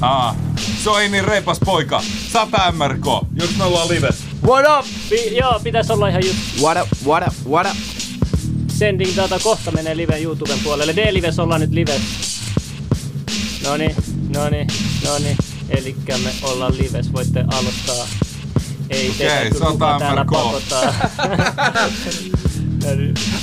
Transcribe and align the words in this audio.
Aa, 0.00 0.36
se 0.82 0.90
on 0.90 1.02
ei 1.02 1.08
niin 1.08 1.24
reipas 1.24 1.58
poika. 1.64 2.02
100 2.32 2.72
MRK. 2.72 3.06
Jos 3.40 3.56
me 3.56 3.64
ollaan 3.64 3.88
lives. 3.88 4.14
What 4.46 4.64
up? 4.78 4.86
Pi- 5.10 5.36
joo, 5.36 5.60
pitäis 5.64 5.90
olla 5.90 6.08
ihan 6.08 6.26
just 6.26 6.38
What 6.60 6.78
up? 6.82 6.88
What 7.06 7.26
up? 7.26 7.34
What 7.50 7.66
up? 7.66 7.76
sending 8.68 9.16
data 9.16 9.38
kohta 9.38 9.70
menee 9.70 9.96
live 9.96 10.18
YouTuben 10.18 10.58
puolelle. 10.64 10.96
D-lives 10.96 11.38
ollaan 11.38 11.60
nyt 11.60 11.70
live. 11.70 12.00
Noni, 13.64 13.96
noni, 14.34 14.66
noni. 15.04 15.36
Elikkä 15.68 16.18
me 16.18 16.30
ollaan 16.42 16.78
lives, 16.78 17.12
voitte 17.12 17.40
aloittaa. 17.40 18.06
Ei 18.90 19.10
Okei, 19.10 19.28
teitä 19.28 19.50
kyllä 19.50 19.58
100 19.58 19.70
kukaan 19.72 19.98
täällä 20.00 20.24
pakottaa. 20.24 20.82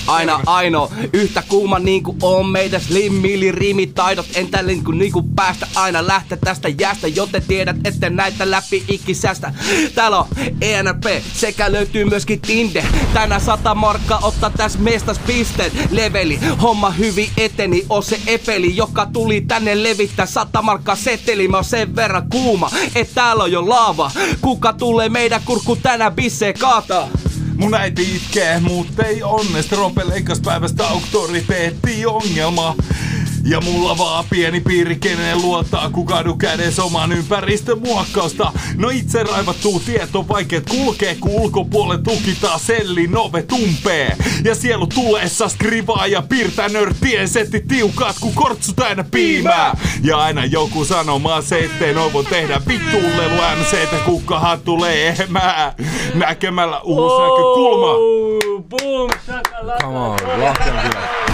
Aina 0.08 0.40
aino, 0.46 0.92
yhtä 1.14 1.44
kuuma 1.50 1.80
niinku 1.80 2.16
on 2.22 2.46
meidän 2.46 2.82
slimmili 2.82 3.52
rimitaidot 3.52 4.26
Entä 4.34 4.62
niinku, 4.62 4.92
niinku 4.92 5.24
päästä 5.36 5.68
aina 5.76 6.08
lähteä 6.08 6.38
tästä 6.44 6.70
jäästä 6.70 7.08
Joten 7.08 7.44
tiedät, 7.48 7.76
että 7.84 8.10
näitä 8.10 8.52
läpi 8.52 8.84
ikisästä. 8.88 9.54
Täällä 9.96 10.20
on 10.20 10.28
ENP 10.62 11.04
sekä 11.34 11.71
löytyy 11.71 12.06
myöskin 12.06 12.42
Tinde. 12.42 12.86
Tänään 13.14 13.42
sata 13.42 13.76
markkaa 13.76 14.20
ottaa 14.24 14.50
tässä 14.50 14.79
mestas 14.79 15.20
pisteen 15.20 15.71
Leveli, 15.92 16.40
homma 16.62 16.90
hyvin 16.90 17.29
eteni, 17.38 17.86
on 17.90 18.04
se 18.04 18.20
epeli 18.28 18.76
Joka 18.76 19.06
tuli 19.06 19.42
tänne 19.42 19.84
levittää. 19.84 20.26
Sata 20.26 20.62
markkaa 20.62 20.96
seteli. 20.96 21.48
Mä 21.48 21.57
oon 21.57 21.64
sen 21.64 21.96
verran 21.96 22.29
kuuma, 22.29 22.71
et 22.96 23.10
täällä 23.15 23.43
on 23.43 23.52
jo 23.52 23.70
laava. 23.70 24.12
Kuka 24.42 24.74
tulee 24.74 25.10
meidän 25.10 25.42
kurkku 25.46 25.76
tänään 25.76 26.14
bissee 26.14 26.54
kaataa 26.54 27.10
Mun 27.55 27.73
äiti 27.73 28.15
itkee, 28.15 28.59
mut 28.59 29.00
ei 29.00 29.23
onnest. 29.23 29.71
Rope 29.71 30.07
leikas 30.07 30.39
päivästä 30.39 30.87
auktoriteetti 30.87 32.05
ongelma. 32.05 32.75
Ja 33.48 33.62
mulla 33.62 33.98
vaan 33.98 34.26
pieni 34.30 34.62
piiri, 34.62 34.95
kenen 34.95 35.42
luottaa, 35.42 35.90
kukadu 35.90 36.36
kädessä 36.36 36.84
oman 36.84 37.12
ympäristön 37.12 37.80
muokkausta. 37.80 38.52
No 38.76 38.90
itse 38.90 39.23
raivattuu 39.23 39.80
tieto 39.80 40.28
vaikeet 40.28 40.70
kulkee, 40.70 41.16
kun 41.16 41.32
ulkopuolen 41.32 42.04
tukitaan 42.04 42.60
sellin 42.60 43.18
ove 43.18 43.44
tumpee. 43.44 44.18
Ja 44.44 44.56
sielu 44.56 44.88
tuleessa 44.88 45.50
skrivaa 45.50 46.08
ja 46.08 46.22
piirtää 46.22 46.70
nörttien 46.70 47.28
setti 47.28 47.62
tiukat, 47.68 48.16
kun 48.20 48.34
kortsut 48.34 48.80
aina 48.80 49.04
piimää. 49.12 49.78
Ja 50.04 50.18
aina 50.18 50.46
joku 50.46 50.86
sanomaan 50.86 51.44
se, 51.44 51.59
ettei 51.59 51.94
noin 51.94 52.14
voi 52.14 52.26
tehdä 52.26 52.62
vittuulelu 52.68 53.36
MC, 53.59 53.74
että 53.74 53.98
kukkahan 54.06 54.62
tulee 54.62 55.08
ehmää. 55.08 55.74
Näkemällä 56.14 56.80
uusi 56.80 57.16
näkökulma. 57.16 57.92
Oh, 57.92 58.64
Boom, 58.70 59.09
shakalaka. 59.26 59.78
Come 59.82 59.98
on, 59.98 60.18
Lahti 60.42 60.70
on 60.70 60.76
kyllä. 60.78 61.25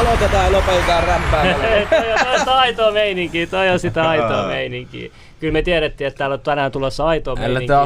Aloitetaan 0.00 0.44
ja 0.44 0.52
lopetetaan 0.52 1.04
räppäämällä. 1.04 1.66
toi, 1.90 2.12
on, 2.12 2.22
toi 2.22 2.32
on 2.32 2.38
sitä 2.38 2.54
aitoa 2.54 2.90
meininkiä, 2.90 3.46
toi 3.46 3.68
on 3.68 3.78
sitä 3.78 4.08
aitoa 4.08 4.46
meininkiä. 4.56 5.10
Kyllä 5.40 5.52
me 5.52 5.62
tiedettiin, 5.62 6.08
että 6.08 6.18
täällä 6.18 6.34
on 6.34 6.40
tänään 6.40 6.72
tulossa 6.72 7.06
aitoa 7.06 7.34
te 7.36 7.40
meininkiä. 7.40 7.76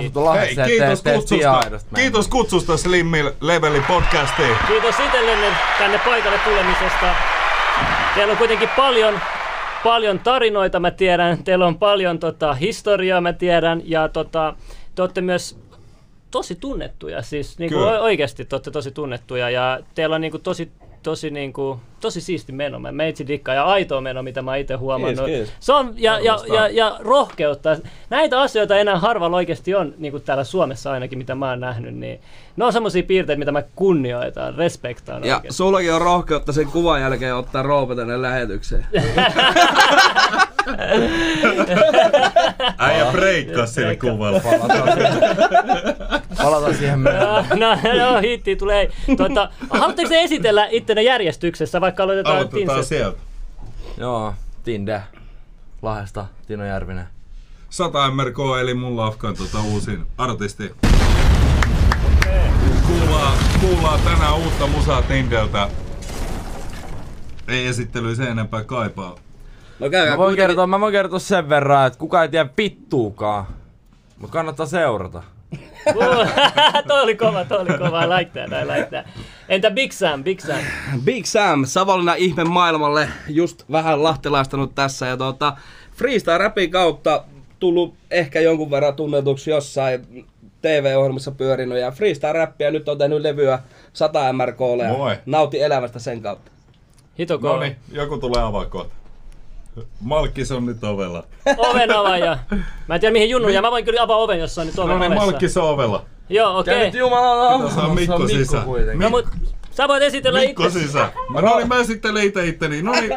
Hei, 0.40 0.56
kiitos 0.66 1.02
tee 1.02 1.14
kutsusta. 1.14 1.80
Kiitos 1.94 2.28
kutsusta 2.28 2.76
Slim 2.76 3.12
Leveli 3.40 3.80
podcastiin. 3.80 4.56
Kiitos 4.66 4.94
itsellenne 5.06 5.46
tänne 5.78 5.98
paikalle 5.98 6.38
tulemisesta. 6.38 7.14
Teillä 8.14 8.30
on 8.30 8.38
kuitenkin 8.38 8.68
paljon, 8.76 9.20
paljon 9.84 10.18
tarinoita, 10.18 10.80
mä 10.80 10.90
tiedän. 10.90 11.44
Teillä 11.44 11.66
on 11.66 11.78
paljon 11.78 12.18
tota, 12.18 12.54
historiaa, 12.54 13.20
mä 13.20 13.32
tiedän. 13.32 13.82
Ja 13.84 14.08
tota, 14.08 14.54
te 14.94 15.02
olette 15.02 15.20
myös 15.20 15.58
tosi 16.30 16.54
tunnettuja. 16.54 17.22
Siis 17.22 17.58
niin 17.58 17.72
kuin 17.72 17.84
oikeasti 17.84 18.44
te 18.44 18.56
olette 18.56 18.70
tosi 18.70 18.90
tunnettuja. 18.90 19.50
Ja 19.50 19.80
teillä 19.94 20.14
on 20.14 20.20
niin 20.20 20.30
kuin, 20.30 20.42
tosi 20.42 20.72
tosi, 21.04 21.30
niin 21.30 21.52
kuin, 21.52 21.78
tosi 22.04 22.20
siisti 22.20 22.52
meno. 22.52 22.78
Mä 22.78 22.92
meitsi 22.92 23.26
dikkaa 23.26 23.54
ja 23.54 23.64
aitoa 23.64 24.00
meno, 24.00 24.22
mitä 24.22 24.42
mä 24.42 24.56
itse 24.56 24.74
huomannut. 24.74 25.24
Kiitos, 25.26 25.48
kiitos. 25.48 25.66
Se 25.66 25.72
on, 25.72 25.94
ja, 25.96 26.20
ja, 26.20 26.38
ja, 26.54 26.68
ja, 26.68 26.96
rohkeutta. 27.00 27.76
Näitä 28.10 28.40
asioita 28.40 28.76
enää 28.76 28.98
harvalla 28.98 29.36
oikeasti 29.36 29.74
on, 29.74 29.94
niin 29.98 30.10
kuin 30.12 30.22
täällä 30.22 30.44
Suomessa 30.44 30.92
ainakin, 30.92 31.18
mitä 31.18 31.34
mä 31.34 31.48
oon 31.50 31.60
nähnyt. 31.60 31.94
Niin 31.94 32.20
ne 32.56 32.64
on 32.64 32.72
semmoisia 32.72 33.02
piirteitä, 33.02 33.38
mitä 33.38 33.52
mä 33.52 33.62
kunnioitan, 33.76 34.54
respektaan 34.54 35.24
Ja 35.24 35.36
oikeasti. 35.36 35.56
sullakin 35.56 35.92
on 35.94 36.00
rohkeutta 36.00 36.52
sen 36.52 36.66
kuvan 36.66 37.00
jälkeen 37.00 37.34
ottaa 37.36 37.62
Roope 37.62 37.94
tänne 37.96 38.22
lähetykseen. 38.22 38.86
Äijä 42.78 43.06
breikkaa 43.12 43.66
sillä 43.66 43.96
kuvalla. 43.96 44.40
Palataan 46.42 46.74
siihen 46.74 46.98
myöhemmin. 46.98 47.58
No, 47.60 47.76
no, 47.98 48.20
hitti 48.20 48.56
tulee. 48.56 48.90
Tuota, 49.16 49.48
haluatteko 49.70 50.08
te 50.08 50.22
esitellä 50.22 50.68
ittenne 50.70 51.02
järjestyksessä, 51.02 51.80
vaikka 51.94 52.02
aloitetaan 52.02 52.36
Aloitetaan 52.36 52.84
sieltä. 52.84 53.18
Joo, 53.98 54.34
Tinde. 54.64 55.02
Lahdesta, 55.82 56.26
Tino 56.46 56.64
Järvinen. 56.64 57.06
100 57.70 58.10
MRK 58.10 58.38
eli 58.60 58.74
mun 58.74 58.96
lafkan 58.96 59.34
tota 59.36 59.58
uusin 59.62 60.06
artisti. 60.18 60.74
Kuullaan, 62.86 63.38
kuullaan 63.60 64.00
tänään 64.00 64.36
uutta 64.36 64.66
musaa 64.66 65.02
Tindeltä. 65.02 65.68
Ei 67.48 67.66
esittely 67.66 68.14
sen 68.14 68.26
enempää 68.28 68.64
kaipaa. 68.64 69.14
No 69.78 69.90
käykää 69.90 70.10
Mä 70.10 70.18
voin, 70.18 70.28
kuitenkin- 70.28 70.46
kertoa, 70.48 70.66
mä 70.66 70.80
voin 70.80 70.92
kertoa 70.92 71.18
sen 71.18 71.48
verran, 71.48 71.86
että 71.86 71.98
kuka 71.98 72.22
ei 72.22 72.28
tiedä 72.28 72.48
vittuukaan. 72.58 73.46
Mut 74.18 74.30
kannattaa 74.30 74.66
seurata. 74.66 75.22
toi 76.88 77.02
oli 77.02 77.16
kova, 77.16 77.44
toi 77.44 77.58
oli 77.58 77.78
kova. 77.78 78.04
I 78.04 78.08
like 78.08 78.30
that, 78.30 78.62
I 78.62 78.66
like 78.66 78.86
that. 78.90 79.06
Entä 79.48 79.70
Big 79.70 79.92
Sam, 79.92 80.24
Big 80.24 80.40
Sam? 80.40 80.58
Big 81.04 81.24
Sam, 81.24 81.64
Savonlinnan 81.64 82.18
ihme 82.18 82.44
maailmalle, 82.44 83.08
just 83.28 83.64
vähän 83.72 84.02
lahtelaistanut 84.02 84.74
tässä 84.74 85.06
ja 85.06 85.16
tuota, 85.16 85.56
freestyle 85.92 86.38
rapin 86.38 86.70
kautta 86.70 87.24
tullut 87.58 87.94
ehkä 88.10 88.40
jonkun 88.40 88.70
verran 88.70 88.94
tunnetuksi 88.94 89.50
jossain 89.50 90.26
TV-ohjelmassa 90.62 91.30
pyörinyt 91.30 91.78
ja 91.78 91.90
freestyle 91.90 92.32
rappia 92.32 92.70
nyt 92.70 92.88
on 92.88 92.98
tehnyt 92.98 93.20
levyä 93.20 93.58
100 93.92 94.32
MRKlle 94.32 94.88
Moi. 94.88 95.12
ja 95.12 95.18
nauti 95.26 95.62
elämästä 95.62 95.98
sen 95.98 96.22
kautta. 96.22 96.50
Hito. 97.18 97.38
No 97.42 97.60
niin, 97.60 97.76
joku 97.92 98.18
tulee 98.18 98.42
avaa 98.42 98.66
kohta. 98.66 99.03
Malkkis 100.00 100.52
on 100.52 100.66
nyt 100.66 100.84
ovella. 100.84 101.24
Oven 101.58 101.96
avaaja. 101.96 102.38
Mä 102.88 102.94
en 102.94 103.00
tiedä 103.00 103.12
mihin 103.12 103.30
Junnu 103.30 103.48
jää. 103.48 103.62
Mä 103.62 103.70
voin 103.70 103.84
kyllä 103.84 104.02
avaa 104.02 104.16
oven, 104.16 104.38
jos 104.38 104.54
se 104.54 104.60
on 104.60 104.66
nyt 104.66 104.78
oven 104.78 104.88
No 104.88 104.98
niin, 104.98 105.12
ovessa. 105.12 105.26
Malkkis 105.26 105.56
on 105.56 105.68
ovella. 105.68 106.04
Joo, 106.28 106.58
okei. 106.58 106.74
Käy 106.74 106.84
nyt 106.84 106.94
jumalauta. 106.94 107.58
Pitäis 107.58 107.74
saada 107.74 107.94
Mikko 107.94 108.28
sisään. 108.28 108.64
No 108.98 109.10
mut 109.10 109.26
sä 109.70 109.88
voit 109.88 110.02
esitellä 110.02 110.40
Mikko 110.40 110.66
itse. 110.66 110.78
sisään. 110.80 111.12
No 111.30 111.56
niin, 111.56 111.68
mä 111.68 111.78
esittelen 111.78 112.24
itse 112.24 112.46
itteni. 112.46 112.82
No 112.82 112.92
niin, 112.92 113.12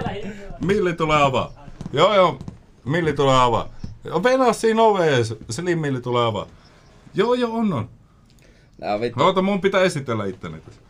Milli 0.65 0.93
tulee 0.93 1.21
avaa. 1.23 1.53
Joo 1.93 2.15
joo, 2.15 2.39
Milli 2.85 3.13
tulee 3.13 3.39
avaa. 3.41 3.69
Venaa 4.23 4.53
siinä 4.53 4.81
oveessa, 4.83 5.35
Slim 5.49 5.79
Milli 5.79 6.01
tulee 6.01 6.25
avaa. 6.25 6.45
Joo 7.13 7.33
joo, 7.33 7.51
on 7.53 7.73
on. 7.73 7.89
Nää 8.77 8.93
on 8.93 9.01
vittu. 9.01 9.19
No, 9.19 9.25
Oota, 9.25 9.41
mun 9.41 9.61
pitää 9.61 9.81
esitellä 9.81 10.25
itteni 10.25 10.61
tässä. 10.61 10.81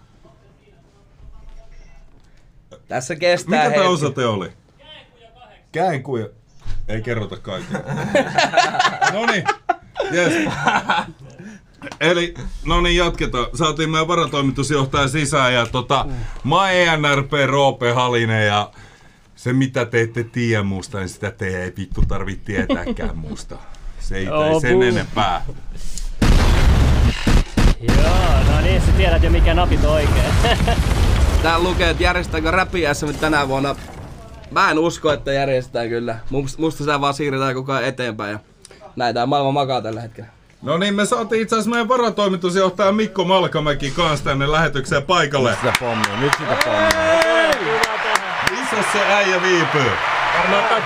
Tässä 2.87 3.15
kestää 3.15 3.49
Mikä 3.59 3.63
hetki. 3.63 3.79
tää 3.79 3.89
osoite 3.89 4.25
oli? 4.25 4.49
Käenkuja. 5.71 6.27
Ei 6.87 7.01
kerrota 7.01 7.37
kaikkea. 7.37 7.79
no 9.13 9.25
niin, 9.25 9.43
yes. 10.13 10.33
Eli, 11.99 12.33
no 12.65 12.81
niin, 12.81 12.97
jatketaan. 12.97 13.45
Saatiin 13.53 13.89
meidän 13.89 14.07
varatoimitusjohtaja 14.07 15.07
sisään 15.07 15.53
ja 15.53 15.65
tota, 15.65 16.05
mä 16.43 16.71
ENRP 16.71 17.31
Roope 17.45 17.91
Halinen 17.91 18.47
ja 18.47 18.71
se 19.35 19.53
mitä 19.53 19.85
te 19.85 20.01
ette 20.01 20.23
tiedä 20.23 20.63
musta, 20.63 20.97
niin 20.97 21.09
sitä 21.09 21.31
te 21.31 21.63
ei 21.63 21.73
vittu 21.77 22.03
tarvitse 22.07 22.45
tietääkään 22.45 23.17
musta. 23.17 23.57
Se 23.99 24.17
ei 24.17 24.27
Oh, 24.29 24.61
sen 24.61 24.69
boom. 24.71 24.81
enempää. 24.81 25.45
Joo, 27.81 28.43
no 28.51 28.61
niin, 28.61 28.81
sä 28.81 28.91
tiedät 28.97 29.23
jo 29.23 29.29
mikä 29.29 29.53
napit 29.53 29.83
on 29.85 29.91
oikein. 29.93 30.33
Tää 31.43 31.59
lukee, 31.59 31.89
että 31.89 32.03
järjestetäänkö 32.03 32.51
Rappi 32.51 32.81
SM 32.93 33.07
tänä 33.19 33.47
vuonna. 33.47 33.75
Mä 34.51 34.71
en 34.71 34.79
usko, 34.79 35.11
että 35.13 35.33
järjestetään 35.33 35.89
kyllä. 35.89 36.19
Musta, 36.29 36.77
sitä 36.77 37.01
vaan 37.01 37.13
siirretään 37.13 37.53
koko 37.53 37.73
ajan 37.73 37.89
eteenpäin. 37.89 38.31
Ja 38.31 38.39
näin 38.95 39.15
tää 39.15 39.25
maailma 39.25 39.51
makaa 39.51 39.81
tällä 39.81 40.01
hetkellä. 40.01 40.29
No 40.61 40.77
niin, 40.77 40.95
me 40.95 41.05
saatiin 41.05 41.41
itse 41.41 41.55
asiassa 41.55 41.69
meidän 41.69 41.87
varatoimitusjohtaja 41.87 42.91
Mikko 42.91 43.23
Malkamäki 43.23 43.91
kanssa 43.91 44.25
tänne 44.25 44.51
lähetykseen 44.51 45.03
paikalle. 45.03 45.55
Sitä 45.55 45.73
pommia, 45.79 46.19
nyt 46.19 46.33
sitä 46.37 46.57
pommia. 46.65 47.17
Missä 48.51 48.91
se 48.91 48.99
äijä 49.13 49.41
viipyy? 49.41 49.91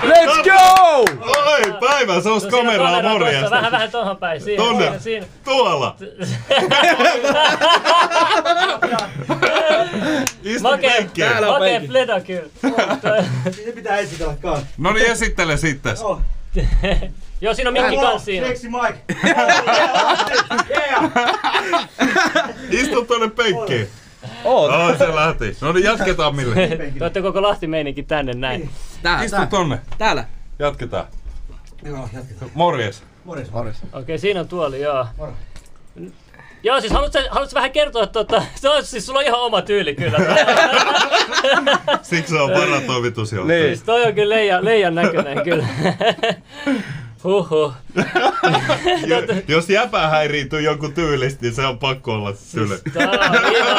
Let's 0.02 0.42
go! 0.44 1.04
Oi, 1.50 1.74
päivä, 1.80 2.20
se 2.20 2.28
on 2.28 2.40
Siinä 2.40 2.56
kameraa 2.56 3.02
morjesta. 3.02 3.50
Vähän, 3.50 3.72
vähän 3.72 3.90
tohon 3.90 4.16
päin. 4.16 4.40
Siinä, 4.40 4.64
Tonne, 4.64 4.84
siinä, 4.84 5.00
siinä. 5.00 5.26
tuolla. 5.44 5.96
Istu 10.44 10.62
Makea, 10.62 10.90
penkkiin. 10.90 11.28
Täällä 11.28 11.48
on 11.48 11.54
makea 11.54 11.72
penkki. 11.72 11.88
fleda 11.88 12.20
kyllä. 12.20 12.48
Se 13.64 13.72
pitää 13.72 13.96
esitellä 13.98 14.34
kans. 14.42 14.64
No 14.78 14.92
niin, 14.92 15.06
esittele 15.10 15.56
sitten. 15.56 15.96
Oh, 16.02 16.20
Joo, 17.40 17.54
siinä 17.54 17.68
on 17.70 17.74
mikki 17.74 17.96
kans 17.96 18.24
siinä. 18.24 18.46
Sexy 18.46 18.68
Mike. 18.68 18.98
Istu 22.70 23.04
tuonne 23.04 23.28
penkkiin. 23.30 23.88
Oot. 24.44 24.70
Oh, 24.74 24.98
se 24.98 25.14
lähti. 25.14 25.56
No 25.60 25.72
niin, 25.72 25.84
jatketaan 25.84 26.36
Mille. 26.36 26.54
Te 26.54 26.92
olette 27.00 27.22
koko 27.22 27.42
Lahti 27.42 27.66
meininki 27.66 28.02
tänne 28.02 28.32
näin. 28.32 28.70
Tää, 29.02 29.22
Istu 29.24 29.36
tää. 29.36 29.46
tonne. 29.46 29.78
Täällä. 29.98 30.24
Jatketaan. 30.58 31.06
Joo, 31.84 32.08
jatketaan. 32.12 32.50
Morjes. 32.54 33.02
Morjes. 33.24 33.50
Morjes. 33.50 33.76
Okei, 33.92 34.18
siinä 34.18 34.40
on 34.40 34.48
tuoli, 34.48 34.80
joo. 34.80 35.06
Joo, 36.62 36.80
siis 36.80 36.92
haluatko, 36.92 37.18
haluatko 37.30 37.54
vähän 37.54 37.72
kertoa, 37.72 38.02
että 38.02 38.12
tota, 38.12 38.42
se 38.54 38.68
on, 38.68 38.84
siis 38.84 39.06
sulla 39.06 39.18
on 39.18 39.24
ihan 39.26 39.40
oma 39.40 39.62
tyyli 39.62 39.94
kyllä. 39.94 40.18
Siksi 42.02 42.34
se 42.34 42.40
on 42.40 42.50
varatoimitusjohtaja. 42.50 43.58
Niin. 43.58 43.68
siis 43.68 43.82
toi 43.82 44.04
on 44.06 44.14
kyllä 44.14 44.34
leijan, 44.34 44.64
leijan 44.64 44.94
näköinen 44.94 45.44
kyllä. 45.44 45.66
Huhhuh. 47.24 47.72
Jo, 49.06 49.16
jos 49.48 49.70
jäpä 49.70 50.08
häiriintyy 50.08 50.60
jonkun 50.60 50.92
tyylistä, 50.92 51.42
niin 51.42 51.54
se 51.54 51.66
on 51.66 51.78
pakko 51.78 52.14
olla 52.14 52.32
syle. 52.34 52.78
Ihan, 53.56 53.78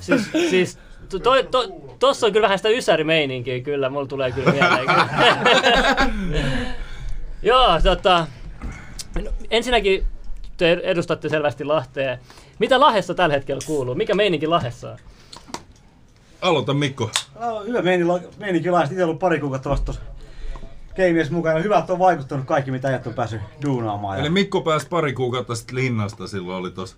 siis, 0.00 0.30
siis 0.50 0.78
to, 1.08 1.18
to, 1.18 1.42
to, 1.42 1.68
tossa 1.98 2.26
on 2.26 2.32
kyllä 2.32 2.44
vähän 2.44 2.58
sitä 2.58 2.68
ysärimeininkiä 2.68 3.60
kyllä, 3.60 3.88
mulla 3.88 4.06
tulee 4.06 4.32
kyllä 4.32 4.52
mieleen. 4.52 4.86
Joo, 7.42 7.80
tota, 7.82 8.26
no, 9.24 9.30
ensinnäkin 9.50 10.04
te 10.56 10.80
edustatte 10.82 11.28
selvästi 11.28 11.64
Lahtea. 11.64 12.18
Mitä 12.58 12.80
Lahdessa 12.80 13.14
tällä 13.14 13.34
hetkellä 13.34 13.60
kuuluu? 13.66 13.94
Mikä 13.94 14.14
meininki 14.14 14.46
Lahdessa 14.46 14.90
on? 14.90 14.98
Aloita 16.40 16.74
Mikko. 16.74 17.10
Hyvä 17.66 17.82
meininki, 17.82 18.26
meininki 18.38 18.70
laajasti. 18.70 18.94
Itse 18.94 19.04
ollut 19.04 19.18
pari 19.18 19.40
kuukautta 19.40 19.70
vasta 19.70 19.84
tuossa 19.84 20.17
Keimiessä 20.98 21.32
mukana. 21.32 21.60
Hyvä, 21.60 21.78
että 21.78 21.92
on 21.92 21.98
vaikuttanut 21.98 22.46
kaikki, 22.46 22.70
mitä 22.70 22.88
äijät 22.88 23.06
on 23.06 23.14
päässyt 23.14 23.40
duunaamaan. 23.64 24.20
Eli. 24.20 24.30
Mikko 24.30 24.60
pääsi 24.60 24.88
pari 24.88 25.12
kuukautta 25.12 25.54
sitten 25.54 25.76
linnasta, 25.76 26.26
silloin 26.26 26.58
oli 26.58 26.70
tos 26.70 26.96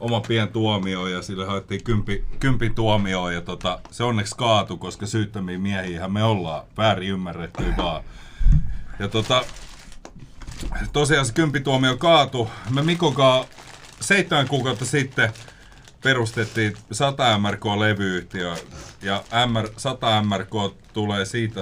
oma 0.00 0.20
pien 0.20 0.48
tuomio 0.48 1.06
ja 1.06 1.22
sille 1.22 1.46
haettiin 1.46 1.84
kympi, 1.84 2.24
kympin 2.40 2.74
tuomio 2.74 3.30
ja 3.30 3.40
tota, 3.40 3.78
se 3.90 4.04
onneksi 4.04 4.36
kaatu, 4.36 4.76
koska 4.76 5.06
syyttömiä 5.06 5.58
miehiähän 5.58 6.12
me 6.12 6.24
ollaan, 6.24 6.64
väärin 6.76 7.08
ymmärretty 7.08 7.64
vaan. 7.76 8.02
Ja 8.98 9.08
tota, 9.08 9.44
tosiaan 10.92 11.26
se 11.26 11.32
kympituomio 11.32 11.96
kaatu. 11.96 12.50
Me 12.74 12.82
Mikokaa 12.82 13.44
seitsemän 14.00 14.48
kuukautta 14.48 14.84
sitten 14.84 15.32
perustettiin 16.02 16.76
100 16.92 17.38
MRK-levyyhtiö 17.38 18.54
ja 19.02 19.22
MR, 19.46 19.68
100 19.76 20.22
MRK 20.22 20.74
tulee 20.92 21.24
siitä, 21.24 21.60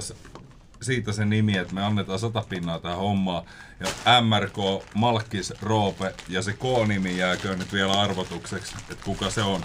siitä 0.82 1.12
se 1.12 1.24
nimi, 1.24 1.56
että 1.56 1.74
me 1.74 1.84
annetaan 1.84 2.18
100 2.18 2.44
pinnaa 2.48 2.78
tähän 2.78 2.98
hommaan. 2.98 3.44
Ja 3.80 3.86
MRK, 4.22 4.56
Malkkis, 4.94 5.52
Roope 5.62 6.14
ja 6.28 6.42
se 6.42 6.52
K-nimi 6.52 7.18
jääköön 7.18 7.58
nyt 7.58 7.72
vielä 7.72 8.00
arvotukseksi, 8.00 8.74
että 8.90 9.04
kuka 9.04 9.30
se 9.30 9.42
on, 9.42 9.60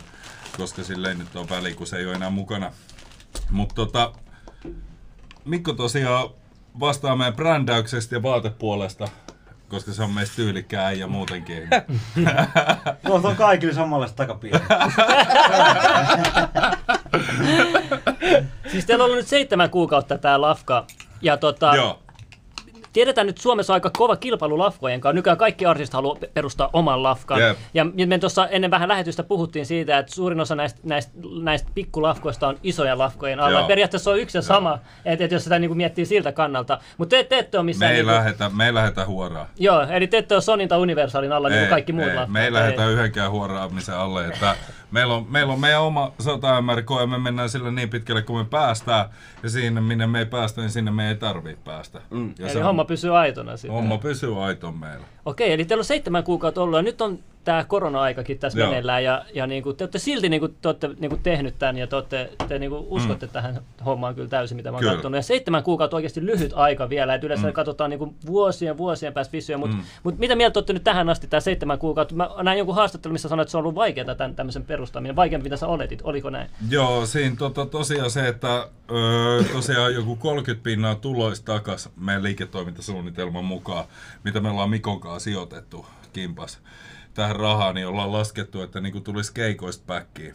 koska 0.57 0.83
sille 0.83 1.09
ei 1.09 1.15
nyt 1.15 1.35
ole 1.35 1.49
väliä, 1.49 1.75
kun 1.75 1.87
se 1.87 1.97
ei 1.97 2.05
ole 2.05 2.15
enää 2.15 2.29
mukana. 2.29 2.71
Mutta 3.49 3.75
tota, 3.75 4.13
Mikko 5.45 5.73
tosiaan 5.73 6.29
vastaa 6.79 7.15
meidän 7.15 7.35
brändäyksestä 7.35 8.15
ja 8.15 8.23
vaatepuolesta, 8.23 9.07
koska 9.69 9.93
se 9.93 10.03
on 10.03 10.11
meistä 10.11 10.35
tyylikkää 10.35 10.91
ja 10.91 11.07
muutenkin. 11.07 11.69
Tuossa 13.07 13.27
on 13.27 13.35
kaikille 13.35 13.73
samanlaista 13.73 14.17
takapiiriä. 14.17 14.61
Siis 18.71 18.85
teillä 18.85 19.03
on 19.03 19.05
ollut 19.05 19.17
nyt 19.17 19.27
seitsemän 19.27 19.69
kuukautta 19.69 20.17
tää 20.17 20.41
lafka. 20.41 20.87
Ja 21.25 21.37
tota, 21.37 21.75
Joo. 21.75 21.99
tiedetään 22.93 23.27
nyt 23.27 23.37
Suomessa 23.37 23.73
on 23.73 23.75
aika 23.75 23.89
kova 23.97 24.15
kilpailu 24.15 24.57
lafkojen 24.57 25.01
kanssa. 25.01 25.13
Nykyään 25.13 25.37
kaikki 25.37 25.65
artistit 25.65 25.93
haluaa 25.93 26.15
pe- 26.15 26.29
perustaa 26.33 26.69
oman 26.73 27.03
lafkan. 27.03 27.39
Jep. 27.41 27.57
Ja 27.73 27.85
me 28.07 28.17
tuossa 28.17 28.47
ennen 28.47 28.71
vähän 28.71 28.89
lähetystä 28.89 29.23
puhuttiin 29.23 29.65
siitä, 29.65 29.97
että 29.97 30.15
suurin 30.15 30.39
osa 30.39 30.55
näistä, 30.55 30.79
näistä, 30.83 31.13
näistä 31.41 31.69
pikkulafkoista 31.75 32.47
on 32.47 32.57
isoja 32.63 32.97
lafkojen 32.97 33.39
alla. 33.39 33.59
Joo. 33.59 33.67
Periaatteessa 33.67 34.11
on 34.11 34.19
yksi 34.19 34.37
ja 34.37 34.41
sama, 34.41 34.79
että, 35.05 35.23
että 35.23 35.35
jos 35.35 35.43
sitä 35.43 35.59
niin 35.59 35.77
miettii 35.77 36.05
siltä 36.05 36.31
kannalta. 36.31 36.79
Mutta 36.97 37.15
te, 37.15 37.23
te 37.23 37.37
ette 37.39 37.57
ole 37.57 37.63
Me 37.63 37.65
missään... 37.65 37.91
ei, 37.91 37.97
niinku- 37.97 38.11
lähetä, 38.11 38.49
me 38.49 38.65
ei 38.65 38.73
lähetä 38.73 39.05
huoraa. 39.05 39.47
Joo, 39.59 39.81
eli 39.81 40.07
te 40.07 40.17
ette 40.17 40.35
ole 40.35 40.41
Sonin 40.41 40.69
tai 40.69 40.79
Universalin 40.79 41.31
alla 41.31 41.49
niin 41.49 41.59
kuin 41.59 41.69
kaikki 41.69 41.93
muut 41.93 42.09
ei, 42.09 42.15
lafkat. 42.15 42.31
me 42.33 42.45
ei 42.45 42.53
lähetä 42.53 42.89
yhdenkään 42.89 43.31
huoraamisen 43.31 43.95
alle. 43.95 44.27
Että 44.27 44.55
meillä, 44.95 45.13
on, 45.15 45.25
meillä 45.29 45.53
on 45.53 45.59
meidän 45.59 45.81
oma 45.81 46.11
100 46.19 46.61
MRK 46.61 46.89
ja 46.99 47.07
me 47.07 47.17
mennään 47.17 47.49
sillä 47.49 47.71
niin 47.71 47.89
pitkälle 47.89 48.21
kuin 48.21 48.39
me 48.39 48.45
päästään. 48.49 49.05
Ja 49.43 49.49
siinä 49.49 49.81
minne 49.81 50.07
me 50.07 50.19
ei 50.19 50.25
päästä, 50.25 50.61
niin 50.61 50.71
sinne 50.71 50.91
me 50.91 51.09
ei 51.09 51.15
tarvitse 51.15 51.61
päästä. 51.63 52.01
Mm. 52.09 52.33
Ja 52.39 52.47
Eli 52.47 52.59
homma 52.61 52.85
pysyy 52.85 53.17
aitona 53.17 53.57
sitten. 53.57 53.75
homma 53.75 53.97
pysyy 53.97 54.43
aiton 54.43 54.77
meillä. 54.77 55.05
Okei, 55.25 55.53
eli 55.53 55.65
teillä 55.65 55.81
on 55.81 55.85
seitsemän 55.85 56.23
kuukautta 56.23 56.61
ollut 56.61 56.77
ja 56.77 56.83
nyt 56.83 57.01
on 57.01 57.19
tämä 57.45 57.63
korona-aikakin 57.63 58.39
tässä 58.39 58.59
Joo. 58.59 58.67
meneillään 58.67 59.03
ja, 59.03 59.25
ja 59.33 59.47
niin 59.47 59.63
kuin, 59.63 59.75
te 59.75 59.83
olette 59.83 59.99
silti 59.99 60.29
niin 60.29 60.39
kuin, 60.39 60.55
te 60.61 60.67
olette, 60.67 60.89
niin 60.99 61.09
kuin 61.09 61.23
tehnyt 61.23 61.59
tämän 61.59 61.77
ja 61.77 61.87
te, 61.87 61.95
olette, 61.95 62.29
te 62.47 62.59
niin 62.59 62.69
kuin, 62.69 62.85
uskotte 62.89 63.25
mm. 63.25 63.31
tähän 63.31 63.61
hommaan 63.85 64.15
kyllä 64.15 64.29
täysin, 64.29 64.55
mitä 64.55 64.71
mä 64.71 64.77
oon 64.77 64.85
katsonut. 64.85 65.15
Ja 65.15 65.21
seitsemän 65.21 65.63
kuukautta 65.63 65.97
oikeasti 65.97 66.25
lyhyt 66.25 66.51
aika 66.55 66.89
vielä, 66.89 67.15
että 67.15 67.27
yleensä 67.27 67.47
mm. 67.47 67.53
katsotaan 67.53 67.89
niin 67.89 67.99
kuin 67.99 68.15
vuosien 68.25 68.77
vuosien 68.77 69.13
päästä 69.13 69.31
vissuja, 69.31 69.57
mutta 69.57 69.75
Mm. 69.75 69.83
mut 70.03 70.17
mitä 70.17 70.35
mieltä 70.35 70.59
olette 70.59 70.73
nyt 70.73 70.83
tähän 70.83 71.09
asti 71.09 71.27
tämä 71.27 71.39
seitsemän 71.39 71.79
kuukautta? 71.79 72.15
Mä 72.15 72.29
näin 72.43 72.57
jonkun 72.57 72.75
haastattelun, 72.75 73.13
missä 73.13 73.29
sanoit, 73.29 73.45
että 73.45 73.51
se 73.51 73.57
on 73.57 73.63
ollut 73.63 73.75
vaikeaa 73.75 74.15
tämän 74.15 74.35
tämmöisen 74.35 74.65
perustaminen, 74.65 75.15
vaikeampi 75.15 75.43
mitä 75.43 75.57
sä 75.57 75.67
oletit, 75.67 75.99
oliko 76.03 76.29
näin? 76.29 76.49
Joo, 76.69 77.05
siinä 77.05 77.35
tota, 77.35 77.65
tosiaan 77.65 78.11
se, 78.11 78.27
että 78.27 78.67
öö, 78.91 79.43
tosiaan 79.53 79.93
joku 79.93 80.15
30 80.15 80.63
pinnaa 80.63 80.95
tuloista 80.95 81.53
takas 81.53 81.89
meidän 81.95 82.23
liiketoimintasuunnitelman 82.23 83.45
mukaan, 83.45 83.85
mitä 84.23 84.39
me 84.39 84.49
ollaan 84.49 84.69
Mikon 84.69 84.99
kanssa 84.99 85.19
sijoitettu 85.19 85.85
kimpas 86.13 86.59
tähän 87.15 87.35
rahaan, 87.35 87.75
niin 87.75 87.87
ollaan 87.87 88.11
laskettu, 88.11 88.61
että 88.61 88.81
niin 88.81 89.03
tulisi 89.03 89.33
keikoista 89.33 89.83
päkkiä. 89.87 90.33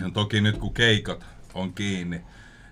Ja 0.00 0.10
toki 0.10 0.40
nyt 0.40 0.58
kun 0.58 0.74
keikat 0.74 1.26
on 1.54 1.72
kiinni, 1.74 2.20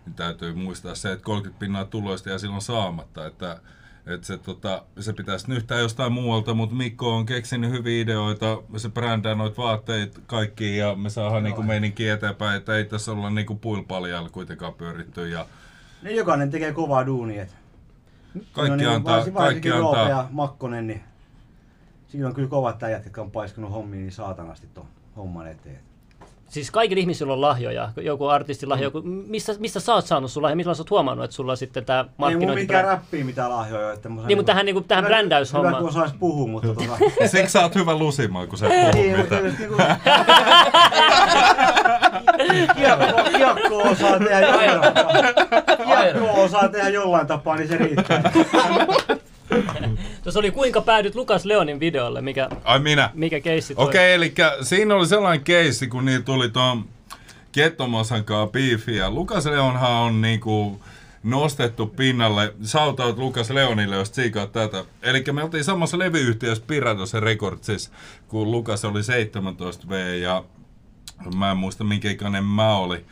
niin 0.06 0.14
täytyy 0.16 0.54
muistaa 0.54 0.94
se, 0.94 1.12
että 1.12 1.24
30 1.24 1.60
pinnaa 1.60 1.84
tuloista 1.84 2.30
ja 2.30 2.38
silloin 2.38 2.62
saamatta, 2.62 3.26
että 3.26 3.60
että 4.06 4.26
se, 4.26 4.38
tota, 4.38 4.82
se 5.00 5.12
pitäisi 5.12 5.48
nyhtää 5.48 5.78
jostain 5.78 6.12
muualta, 6.12 6.54
mutta 6.54 6.74
Mikko 6.76 7.16
on 7.16 7.26
keksinyt 7.26 7.70
hyviä 7.70 8.02
ideoita, 8.02 8.62
se 8.76 8.88
brändää 8.88 9.34
noita 9.34 9.56
vaatteita 9.62 10.20
kaikki 10.26 10.76
ja 10.76 10.94
me 10.94 11.10
saadaan 11.10 11.42
niinku 11.42 11.62
meininki 11.62 12.08
eteenpäin, 12.08 12.56
että 12.56 12.76
ei 12.76 12.84
tässä 12.84 13.12
olla 13.12 13.30
niinku 13.30 13.54
puilpaljalla 13.54 14.28
kuitenkaan 14.28 14.74
pyöritty 14.74 15.28
ja 15.28 15.46
Niin 16.02 16.16
jokainen 16.16 16.50
tekee 16.50 16.72
kovaa 16.72 17.06
duunia. 17.06 17.46
kaikki 18.52 18.76
niin, 18.76 18.88
antaa, 18.88 19.16
varsin- 19.16 19.34
kaikki 19.34 19.70
antaa. 19.70 20.08
ja 20.08 20.28
Makkonen, 20.30 20.86
niin 20.86 21.02
siinä 22.12 22.28
on 22.28 22.34
kyllä 22.34 22.48
kovat 22.48 22.82
äijät, 22.82 23.04
jotka 23.04 23.20
on 23.20 23.30
paiskunut 23.30 23.72
hommiin 23.72 24.02
niin 24.02 24.12
saatanasti 24.12 24.66
ton 24.74 24.84
homman 25.16 25.48
eteen. 25.48 25.78
Siis 26.48 26.70
kaikilla 26.70 27.00
ihmisillä 27.00 27.32
on 27.32 27.40
lahjoja, 27.40 27.92
joku 27.96 28.26
artistin 28.26 28.68
lahjo, 28.68 28.84
joku, 28.84 29.02
missä, 29.04 29.54
missä 29.58 29.80
sä 29.80 29.94
oot 29.94 30.06
saanut 30.06 30.30
sun 30.32 30.42
lahja, 30.42 30.56
millä 30.56 30.74
sä 30.74 30.80
oot 30.80 30.90
huomannut, 30.90 31.24
että 31.24 31.34
sulla 31.34 31.56
sitten 31.56 31.84
tämä 31.84 31.98
Ei 32.00 32.04
mulla 32.04 32.14
markkinointi... 32.18 32.62
mikään 32.62 32.84
räppiä 32.84 33.24
mitään 33.24 33.50
lahjoja. 33.50 33.92
Että 33.92 34.08
Niin, 34.08 34.38
mutta 34.38 34.52
tähän, 34.52 34.66
niinku, 34.66 34.80
tähän 34.80 35.04
Hyvä, 35.04 35.08
brändäyshommaan. 35.08 35.76
kun 35.76 35.88
osais 35.88 36.12
puhua, 36.12 36.48
mutta 36.48 36.68
tota... 36.68 36.98
Siksi 37.26 37.52
sä 37.52 37.60
oot 37.60 37.74
hyvä 37.74 37.94
lusimaan, 37.94 38.48
kun 38.48 38.58
sä 38.58 38.66
et 38.66 38.80
puhu 38.80 39.02
Niin, 39.02 39.18
mutta 39.18 39.34
mitään. 39.34 39.56
niinku... 39.58 39.76
Kiekko, 42.74 43.22
kiekko 43.36 43.78
osaa 43.78 44.18
tehdä 44.18 44.40
jollain 44.40 44.94
tapaa. 44.94 45.12
Kiekko 45.86 46.42
osaa 46.42 46.68
tehdä 46.68 46.88
jollain 46.88 47.26
tapaa, 47.26 47.56
niin 47.56 47.68
se 47.68 47.76
riittää. 47.76 48.32
Tuossa 50.22 50.40
oli 50.40 50.50
kuinka 50.50 50.80
päädyt 50.80 51.14
Lukas 51.14 51.44
Leonin 51.44 51.80
videolle, 51.80 52.20
mikä, 52.20 52.48
Ai 52.64 52.78
minä. 52.78 53.10
mikä 53.14 53.40
keissi 53.40 53.74
toi? 53.74 53.84
Okei, 53.84 54.14
eli 54.14 54.34
siinä 54.62 54.94
oli 54.94 55.06
sellainen 55.06 55.44
keissi, 55.44 55.86
kun 55.86 56.04
niillä 56.04 56.24
tuli 56.24 56.48
tuon 56.48 56.84
Kettomosan 57.52 58.24
kanssa 58.24 58.52
biifi, 58.52 58.96
ja 58.96 59.10
Lukas 59.10 59.46
Leonhan 59.46 59.90
on 59.90 60.20
niinku 60.20 60.80
nostettu 61.22 61.86
pinnalle. 61.86 62.54
Shoutout 62.64 63.18
Lukas 63.18 63.50
Leonille, 63.50 63.96
jos 63.96 64.10
tsiikaat 64.10 64.52
tätä. 64.52 64.84
Eli 65.02 65.24
me 65.32 65.42
oltiin 65.42 65.64
samassa 65.64 65.98
levyyhtiössä 65.98 66.64
Piratos 66.66 67.14
Recordsissa, 67.14 67.90
kun 68.28 68.50
Lukas 68.50 68.84
oli 68.84 69.00
17V, 69.00 69.94
ja 70.22 70.44
mä 71.36 71.50
en 71.50 71.56
muista 71.56 71.84
minkä 71.84 72.10
ikäinen 72.10 72.44
mä 72.44 72.76
olin 72.76 73.06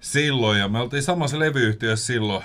silloin, 0.00 0.58
ja 0.58 0.68
me 0.68 0.80
oltiin 0.80 1.02
samassa 1.02 1.38
levyyhtiössä 1.38 2.06
silloin, 2.06 2.44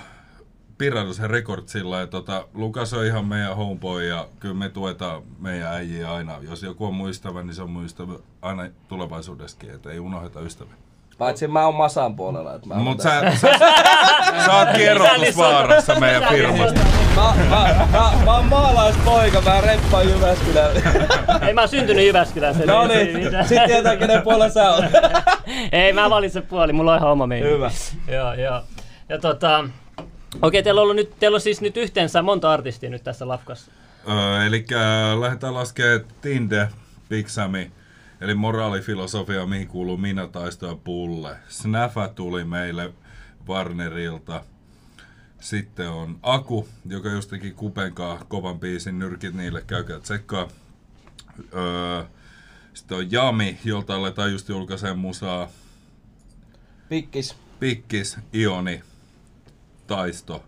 Piratus 0.78 1.22
Recordsilla 1.22 2.00
ja 2.00 2.06
tota, 2.06 2.46
Lukas 2.54 2.94
on 2.94 3.04
ihan 3.04 3.24
meidän 3.24 3.56
homeboy 3.56 4.04
ja 4.04 4.28
kyllä 4.40 4.54
me 4.54 4.68
tuetaan 4.68 5.22
meidän 5.38 5.72
äijiä 5.72 6.12
aina. 6.14 6.34
Jos 6.48 6.62
joku 6.62 6.84
on 6.84 6.94
mun 6.94 7.10
ystävä, 7.10 7.42
niin 7.42 7.54
se 7.54 7.62
on 7.62 7.70
mun 7.70 7.84
ystävä 7.84 8.12
aina 8.42 8.68
tulevaisuudessakin, 8.88 9.70
että 9.70 9.90
ei 9.90 9.98
unohdeta 9.98 10.40
ystäviä. 10.40 10.74
Paitsi 11.18 11.48
mä 11.48 11.64
oon 11.64 11.74
Masan 11.74 12.16
puolella. 12.16 12.54
Että 12.54 12.68
mä 12.68 12.74
oon 12.74 12.82
Mut 12.82 12.98
tässä. 12.98 13.36
sä, 13.36 13.58
sä, 13.58 13.74
sä 14.44 14.56
oot 14.56 14.68
kierrotusvaarassa 14.76 16.00
meidän 16.00 16.28
firmasta. 16.28 16.80
Mä, 17.16 17.34
mä, 17.50 17.86
mä, 17.92 18.12
mä 18.24 18.36
oon 18.36 18.44
maalaispoika, 18.44 19.40
mä 19.40 19.60
remppaan 19.60 20.08
Jyväskylällä. 20.08 20.80
Ei 21.46 21.54
mä 21.54 21.60
oon 21.60 21.68
syntynyt 21.68 22.06
Jyväskylässä. 22.06 22.66
No 22.66 22.86
niin, 22.86 23.30
sit 23.46 23.64
tietää 23.66 23.96
kenen 23.96 24.22
puolella 24.22 24.48
sä 24.48 24.70
oot. 24.70 24.84
Ei 25.72 25.92
mä 25.92 26.10
valitse 26.10 26.40
puoli, 26.40 26.72
mulla 26.72 26.92
on 26.92 26.98
ihan 26.98 27.10
oma 27.10 27.26
meininki. 27.26 27.54
Hyvä. 27.54 27.70
Joo, 28.08 28.34
joo. 28.34 28.62
Ja 29.08 29.18
tota, 29.18 29.64
okei, 30.42 30.62
teillä 30.62 30.80
on, 30.80 30.82
ollut 30.82 30.96
nyt, 30.96 31.18
teillä 31.18 31.34
on 31.34 31.40
siis 31.40 31.60
nyt 31.60 31.76
yhteensä 31.76 32.22
monta 32.22 32.52
artistia 32.52 32.90
nyt 32.90 33.04
tässä 33.04 33.28
lafkassa. 33.28 33.70
Öö, 34.08 34.46
eli 34.46 34.64
lähdetään 35.20 35.54
laskemaan 35.54 36.04
Tinde, 36.20 36.68
Big 37.08 37.28
Sami, 37.28 37.70
Eli 38.20 38.34
moraalifilosofia, 38.34 39.46
mihin 39.46 39.68
kuuluu 39.68 39.96
minä 39.96 40.26
taisto 40.26 40.66
ja 40.66 40.74
pulle. 40.74 41.36
Snaffa 41.48 42.08
tuli 42.08 42.44
meille 42.44 42.92
Warnerilta. 43.48 44.44
Sitten 45.40 45.90
on 45.90 46.18
Aku, 46.22 46.68
joka 46.86 47.08
just 47.08 47.30
teki 47.30 47.50
Kupenkaa 47.50 48.24
kovan 48.28 48.60
biisin 48.60 48.98
Nyrkit 48.98 49.34
niille, 49.34 49.62
käykää 49.66 50.00
tsekkaa. 50.00 50.48
Öö, 51.54 52.04
sitten 52.74 52.98
on 52.98 53.12
Jami, 53.12 53.58
jolta 53.64 53.94
aletaan 53.94 54.32
just 54.32 54.48
julkaiseen 54.48 54.98
musaa. 54.98 55.48
Pikkis. 56.88 57.36
Pikkis, 57.60 58.18
Ioni, 58.34 58.82
Taisto. 59.88 60.44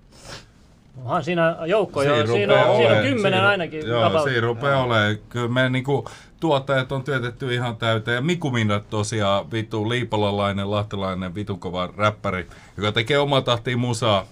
Onhan 0.97 1.25
siinä 1.25 1.57
joukko 1.67 2.03
jo, 2.03 2.27
Siinä 2.27 2.65
on, 2.65 2.77
siinä 2.77 2.97
on 2.97 3.03
kymmenen 3.03 3.45
ainakin. 3.45 3.87
Joo, 3.87 4.05
about. 4.05 4.25
siinä 4.25 4.41
rupeaa 4.41 4.83
olemaan. 4.83 5.17
Kyllä 5.29 5.49
me 5.49 5.69
niinku, 5.69 6.09
tuottajat 6.41 6.93
on 6.93 7.05
työtetty 7.05 7.55
ihan 7.55 7.77
täyteen. 7.77 8.15
Ja 8.15 8.21
Miku 8.21 8.51
Minat 8.51 8.91
tosiaan, 8.91 9.51
vittu 9.53 9.89
liipolalainen, 9.89 10.71
lahtelainen, 10.71 11.35
vitun 11.35 11.61
kova 11.61 11.89
räppäri, 11.97 12.47
joka 12.77 12.93
tekee 12.93 13.19
omaa 13.19 13.43
tahtiin 13.43 13.79
musaa. 13.79 14.27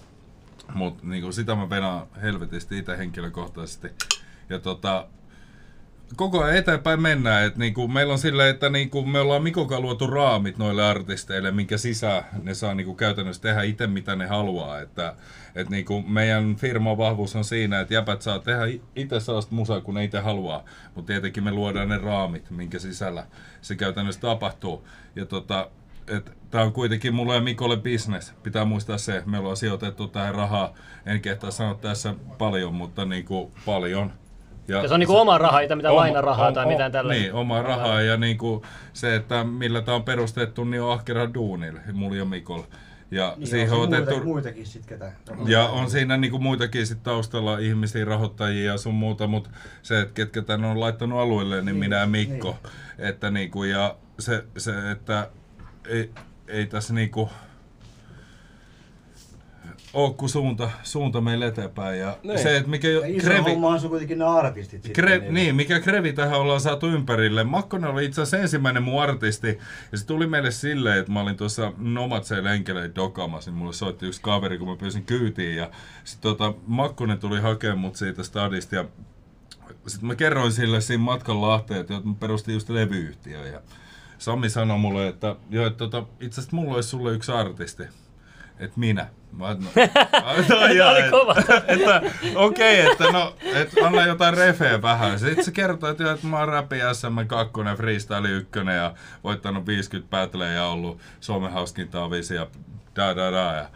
Mutta 0.73 1.07
niinku, 1.07 1.31
sitä 1.31 1.55
mä 1.55 1.69
venaan 1.69 2.07
helvetisti 2.21 2.77
itse 2.77 2.97
henkilökohtaisesti. 2.97 3.87
Ja 4.49 4.59
tota, 4.59 5.07
koko 6.15 6.43
ajan 6.43 6.57
eteenpäin 6.57 7.01
mennään. 7.01 7.43
Et 7.43 7.57
niinku, 7.57 7.87
meillä 7.87 8.13
on 8.13 8.19
silleen, 8.19 8.49
että 8.49 8.69
niinku, 8.69 9.05
me 9.05 9.19
ollaan 9.19 9.43
Mikokaan 9.43 9.81
luotu 9.81 10.07
raamit 10.07 10.57
noille 10.57 10.85
artisteille, 10.85 11.51
minkä 11.51 11.77
sisään 11.77 12.23
ne 12.43 12.53
saa 12.53 12.73
niinku, 12.73 12.95
käytännössä 12.95 13.41
tehdä 13.41 13.63
itse 13.63 13.87
mitä 13.87 14.15
ne 14.15 14.27
haluaa. 14.27 14.79
Että, 14.79 15.15
et 15.55 15.69
niinku, 15.69 16.01
meidän 16.01 16.55
firman 16.55 16.97
vahvuus 16.97 17.35
on 17.35 17.43
siinä, 17.43 17.79
että 17.79 17.93
jäpät 17.93 18.21
saa 18.21 18.39
tehdä 18.39 18.63
itse 18.95 19.19
sellaista 19.19 19.55
musaa, 19.55 19.81
kun 19.81 19.95
ne 19.95 20.03
itse 20.03 20.19
haluaa. 20.19 20.63
Mutta 20.95 21.07
tietenkin 21.07 21.43
me 21.43 21.51
luodaan 21.51 21.89
ne 21.89 21.97
raamit, 21.97 22.49
minkä 22.49 22.79
sisällä 22.79 23.25
se 23.61 23.75
käytännössä 23.75 24.21
tapahtuu. 24.21 24.87
Ja 25.15 25.25
tota, 25.25 25.69
Tämä 26.51 26.63
on 26.63 26.73
kuitenkin 26.73 27.15
mulle 27.15 27.35
ja 27.35 27.41
Mikolle 27.41 27.77
business. 27.77 28.33
Pitää 28.43 28.65
muistaa 28.65 28.97
se, 28.97 29.23
me 29.25 29.39
ollaan 29.39 29.57
sijoitettu 29.57 30.07
tähän 30.07 30.35
rahaa. 30.35 30.73
En 31.05 31.21
kehtaa 31.21 31.51
sanoa 31.51 31.75
tässä 31.75 32.15
paljon, 32.37 32.73
mutta 32.73 33.05
niinku 33.05 33.51
paljon. 33.65 34.13
Ja 34.69 34.87
se 34.87 34.93
on 34.93 34.99
niinku 34.99 35.17
oma 35.17 35.37
raha, 35.37 35.61
ei 35.61 35.75
mitä 35.75 35.95
lainarahaa 35.95 36.51
tai 36.51 36.65
mitään 36.65 36.91
tällaista. 36.91 37.21
Niin, 37.21 37.33
oma 37.33 37.61
rahaa 37.61 38.01
ja 38.01 38.17
niinku 38.17 38.65
se, 38.93 39.15
että 39.15 39.43
millä 39.43 39.81
tämä 39.81 39.95
on 39.95 40.03
perustettu, 40.03 40.63
niin 40.63 40.81
on 40.81 40.91
ahkera 40.91 41.33
duunilla, 41.33 41.79
mulla 41.93 42.15
ja 42.15 42.25
Mikolla. 42.25 42.67
Ja 43.11 43.33
Niin, 43.37 43.47
siihen 43.47 43.73
on 43.73 43.79
on 43.79 43.89
se 43.89 43.95
otettu... 43.95 44.11
muita, 44.11 44.25
muitakin 44.25 44.65
sit 44.65 44.85
ketä. 44.85 45.11
Ja 45.45 45.63
on 45.65 45.91
siinä 45.91 46.17
niinku 46.17 46.39
muitakin 46.39 46.87
sit 46.87 47.03
taustalla 47.03 47.57
ihmisiä, 47.57 48.05
rahoittajia 48.05 48.71
ja 48.71 48.77
sun 48.77 48.93
muuta, 48.93 49.27
mutta 49.27 49.49
se, 49.81 50.01
että 50.01 50.13
ketkä 50.13 50.41
tän 50.41 50.65
on 50.65 50.79
laittanut 50.79 51.19
alueelle, 51.19 51.55
niin, 51.55 51.65
Niin, 51.65 51.75
minä 51.75 51.95
ja 51.95 52.07
Mikko. 52.07 52.57
Että 52.99 53.31
niinku, 53.31 53.63
ja 53.63 53.95
se, 54.19 54.43
se 54.57 54.91
että 54.91 55.29
ei, 55.87 56.11
ei 56.47 56.65
tässä 56.65 56.93
niinku 56.93 57.21
ole 57.21 57.29
kuin 60.17 60.29
suunta, 60.29 60.69
suunta 60.83 61.21
meille 61.21 61.47
eteenpäin. 61.47 61.99
Ja 61.99 62.17
Niin. 62.23 62.39
se, 62.39 62.57
että 62.57 62.69
mikä 62.69 62.87
jo 62.87 63.01
Ja 63.01 63.07
iso 63.07 63.27
Krevi, 63.27 63.51
homma 63.51 63.67
on 63.67 63.89
kuitenkin 63.89 64.19
ne 64.19 64.25
artistit 64.25 64.83
sitten. 64.83 65.03
Kre, 65.05 65.19
niin, 65.31 65.55
mikä 65.55 65.79
Krevi 65.79 66.13
tähän 66.13 66.39
ollaan 66.39 66.61
saatu 66.61 66.87
ympärille. 66.87 67.43
Makkonen 67.43 67.89
oli 67.89 68.05
itse 68.05 68.21
asiassa 68.21 68.37
ensimmäinen 68.37 68.83
mun 68.83 69.03
artisti. 69.03 69.59
Ja 69.91 69.97
se 69.97 70.05
tuli 70.05 70.27
meille 70.27 70.51
silleen, 70.51 70.99
että 70.99 71.11
mä 71.11 71.21
olin 71.21 71.37
tuossa 71.37 71.73
Nomadseen 71.77 72.43
lenkeleen 72.43 72.95
dokaamassa. 72.95 73.51
Niin 73.51 73.57
mulle 73.57 73.73
soitti 73.73 74.05
yksi 74.05 74.21
kaveri, 74.21 74.57
kun 74.57 74.67
mä 74.69 74.75
pyysin 74.75 75.05
kyytiin. 75.05 75.55
Ja 75.55 75.69
sit 76.03 76.21
tota, 76.21 76.53
Makkonen 76.67 77.19
tuli 77.19 77.41
hakemaan 77.41 77.79
mut 77.79 77.95
siitä 77.95 78.23
stadista. 78.23 78.75
Ja 78.75 78.85
sitten 79.87 80.07
mä 80.07 80.15
kerroin 80.15 80.51
sille 80.51 80.81
siinä 80.81 81.03
matkan 81.03 81.41
Lahteen, 81.41 81.79
että 81.81 81.93
mä 82.03 82.13
perustin 82.19 82.53
just 82.53 82.69
levyyhtiö. 82.69 83.47
Ja 83.47 83.61
Sami 84.17 84.49
sanoi 84.49 84.77
mulle, 84.77 85.07
että, 85.07 85.35
joo, 85.49 85.65
että 85.67 85.77
tota, 85.77 86.03
itse 86.19 86.41
asiassa 86.41 86.55
mulla 86.55 86.75
olisi 86.75 86.89
sulle 86.89 87.13
yksi 87.13 87.31
artisti. 87.31 87.83
Että 88.59 88.79
minä. 88.79 89.07
Mä 89.31 89.47
no, 89.47 89.53
no, 89.53 89.69
Tämä 90.47 90.91
oli 90.91 91.09
kova. 91.11 91.35
että 91.67 92.01
okei, 92.35 92.81
okay, 92.81 92.91
että 92.91 93.11
no, 93.11 93.35
et 93.53 93.69
anna 93.85 94.05
jotain 94.05 94.37
refeä 94.37 94.81
vähän. 94.81 95.19
Sitten 95.19 95.45
se 95.45 95.51
kertoo, 95.51 95.89
että, 95.89 96.11
että 96.11 96.27
mä 96.27 96.39
oon 96.39 96.47
räpi 96.47 96.75
SM2, 96.79 97.77
freestyle 97.77 98.29
1 98.29 98.59
ja 98.75 98.93
voittanut 99.23 99.67
50 99.67 100.09
battleja 100.09 100.53
ja 100.53 100.65
ollut 100.65 100.99
Suomen 101.19 101.51
hauskin 101.51 101.87
tavisi 101.87 102.35
ja 102.35 102.47
da 102.95 103.15
da 103.15 103.31
da. 103.31 103.53
Ja, 103.55 103.69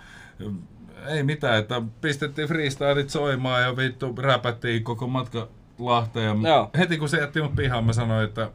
ei 1.07 1.23
mitään, 1.23 1.59
että 1.59 1.81
pistettiin 2.01 2.47
freestylit 2.47 3.09
soimaan 3.09 3.61
ja 3.61 3.77
vittu 3.77 4.15
räpättiin 4.17 4.83
koko 4.83 5.07
matka 5.07 5.47
Lahteen. 5.79 6.41
Ja 6.41 6.49
Joo. 6.49 6.69
heti 6.77 6.97
kun 6.97 7.09
se 7.09 7.17
jätti 7.17 7.41
mut 7.41 7.55
pihaan, 7.55 7.85
mä 7.85 7.93
sanoin, 7.93 8.25
että 8.25 8.51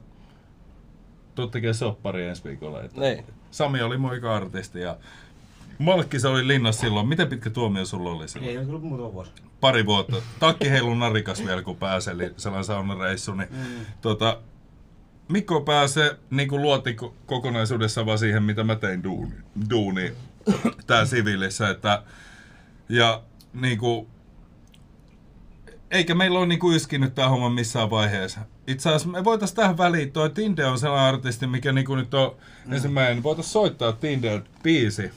tuu 1.34 1.46
tekee 1.46 1.72
soppari 1.72 2.26
ensi 2.26 2.44
viikolla. 2.44 2.82
Että 2.82 3.00
Niin. 3.00 3.24
Sami 3.50 3.82
oli 3.82 3.98
mun 3.98 4.14
eka 4.14 4.36
artisti 4.36 4.80
ja 4.80 4.96
Malkki 5.78 6.20
se 6.20 6.28
oli 6.28 6.48
linnassa 6.48 6.80
silloin. 6.80 7.08
Miten 7.08 7.28
pitkä 7.28 7.50
tuomio 7.50 7.84
sulla 7.84 8.10
oli 8.10 8.28
silloin? 8.28 8.58
Ei, 8.58 8.64
kyllä 8.64 8.78
muutama 8.78 9.12
vuosi. 9.12 9.30
pari 9.60 9.86
vuotta. 9.86 10.16
Takki 10.40 10.70
heilu 10.70 10.94
narikas 10.94 11.44
vielä, 11.44 11.62
kun 11.62 11.76
pääseli 11.76 12.34
sellainen 12.36 12.64
saunareissu. 12.64 13.34
Niin, 13.34 13.48
mm. 13.50 13.86
tota, 14.00 14.40
Mikko 15.28 15.60
pääsee 15.60 16.16
niin 16.30 16.48
kuin 16.48 16.62
luotti 16.62 16.96
ko- 17.02 17.12
kokonaisuudessaan 17.26 18.06
vaan 18.06 18.18
siihen, 18.18 18.42
mitä 18.42 18.64
mä 18.64 18.76
tein 18.76 19.02
duuni, 19.04 19.34
duuni 19.70 20.12
tää 20.86 21.04
siviilissä. 21.04 21.70
Että, 21.70 22.02
ja 22.88 23.22
niin 23.54 23.78
kuin, 23.78 24.06
eikä 25.90 26.14
meillä 26.14 26.38
ole 26.38 26.46
niin 26.46 26.58
kuin 26.58 26.76
yskinyt 26.76 27.14
tää 27.14 27.28
homma 27.28 27.50
missään 27.50 27.90
vaiheessa. 27.90 28.40
Itse 28.66 28.88
asiassa 28.88 29.08
me 29.08 29.24
voitais 29.24 29.54
tähän 29.54 29.78
väliin, 29.78 30.12
toi 30.12 30.30
Tinde 30.30 30.66
on 30.66 30.78
sellainen 30.78 31.14
artisti, 31.14 31.46
mikä 31.46 31.72
niin 31.72 31.86
kuin 31.86 31.98
nyt 31.98 32.14
on 32.14 32.36
mm. 32.66 32.72
ensimmäinen, 32.72 33.22
voitais 33.22 33.52
soittaa 33.52 33.92
Tinde 33.92 34.42
biisi. 34.62 35.10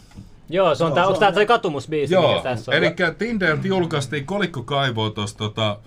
Joo, 0.53 0.75
se 0.75 0.83
on, 0.83 0.89
Joo, 0.89 0.95
tää, 0.95 1.03
se 1.05 1.09
on- 1.11 1.19
tää 1.19 1.31
toi 1.31 1.45
katumusbiisi, 1.45 2.13
Joo, 2.13 2.27
mikä 2.31 2.43
tässä 2.43 2.71
on? 2.71 2.77
eli 2.77 2.93
Tinder 3.17 3.57
julkaistiin 3.63 4.25
Kolikko 4.25 4.63
kaivoo 4.63 5.09
tuossa 5.09 5.37
tota, 5.37 5.79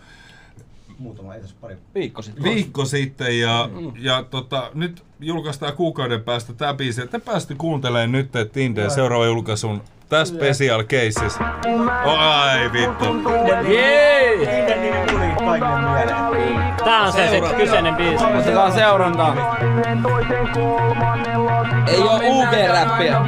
Muutama, 0.99 1.35
ei 1.35 1.41
tässä 1.41 1.57
pari. 1.61 1.77
Viikko 1.95 2.23
sitten. 2.23 2.45
viikko 2.45 2.85
sitten 2.85 3.41
ja, 3.41 3.69
ja 3.99 4.25
tota, 4.31 4.71
nyt 4.75 5.03
julkaistaan 5.21 5.73
kuukauden 5.73 6.23
päästä 6.23 6.53
tämä 6.53 6.75
biisi. 6.75 7.07
Te 7.07 7.19
pääsitte 7.19 7.55
kuuntelemaan 7.55 8.13
nyt 8.13 8.29
Tinder 8.53 8.91
seuraava 8.91 9.27
julkaisun 9.27 9.83
tässä 10.15 10.35
special 10.35 10.85
cases. 10.85 11.39
Oh, 12.05 12.19
ai 12.19 12.73
vittu. 12.73 13.05
Jee! 13.69 14.65
Tää 16.85 17.01
on 17.01 17.13
se, 17.13 17.29
se 17.31 17.55
kyseinen 17.57 17.95
biisi. 17.95 18.25
Otetaan 18.25 18.73
seurantaa. 18.73 19.57
Ei 21.87 22.03
oo 22.03 22.19
UG-räppiä. 22.19 23.21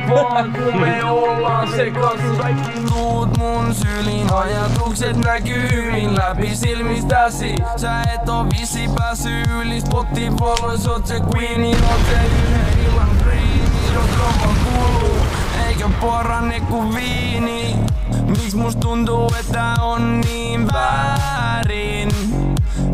Me 0.81 1.05
ollaan 1.05 1.69
sekaisin 1.69 2.37
Kaikki 2.39 2.81
tuut 2.89 3.39
mun 3.39 3.75
syliin 3.75 4.33
Ajatukset 4.33 5.17
näkyy 5.17 5.69
hyvin 5.73 6.17
läpi 6.17 6.57
silmistäsi 6.57 7.55
Sä 7.77 8.03
et 8.15 8.29
oo 8.29 8.47
vissi 8.61 8.89
pääsy 8.99 9.43
yli 9.61 9.81
Spotify 9.81 10.89
oot 10.91 11.07
se 11.07 11.21
queeni 11.35 11.69
Oot 11.69 12.01
se 12.11 12.17
yhden 12.27 12.85
illan 12.87 13.09
kriini 13.23 13.95
Jos 13.95 14.11
kuuluu 14.65 15.06
Eikä 15.77 15.89
porane 16.01 16.61
ku 16.61 16.95
viini 16.95 17.77
Miks 18.27 18.55
must 18.55 18.81
tuntuu 18.81 19.31
että 19.41 19.75
on 19.81 20.21
niin 20.21 20.73
väärin 20.73 22.09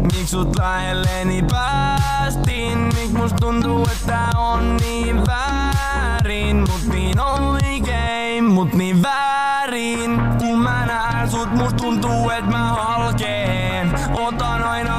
Miks 0.02 0.30
sut 0.30 0.56
lähelleni 0.58 1.44
päästin? 1.50 2.78
Miks 2.78 3.12
must 3.12 3.36
tuntuu, 3.36 3.86
että 3.92 4.18
on 4.36 4.76
niin 4.76 5.26
väärin? 5.26 6.56
Mut 6.56 6.94
niin 6.94 7.20
oikein, 7.20 8.44
mut 8.44 8.72
niin 8.72 9.02
väärin 9.02 10.20
Kun 10.38 10.58
mä 10.58 10.86
näen 10.86 11.30
sut, 11.30 11.54
must 11.54 11.76
tuntuu, 11.76 12.30
et 12.30 12.46
mä 12.46 12.68
halkeen 12.68 13.61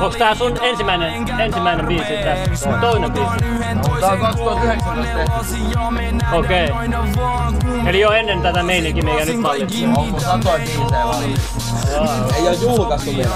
Onks 0.02 0.16
tää 0.18 0.36
sun 0.36 0.58
ensimmäinen- 0.62 1.40
ensimmäinen 1.40 1.86
biisi 1.86 2.14
tässä? 2.24 2.70
Toinen 2.82 3.12
biisi? 3.12 3.30
Tää 4.00 4.10
on 4.12 4.20
2019 4.20 5.04
tehty. 5.04 6.38
Okei. 6.38 6.70
Eli 7.88 8.00
jo 8.00 8.12
ennen 8.12 8.42
tätä 8.42 8.64
meininkiä, 8.64 9.04
mikä 9.04 9.26
nyt 9.26 9.44
vallitsee. 9.44 9.88
On 9.88 9.94
mun 9.94 10.14
biisejä. 10.14 10.86
Ei 12.36 12.48
oo 12.48 12.54
julkaistu 12.54 13.16
vielä. 13.16 13.36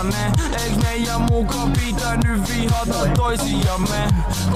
Eiks 0.64 0.78
meidän 0.84 1.22
muka 1.22 1.58
pitänyt 1.86 2.50
vihata 2.50 3.08
toisiamme? 3.16 4.08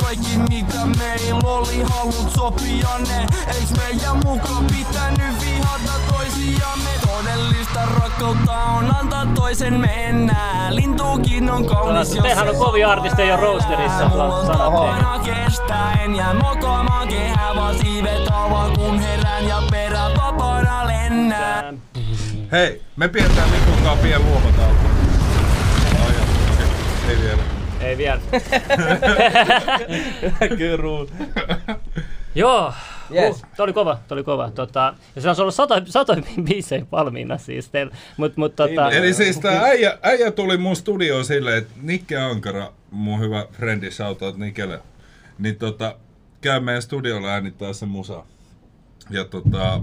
Kaikki 0.03 0.37
mitä 0.49 0.85
meillä 0.97 1.39
oli 1.49 1.83
halut 1.83 2.31
sopia 2.35 2.89
ne 3.07 3.25
Eiks 3.47 3.71
meidän 3.77 4.17
muka 4.25 4.63
pitänyt 4.67 5.41
vihata 5.41 5.93
toisiamme? 6.09 6.89
Todellista 7.07 7.79
rakkautta 7.99 8.53
on 8.53 8.95
antaa 8.99 9.25
toisen 9.35 9.79
mennä 9.79 10.67
Lintukin 11.11 11.49
on 11.51 11.65
kaunis 11.65 12.15
jos 12.15 12.23
Tehän 12.23 12.49
on 12.49 12.55
kovia 12.55 12.89
artisteja 12.89 13.29
jo 13.29 13.37
roasterissa, 13.37 14.09
Mulla 14.09 14.45
sanat 14.45 14.61
on 14.67 14.73
teille. 14.73 14.89
aina 14.89 15.19
kestäen 15.19 16.15
ja 16.15 16.33
mokomaan 16.33 17.07
kehä 17.07 17.55
vaan 17.55 17.75
siivet 17.79 18.27
avaan 18.31 18.71
kun 18.77 18.99
herään 18.99 19.47
ja 19.47 19.61
perä 19.71 20.09
vapaana 20.17 20.87
lennää 20.87 21.73
Hei, 22.51 22.81
me 22.95 23.07
pidetään 23.07 23.49
Mikon 23.49 23.73
kanssa 23.83 24.03
pieni 24.03 24.23
luomatauko. 24.23 24.75
Ai, 26.05 26.13
okei, 26.53 26.65
ei 27.09 27.17
vielä. 27.21 27.41
Ei 27.81 27.97
vielä. 27.97 28.21
Keruun. 30.57 31.07
Joo. 32.35 32.73
Yes. 33.13 33.35
Uh, 33.35 33.47
toi 33.57 33.63
oli 33.63 33.73
kova, 33.73 33.99
toi 34.07 34.15
oli 34.15 34.23
kova. 34.23 34.51
Tota, 34.51 34.93
ja 35.15 35.21
se 35.21 35.29
on 35.29 35.35
ollut 35.39 35.55
sata, 35.55 35.81
satoja 35.85 36.21
biisejä 36.47 36.85
valmiina 36.91 37.37
siis. 37.37 37.69
Teillä. 37.69 37.95
Mut, 38.17 38.37
mut, 38.37 38.55
tota, 38.55 38.91
Eli 38.91 39.13
siis 39.13 39.39
tää 39.39 39.63
äijä, 39.63 39.97
äijä 40.01 40.31
tuli 40.31 40.57
mun 40.57 40.75
studioon 40.75 41.25
silleen, 41.25 41.57
että 41.57 41.73
Nikke 41.81 42.17
Ankara, 42.17 42.73
mun 42.91 43.19
hyvä 43.19 43.45
frendi, 43.51 43.91
shoutout 43.91 44.37
Nikelle, 44.37 44.79
niin 45.39 45.55
tota, 45.55 45.95
käy 46.41 46.59
meidän 46.59 46.81
studiolla 46.81 47.27
äänittää 47.27 47.73
se 47.73 47.85
musa. 47.85 48.25
Ja 49.09 49.25
tota, 49.25 49.81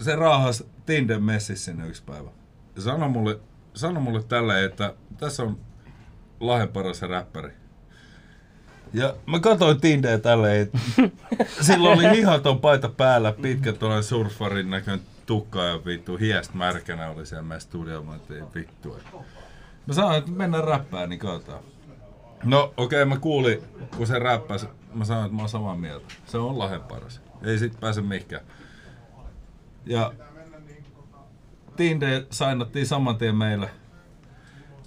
se 0.00 0.16
raahas 0.16 0.64
Tinden 0.86 1.22
messissä 1.22 1.64
sinne 1.64 1.88
yksi 1.88 2.02
päivä. 2.02 2.30
Ja 2.76 2.82
sano 2.82 3.08
mulle, 3.08 3.38
sano 3.74 4.00
mulle 4.00 4.22
tälleen, 4.22 4.64
että 4.64 4.94
tässä 5.18 5.42
on 5.42 5.60
Lahden 6.40 6.68
paras 6.68 7.02
räppäri. 7.02 7.52
Ja 8.94 9.14
mä 9.26 9.40
katsoin 9.40 9.80
Tindeä 9.80 10.18
tälleen, 10.18 10.62
että 10.62 10.78
silloin 11.66 11.98
oli 11.98 12.16
hihaton 12.16 12.60
paita 12.60 12.88
päällä, 12.88 13.32
pitkä 13.32 13.72
tuollainen 13.72 14.04
surfarin 14.04 14.70
näköinen 14.70 15.06
tukka 15.26 15.64
ja 15.64 15.84
vittu 15.84 16.16
hiest 16.16 16.54
märkänä 16.54 17.10
oli 17.10 17.26
siellä 17.26 17.42
meidän 17.42 17.60
studiolla. 17.60 18.06
Mä 18.12 18.18
tein 18.28 18.44
vittu. 18.54 18.96
että- 18.96 19.16
Mä 19.86 19.94
sanoin, 19.94 20.18
että 20.18 20.30
mennään 20.30 20.64
räppään, 20.64 21.08
niin 21.08 21.18
katsotaan. 21.18 21.58
No 22.44 22.62
okei, 22.76 23.02
okay, 23.02 23.04
mä 23.14 23.20
kuulin, 23.20 23.62
kun 23.96 24.06
se 24.06 24.18
räppäsi, 24.18 24.66
mä 24.94 25.04
sanoin, 25.04 25.24
että 25.26 25.36
mä 25.36 25.42
oon 25.42 25.48
samaa 25.48 25.76
mieltä. 25.76 26.06
Se 26.26 26.38
on 26.38 26.58
Lahden 26.58 26.80
paras. 26.82 27.20
Ei 27.42 27.58
sit 27.58 27.80
pääse 27.80 28.00
mihinkään. 28.00 28.42
Ja 29.86 30.12
Tinde 31.76 32.26
sainattiin 32.30 32.86
saman 32.86 33.16
tien 33.16 33.36
meille. 33.36 33.70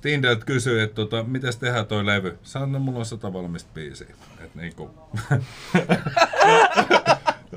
Tindeltä 0.01 0.45
kysyi, 0.45 0.81
että 0.81 0.95
tota, 0.95 1.23
miten 1.23 1.53
tehdään 1.59 1.85
toi 1.85 2.05
levy. 2.05 2.37
Sanoin, 2.43 2.69
että 2.71 2.79
mulla 2.79 2.99
on 2.99 3.05
sata 3.05 3.33
valmista 3.33 3.69
biisiä. 3.73 4.07
Et 4.43 4.55
niinku... 4.55 4.89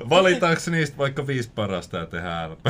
Valitaanko 0.09 0.61
niistä 0.71 0.97
vaikka 0.97 1.27
viisi 1.27 1.51
parasta 1.55 1.97
ja 1.97 2.05
tehdään 2.05 2.51
LP? 2.51 2.65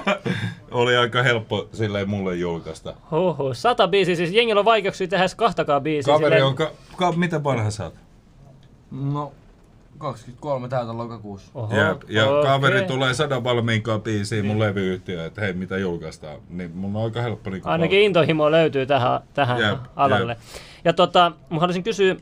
Oli 0.70 0.96
aika 0.96 1.22
helppo 1.22 1.68
silleen 1.72 2.08
mulle 2.08 2.36
julkaista. 2.36 2.94
Huhhuh. 3.10 3.54
Sata 3.56 3.88
biisiä, 3.88 4.16
siis 4.16 4.32
jengillä 4.32 4.58
on 4.58 4.64
vaikeuksia 4.64 5.08
tehdä 5.08 5.24
kahtakaan 5.36 5.82
biisiä. 5.82 6.14
Kaveri 6.14 6.26
silleen- 6.30 6.46
on... 6.46 6.54
Ka- 6.54 6.72
ka- 6.96 7.12
mitä 7.12 7.44
vanha 7.44 7.70
sä 7.70 7.84
oot? 7.84 7.94
No, 8.90 9.32
23 10.00 10.68
täytän 10.68 10.98
lokakuussa. 10.98 11.50
Oho, 11.54 11.74
Jep. 11.74 12.02
Ja 12.08 12.30
okei. 12.30 12.42
kaveri 12.42 12.82
tulee 12.82 13.14
sadan 13.14 13.44
valmiinkaan 13.44 14.02
biisiin 14.02 14.46
mun 14.46 14.60
levyyhtiöön, 14.60 15.26
että 15.26 15.40
hei 15.40 15.52
mitä 15.52 15.78
julkaistaan. 15.78 16.40
Niin 16.48 16.70
mun 16.74 16.96
on 16.96 17.04
aika 17.04 17.22
helppo 17.22 17.50
niinku 17.50 17.68
Ainakin 17.68 18.02
intohimo 18.02 18.50
löytyy 18.50 18.86
tähän, 18.86 19.20
tähän 19.34 19.60
Jep, 19.60 19.78
alalle. 19.96 20.36
Ja 20.84 20.92
tota, 20.92 21.32
mä 21.50 21.60
haluaisin 21.60 21.82
kysyä, 21.82 22.16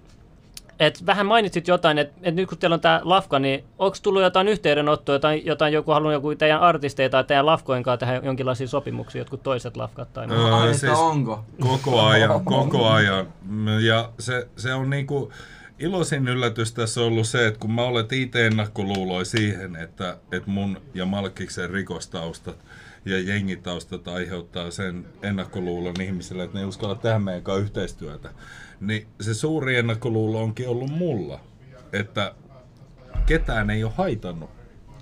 että 0.79 1.07
vähän 1.07 1.27
mainitsit 1.27 1.69
jotain, 1.69 1.99
että, 1.99 2.15
että 2.17 2.41
nyt 2.41 2.49
kun 2.49 2.59
teillä 2.59 2.75
on 2.75 2.81
tämä 2.81 3.01
lafka, 3.05 3.39
niin 3.39 3.65
onko 3.79 3.97
tullut 4.03 4.23
jotain 4.23 4.49
yhteydenottoa, 4.49 5.15
jotain, 5.15 5.47
jotain 5.47 5.73
joku 5.73 5.93
halunnut 5.93 6.13
joku 6.13 6.35
teidän 6.35 6.61
artisteja 6.61 7.11
tai 7.11 7.25
teidän 7.25 7.47
lafkojen 7.47 7.83
kanssa 7.83 8.07
tehdä 8.07 8.21
jonkinlaisia 8.25 8.69
sopimuksia, 8.69 9.21
jotkut 9.21 9.43
toiset 9.43 9.77
lafkat 9.77 10.13
tai 10.13 10.27
muuta? 10.27 10.65
Öö, 10.65 10.75
siis 10.75 10.99
onko? 10.99 11.45
Koko 11.61 12.01
ajan, 12.01 12.45
koko 12.45 12.89
ajan. 12.89 13.27
Ja 13.87 14.09
se, 14.19 14.49
se 14.57 14.75
on 14.75 14.91
niinku, 14.91 15.33
iloisin 15.79 16.29
yllätys 16.29 16.73
tässä 16.73 17.01
on 17.01 17.07
ollut 17.07 17.27
se, 17.27 17.47
että 17.47 17.61
kun 17.61 17.73
mä 17.73 17.83
olet 17.83 18.13
itse 18.13 18.47
ennakkoluuloi 18.47 19.27
siihen, 19.27 19.77
että, 19.77 20.19
että 20.33 20.51
mun 20.51 20.81
ja 20.95 21.07
Malkkiksen 21.07 21.71
rikostaustat 21.71 22.65
ja 23.05 23.21
jengitaustat 23.21 24.09
aiheuttaa 24.09 24.71
sen 24.71 25.07
ennakkoluulon 25.23 26.01
ihmisille, 26.01 26.45
että 26.45 26.55
ne 26.55 26.61
ei 26.61 26.67
uskalla 26.67 26.95
tehdä 26.95 27.19
meidän 27.19 27.43
kanssa 27.43 27.63
yhteistyötä. 27.63 28.31
Niin 28.81 29.07
se 29.21 29.35
suuri 29.35 29.77
ennakkoluulo 29.77 30.43
onkin 30.43 30.69
ollut 30.69 30.91
mulla, 30.91 31.41
että 31.93 32.35
ketään 33.27 33.71
ei 33.71 33.85
ole 33.85 33.93
haitannut 33.97 34.51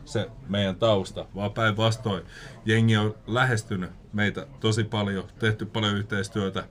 se 0.04 0.30
meidän 0.48 0.76
tausta, 0.76 1.26
vaan 1.34 1.52
päinvastoin 1.52 2.22
jengi 2.64 2.96
on 2.96 3.14
lähestynyt 3.26 3.90
meitä 4.12 4.46
tosi 4.60 4.84
paljon, 4.84 5.24
tehty 5.38 5.66
paljon 5.66 5.96
yhteistyötä. 5.96 6.64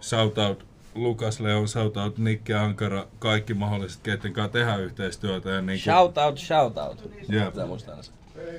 Shoutout 0.00 0.73
Lukas 0.94 1.40
Leon, 1.40 1.68
shoutout 1.68 2.18
Nikke 2.18 2.54
Ankara, 2.54 3.06
kaikki 3.18 3.54
mahdolliset, 3.54 4.02
keiden 4.02 4.32
kanssa 4.32 4.52
tehdään 4.52 4.80
yhteistyötä. 4.80 5.50
Ja 5.50 5.60
niin 5.60 5.78
Shout 5.78 6.18
out, 6.18 6.38
shout 6.38 6.78
out. 6.78 7.10
Jep. 7.28 7.46
Pitää 7.46 7.66
muistaa 7.66 7.90
aina 7.92 8.02
se. 8.02 8.12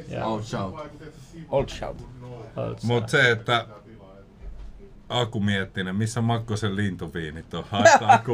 Joo. 0.09 0.33
Old 0.33 0.43
shout. 0.43 0.75
Old 1.49 1.69
shout. 1.69 1.97
Mutta 2.83 3.11
se, 3.11 3.31
että 3.31 3.65
Aku 5.09 5.39
Miettinen, 5.39 5.95
missä 5.95 6.21
Makkosen 6.21 6.75
lintuviinit 6.75 7.53
on? 7.53 7.63
Haista 7.69 8.07
Aku 8.07 8.33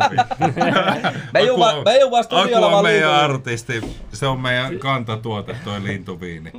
Me 1.34 1.42
juva, 1.42 1.74
me 1.86 2.00
juva 2.00 2.20
Aku 2.20 2.24
studiolla 2.26 2.66
on 2.66 2.72
vaan 2.72 2.84
meidän 2.84 3.10
lintuviini. 3.10 3.34
artisti. 3.34 3.82
Se 4.14 4.28
on 4.28 4.40
meidän 4.40 4.80
kantatuote, 4.80 5.56
toi 5.64 5.84
lintuviini. 5.84 6.52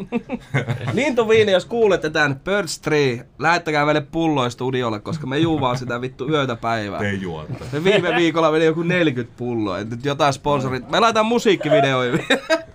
Lintuviini, 0.92 1.52
jos 1.52 1.64
kuulette 1.66 2.10
tän 2.10 2.40
Birds 2.40 2.78
Tree, 2.78 3.26
lähettäkää 3.38 3.84
meille 3.84 4.00
pulloja 4.00 4.50
studiolle, 4.50 5.00
koska 5.00 5.26
me 5.26 5.38
juuvaan 5.38 5.78
sitä 5.78 6.00
vittu 6.00 6.28
yötä 6.28 6.56
päivää. 6.56 6.98
Te 7.00 7.12
juotta. 7.12 7.64
Me 7.72 7.84
viime 7.84 8.16
viikolla 8.16 8.50
meni 8.52 8.64
joku 8.64 8.82
40 8.82 9.38
pulloa, 9.38 9.78
nyt 9.78 10.04
jotain 10.04 10.32
sponsorit. 10.32 10.90
Me 10.90 11.00
laitetaan 11.00 11.26
musiikkivideoihin. 11.26 12.26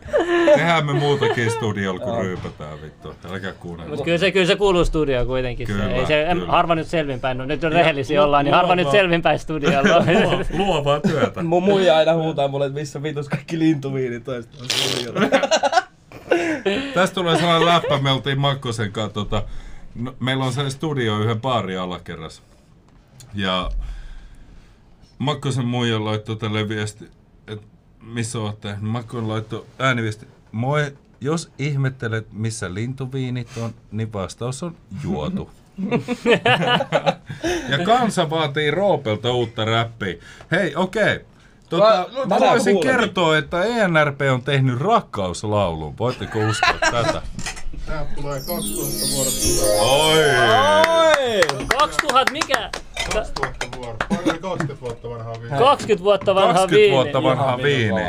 Tehdään 0.55 0.86
me 0.86 0.93
muutakin 0.93 1.51
studiolla, 1.51 1.99
kun 1.99 2.17
ryypätään 2.17 2.81
vittu. 2.81 3.15
Älkää 3.31 3.53
kuunnella. 3.53 3.89
Mutta 3.89 4.05
kyllä 4.05 4.17
se, 4.17 4.31
kyllä 4.31 4.45
se 4.45 4.55
kuuluu 4.55 4.86
studioon 4.86 5.27
kuitenkin. 5.27 5.67
Kyllä, 5.67 5.83
se, 5.83 5.95
ei 5.95 6.05
se, 6.05 6.23
en, 6.23 6.38
kyllä. 6.38 6.51
harva 6.51 6.75
nyt 6.75 6.88
selvinpäin. 6.88 7.38
No, 7.38 7.45
nyt 7.45 7.63
on 7.63 7.71
rehellisiä 7.71 8.23
ollaan, 8.23 8.45
niin 8.45 8.55
harva 8.55 8.75
nyt 8.75 8.91
selvinpäin 8.91 9.39
studiolla. 9.39 9.99
Luo- 9.99 10.45
Luovaa 10.57 10.99
työtä. 10.99 11.43
Mun 11.43 11.63
muija 11.63 11.97
aina 11.97 12.13
huutaa 12.13 12.47
mulle, 12.47 12.65
että 12.65 12.79
missä 12.79 13.03
vitus 13.03 13.29
kaikki 13.29 13.60
lintuviinit 13.60 14.23
toista. 14.23 14.57
Tästä 16.93 17.15
tulee 17.15 17.38
sellainen 17.38 17.67
läppä, 17.67 17.99
me 17.99 18.12
oltiin 18.12 18.39
Makkosen 18.39 18.91
kanssa, 18.91 19.13
tota, 19.13 19.43
no, 19.95 20.15
meillä 20.19 20.45
on 20.45 20.53
se 20.53 20.69
studio 20.69 21.19
yhden 21.19 21.41
baari 21.41 21.77
alakerrassa. 21.77 22.41
Ja 23.33 23.71
Makkosen 25.19 25.65
muija 25.65 26.05
laittoi 26.05 26.36
tälle 26.36 26.69
viesti, 26.69 27.05
että 27.47 27.65
missä 28.01 28.39
ootte? 28.39 28.75
Makkonen 28.81 29.27
laittoi 29.27 29.65
ääniviesti, 29.79 30.27
moi, 30.58 30.98
jos 31.22 31.52
ihmettelet 31.60 32.28
missä 32.34 32.74
lintuviinit 32.74 33.48
on, 33.62 33.74
niin 33.91 34.13
vastaus 34.13 34.63
on 34.63 34.76
juotu. 35.04 35.50
ja 37.70 37.86
kansa 37.86 38.30
vaatii 38.30 38.72
Roopelta 38.72 39.32
uutta 39.34 39.65
räppiä. 39.65 40.15
Hei, 40.52 40.76
okei. 40.76 41.04
Okay. 41.15 41.26
Tota, 41.70 42.08
Mä- 42.17 42.26
mä 42.26 42.39
voisin 42.39 42.74
kuulen. 42.74 42.96
kertoa, 42.96 43.38
että 43.38 43.63
ENRP 43.63 44.22
on 44.34 44.41
tehnyt 44.41 44.80
rakkauslaulun. 44.80 45.98
Voitteko 46.00 46.39
uskoa 46.39 46.74
tätä? 46.91 47.22
Täältä 47.86 48.15
tulee 48.15 48.39
2000 48.39 49.15
vuotta. 49.15 49.32
Oi! 49.82 50.17
Oi! 51.60 51.67
2000 51.78 52.32
mikä? 52.32 52.70
2000 53.13 53.78
vuotta. 53.78 54.06
Vai 54.10 54.39
20 54.39 54.82
vuotta 54.82 55.10
vanhaa 55.10 55.34
viime. 55.41 55.58
20 55.58 56.04
vuotta 56.04 56.36
vanha 56.36 56.54
20 56.54 56.76
viini. 56.76 56.93
vuotta 56.93 57.24
vanha 57.24 57.58
viini. 57.58 58.02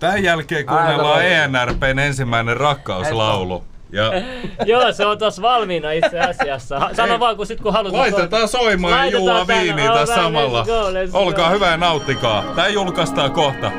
Tämän 0.00 0.22
jälkeen 0.22 0.66
kuunnellaan 0.66 1.24
ENRPn 1.24 1.98
ensimmäinen 1.98 2.56
rakkauslaulu. 2.56 3.64
Ja 3.92 4.12
Joo, 4.66 4.92
se 4.92 5.06
on 5.06 5.18
tossa 5.18 5.42
valmiina 5.42 5.92
itse 5.92 6.20
asiassa. 6.20 6.90
Sano 6.92 7.20
vaan, 7.20 7.36
kun 7.36 7.46
sit 7.46 7.60
kun 7.60 7.72
haluat. 7.72 7.92
laitetaan 7.92 8.48
soimaan 8.48 9.12
ja 9.12 9.18
tänne. 9.46 9.62
viiniä 9.62 9.92
tässä 9.92 10.14
samalla. 10.14 10.62
let's 10.62 10.66
go, 10.66 10.90
let's 10.90 11.12
go. 11.12 11.18
Olkaa 11.18 11.50
hyvä 11.50 11.70
ja 11.70 11.76
nauttikaa. 11.76 12.44
Tää 12.56 12.68
julkaistaan 12.68 13.30
kohta. 13.30 13.72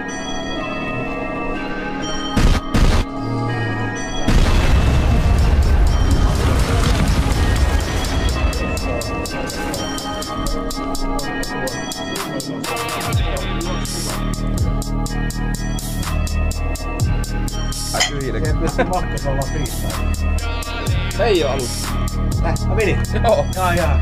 Menin. 22.79 22.97
Joo. 23.23 23.45
Jaa, 23.55 23.73
jaa. 23.75 23.99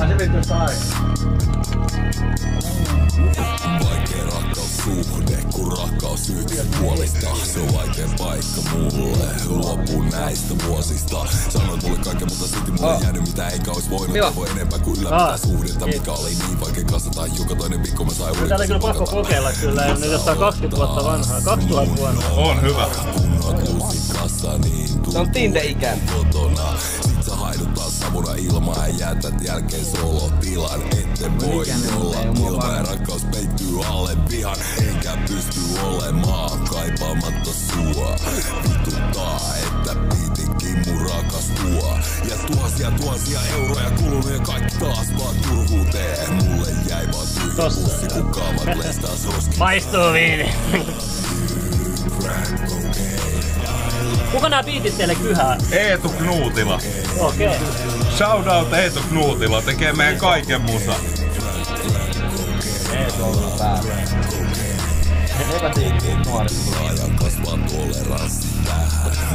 Ai 0.00 0.08
se 0.08 0.14
meni 0.14 0.28
tuosta 0.28 0.56
aikaa. 0.56 1.10
Vaikea 3.84 4.24
rakkaus 4.34 4.76
suhde, 4.84 5.38
kun 5.54 5.78
rakkaus 5.78 6.30
yksin 6.30 6.66
puolesta 6.80 7.26
Se 7.52 7.60
on 7.60 7.74
vaikea 7.74 8.06
paikka 8.18 8.60
mulle, 8.72 9.26
lopun 9.48 10.08
näistä 10.08 10.54
vuosista 10.68 11.16
Sanoit 11.48 11.82
mulle 11.82 11.98
kaiken, 12.04 12.28
mutta 12.30 12.46
silti 12.46 12.70
mulle 12.70 12.94
ei 12.96 13.02
jäänyt 13.02 13.22
mitä 13.22 13.48
eikä 13.48 13.70
ois 13.70 13.90
voinut 13.90 14.16
Joo. 14.16 14.30
Toivoa 14.30 14.46
enemmän 14.54 14.80
kuin 14.80 14.96
ylläpitää 15.00 15.28
Ah. 15.32 15.40
suhdetta 15.40 15.86
Mikä 15.86 16.12
oli 16.12 16.30
niin 16.30 16.60
vaikea 16.60 16.84
kasata, 16.84 17.26
joka 17.38 17.54
toinen 17.54 17.82
viikko 17.82 18.04
mä 18.04 18.10
sain 18.10 18.30
uuden 18.36 18.48
Tätä 18.48 18.66
kyllä 18.66 18.80
pakko 18.80 19.06
kokeilla 19.06 19.50
kyllä, 19.60 19.82
ja 19.84 19.94
nyt 19.94 20.12
jos 20.12 20.22
tää 20.22 20.32
on 20.32 20.38
20 20.40 20.76
vuotta 20.76 21.04
vanhaa, 21.04 21.40
2000 21.40 21.96
vuonna. 21.96 22.26
On 22.28 22.62
hyvä. 22.62 22.86
Niin 24.64 24.88
Se 25.12 25.18
on 25.18 25.30
tinde-ikäinen. 25.30 26.00
kotona 26.16 26.62
savuna 28.00 28.36
juomaa 28.36 28.88
ja 28.88 28.94
jätät 28.98 29.34
jälkeen 29.44 29.84
solotilan 29.84 30.82
Ette 30.82 31.30
voi 31.46 31.66
olla 31.96 32.20
ilman 32.20 32.76
ja 32.76 32.82
rakkaus 32.82 33.24
peittyy 33.24 33.84
alle 33.88 34.16
vihan 34.30 34.56
Enkä 34.88 35.16
pysty 35.28 35.60
olemaan 35.84 36.60
kaipaamatta 36.60 37.50
sua 37.52 38.16
Vituttaa, 38.62 39.40
että 39.56 39.96
piitikin 40.10 40.82
mun 40.86 41.10
rakastua 41.10 41.98
Ja 42.30 42.36
tuhansia 42.46 42.90
tuhansia 42.90 43.40
euroja 43.58 43.90
kulunut 43.90 44.30
ja 44.32 44.38
kaikki 44.38 44.76
taas 44.78 45.06
vaan 45.18 45.36
turhuuteen 45.48 46.34
Mulle 46.34 46.68
jäi 46.88 47.06
vaan 47.12 47.26
tyhjä 47.34 47.54
Tossa. 47.56 47.80
pussi 47.80 48.06
kun 48.06 48.30
kaamat 48.30 48.76
lestas 48.76 49.26
roski 49.26 49.58
Maistuu 49.58 50.12
viini. 50.12 50.54
Kuka 54.32 54.48
nämä 54.48 54.62
biitit 54.62 54.96
teille 54.96 55.14
kyhää? 55.14 55.56
Eetu 55.72 56.08
Knuutila. 56.08 56.80
Okei. 57.18 57.46
Okay. 57.46 57.89
Shout 58.16 58.46
out 58.46 58.72
Eetu 58.72 59.00
Knuutila, 59.08 59.62
tekee 59.62 59.92
meidän 59.92 60.16
kaiken 60.16 60.60
musa. 60.60 60.94
Kasvaa 67.18 67.58
toleranssi 67.68 68.48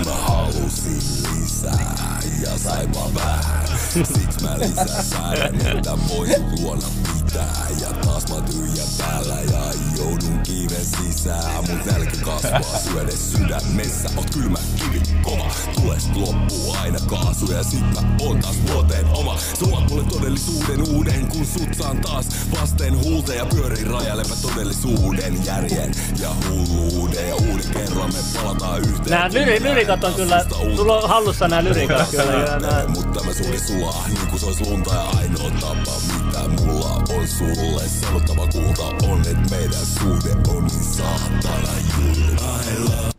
Mä 0.05 0.11
halusin 0.11 0.97
lisää 1.41 2.19
ja 2.41 2.57
sain 2.57 2.93
vaan 2.93 3.15
vähän. 3.15 3.67
Siksi 3.93 4.43
mä 4.43 4.59
lisää 4.59 5.01
säädän, 5.01 5.77
että 5.77 5.97
voin 6.09 6.29
luona 6.59 6.88
pitää 7.35 7.67
Ja 7.81 7.93
taas 7.93 8.23
mä 8.29 8.41
tyhjän 8.41 8.87
päällä 8.97 9.35
ja 9.51 9.63
joudun 9.97 10.39
kiven 10.43 10.85
sisään. 10.85 11.65
Mun 11.69 11.79
nälkä 11.85 12.17
kasvaa 12.25 12.79
syödä 12.79 13.11
sydämessä. 13.11 14.09
Oot 14.17 14.29
kylmä 14.33 14.57
kivi 14.75 15.01
kova 15.21 15.51
Tulest 15.75 16.15
loppuu 16.15 16.75
aina 16.81 16.99
kaasu 16.99 17.51
ja 17.51 17.63
sit 17.63 17.93
mä 17.93 18.01
oon 18.21 18.39
taas 18.39 18.55
vuoteen 18.73 19.05
oma. 19.05 19.37
Tuot 19.59 19.89
mulle 19.89 20.03
todellisuuden 20.03 20.81
uuden 20.89 21.27
kun 21.27 21.45
sut 21.45 21.73
saan 21.77 21.97
taas 21.97 22.25
vasten 22.61 23.03
huulta 23.03 23.33
Ja 23.33 23.45
pyörin 23.45 23.87
rajailevä 23.87 24.35
todellisuuden 24.41 25.45
järjen 25.45 25.91
ja 26.21 26.29
hulluuden. 26.49 27.29
Ja 27.29 27.35
uuden 27.35 27.71
kerran 27.73 28.13
me 28.13 28.19
palataan 28.41 28.79
yhteen. 28.79 29.09
Nää 29.09 29.33
lyri, 29.33 29.63
lyrikat 29.63 30.03
on 30.03 30.13
kyllä, 30.13 30.45
sulla 30.75 30.97
on 30.97 31.09
hallussa 31.09 31.47
nämä 31.47 31.63
lyrikat 31.63 32.09
kyllä. 32.09 32.59
nää- 32.59 32.87
mutta 32.87 33.23
mä 33.23 33.33
suuri 33.33 33.59
sulaa, 33.59 34.05
niin 34.07 34.27
kuin 34.27 34.39
se 34.39 34.45
ois 34.45 34.61
lunta 34.61 34.93
ja 34.93 35.01
ainoa 35.01 35.51
tapa, 35.61 35.91
mitä 36.35 36.61
mulla 36.63 37.03
on 37.09 37.27
sulle 37.27 37.81
sanottava 37.87 38.47
kulta 38.47 38.83
on, 38.83 39.19
että 39.19 39.55
meidän 39.55 39.85
suhde 39.99 40.31
on 40.47 40.65
niin 40.65 40.83
saatana 40.83 41.69
julma. 41.97 42.59
I 42.71 42.79
love 42.79 43.11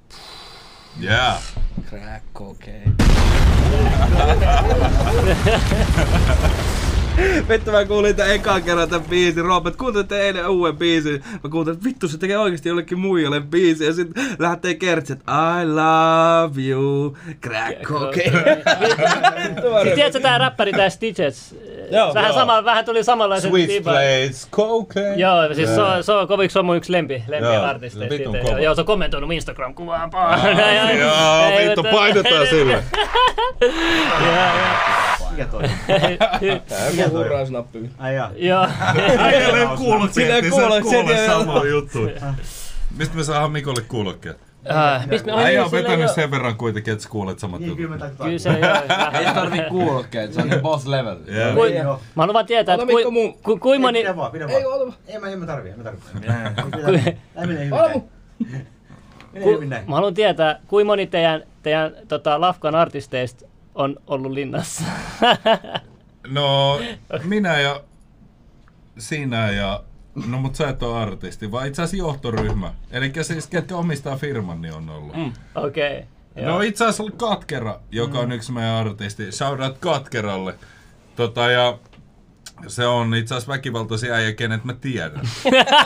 Yeah. 1.02 1.42
Crack 1.90 2.24
cocaine. 2.34 2.92
Vittu 7.48 7.70
mä 7.70 7.84
kuulin 7.84 8.16
tän 8.16 8.30
ekan 8.30 8.62
kerran 8.62 8.88
tän 8.88 9.02
biisin. 9.02 9.44
Robert, 9.44 9.76
kuuntelitte 9.76 10.20
eilen 10.20 10.48
uuden 10.48 10.76
biisin. 10.76 11.24
Mä 11.44 11.50
kuuntelin, 11.50 11.76
että 11.76 11.88
vittu 11.88 12.08
se 12.08 12.18
tekee 12.18 12.38
oikeesti 12.38 12.68
jollekin 12.68 12.98
muijalle 12.98 13.40
biisi. 13.40 13.84
Ja 13.84 13.92
sit 13.92 14.08
lähtee 14.38 14.74
kertsit, 14.74 15.20
I 15.20 15.66
love 15.66 16.62
you, 16.62 17.16
crack 17.42 17.82
cocaine. 17.82 18.62
Siis 19.82 19.94
tiedätkö 19.94 20.20
tää 20.20 20.38
räppäri 20.38 20.72
tää 20.72 20.90
Stitches? 20.90 21.56
Joo. 21.90 22.14
vähän, 22.14 22.34
sama, 22.34 22.64
vähän 22.64 22.84
tuli 22.84 23.04
samanlaiset 23.04 23.50
Switchblades, 23.50 24.48
cocaine. 24.50 25.14
Joo, 25.16 25.54
siis 25.54 25.74
se 25.74 25.80
on, 25.80 26.04
se 26.04 26.12
on 26.12 26.28
koviksi 26.28 26.52
se 26.52 26.58
on 26.58 26.64
mun 26.64 26.76
yksi 26.76 26.92
lempi, 26.92 27.22
lempi 27.28 27.46
Joo, 27.46 27.62
artisteista. 27.64 28.60
Joo, 28.62 28.74
se 28.74 28.80
on 28.80 28.86
kommentoinut 28.86 29.28
mun 29.28 29.34
Instagram-kuvaan. 29.34 30.10
Joo, 30.98 31.58
Ei, 31.58 31.68
vittu, 31.68 31.82
painetaan 31.82 32.46
sille. 32.46 32.82
Mikä 33.60 34.96
toi? 34.96 35.15
Mikä 36.90 37.08
hurrausnappi? 37.10 37.90
Ai 37.98 38.14
jaa. 38.14 38.30
Joo. 38.36 38.66
Silleen 38.96 39.68
kuulokkeet, 39.76 40.12
Silleen 40.14 40.42
niin 40.44 40.54
sä 40.54 40.60
kuulokkeet, 40.60 41.04
kuule 41.04 41.26
samaa 41.26 41.64
juttua. 41.66 42.08
Mistä 42.98 43.16
me 43.16 43.24
saadaan 43.24 43.52
Mikolle 43.52 43.80
kuulokkeet? 43.88 44.38
Äh, 44.70 45.06
mistä 45.08 45.26
me- 45.26 45.32
ai 45.32 45.44
Äijä 45.44 45.58
niin, 45.58 45.64
on 45.64 45.70
vetänyt 45.72 46.10
sen 46.10 46.30
verran 46.30 46.56
kuitenkin, 46.56 46.92
että 46.92 47.02
sä 47.02 47.08
kuulet 47.08 47.38
samat 47.38 47.60
Niin, 47.60 47.76
kyllä 47.76 47.94
jutut. 47.96 48.16
Kyllä 48.18 48.38
se 48.38 48.50
joo. 48.50 48.74
Ei 49.20 49.34
tarvii 49.34 49.62
kuulokkeet, 49.68 50.32
se 50.32 50.40
on 50.42 50.48
niin 50.48 50.60
boss 50.60 50.86
level. 50.86 51.16
Yeah. 51.28 51.54
Kui, 51.54 51.72
mä 51.74 51.96
haluan 52.16 52.34
vaan 52.34 52.46
tietää, 52.46 52.74
että 52.74 52.86
kui, 52.86 52.94
Mikko 52.94 53.10
mun- 53.10 53.38
ku, 53.42 53.58
kui 53.58 53.78
moni... 53.78 53.98
Pidä 54.00 54.16
vaan, 54.16 54.32
pidä 54.32 54.46
Ei, 54.48 54.64
vaan. 54.64 54.80
ota 54.82 54.92
Ei 55.08 55.18
mä, 55.18 55.28
en 55.28 55.38
mä 55.38 55.46
tarvii, 55.46 55.72
en 55.72 55.78
mä 55.78 55.84
tarvii. 55.84 56.02
Ei 57.36 57.46
mene 57.46 57.60
hyvin 57.64 58.02
Ku, 59.42 59.50
hyvin 59.54 59.68
näin. 59.70 59.88
mä 59.88 59.94
haluan 59.94 60.14
tietää, 60.14 60.60
kuinka 60.68 60.86
moni 60.86 61.06
teidän, 61.06 61.42
teidän 61.62 61.92
tota, 62.08 62.40
Lafkan 62.40 62.74
artisteista 62.74 63.46
on 63.76 63.96
ollut 64.06 64.32
linnassa? 64.32 64.84
No, 66.28 66.80
minä 67.24 67.60
ja 67.60 67.80
sinä 68.98 69.50
ja... 69.50 69.82
No 70.26 70.38
mut 70.38 70.54
sä 70.54 70.68
et 70.68 70.82
ole 70.82 70.98
artisti, 70.98 71.52
vaan 71.52 71.66
itse 71.66 71.82
asiassa 71.82 71.96
johtoryhmä. 71.96 72.74
Eli 72.90 73.12
siis 73.22 73.46
ketkä 73.46 73.76
omistaa 73.76 74.16
firman, 74.16 74.62
niin 74.62 74.74
on 74.74 74.90
ollut. 74.90 75.16
Mm. 75.16 75.32
Okei. 75.54 76.04
Okay. 76.36 76.44
No 76.44 76.60
itse 76.60 76.84
asiassa 76.84 77.16
Katkera, 77.16 77.80
joka 77.90 78.18
on 78.18 78.32
yksi 78.32 78.52
meidän 78.52 78.74
artisti. 78.74 79.32
Shout 79.32 79.60
out 79.60 79.78
Katkeralle. 79.78 80.54
Tota, 81.16 81.50
ja 81.50 81.78
se 82.66 82.86
on 82.86 83.14
itse 83.14 83.34
asiassa 83.34 83.52
väkivaltaisia 83.52 84.14
äijä, 84.14 84.32
kenet 84.32 84.64
mä 84.64 84.72
tiedän. 84.72 85.28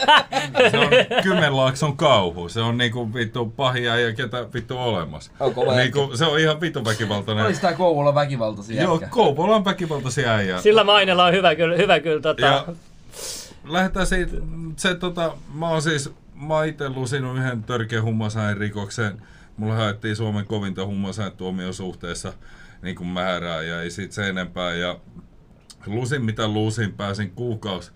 se 0.70 0.78
on 0.78 1.22
Kymenlaakson 1.22 1.96
kauhu. 1.96 2.48
Se 2.48 2.60
on 2.60 2.78
niinku 2.78 3.14
vittu 3.14 3.46
pahin 3.46 3.90
äijä, 3.90 4.12
ketä 4.12 4.46
vittu 4.54 4.78
olemassa. 4.78 5.32
Niinku, 5.76 6.16
se 6.16 6.24
on 6.24 6.38
ihan 6.38 6.60
vittu 6.60 6.84
väkivaltainen. 6.84 7.46
Olis 7.46 7.60
tää 7.60 7.72
Kouvola 7.72 8.14
väkivaltaisia 8.14 8.82
Joo, 8.82 8.94
jätkä? 8.94 9.06
Kouvola 9.06 9.56
on 9.56 9.64
väkivaltaisia 9.64 10.34
äijä. 10.34 10.60
Sillä 10.60 10.84
mainella 10.84 11.24
on 11.24 11.32
hyvä 11.32 11.54
kyllä, 11.54 11.76
hyvä 11.76 12.00
kyllä 12.00 12.20
tota... 12.20 12.46
Ja 12.46 12.66
lähdetään 13.64 14.06
siitä, 14.06 14.36
se 14.76 14.94
tota, 14.94 15.36
mä 15.54 15.68
oon 15.68 15.82
siis, 15.82 16.10
mä 16.34 16.54
oon 16.54 16.66
ite 16.66 16.88
lusinut 16.88 17.36
yhden 17.36 17.62
törkeän 17.62 18.04
hummasain 18.04 18.56
rikoksen. 18.56 19.22
Mulla 19.56 19.74
haettiin 19.74 20.16
Suomen 20.16 20.46
kovinta 20.46 20.86
hummasain 20.86 21.32
tuomiosuhteessa 21.32 22.32
niin 22.82 22.96
kuin 22.96 23.06
määrää 23.06 23.62
ja 23.62 23.82
ei 23.82 23.90
siitä 23.90 24.14
sen 24.14 24.28
enempää. 24.28 24.74
Ja 24.74 24.96
lusin 25.86 26.24
mitä 26.24 26.48
lusin, 26.48 26.92
pääsin 26.92 27.30
kuukaus, 27.30 27.92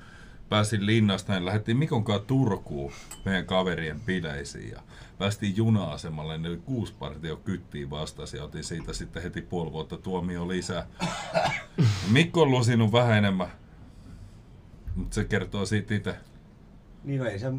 pääsin 0.49 0.87
linnasta 0.87 1.35
ja 1.35 1.45
lähdettiin 1.45 1.77
Mikon 1.77 2.05
kanssa 2.05 2.27
Turkuun 2.27 2.93
meidän 3.25 3.47
kaverien 3.47 4.01
bileisiin 4.01 4.71
ja 4.71 4.83
päästiin 5.19 5.57
juna-asemalle, 5.57 6.39
ne 6.39 6.49
oli 6.49 6.57
kuusi 6.57 6.95
partio 6.99 7.37
kyttiin 7.37 7.91
vastasi 7.91 8.37
ja 8.37 8.45
otin 8.45 8.65
siitä 8.65 8.93
sitten 8.93 9.23
heti 9.23 9.43
puoli 9.43 9.73
vuotta 9.73 9.97
tuomio 9.97 10.49
lisää. 10.49 10.87
Mikko 12.13 12.43
on 12.43 12.51
lusinut 12.51 12.93
vähän 12.93 13.19
enemmän, 13.19 13.49
mutta 14.97 15.15
se 15.15 15.25
kertoo 15.25 15.67
siitä 15.67 15.95
itse 15.95 16.17
Niin 17.05 17.21
no 17.21 17.27
ei 17.27 17.39
se 17.39 17.53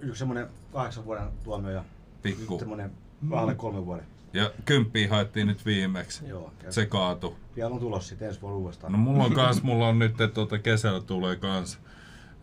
yksi 0.00 0.18
semmonen 0.18 0.46
kahdeksan 0.72 1.04
vuoden 1.04 1.28
tuomio 1.44 1.70
ja 1.70 1.84
pikku. 2.22 2.52
nyt 2.52 2.60
semmonen 2.60 2.90
alle 3.30 3.54
kolme 3.54 3.86
vuoden. 3.86 4.15
Ja 4.32 4.50
kymppiä 4.64 5.08
haettiin 5.08 5.46
nyt 5.46 5.66
viimeksi. 5.66 6.28
Joo. 6.28 6.52
Ja 6.64 6.72
Se 6.72 6.86
kaatu. 6.86 7.36
Vielä 7.56 7.70
on 7.70 7.80
tulossa 7.80 8.08
sitten 8.08 8.28
ensi 8.28 8.40
vuonna 8.40 8.58
uudestaan. 8.58 8.92
No 8.92 8.98
mulla 8.98 9.24
on 9.24 9.34
kans, 9.42 9.62
mulla 9.62 9.88
on 9.88 9.98
nyt, 9.98 10.10
että 10.10 10.28
tuota 10.28 10.58
kesällä 10.58 11.00
tulee 11.00 11.36
kans, 11.36 11.78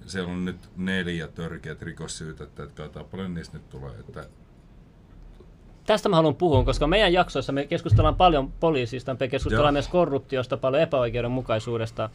siellä 0.05 0.31
on 0.31 0.45
nyt 0.45 0.69
neljä 0.77 1.27
törkeät 1.27 1.81
rikossyytettä, 1.81 2.63
että 2.63 2.75
katsotaan 2.75 3.05
paljon 3.05 3.33
niistä 3.33 3.57
nyt 3.57 3.69
tulee. 3.69 3.91
Että 3.99 4.25
Tästä 5.85 6.09
mä 6.09 6.15
haluan 6.15 6.35
puhua, 6.35 6.63
koska 6.63 6.87
meidän 6.87 7.13
jaksoissa 7.13 7.51
me 7.51 7.65
keskustellaan 7.65 8.15
paljon 8.15 8.51
poliisista, 8.51 9.15
me 9.19 9.27
keskustellaan 9.27 9.71
Joo. 9.73 9.75
myös 9.75 9.87
korruptiosta, 9.87 10.57
paljon 10.57 10.83
epäoikeudenmukaisuudesta. 10.83 12.09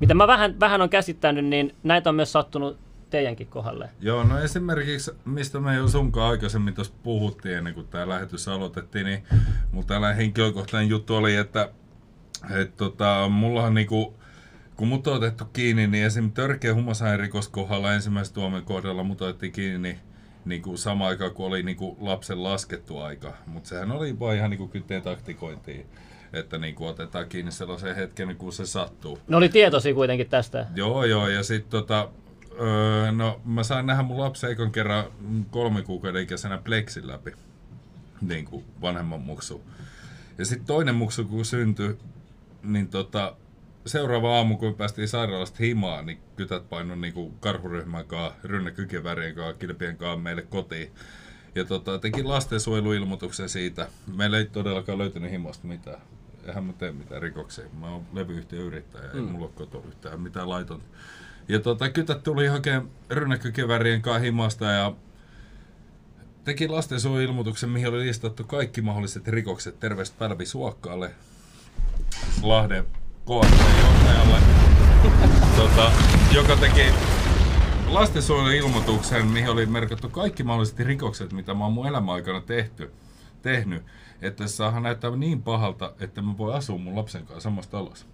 Mitä 0.00 0.14
mä 0.14 0.26
vähän, 0.26 0.60
vähän 0.60 0.82
on 0.82 0.90
käsittänyt, 0.90 1.44
niin 1.44 1.74
näitä 1.82 2.10
on 2.10 2.16
myös 2.16 2.32
sattunut 2.32 2.78
teidänkin 3.12 3.46
kohdalle. 3.46 3.90
Joo, 4.00 4.24
no 4.24 4.38
esimerkiksi, 4.38 5.10
mistä 5.24 5.60
me 5.60 5.74
jo 5.74 5.88
sunkaan 5.88 6.30
aikaisemmin 6.30 6.74
tuossa 6.74 6.94
puhuttiin 7.02 7.56
ennen 7.56 7.74
kuin 7.74 7.88
tämä 7.88 8.08
lähetys 8.08 8.48
aloitettiin, 8.48 9.06
niin 9.06 9.22
mulla 9.72 9.86
tällainen 9.86 10.16
henkilökohtainen 10.16 10.88
juttu 10.88 11.14
oli, 11.14 11.36
että 11.36 11.70
et 12.50 12.76
tota, 12.76 13.28
mullahan 13.28 13.74
niinku, 13.74 14.14
kun 14.76 14.88
mut 14.88 15.06
on 15.06 15.16
otettu 15.16 15.44
kiinni, 15.44 15.86
niin 15.86 16.06
esim. 16.06 16.32
törkeä 16.32 16.74
huumausainerikos 16.74 17.48
kohdalla 17.48 17.94
ensimmäisen 17.94 18.34
tuomion 18.34 18.64
kohdalla 18.64 19.02
mut 19.02 19.22
otettiin 19.22 19.52
kiinni 19.52 19.98
niin 20.44 20.62
kuin 20.62 20.78
sama 20.78 21.06
aika 21.06 21.30
kuin 21.30 21.46
oli 21.46 21.62
niin 21.62 21.76
kuin 21.76 21.96
lapsen 22.00 22.42
laskettu 22.42 22.98
aika. 22.98 23.32
Mutta 23.46 23.68
sehän 23.68 23.90
oli 23.92 24.20
vaan 24.20 24.36
ihan 24.36 24.50
niin 24.50 24.58
kuin 24.58 24.70
kytteen 24.70 25.02
taktikointiin, 25.02 25.86
että 26.32 26.58
niin 26.58 26.74
kuin 26.74 26.90
otetaan 26.90 27.28
kiinni 27.28 27.52
sellaisen 27.52 27.96
hetken, 27.96 28.36
kun 28.36 28.52
se 28.52 28.66
sattuu. 28.66 29.18
Ne 29.28 29.36
oli 29.36 29.48
tietoisia 29.48 29.94
kuitenkin 29.94 30.28
tästä. 30.28 30.66
Joo, 30.74 31.04
joo, 31.04 31.28
ja 31.28 31.42
sitten 31.42 31.70
tota, 31.70 32.08
öö, 32.60 33.12
no 33.12 33.40
mä 33.44 33.62
sain 33.62 33.86
nähdä 33.86 34.02
mun 34.02 34.20
lapsen 34.20 34.50
ekon 34.50 34.72
kerran 34.72 35.04
kolme 35.50 35.82
kuukauden 35.82 36.22
ikäisenä 36.22 36.58
pleksin 36.58 37.06
läpi, 37.06 37.32
niin 38.20 38.44
kuin 38.44 38.64
vanhemman 38.80 39.20
muksu. 39.20 39.62
Ja 40.38 40.44
sitten 40.44 40.66
toinen 40.66 40.94
muksu, 40.94 41.24
kun 41.24 41.44
syntyi, 41.44 41.98
niin 42.62 42.88
tota, 42.88 43.36
seuraava 43.86 44.36
aamu, 44.36 44.56
kun 44.56 44.74
päästiin 44.74 45.08
sairaalasta 45.08 45.56
himaan, 45.60 46.06
niin 46.06 46.18
kytät 46.36 46.68
painoi 46.68 46.96
niin 46.96 47.34
karhuryhmän 47.40 48.04
kanssa, 48.04 48.38
rynnäkykevärien 48.44 49.34
kanssa, 49.34 49.58
kilpien 49.58 49.96
kanssa 49.96 50.22
meille 50.22 50.42
kotiin. 50.42 50.92
Ja 51.54 51.64
tota, 51.64 51.98
teki 51.98 52.22
lastensuojeluilmoituksen 52.22 53.48
siitä. 53.48 53.88
Meillä 54.16 54.38
ei 54.38 54.46
todellakaan 54.46 54.98
löytynyt 54.98 55.30
himasta 55.30 55.66
mitään. 55.66 56.00
eihän 56.46 56.64
mä 56.64 56.72
tee 56.72 56.92
mitään 56.92 57.22
rikoksia. 57.22 57.64
Mä 57.80 57.90
oon 57.90 58.02
levyyhtiön 58.12 58.62
yrittäjä, 58.62 59.10
ei 59.14 59.20
mulla 59.20 59.44
ole 59.46 59.52
kotoa 59.54 59.82
yhtään 59.88 60.20
mitään 60.20 60.48
laitonta. 60.48 60.86
Ja 61.52 61.60
tota, 61.60 61.90
kytät 61.90 62.22
tuli 62.22 62.46
hakemaan 62.46 62.88
rynnäkkökevärien 63.10 64.02
kanssa 64.02 64.20
himasta 64.20 64.64
ja 64.64 64.92
teki 66.44 66.68
lastensuojelmoituksen, 66.68 67.70
mihin 67.70 67.88
oli 67.88 68.06
listattu 68.06 68.44
kaikki 68.44 68.82
mahdolliset 68.82 69.28
rikokset 69.28 69.80
terveistä 69.80 70.16
Pälvi 70.18 70.46
Suokkaalle, 70.46 71.10
Lahden 72.42 72.84
KFC-johtajalle, 73.26 74.38
tota, 75.56 75.92
joka 76.34 76.56
teki 76.56 76.84
lastensuojeluilmoituksen, 77.86 79.26
mihin 79.26 79.50
oli 79.50 79.66
merkattu 79.66 80.08
kaikki 80.08 80.42
mahdolliset 80.42 80.80
rikokset, 80.80 81.32
mitä 81.32 81.54
mä 81.54 81.64
oon 81.64 81.72
mun 81.72 81.86
elämän 81.86 82.14
aikana 82.14 82.40
tehty, 82.40 82.92
tehnyt, 83.42 83.82
että 84.22 84.46
se 84.46 84.54
saadaan 84.54 84.82
näyttää 84.82 85.16
niin 85.16 85.42
pahalta, 85.42 85.92
että 86.00 86.22
mä 86.22 86.38
voi 86.38 86.54
asua 86.54 86.78
mun 86.78 86.96
lapsen 86.96 87.26
kanssa 87.26 87.40
samassa 87.40 87.70
talossa. 87.70 88.06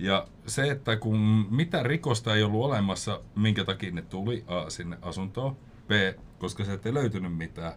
Ja 0.00 0.26
se, 0.46 0.70
että 0.70 0.96
kun 0.96 1.46
mitä 1.50 1.82
rikosta 1.82 2.34
ei 2.34 2.42
ollut 2.42 2.64
olemassa, 2.64 3.20
minkä 3.36 3.64
takia 3.64 3.92
ne 3.92 4.02
tuli 4.02 4.44
A, 4.46 4.70
sinne 4.70 4.98
asuntoon, 5.02 5.56
B, 5.88 5.90
koska 6.38 6.64
se 6.64 6.80
ei 6.84 6.94
löytynyt 6.94 7.36
mitään, 7.36 7.72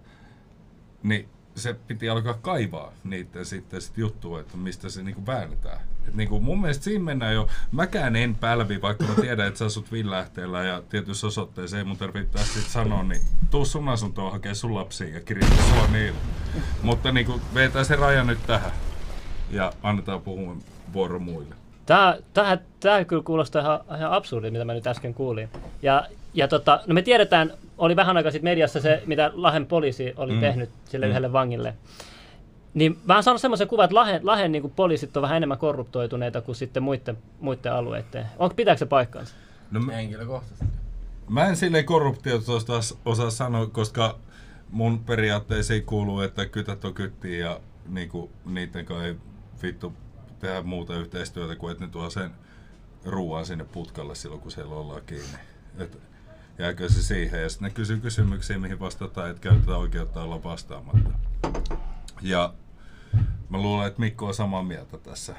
niin 1.03 1.29
se 1.55 1.73
piti 1.73 2.09
alkaa 2.09 2.33
kaivaa 2.33 2.93
niitä 3.03 3.43
sitten 3.43 3.81
sit 3.81 3.97
juttua, 3.97 4.39
että 4.39 4.57
mistä 4.57 4.89
se 4.89 5.03
niinku 5.03 5.25
väännetään. 5.25 5.79
Et 6.07 6.15
niinku 6.15 6.39
mun 6.39 6.61
mielestä 6.61 6.83
siinä 6.83 7.03
mennään 7.03 7.33
jo, 7.33 7.47
mäkään 7.71 8.15
en 8.15 8.35
pälvi, 8.35 8.81
vaikka 8.81 9.05
mä 9.05 9.15
tiedän, 9.15 9.47
että 9.47 9.57
sä 9.57 9.65
asut 9.65 9.91
Villähteellä 9.91 10.63
ja 10.63 10.81
tietyssä 10.81 11.27
osoitteessa 11.27 11.77
ei 11.77 11.83
mun 11.83 11.97
tarvitse 11.97 12.43
sit 12.43 12.67
sanoa, 12.67 13.03
niin 13.03 13.21
tuu 13.49 13.65
sun 13.65 13.89
asuntoon 13.89 14.31
hakee 14.31 14.53
sun 14.53 14.75
lapsia 14.75 15.07
ja 15.07 15.21
kirjoita 15.21 15.63
sua 15.63 15.87
niillä. 15.87 16.19
Mutta 16.83 17.11
niinku 17.11 17.41
vetää 17.53 17.83
se 17.83 17.95
raja 17.95 18.23
nyt 18.23 18.47
tähän 18.47 18.71
ja 19.51 19.73
annetaan 19.83 20.21
puhua 20.21 20.55
vuoro 20.93 21.19
muille. 21.19 21.62
Tää, 21.85 22.17
tää, 22.33 22.57
tää 22.79 23.05
kyllä 23.05 23.23
kuulostaa 23.23 23.61
ihan, 23.61 23.79
ihan 23.97 24.11
absurdi, 24.11 24.51
mitä 24.51 24.65
mä 24.65 24.73
nyt 24.73 24.87
äsken 24.87 25.13
kuulin. 25.13 25.49
Ja, 25.81 26.07
ja 26.33 26.47
tota, 26.47 26.79
no 26.87 26.93
me 26.93 27.01
tiedetään, 27.01 27.53
oli 27.77 27.95
vähän 27.95 28.17
aikaa 28.17 28.31
sitten 28.31 28.51
mediassa 28.51 28.81
se, 28.81 29.03
mitä 29.05 29.31
Lahden 29.33 29.65
poliisi 29.65 30.13
oli 30.17 30.33
mm. 30.33 30.39
tehnyt 30.39 30.69
sille 30.85 31.05
mm. 31.05 31.09
yhdelle 31.09 31.33
vangille. 31.33 31.75
Niin 32.73 32.99
mä 33.05 33.13
oon 33.13 33.23
saanut 33.23 33.41
semmoisen 33.41 33.67
kuvan, 33.67 33.83
että 33.83 33.95
Lahden, 33.95 34.25
Lahden 34.25 34.51
niin 34.51 34.71
poliisit 34.71 35.17
on 35.17 35.23
vähän 35.23 35.37
enemmän 35.37 35.57
korruptoituneita 35.57 36.41
kuin 36.41 36.55
sitten 36.55 36.83
muiden, 36.83 37.17
muiden 37.39 37.73
alueiden. 37.73 38.25
Onko 38.39 38.55
pitääkö 38.55 38.79
se 38.79 38.85
paikkaansa? 38.85 39.35
No, 39.71 39.79
mä, 39.79 39.91
Henkilökohtaisesti. 39.91 40.65
mä 41.29 41.45
en 41.45 41.55
silleen 41.55 41.85
korruptiosta 41.85 42.53
osaa 43.05 43.29
sanoa, 43.29 43.67
koska 43.67 44.19
mun 44.71 44.99
periaatteisiin 44.99 45.85
kuuluu, 45.85 46.21
että 46.21 46.45
kytät 46.45 46.85
on 46.85 46.93
kyttiä 46.93 47.45
ja 47.45 47.59
niinku, 47.87 48.29
niiden 48.45 48.85
kanssa 48.85 49.05
ei 49.05 49.15
vittu 49.63 49.93
tehdä 50.43 50.61
muuta 50.61 50.95
yhteistyötä 50.95 51.55
kuin 51.55 51.71
että 51.71 51.85
ne 51.85 51.91
tuo 51.91 52.09
sen 52.09 52.31
ruoan 53.05 53.45
sinne 53.45 53.63
putkalle 53.63 54.15
silloin, 54.15 54.41
kun 54.41 54.51
siellä 54.51 54.75
ollaan 54.75 55.01
kiinni. 55.05 55.37
Et 55.77 55.97
jääkö 56.57 56.89
se 56.89 57.03
siihen? 57.03 57.41
Ja 57.41 57.49
sitten 57.49 57.65
ne 57.65 57.73
kysyy 57.73 57.99
kysymyksiä, 57.99 58.59
mihin 58.59 58.79
vastataan, 58.79 59.29
että 59.29 59.41
käytetään 59.41 59.79
oikeutta 59.79 60.21
olla 60.23 60.43
vastaamatta. 60.43 61.09
Ja 62.21 62.53
mä 63.49 63.57
luulen, 63.57 63.87
että 63.87 63.99
Mikko 63.99 64.27
on 64.27 64.33
samaa 64.33 64.63
mieltä 64.63 64.97
tässä. 64.97 65.35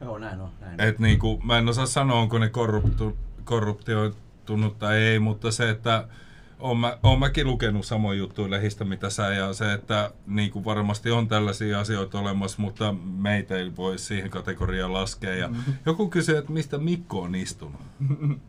Joo, 0.00 0.18
näin 0.18 0.40
on. 0.40 0.50
Näin. 0.60 0.80
Et 0.80 0.98
niinku, 0.98 1.40
mä 1.44 1.58
en 1.58 1.68
osaa 1.68 1.86
sanoa, 1.86 2.20
onko 2.20 2.38
ne 2.38 2.48
korruptu, 2.48 3.16
korruptioitunut 3.44 4.78
tai 4.78 4.96
ei, 4.96 5.18
mutta 5.18 5.50
se, 5.50 5.70
että 5.70 6.08
oon, 6.60 6.76
mä, 6.76 6.98
oon 7.02 7.18
mäkin 7.18 7.46
lukenut 7.46 7.86
samoin 7.86 8.18
juttuja 8.18 8.50
lehdistä, 8.50 8.84
mitä 8.84 9.10
sä, 9.10 9.34
ja 9.34 9.52
se, 9.52 9.72
että 9.72 10.10
niinku 10.26 10.64
varmasti 10.64 11.10
on 11.10 11.28
tällaisia 11.28 11.80
asioita 11.80 12.18
olemassa, 12.18 12.62
mutta 12.62 12.94
meitä 13.16 13.56
ei 13.56 13.76
voi 13.76 13.98
siihen 13.98 14.30
kategoriaan 14.30 14.92
laskea. 14.92 15.34
Ja 15.34 15.50
joku 15.86 16.08
kysyy, 16.08 16.36
että 16.36 16.52
mistä 16.52 16.78
Mikko 16.78 17.20
on 17.20 17.34
istunut. 17.34 17.80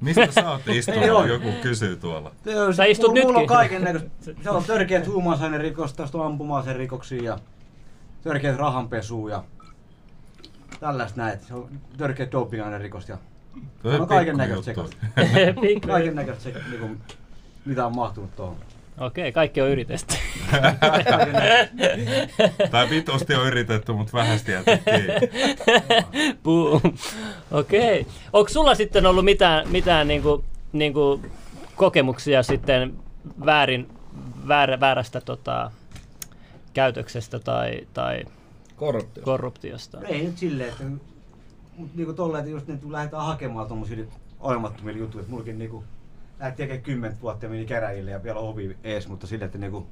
Mistä 0.00 0.32
sä 0.32 0.50
oot 0.50 0.68
istunut? 0.78 1.28
Joku 1.28 1.48
kysyy 1.62 1.96
tuolla. 1.96 2.32
Sä 2.76 2.84
istut 2.84 3.10
mulla, 3.10 3.22
mulla 3.22 3.38
on 3.38 3.42
nytkin. 3.42 3.56
kaiken 3.56 3.84
näköistä. 3.84 4.10
Se 4.42 4.50
on 4.50 4.64
törkeät 4.64 5.06
huumausainerikos, 5.06 5.94
tästä 5.94 6.18
on 6.18 6.26
ampuma 6.26 6.64
rikoksia 6.72 7.22
ja 7.22 7.38
törkeät 8.22 8.56
rahanpesua 8.56 9.30
ja 9.30 9.44
tällaista 10.80 11.20
näitä. 11.20 11.46
Se 11.46 11.54
on 11.54 11.68
törkeät 11.96 12.30
ja 13.08 13.18
Toi 13.82 14.00
on 14.00 14.06
kaiken 14.06 14.36
näköistä 14.36 14.64
sekasta. 14.64 14.96
Kaiken 15.86 16.14
näköistä 16.14 16.50
niinku, 16.70 16.88
mitä 17.64 17.86
on 17.86 17.96
mahtunut 17.96 18.36
tuohon. 18.36 18.56
Okei, 19.00 19.32
kaikki 19.32 19.60
on 19.60 19.68
yritetty. 19.68 20.14
Tai 22.70 22.90
vitusti 22.90 23.34
on 23.34 23.46
yritetty, 23.46 23.92
mutta 23.92 24.12
vähästi. 24.12 24.52
Boom. 26.42 26.80
Okei. 27.50 28.06
Onko 28.32 28.48
sulla 28.48 28.74
sitten 28.74 29.06
ollut 29.06 29.24
mitään, 29.24 29.68
mitään 29.68 30.08
niinku, 30.08 30.44
niinku 30.72 31.20
kokemuksia 31.76 32.42
sitten 32.42 32.94
väärin, 33.46 33.88
väärä, 34.48 34.80
väärästä 34.80 35.20
tota, 35.20 35.70
käytöksestä 36.74 37.38
tai, 37.38 37.80
tai 37.94 38.24
Korruptio. 38.76 39.24
korruptiosta? 39.24 39.98
Ei 40.06 40.22
nyt 40.22 40.38
silleen, 40.38 40.68
että 40.68 40.84
mut 41.76 41.94
niinku 41.94 42.12
tolleen, 42.12 42.40
että 42.40 42.50
just 42.50 42.66
nyt 42.66 42.84
lähdetään 42.90 43.24
hakemaan 43.26 43.68
tommosille 43.68 44.06
olemattomille 44.40 44.98
jutuille, 44.98 45.20
että 45.20 45.30
mullakin 45.30 45.58
niinku 45.58 45.84
lähti 46.40 46.56
tekemään 46.56 46.82
kymmentä 46.82 47.16
vuotta 47.22 47.46
ja 47.46 47.50
meni 47.50 47.66
käräjille 47.66 48.10
ja 48.10 48.22
vielä 48.22 48.38
ovi 48.38 48.76
ees, 48.84 49.08
mutta 49.08 49.26
silleen, 49.26 49.46
että 49.46 49.58
niinku 49.58 49.86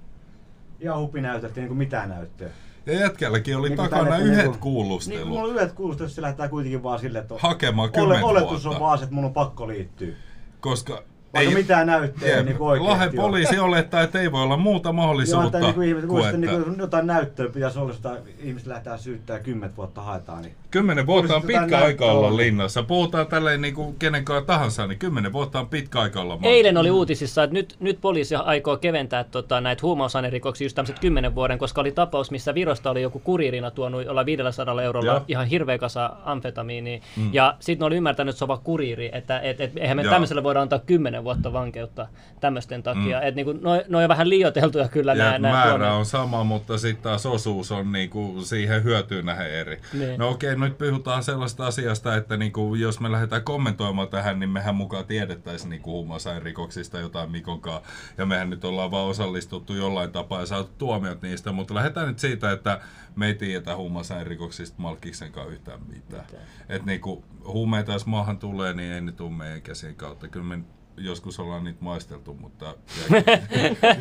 ihan 0.81 0.99
hupinäytöt 1.01 1.57
ja 1.57 1.61
niinku 1.61 1.75
mitään 1.75 2.09
näyttöä. 2.09 2.51
Ja 2.87 2.93
jätkälläkin 3.01 3.57
oli 3.57 3.69
Niinku 3.69 3.83
takana 3.83 4.17
yhdet 4.19 4.37
niinku- 4.37 4.51
Niin, 4.53 4.61
kuulustelut. 4.61 5.29
mulla 5.29 5.43
on 5.43 5.51
yhdet 5.51 5.73
kuulustelut, 5.73 6.13
se 6.13 6.23
lähdetään 6.23 6.51
kuitenkin 6.51 6.83
vaan 6.83 6.99
silleen, 6.99 7.23
että 7.23 7.35
Hakemaan 7.39 7.91
ole, 7.97 8.23
oletus 8.23 8.51
vuotta. 8.65 8.69
on 8.71 8.81
vaan 8.81 8.99
se, 8.99 9.05
että 9.05 9.15
mun 9.15 9.25
on 9.25 9.33
pakko 9.35 9.69
liittyä. 9.69 10.15
Koska 10.61 11.03
Vaikka 11.35 11.55
mitään 11.55 11.87
näyttöä 11.87 12.29
ei 12.29 12.37
Jep, 12.37 12.47
niinku 12.47 12.67
oikeesti 12.67 12.93
Lahden 12.93 13.09
ole. 13.09 13.17
poliisi 13.17 13.59
olettaa, 13.59 14.03
että 14.03 14.21
ei 14.21 14.33
voi 14.33 14.43
olla 14.43 14.57
muuta 14.57 14.89
Joo, 14.89 14.93
mahdollisuutta 14.93 15.59
että 15.59 15.59
niinku 15.59 15.81
ihmiset, 15.81 16.09
kun 16.09 16.19
kuin 16.19 16.27
että 16.27 16.39
niinku 16.39 16.75
jotain 16.79 17.07
näyttöä 17.07 17.49
pitäisi 17.49 17.79
olla, 17.79 17.93
jota 17.93 18.17
ihmiset 18.39 18.69
lähtee 18.69 18.99
syyttää 18.99 19.39
kymmentä 19.39 19.77
vuotta 19.77 20.01
haetaan. 20.01 20.43
Niin. 20.43 20.55
kymmenen 20.71 21.07
vuotta 21.07 21.37
on 21.37 21.43
pitkä 21.43 21.79
aika 21.79 22.05
olla 22.05 22.27
ollut. 22.27 22.37
linnassa. 22.37 22.83
Puhutaan 22.83 23.27
tälleen 23.27 23.61
niin 23.61 23.75
kuin 23.75 23.97
kenenkaan 23.99 24.47
tahansa, 24.47 24.87
niin 24.87 24.99
kymmenen 24.99 25.33
vuotta 25.33 25.61
on 25.61 25.69
pitkä 25.69 26.01
aika 26.01 26.21
olla 26.21 26.35
maassa. 26.35 26.49
Eilen 26.49 26.77
oli 26.77 26.91
uutisissa, 26.91 27.43
että 27.43 27.55
nyt, 27.55 27.77
nyt 27.81 27.99
poliisi 28.01 28.35
aikoo 28.35 28.77
keventää 28.77 29.25
tota, 29.25 29.61
näitä 29.61 29.83
huumausainerikoksia 29.83 30.65
just 30.65 30.75
tämmöiset 30.75 30.99
10 30.99 31.35
vuoden, 31.35 31.59
koska 31.59 31.81
oli 31.81 31.93
tapaus, 31.93 32.31
missä 32.31 32.55
Virosta 32.55 32.91
oli 32.91 33.03
joku 33.03 33.19
kuriirina 33.19 33.71
tuonut 33.71 34.07
olla 34.09 34.27
500 34.27 34.83
eurolla 34.83 35.13
Joo. 35.13 35.25
ihan 35.29 35.47
hirveä 35.47 35.79
kasa 35.79 36.11
amfetamiinia. 36.25 37.01
Mm. 37.17 37.31
Ja 37.33 37.57
sitten 37.61 37.85
ne 37.85 37.87
oli 37.87 37.97
ymmärtänyt, 37.97 38.33
että 38.33 38.39
se 38.39 38.45
on 38.45 38.49
vaan 38.49 38.61
kuriiri, 38.65 39.11
että 39.13 39.41
et, 39.41 39.61
et, 39.61 39.73
eihän 39.77 39.97
me 39.97 40.03
Joo. 40.03 40.13
tämmöiselle 40.13 40.43
voida 40.43 40.61
antaa 40.63 40.79
10 41.23 41.25
vuotta 41.25 41.53
vankeutta 41.53 42.09
tämmöisten 42.41 42.83
takia. 42.83 43.21
Mm. 43.21 43.27
Että 43.27 43.37
niinku, 43.37 43.53
no, 43.53 43.71
no 43.89 43.99
on 43.99 44.09
vähän 44.09 44.29
liioiteltuja 44.29 44.89
kyllä 44.89 45.13
Ja 45.13 45.25
nämä, 45.25 45.39
nämä 45.39 45.55
määrä 45.55 45.71
tuomiot. 45.71 45.99
on 45.99 46.07
sama, 46.07 46.45
mutta 46.45 46.79
sitten 46.79 47.03
taas 47.03 47.27
osuus 47.27 47.73
on 47.73 47.93
niinku 47.93 48.41
siihen 48.45 48.85
hyötyyn 48.85 49.27
nähden 49.27 49.51
eri. 49.55 49.81
Niin. 49.93 50.19
No 50.19 50.29
okei, 50.29 50.57
nyt 50.57 50.79
puhutaan 50.79 51.23
sellaista 51.23 51.67
asiasta, 51.67 52.17
että 52.17 52.37
niinku, 52.37 52.75
jos 52.75 53.01
me 53.01 53.13
lähdetään 53.13 53.43
kommentoimaan 53.43 54.09
tähän, 54.09 54.41
niin 54.41 54.51
mehän 54.51 54.75
mukaan 54.75 55.07
tiedettäisiin 55.07 55.71
niinku 55.71 55.91
huumausainerikoksista 55.91 57.01
jotain 57.01 57.31
Mikon 57.31 57.61
kanssa. 57.61 57.91
Ja 58.19 58.27
mehän 58.27 58.51
nyt 58.51 58.65
ollaan 58.65 58.91
vaan 58.91 59.07
osallistuttu 59.07 59.75
jollain 59.75 60.13
tapaa 60.13 60.41
ja 60.41 60.47
saatu 60.47 60.71
tuomiot 60.79 61.23
niistä, 61.23 61.53
mutta 61.53 61.75
lähdetään 61.75 62.09
nyt 62.09 62.19
siitä, 62.19 62.53
että 62.53 62.81
me 63.17 63.27
ei 63.27 63.35
tiedetä 63.35 63.77
huumausainerikoksista 63.77 64.83
Malkiksen 64.83 65.33
kanssa 65.33 65.53
yhtään 65.53 65.81
mitään. 65.89 66.25
Että 66.69 66.87
niinku, 66.87 67.25
huumeita 67.47 67.93
jos 67.93 68.07
maahan 68.07 68.39
tulee, 68.39 68.73
niin 68.75 68.93
ei 68.93 69.01
ne 69.01 69.13
tule 69.13 69.31
meidän 69.31 69.63
käsien 69.63 69.95
kautta. 69.95 70.29
Kyllä 70.29 70.47
me 70.47 70.59
joskus 71.05 71.41
ollaan 71.41 71.65
niitä 71.65 71.79
maisteltu, 71.85 72.35
mutta 72.35 72.75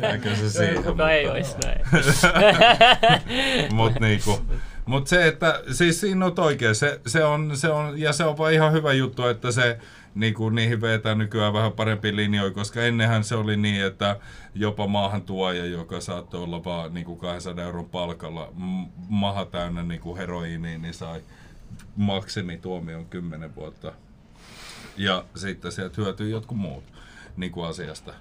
jääkö, 0.02 0.36
se 0.36 0.50
siihen. 0.50 0.84
Kuka 0.84 1.10
ei 1.10 1.24
mutta- 1.24 1.32
olisi 1.34 1.56
näin. 1.64 1.80
Mut 3.74 3.92
niinku, 4.00 4.40
mut 4.86 5.06
se, 5.06 5.26
että 5.26 5.62
siis 5.72 6.00
siinä 6.00 6.26
on 6.26 6.32
oikein, 6.38 6.74
se, 6.74 7.00
se, 7.06 7.24
on, 7.24 7.56
se 7.56 7.68
on, 7.68 8.00
ja 8.00 8.12
se 8.12 8.24
on 8.24 8.38
vaan 8.38 8.52
ihan 8.52 8.72
hyvä 8.72 8.92
juttu, 8.92 9.26
että 9.26 9.52
se 9.52 9.78
niinku, 10.14 10.50
niihin 10.50 10.80
vetää 10.80 11.14
nykyään 11.14 11.52
vähän 11.52 11.72
parempi 11.72 12.16
linjoja, 12.16 12.50
koska 12.50 12.82
ennenhän 12.82 13.24
se 13.24 13.34
oli 13.34 13.56
niin, 13.56 13.84
että 13.84 14.16
jopa 14.54 14.86
maahantuoja, 14.86 15.64
joka 15.64 16.00
saattoi 16.00 16.42
olla 16.42 16.64
vaan 16.64 16.94
niinku 16.94 17.16
200 17.16 17.64
euron 17.64 17.88
palkalla 17.88 18.52
maha 19.08 19.44
täynnä 19.44 19.82
niinku 19.82 20.16
heroiiniä, 20.16 20.78
niin 20.78 20.94
sai 20.94 21.20
maksimituomion 21.96 23.06
10 23.06 23.54
vuotta. 23.54 23.92
Ja 24.96 25.24
sitten 25.36 25.72
sieltä 25.72 26.02
hyötyy 26.02 26.30
jotkut 26.30 26.58
muut 26.58 26.84
niin 27.36 27.52
kuin 27.52 27.68
asiasta. 27.68 28.14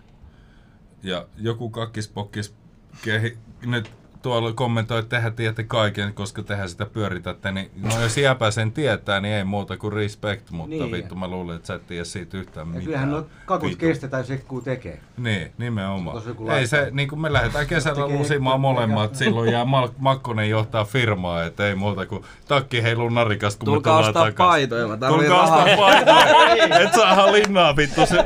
Ja 1.03 1.27
joku 1.38 1.69
kakkispokkis 1.69 2.55
kehi, 3.01 3.38
nyt 3.65 3.91
tuolla 4.21 4.53
kommentoi, 4.53 4.99
että 4.99 5.15
tehän 5.15 5.34
tiedätte 5.34 5.63
kaiken, 5.63 6.13
koska 6.13 6.43
tehän 6.43 6.69
sitä 6.69 6.86
pyöritätte, 6.86 7.51
niin 7.51 7.71
no 7.84 8.01
jos 8.01 8.17
jääpä 8.17 8.51
sen 8.51 8.71
tietää, 8.71 9.19
niin 9.21 9.34
ei 9.34 9.43
muuta 9.43 9.77
kuin 9.77 9.93
respect, 9.93 10.51
mutta 10.51 10.75
Niin. 10.75 10.91
vittu 10.91 11.15
mä 11.15 11.27
luulen, 11.27 11.55
että 11.55 11.67
sä 11.67 11.73
et 11.73 11.88
tiedä 11.88 12.03
siitä 12.03 12.38
yhtään 12.38 12.65
Ja 12.67 12.69
mitään. 12.69 12.86
kyllähän 12.86 13.12
nuo 13.12 13.25
kakut 13.45 13.69
Vittu. 13.69 13.86
kestetään, 13.86 14.21
jos 14.21 14.31
ekkuu 14.31 14.62
tekee. 14.62 14.99
Niin, 15.17 15.51
nimenomaan. 15.57 16.21
Joku 16.27 16.49
Ei 16.49 16.67
se, 16.67 16.88
niin 16.91 17.07
kuin 17.10 17.19
me 17.21 17.34
lähdetään 17.34 17.67
kesällä 17.67 18.07
lusimaan 18.07 18.60
molemmat, 18.60 19.15
silloin 19.15 19.51
jää 19.51 19.63
Mal- 19.65 19.89
Makkonen 19.97 20.49
johtaa 20.49 20.86
firmaa, 20.86 21.43
et 21.43 21.60
ei 21.60 21.75
muuta 21.75 22.05
kuin 22.05 22.23
takki 22.47 22.84
heiluu 22.84 23.10
narikasta, 23.10 23.60
kun 23.60 23.65
Tulkaa 23.65 23.93
me 23.93 23.97
tullaan 23.97 24.10
ostaa 24.10 24.25
takas. 24.25 24.47
paitoja, 24.47 24.88
mä 24.88 24.97
Tulkaa 24.97 25.43
ostaa 25.43 25.77
paitoja, 25.77 26.79
et 26.79 26.93
saa 26.93 27.31
linnaa 27.31 27.75
vittu 27.75 28.05
se 28.05 28.25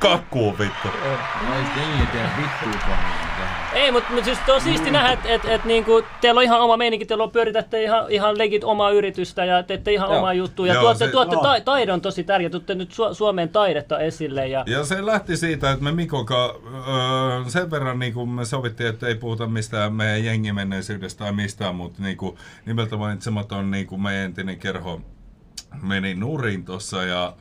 kakkuu 0.00 0.58
vittu. 0.58 0.88
No 1.48 1.54
ei 1.54 2.06
tee 2.12 2.28
vittuukaan. 2.38 3.23
Ei, 3.74 3.92
mutta 3.92 4.12
mut 4.12 4.24
siis 4.24 4.38
on 4.54 4.60
siisti 4.60 4.90
nähdä, 4.90 5.12
että 5.12 5.28
et, 5.28 5.44
et, 5.44 5.64
niinku, 5.64 6.02
teillä 6.20 6.38
on 6.38 6.44
ihan 6.44 6.60
oma 6.60 6.76
meininki, 6.76 7.06
teillä 7.06 7.24
on 7.24 7.30
pyöritätte 7.30 7.82
ihan, 7.82 8.04
ihan 8.10 8.38
legit 8.38 8.64
omaa 8.64 8.90
yritystä 8.90 9.44
ja 9.44 9.62
teette 9.62 9.92
ihan 9.92 10.08
Joo. 10.08 10.18
omaa 10.18 10.32
juttua. 10.32 10.66
Ja 10.66 10.74
Joo, 10.74 10.82
tuotte, 10.82 11.04
se- 11.04 11.10
tuotte 11.10 11.36
ta, 11.42 11.60
taidon 11.64 12.00
tosi 12.00 12.24
tärkeä, 12.24 12.50
tuotte 12.50 12.74
nyt 12.74 12.92
Su- 12.92 13.14
Suomen 13.14 13.48
taidetta 13.48 13.98
esille. 13.98 14.48
Ja, 14.48 14.64
Ja 14.66 14.84
se 14.84 15.06
lähti 15.06 15.36
siitä, 15.36 15.70
että 15.70 15.84
me 15.84 15.92
Mikoka 15.92 16.54
öö, 16.74 17.50
sen 17.50 17.70
verran 17.70 17.98
niin 17.98 18.14
kuin 18.14 18.28
me 18.28 18.44
sovittiin, 18.44 18.88
että 18.88 19.06
ei 19.06 19.14
puhuta 19.14 19.46
mistään 19.46 19.92
meidän 19.92 20.24
jengimenneisyydestä 20.24 21.24
tai 21.24 21.32
mistään, 21.32 21.74
mutta 21.74 22.02
niin 22.02 22.16
kuin, 22.16 22.36
nimeltä 22.66 22.96
mainitsematon 22.96 23.70
niin 23.70 23.86
kuin 23.86 24.02
meidän 24.02 24.24
entinen 24.24 24.58
kerho 24.58 25.00
meni 25.82 26.14
nurin 26.14 26.64
tuossa 26.64 27.04
ja 27.04 27.32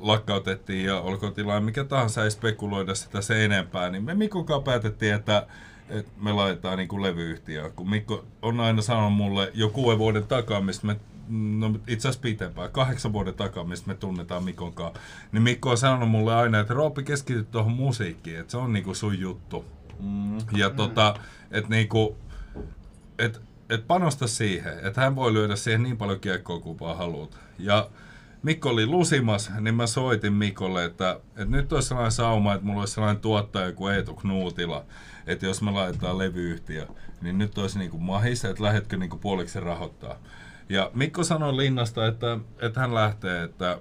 lakkautettiin 0.00 0.84
ja 0.84 1.00
olkoon 1.00 1.34
tilanne 1.34 1.64
mikä 1.64 1.84
tahansa, 1.84 2.24
ei 2.24 2.30
spekuloida 2.30 2.94
sitä 2.94 3.20
se 3.20 3.44
enempää, 3.44 3.90
niin 3.90 4.04
me 4.04 4.14
Mikokaan 4.14 4.62
päätettiin, 4.62 5.14
että, 5.14 5.46
että 5.88 6.12
me 6.22 6.32
laitetaan 6.32 6.78
niin 6.78 6.88
kuin 6.88 7.02
levyyhtiöön, 7.02 7.72
kun 7.72 7.90
Mikko 7.90 8.24
on 8.42 8.60
aina 8.60 8.82
sanonut 8.82 9.12
mulle 9.12 9.50
jo 9.54 9.68
kuuden 9.68 9.98
vuoden 9.98 10.26
takaa, 10.26 10.60
mistä 10.60 10.86
me 10.86 10.96
no 11.30 11.70
itse 11.86 12.08
asiassa 12.08 12.22
pitempään, 12.22 12.70
kahdeksan 12.70 13.12
vuoden 13.12 13.34
takaa, 13.34 13.64
mistä 13.64 13.88
me 13.88 13.94
tunnetaan 13.94 14.44
Mikon 14.44 14.72
kanssa, 14.72 15.00
niin 15.32 15.42
Mikko 15.42 15.70
on 15.70 15.78
sanonut 15.78 16.10
mulle 16.10 16.34
aina, 16.34 16.60
että 16.60 16.74
Roopi 16.74 17.02
keskity 17.02 17.44
tuohon 17.44 17.72
musiikkiin, 17.72 18.40
että 18.40 18.50
se 18.50 18.56
on 18.56 18.72
niinku 18.72 18.94
sun 18.94 19.20
juttu. 19.20 19.64
Mm. 20.00 20.38
Ja 20.52 20.70
tota, 20.70 21.14
että 21.50 21.70
niinku, 21.70 22.16
et, 23.18 23.40
et 23.70 23.86
panosta 23.86 24.26
siihen, 24.26 24.86
että 24.86 25.00
hän 25.00 25.16
voi 25.16 25.32
lyödä 25.32 25.56
siihen 25.56 25.82
niin 25.82 25.96
paljon 25.96 26.20
kiekkoa 26.20 26.60
kuin 26.60 26.80
vaan 26.80 26.96
haluat. 26.96 27.38
Ja 27.58 27.90
Mikko 28.42 28.68
oli 28.68 28.86
lusimas, 28.86 29.50
niin 29.60 29.74
mä 29.74 29.86
soitin 29.86 30.32
Mikolle, 30.32 30.84
että, 30.84 31.20
että 31.28 31.56
nyt 31.56 31.72
olisi 31.72 31.88
sellainen 31.88 32.12
sauma, 32.12 32.54
että 32.54 32.66
mulla 32.66 32.80
olisi 32.80 32.94
sellainen 32.94 33.22
tuottaja 33.22 33.72
kuin 33.72 33.94
Eetu 33.94 34.14
Knuutila, 34.14 34.84
että 35.26 35.46
jos 35.46 35.62
me 35.62 35.70
laitetaan 35.70 36.18
levyyhtiö, 36.18 36.86
niin 37.22 37.38
nyt 37.38 37.58
olisi 37.58 37.78
niinku 37.78 37.98
mahis, 37.98 38.44
että 38.44 38.62
lähdetkö 38.62 38.96
niinku 38.96 39.16
puoliksi 39.16 39.60
rahoittaa. 39.60 40.18
Ja 40.68 40.90
Mikko 40.94 41.24
sanoi 41.24 41.56
Linnasta, 41.56 42.06
että, 42.06 42.38
että 42.58 42.80
hän 42.80 42.94
lähtee, 42.94 43.42
että, 43.42 43.80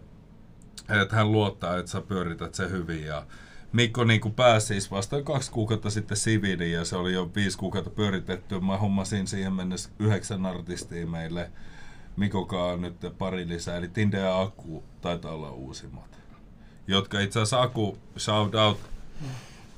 että 1.01 1.15
hän 1.15 1.31
luottaa, 1.31 1.77
että 1.77 1.91
sä 1.91 2.01
pyörität 2.01 2.55
se 2.55 2.69
hyvin. 2.69 3.05
Ja 3.05 3.25
Mikko 3.73 4.03
niin 4.03 4.21
kuin 4.21 4.33
pääsi 4.33 4.67
siis 4.67 4.91
vasta 4.91 5.23
kaksi 5.23 5.51
kuukautta 5.51 5.89
sitten 5.89 6.17
siviiliin 6.17 6.73
ja 6.73 6.85
se 6.85 6.95
oli 6.95 7.13
jo 7.13 7.31
viisi 7.35 7.57
kuukautta 7.57 7.89
pyöritetty. 7.89 8.59
Mä 8.59 8.77
hommasin 8.77 9.27
siihen 9.27 9.53
mennessä 9.53 9.89
yhdeksän 9.99 10.45
artistia 10.45 11.07
meille. 11.07 11.51
Mikokaan 12.19 12.81
nyt 12.81 12.95
pari 13.17 13.47
lisää, 13.47 13.77
eli 13.77 13.87
Tinde 13.87 14.17
ja 14.19 14.41
Aku 14.41 14.83
taitaa 15.01 15.31
olla 15.31 15.51
uusimmat. 15.51 16.19
Jotka 16.87 17.19
itse 17.19 17.39
asiassa 17.39 17.61
Aku, 17.61 17.97
shout 18.17 18.55
out, 18.55 18.79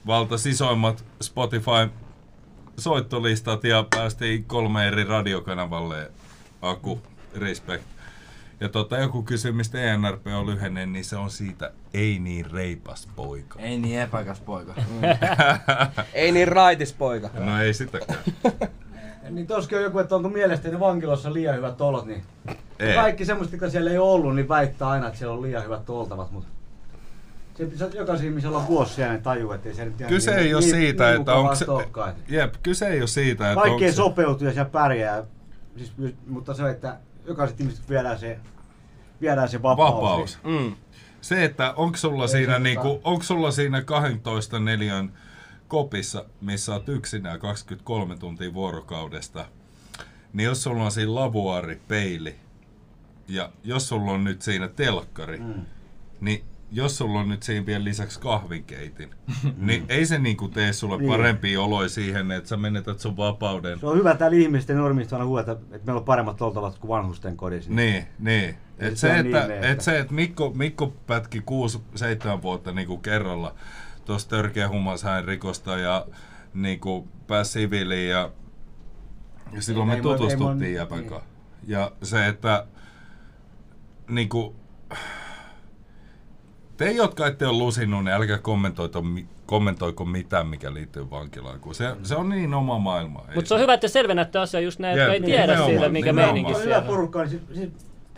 valtas 0.08 0.46
isoimmat 0.46 1.06
Spotify 1.22 1.90
soittolistat 2.78 3.64
ja 3.64 3.86
päästiin 3.96 4.44
kolme 4.44 4.88
eri 4.88 5.04
radiokanavalle 5.04 6.12
Aku, 6.62 7.02
respect. 7.36 7.84
Ja 8.60 8.70
tota, 8.70 8.98
joku 8.98 9.24
kysyi, 9.24 9.52
mistä 9.52 9.82
ENRP 9.82 10.28
on 10.28 10.46
lyhenne, 10.46 10.86
niin 10.86 11.06
se 11.06 11.16
on 11.16 11.32
siitä 11.32 11.72
ei 11.94 12.20
niin 12.20 12.52
reipas 12.52 13.08
poika. 13.16 13.60
Ei 13.60 13.78
niin 13.78 14.00
epäkäs 14.00 14.40
poika. 14.40 14.74
Ei 16.14 16.32
niin 16.32 16.48
raitis 16.48 16.94
poika. 16.94 17.30
No 17.34 17.62
ei 17.62 17.74
sitäkään. 17.74 18.20
Niin 19.32 19.48
toskin 19.48 19.78
on 19.78 19.84
joku, 19.84 20.00
että 20.00 20.16
onko 20.16 20.30
mielestäni 20.30 20.80
vankilassa 20.80 21.34
liian 21.34 21.56
hyvät 21.56 21.82
olot, 21.82 22.06
niin 22.06 22.24
Ei. 22.80 22.96
kaikki 22.96 23.26
semmoista, 23.26 23.56
jotka 23.56 23.70
siellä 23.70 23.92
ei 23.92 23.98
ollut, 23.98 24.36
niin 24.36 24.50
väittää 24.50 24.90
aina, 24.90 25.08
että 25.08 25.20
siellä 25.20 25.36
on 25.36 25.42
liian 25.42 25.64
hyvät 25.64 25.90
oltavat, 25.90 26.32
mutta 26.32 26.50
se 27.58 27.66
pitäisi 27.66 27.98
jokaisen 27.98 28.28
ihmisellä 28.28 28.58
on 28.58 28.68
vuosi 28.68 28.94
siellä, 28.94 29.14
niin 29.14 29.24
tajuu, 29.24 29.52
että 29.52 29.70
ei 29.70 29.76
se 29.76 29.86
nyt 29.86 30.00
ihan 30.02 30.10
Kyse 30.14 30.32
niin- 30.32 30.40
ei 30.44 30.54
ole 30.54 30.62
niin- 30.62 30.72
siitä, 30.76 31.04
niin 31.04 31.10
että 31.20 31.32
mukavaa 31.32 31.40
onko 31.42 31.56
se... 31.56 31.66
että 31.84 32.14
Jep, 32.30 32.54
kyse 32.64 32.88
ei 32.88 33.00
ole 33.00 33.08
siitä, 33.08 33.52
että 33.52 33.56
Kaikki 33.62 33.74
onko 33.74 33.86
ei 33.86 33.92
se... 33.92 33.96
sopeutu 33.96 34.46
ja 34.46 34.54
siellä 34.54 34.70
pärjää, 34.70 35.24
siis, 35.78 35.94
mutta 36.28 36.54
se, 36.54 36.70
että 36.70 36.98
jokaiset 37.28 37.62
ihmiset 37.62 37.90
viedään 37.90 38.20
se, 38.20 38.40
viedään 39.22 39.50
se 39.50 39.62
vapaus. 39.62 39.96
Vapaus. 39.96 40.40
Mm. 40.44 40.76
Se, 41.22 41.44
että 41.44 41.74
onko 41.76 41.98
sulla, 41.98 42.24
Ei 42.24 42.30
siinä 42.30 42.60
niinku, 42.60 43.02
onko 43.04 43.24
sulla 43.24 43.52
siinä 43.52 43.82
12 43.82 44.60
neliön 44.60 45.12
kopissa, 45.72 46.26
missä 46.42 46.74
oot 46.74 46.90
yksinään 46.90 47.40
23 47.40 48.16
tuntia 48.18 48.54
vuorokaudesta, 48.54 49.46
niin 50.34 50.46
jos 50.46 50.64
sulla 50.64 50.84
on 50.84 50.92
siinä 50.92 51.16
lavuaari, 51.16 51.82
peili, 51.88 52.36
ja 53.28 53.50
jos 53.64 53.88
sulla 53.90 54.12
on 54.12 54.24
nyt 54.24 54.42
siinä 54.42 54.68
telkkari, 54.68 55.40
Mm. 55.40 55.54
niin 56.22 56.44
jos 56.72 56.98
sulla 56.98 57.20
on 57.20 57.30
nyt 57.30 57.44
siinä 57.44 57.66
vielä 57.66 57.84
lisäksi 57.84 58.20
kahvinkeitin, 58.20 59.10
niin 59.58 59.86
ei 59.90 60.06
se 60.06 60.18
niinku 60.20 60.48
tee 60.48 60.74
sulle 60.74 60.98
Niin. 60.98 61.10
parempia 61.10 61.62
oloja 61.62 61.90
siihen, 61.90 62.32
että 62.32 62.50
sä 62.50 62.58
menetät 62.58 63.00
sun 63.00 63.18
vapauden. 63.18 63.80
Se 63.80 63.86
on 63.86 63.98
hyvä 63.98 64.16
täällä 64.16 64.38
ihmisten 64.38 64.78
normista 64.78 65.16
aina 65.16 65.26
huolta, 65.26 65.52
että 65.52 65.86
meillä 65.86 66.00
on 66.00 66.06
paremmat 66.06 66.42
oltavat 66.42 66.78
kuin 66.80 66.90
vanhusten 66.90 67.38
kodissa. 67.38 67.72
Niin, 67.72 68.06
niin. 68.20 68.56
Et 68.80 68.98
se 68.98 69.08
se, 69.08 69.20
että, 69.20 69.40
niin, 69.48 69.52
että- 69.52 69.68
et 69.70 69.82
se, 69.82 70.00
että 70.00 70.14
Mikko, 70.14 70.52
Mikko 70.56 70.94
pätki 71.08 71.40
6-7 71.40 72.42
vuotta 72.42 72.72
niinku 72.72 72.98
kerralla 72.98 73.56
tuosta 74.06 74.30
törkeä 74.36 74.70
huumaushain 74.70 75.26
rikosta 75.26 75.78
ja 75.78 76.06
niinku 76.54 77.08
pääsi 77.28 77.52
siviiliin 77.52 78.10
ja, 78.10 78.30
ja 79.52 79.62
silloin 79.62 79.90
Ei- 79.90 79.96
me 79.96 79.98
ei 79.98 80.02
tutustuttiin 80.02 80.60
voi- 80.60 80.74
Jäpän 80.74 81.00
niin. 81.00 81.10
kanssa. 81.10 81.30
Ja 81.68 81.92
se, 82.04 82.28
että 82.28 82.66
niinku, 84.10 84.56
te, 86.78 86.92
jotka 86.92 87.28
ette 87.28 87.48
ole 87.48 87.58
lusinnut, 87.58 88.04
niin 88.04 88.14
älkää 88.14 88.38
kommentoiko, 88.38 89.04
kommentoiko 89.46 90.06
mitään, 90.06 90.48
mikä 90.48 90.74
liittyy 90.74 91.10
vankilaan, 91.10 91.60
kun 91.60 91.76
se, 91.76 91.96
se 92.04 92.16
on 92.16 92.30
niin 92.30 92.54
oma 92.54 92.80
maailma. 92.80 93.26
Mutta 93.36 93.48
se 93.48 93.54
on 93.54 93.60
hyvä, 93.60 93.74
että 93.74 93.82
te 93.82 93.92
selvennätte 93.92 94.40
asiaa 94.40 94.62
just 94.62 94.80
näin, 94.80 94.98
jotka 94.98 95.14
Jep, 95.14 95.24
ei 95.24 95.30
tiedä 95.30 95.66
siitä, 95.66 95.90
mikä 95.90 96.14
meininki 96.14 96.52
Se 96.54 96.58
on 96.58 96.64
hyvä 96.64 96.74
siellä 96.74 96.90
on. 96.90 96.96
porukka, 96.96 97.20
niin 97.20 97.30
siis, 97.30 97.42
siis, 97.54 97.70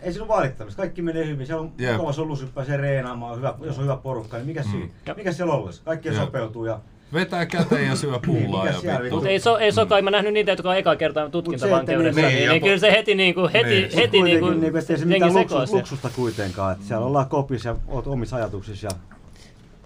ei 0.04 0.12
siinä 0.12 0.24
ole 0.26 0.36
valittamista. 0.36 0.82
Kaikki 0.82 1.02
menee 1.02 1.26
hyvin. 1.26 1.46
Siellä 1.46 1.62
on 1.62 1.72
Jep. 1.78 1.92
mukava 1.92 2.12
solussa, 2.12 2.46
pääsee 2.54 2.76
reenaamaan. 2.76 3.32
on 3.32 3.38
Hyvä, 3.38 3.54
jos 3.60 3.78
on 3.78 3.84
hyvä 3.84 3.96
porukka, 3.96 4.36
niin 4.36 4.46
mikä 4.46 4.62
Mm. 4.62 4.70
siinä? 4.70 4.88
Mikä 5.16 5.32
siellä 5.32 5.54
olisi? 5.54 5.80
Kaikki 5.84 6.08
Jep. 6.08 6.16
sopeutuu 6.16 6.64
ja 6.64 6.78
Vetää 7.12 7.46
käteen 7.46 7.86
ja 7.88 7.96
syö 7.96 8.18
pullaa 8.26 8.66
ja 8.66 8.72
vittu. 9.02 9.14
Mutta 9.14 9.28
ei, 9.28 9.40
so, 9.40 9.58
ei 9.58 9.72
sokaan, 9.72 10.04
mä 10.04 10.10
nähnyt 10.10 10.32
niitä, 10.32 10.50
jotka 10.50 10.70
on 10.70 10.76
eka 10.76 10.96
kertaa 10.96 11.28
tutkintavankeudessa, 11.30 12.20
niin- 12.20 12.28
niin, 12.28 12.38
niin, 12.38 12.50
niin, 12.50 12.62
kyllä 12.62 12.78
se 12.78 12.92
heti, 12.92 13.14
niinku, 13.14 13.50
heti, 13.52 13.68
niin. 13.68 13.82
heti, 13.84 13.96
heti 13.96 14.22
niinku, 14.22 14.46
kuitenkin, 14.46 14.72
niin, 14.72 14.76
ettei 14.78 14.96
se 14.98 15.02
jengi 15.04 15.14
mitään 15.24 15.34
luksus, 15.34 15.72
luksusta 15.72 16.10
kuitenkaan. 16.16 16.72
Että 16.72 16.84
siellä 16.86 17.06
ollaan 17.06 17.26
kopissa 17.28 17.68
ja 17.68 17.76
oot 17.88 18.06
omissa 18.06 18.36
ajatuksissa 18.36 18.86
ja 18.86 18.90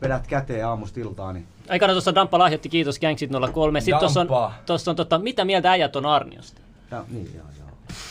vedät 0.03 0.27
käteen 0.27 0.67
aamusta 0.67 1.01
iltaan. 1.01 1.35
Niin 1.35 1.47
Aikana 1.69 1.93
tuossa 1.93 2.15
Damppa 2.15 2.39
lahjoitti, 2.39 2.69
kiitos 2.69 2.99
Gangsit 3.01 3.31
03. 3.53 3.81
Sitten 3.81 3.99
tuossa 4.01 4.21
on, 4.21 4.29
tossa 4.67 4.91
on 4.91 4.97
tota, 4.97 5.19
mitä 5.19 5.45
mieltä 5.45 5.71
äijät 5.71 5.97
on 5.97 6.07
Arniosta? 6.07 6.61
ja, 6.91 7.05
niin, 7.11 7.31
joo, 7.35 7.45
joo. 7.59 7.68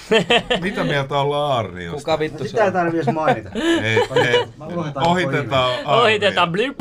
Mitä 0.62 0.84
mieltä 0.84 1.18
ollaan 1.20 1.58
Arniosta? 1.58 1.98
Kuka 1.98 2.20
vittu 2.20 2.44
se 2.44 2.50
Sitä 2.50 2.62
ei 2.62 2.68
on? 2.68 2.74
tarvitse 2.74 2.98
edes 2.98 3.16
mainita. 3.16 3.50
Ei, 3.84 3.96
ei. 4.28 4.46
Ohitetaan 5.06 5.86
Ohitetaan 5.86 6.52
blip. 6.52 6.80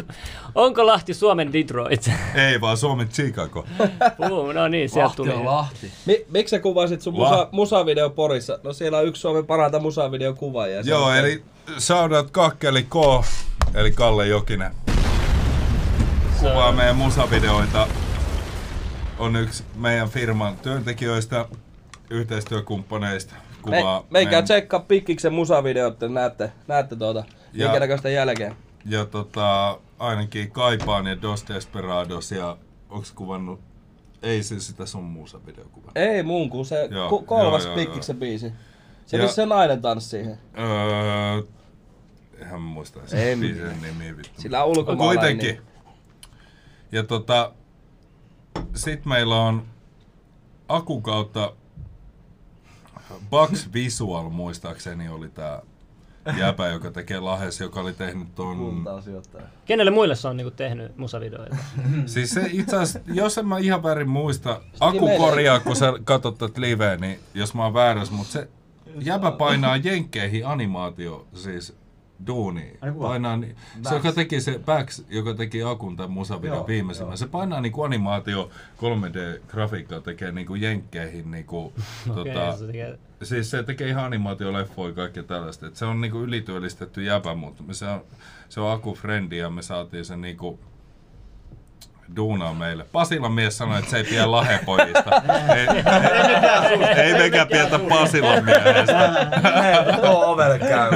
Onko 0.54 0.86
Lahti 0.86 1.14
Suomen 1.14 1.52
Detroit? 1.52 2.10
Ei 2.48 2.60
vaan 2.60 2.76
Suomen 2.76 3.08
Chicago. 3.08 3.66
Puu, 4.28 4.52
no 4.52 4.68
niin, 4.68 4.88
sieltä 4.88 5.04
Lahti 5.06 5.16
tuli. 5.16 5.32
on 5.32 5.44
Lahti. 5.44 5.90
Mi- 6.06 6.24
miksi 6.30 6.50
sä 6.50 6.58
kuvasit 6.58 7.02
sun 7.02 7.14
musa- 7.14 7.48
musavideo 7.52 8.10
Porissa? 8.10 8.58
No 8.62 8.72
siellä 8.72 8.98
on 8.98 9.06
yksi 9.06 9.20
Suomen 9.20 9.46
parhaita 9.46 9.78
musavideon 9.78 10.36
kuvaajia. 10.36 10.82
Se 10.82 10.90
Joo, 10.90 11.04
on- 11.04 11.16
eli 11.16 11.42
shoutout 11.78 12.30
Kakkeli 12.30 12.82
K, 12.82 12.94
eli 13.74 13.90
Kalle 13.92 14.26
Jokinen. 14.26 14.74
Kuvaa 16.40 16.72
meidän 16.72 16.96
musavideoita. 16.96 17.88
On 19.18 19.36
yksi 19.36 19.64
meidän 19.76 20.08
firman 20.08 20.56
työntekijöistä, 20.56 21.46
yhteistyökumppaneista. 22.10 23.34
Me, 23.34 23.40
Kuvaa 23.62 24.06
meikää 24.10 24.30
meidän- 24.30 24.44
tsekkaa 24.44 24.80
Pikkiksen 24.80 25.32
musavideot, 25.32 25.92
että 25.92 26.08
näette, 26.08 26.52
näette 26.68 26.96
tuota, 26.96 27.24
Ja- 27.52 27.66
minkä 27.66 27.80
näköistä 27.80 28.08
jälkeen. 28.08 28.56
Ja 28.84 29.04
tota, 29.04 29.78
ainakin 29.98 30.50
Kaipaan 30.50 31.06
ja 31.06 31.22
Dos 31.22 31.44
Desperados 31.48 32.30
ja 32.32 32.56
onks 32.90 33.12
kuvannut, 33.12 33.60
ei 34.22 34.42
se 34.42 34.60
sitä 34.60 34.86
sun 34.86 35.04
musavideo 35.04 35.64
kuvannut. 35.64 35.96
Ei 35.96 36.22
muun 36.22 36.50
kuin 36.50 36.66
se 36.66 36.88
Joo, 36.90 37.08
ku- 37.08 37.22
kolmas 37.22 37.64
joo, 37.64 37.72
joo, 37.76 37.84
Pikkiksen 37.84 38.16
biisi. 38.16 38.52
Se 39.06 39.16
Ja- 39.16 39.22
missä 39.22 39.34
se 39.34 39.46
nainen 39.46 39.82
tanssi 39.82 40.08
siihen. 40.10 40.38
Öö, 40.58 41.42
eihän 42.38 42.62
mä 42.62 42.68
muista 42.68 43.00
En 43.00 43.08
sen 43.08 43.40
biisin 43.40 43.82
nimi 43.82 44.16
vittu. 44.16 44.40
Sillä 44.42 44.64
on 44.64 44.68
ulkomaalainen 44.70 45.36
Kuitenkin. 45.38 45.62
Ja 46.92 47.02
tota, 47.02 47.52
sit 48.74 49.04
meillä 49.06 49.36
on 49.36 49.62
Aku 50.68 51.00
kautta 51.00 51.52
Bugs 53.30 53.72
Visual 53.72 54.28
muistaakseni 54.30 55.08
oli 55.08 55.28
tää 55.28 55.62
jäpä, 56.38 56.68
joka 56.68 56.90
tekee 56.90 57.20
Lahes, 57.20 57.60
joka 57.60 57.80
oli 57.80 57.92
tehnyt 57.92 58.34
ton... 58.34 58.84
Kenelle 59.64 59.90
muille 59.90 60.14
se 60.14 60.28
on 60.28 60.36
niinku 60.36 60.50
tehnyt 60.50 60.96
musavideoita? 60.96 61.56
Siis 62.06 62.30
se 62.30 62.48
itse 62.52 62.76
asiassa, 62.76 63.10
jos 63.12 63.38
en 63.38 63.48
mä 63.48 63.58
ihan 63.58 63.82
väärin 63.82 64.08
muista, 64.08 64.60
Aku 64.80 65.08
korjaa, 65.16 65.60
kun 65.60 65.76
sä 65.76 65.92
katsot 66.04 66.38
tätä 66.38 66.60
liveä, 66.60 66.96
niin 66.96 67.20
jos 67.34 67.54
mä 67.54 67.64
oon 67.64 67.74
väärässä, 67.74 68.14
mutta 68.14 68.32
se 68.32 68.48
jäbä 69.00 69.30
painaa 69.30 69.76
jenkkeihin 69.76 70.46
animaatio, 70.46 71.26
siis 71.34 71.76
duuni. 72.26 72.72
Painaa, 73.00 73.36
ni- 73.36 73.54
se, 73.88 73.94
joka 73.94 74.12
teki 74.12 74.40
se 74.40 74.58
Bax, 74.64 75.02
joka 75.08 75.34
teki 75.34 75.62
Akun 75.62 75.96
tämän 75.96 76.10
musavideon 76.10 76.56
Joo, 76.56 76.66
viimeisimmän, 76.66 77.18
se 77.18 77.26
painaa 77.26 77.60
niinku 77.60 77.82
animaatio 77.82 78.50
3D-grafiikkaa, 78.78 80.00
tekee 80.00 80.32
niinku 80.32 80.54
jenkkeihin 80.54 81.30
niinku, 81.30 81.58
Okei, 82.10 82.34
tota, 82.34 82.56
se 82.56 82.66
tekee- 82.66 82.98
Siis 83.22 83.50
se 83.50 83.62
tekee 83.62 83.88
ihan 83.88 84.04
animaatioleffoja 84.04 84.88
ja 84.88 84.94
kaikkea 84.94 85.22
tällaista. 85.22 85.66
Et 85.66 85.76
se 85.76 85.84
on 85.84 86.00
niinku 86.00 86.18
ylityöllistetty 86.22 87.02
jäpä, 87.02 87.34
mutta 87.34 87.62
me 87.62 87.74
se 87.74 87.86
on, 87.86 88.00
se 88.48 88.60
on 88.60 88.72
Aku 88.72 88.94
Frendi 88.94 89.36
ja 89.38 89.50
me 89.50 89.62
saatiin 89.62 90.04
se 90.04 90.16
niinku 90.16 90.58
duunaa 92.16 92.54
meille. 92.54 92.86
Pasilan 92.92 93.32
mies 93.32 93.58
sanoi, 93.58 93.78
että 93.78 93.90
se 93.90 93.96
ei 93.96 94.04
pidä 94.04 94.30
lahepojista. 94.30 95.10
ei, 95.56 95.66
ei, 96.80 97.00
ei 97.00 97.18
mekään 97.18 97.48
pidetä 97.48 97.78
Pasilan 97.78 98.44
miehestä. 98.44 99.12
Tuo 100.00 100.32
ovelle 100.32 100.58
käy. 100.58 100.90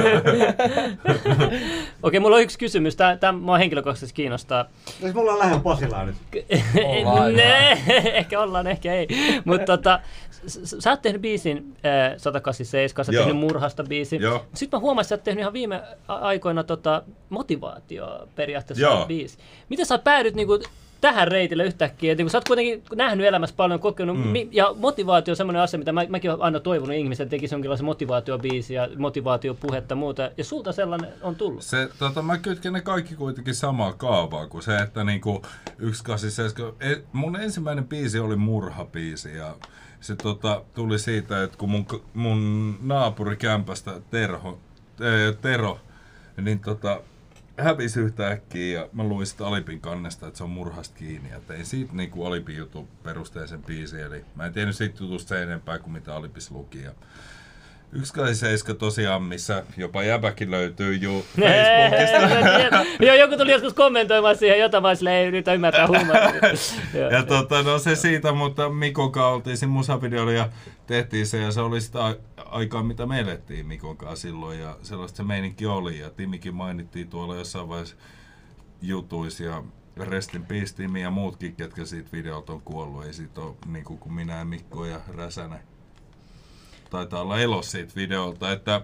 Okei, 2.03 2.19
mulla 2.19 2.35
on 2.35 2.41
yksi 2.41 2.59
kysymys. 2.59 2.95
Tämä, 2.95 3.17
tämä 3.17 3.31
mua 3.31 3.57
henkilökohtaisesti 3.57 4.13
kiinnostaa. 4.13 4.65
Siis 5.01 5.13
mulla 5.13 5.31
on 5.31 5.39
lähellä 5.39 5.59
Pasilaa 5.59 6.05
nyt. 6.05 6.15
Ollaan 7.05 7.33
ne, 7.33 7.77
ehkä 8.13 8.39
ollaan, 8.39 8.67
ehkä 8.67 8.93
ei. 8.93 9.07
Mutta 9.45 9.65
tota, 9.65 9.99
sä 10.79 10.89
oot 10.89 11.01
tehnyt 11.01 11.21
biisin 11.21 11.75
äh, 11.85 12.17
187, 12.17 13.05
sä 13.05 13.11
oot 13.11 13.25
tehnyt 13.25 13.41
Murhasta 13.41 13.83
biisin. 13.83 14.21
Joo. 14.21 14.45
Sitten 14.53 14.77
mä 14.77 14.81
huomasin, 14.81 15.05
että 15.05 15.09
sä 15.09 15.15
oot 15.15 15.23
tehnyt 15.23 15.41
ihan 15.41 15.53
viime 15.53 15.81
aikoina 16.07 16.63
tota, 16.63 17.03
motivaatio 17.29 18.27
periaatteessa 18.35 18.85
Joo. 18.85 19.05
biisi. 19.05 19.37
Miten 19.69 19.85
sä 19.85 19.97
päädyt 19.97 20.35
niinku 20.35 20.59
tähän 21.01 21.27
reitille 21.27 21.63
yhtäkkiä? 21.65 22.11
Et 22.11 22.17
Niinku, 22.17 22.29
sä 22.29 22.37
oot 22.37 22.47
kuitenkin 22.47 22.83
nähnyt 22.95 23.27
elämässä 23.27 23.55
paljon, 23.55 23.79
kokenut, 23.79 24.17
mm. 24.17 24.27
mi- 24.27 24.49
ja 24.51 24.75
motivaatio 24.77 25.31
on 25.31 25.35
semmoinen 25.35 25.61
asia, 25.61 25.77
mitä 25.77 25.91
mä, 25.91 26.05
mäkin 26.09 26.31
olen 26.31 26.41
aina 26.41 26.59
toivonut 26.59 26.95
ihmisen 26.95 27.29
tekisi 27.29 27.55
jonkinlaisen 27.55 27.85
motivaatiobiisi 27.85 28.73
ja 28.73 28.89
motivaatiopuhetta 28.97 29.91
ja 29.91 29.95
muuta. 29.95 30.31
Ja 30.37 30.43
sulta 30.43 30.71
sellainen 30.71 31.09
on 31.21 31.35
tullut. 31.35 31.61
Se, 31.63 31.89
tota, 31.99 32.21
mä 32.21 32.37
kytken 32.37 32.73
ne 32.73 32.81
kaikki 32.81 33.15
kuitenkin 33.15 33.55
samaa 33.55 33.93
kaavaa 33.93 34.47
kuin 34.47 34.63
se, 34.63 34.77
että 34.77 35.03
niinku 35.03 35.41
187, 35.93 36.73
e- 36.79 37.03
mun 37.13 37.35
ensimmäinen 37.35 37.87
biisi 37.87 38.19
oli 38.19 38.35
murhabiisi 38.35 39.37
ja 39.37 39.55
se 40.01 40.15
tota, 40.15 40.61
tuli 40.73 40.99
siitä, 40.99 41.43
että 41.43 41.57
kun 41.57 41.69
mun, 41.69 41.85
mun 42.13 42.77
naapuri 42.81 43.37
kämpästä 43.37 44.01
Terho, 44.09 44.59
ee, 45.01 45.33
Tero, 45.41 45.79
niin 46.41 46.59
tota, 46.59 47.01
hävisi 47.61 47.99
yhtäkkiä 47.99 48.79
ja 48.79 48.89
mä 48.93 49.03
luin 49.03 49.27
sitä 49.27 49.47
Alipin 49.47 49.81
kannesta, 49.81 50.27
että 50.27 50.37
se 50.37 50.43
on 50.43 50.49
murhasta 50.49 50.95
kiinni 50.97 51.29
ja 51.29 51.39
tein 51.39 51.65
siitä 51.65 51.93
niinku 51.93 52.25
Alipin 52.25 52.57
jutun 52.57 52.87
perusteisen 53.03 53.63
biisi, 53.63 54.01
eli 54.01 54.25
mä 54.35 54.45
en 54.45 54.53
tiennyt 54.53 54.75
siitä 54.75 55.03
jutusta 55.03 55.29
sen 55.29 55.43
enempää 55.43 55.79
kuin 55.79 55.93
mitä 55.93 56.15
Alipis 56.15 56.51
luki. 56.51 56.81
Ja 56.81 56.91
187 57.91 58.77
tosiaan, 58.77 59.23
missä 59.23 59.63
jopa 59.77 60.03
jäbäkin 60.03 60.51
löytyy 60.51 60.95
juu 60.95 61.21
Facebookista. 61.35 63.03
Joo, 63.05 63.15
joku 63.15 63.37
tuli 63.37 63.51
joskus 63.51 63.73
kommentoimaan 63.73 64.37
siihen 64.37 64.59
jotain, 64.59 64.83
vaan 64.83 64.97
silleen, 64.97 65.15
ei 65.15 65.27
yritä 65.27 65.53
ymmärtää 65.53 65.87
huumoria. 65.87 66.33
Joo. 66.99 67.09
Ja 67.09 67.23
tota, 67.23 67.63
no 67.63 67.79
se 67.79 67.95
siitä, 67.95 68.31
mutta 68.31 68.69
Mikon 68.69 69.11
kanssa 69.11 69.27
oltiin 69.27 69.57
siinä 69.57 69.73
musavideolla 69.73 70.31
ja 70.31 70.49
tehtiin 70.87 71.27
se 71.27 71.37
ja 71.37 71.51
se 71.51 71.61
oli 71.61 71.81
sitä 71.81 72.15
aikaa, 72.45 72.83
mitä 72.83 73.05
me 73.05 73.19
elettiin 73.19 73.67
Mikon 73.67 73.97
kanssa 73.97 74.21
silloin 74.21 74.59
ja 74.59 74.77
sellaista 74.81 75.17
se 75.17 75.23
meininki 75.23 75.65
oli 75.65 75.99
ja 75.99 76.09
Timikin 76.09 76.55
mainittiin 76.55 77.09
tuolla 77.09 77.35
jossain 77.35 77.69
vaiheessa 77.69 77.95
jutuissa 78.81 79.43
ja 79.43 79.63
Rest 79.97 80.35
in 80.35 80.45
Peace 80.45 80.75
Timi 80.75 81.01
ja 81.01 81.11
muutkin, 81.11 81.55
ketkä 81.55 81.85
siitä 81.85 82.09
videolta 82.11 82.53
on 82.53 82.61
kuollut. 82.61 83.05
Ei 83.05 83.13
siitä 83.13 83.41
ole 83.41 83.55
niin 83.65 83.85
kuin 83.85 84.13
minä 84.13 84.37
ja 84.37 84.45
Mikko 84.45 84.85
ja 84.85 84.99
Räsänen. 85.07 85.70
Taitaa 86.91 87.21
olla 87.21 87.39
elos 87.39 87.71
siitä 87.71 87.93
videolta, 87.95 88.51
että 88.51 88.81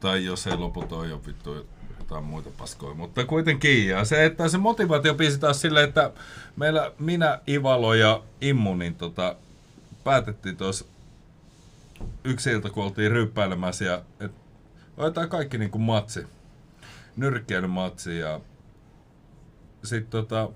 tai 0.00 0.24
jos 0.24 0.46
ei 0.46 0.56
lopulta 0.56 0.96
ole 0.96 1.08
jo 1.08 1.20
vittu 1.26 1.66
jotain 1.98 2.24
muita 2.24 2.50
paskoja. 2.58 2.94
Mutta 2.94 3.24
kuitenkin, 3.24 3.88
ja 3.88 4.04
se, 4.04 4.24
että 4.24 4.48
se 4.48 4.58
motivaatiobiisi 4.58 5.38
taas 5.38 5.60
silleen, 5.60 5.88
että 5.88 6.12
meillä 6.56 6.92
minä, 6.98 7.40
Ivalo 7.48 7.94
ja 7.94 8.22
Immu, 8.40 8.74
niin 8.74 8.94
tota, 8.94 9.36
päätettiin 10.04 10.56
tuossa 10.56 10.84
yksi 12.24 12.50
ilta, 12.50 12.70
kun 12.70 12.84
oltiin 12.84 13.10
ryppäilemässä, 13.10 13.84
ja 13.84 14.02
että 15.06 15.26
kaikki 15.26 15.58
niinku 15.58 15.78
matsi, 15.78 16.26
nyrkkeilymatsi, 17.16 18.18
ja 18.18 18.40
sitten 19.84 20.10
tota, 20.10 20.48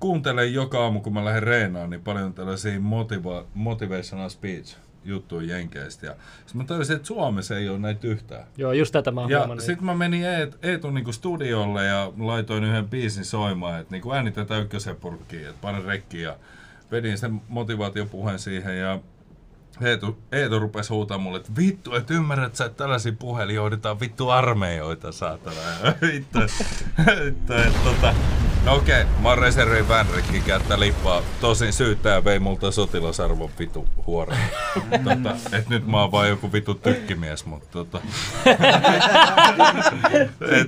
kuuntelen 0.00 0.54
joka 0.54 0.82
aamu, 0.82 1.00
kun 1.00 1.12
mä 1.12 1.24
lähden 1.24 1.42
reenaan, 1.42 1.90
niin 1.90 2.00
paljon 2.00 2.34
tällaisia 2.34 2.78
motiva- 2.78 3.46
motivational 3.54 4.28
speech 4.28 4.76
juttuja 5.04 5.56
Jenkeistä. 5.56 6.06
Ja 6.06 6.14
sitten 6.38 6.56
mä 6.56 6.64
tajusin, 6.64 6.96
että 6.96 7.08
Suomessa 7.08 7.58
ei 7.58 7.68
ole 7.68 7.78
näitä 7.78 8.06
yhtään. 8.06 8.46
Joo, 8.56 8.72
just 8.72 8.92
tätä 8.92 9.10
mä 9.10 9.26
Ja 9.28 9.48
sitten 9.58 9.84
mä 9.84 9.94
menin 9.94 10.24
Eet, 10.24 10.58
Eetun 10.62 10.94
niinku 10.94 11.12
studiolle 11.12 11.84
ja 11.84 12.12
laitoin 12.18 12.64
yhden 12.64 12.88
biisin 12.88 13.24
soimaan, 13.24 13.80
että 13.80 13.94
niinku 13.94 14.12
äänitetään 14.12 14.62
ykkösen 14.62 14.96
purkkiin, 14.96 15.48
että 15.48 15.60
pane 15.60 15.82
rekkiin 15.86 16.22
ja 16.22 16.36
vedin 16.90 17.18
sen 17.18 17.40
motivaatiopuheen 17.48 18.38
siihen 18.38 18.78
ja 18.78 19.00
Eetu, 19.80 20.18
Eetu 20.32 20.58
rupesi 20.58 20.88
huutamaan 20.88 21.22
mulle, 21.22 21.38
että 21.38 21.52
vittu, 21.56 21.94
et 21.94 22.10
ymmärrät 22.10 22.56
sä, 22.56 22.64
että 22.64 22.76
tällaisia 22.76 23.12
puhelin 23.18 23.56
johdetaan 23.56 24.00
vittu 24.00 24.28
armeijoita, 24.28 25.12
saatana. 25.12 25.56
Ja 25.84 25.94
vittu, 26.08 26.38
vittu, 27.24 27.52
että 27.52 27.78
tota, 27.84 28.14
no 28.64 28.74
okei, 28.74 29.04
mä 29.22 29.28
oon 29.28 29.38
reservin 29.38 29.88
vänrikki 29.88 30.40
käyttää 30.40 30.80
lippaa. 30.80 31.22
Tosin 31.40 31.72
syyttäjä 31.72 32.24
vei 32.24 32.38
multa 32.38 32.70
sotilasarvon 32.70 33.50
vitu 33.58 33.86
huoreen. 34.06 34.50
tota, 35.04 35.56
et 35.56 35.68
nyt 35.68 35.86
mä 35.86 36.00
oon 36.00 36.12
vaan 36.12 36.28
joku 36.28 36.52
vitu 36.52 36.74
tykkimies, 36.74 37.46
mutta 37.46 37.68
tota. 37.70 37.98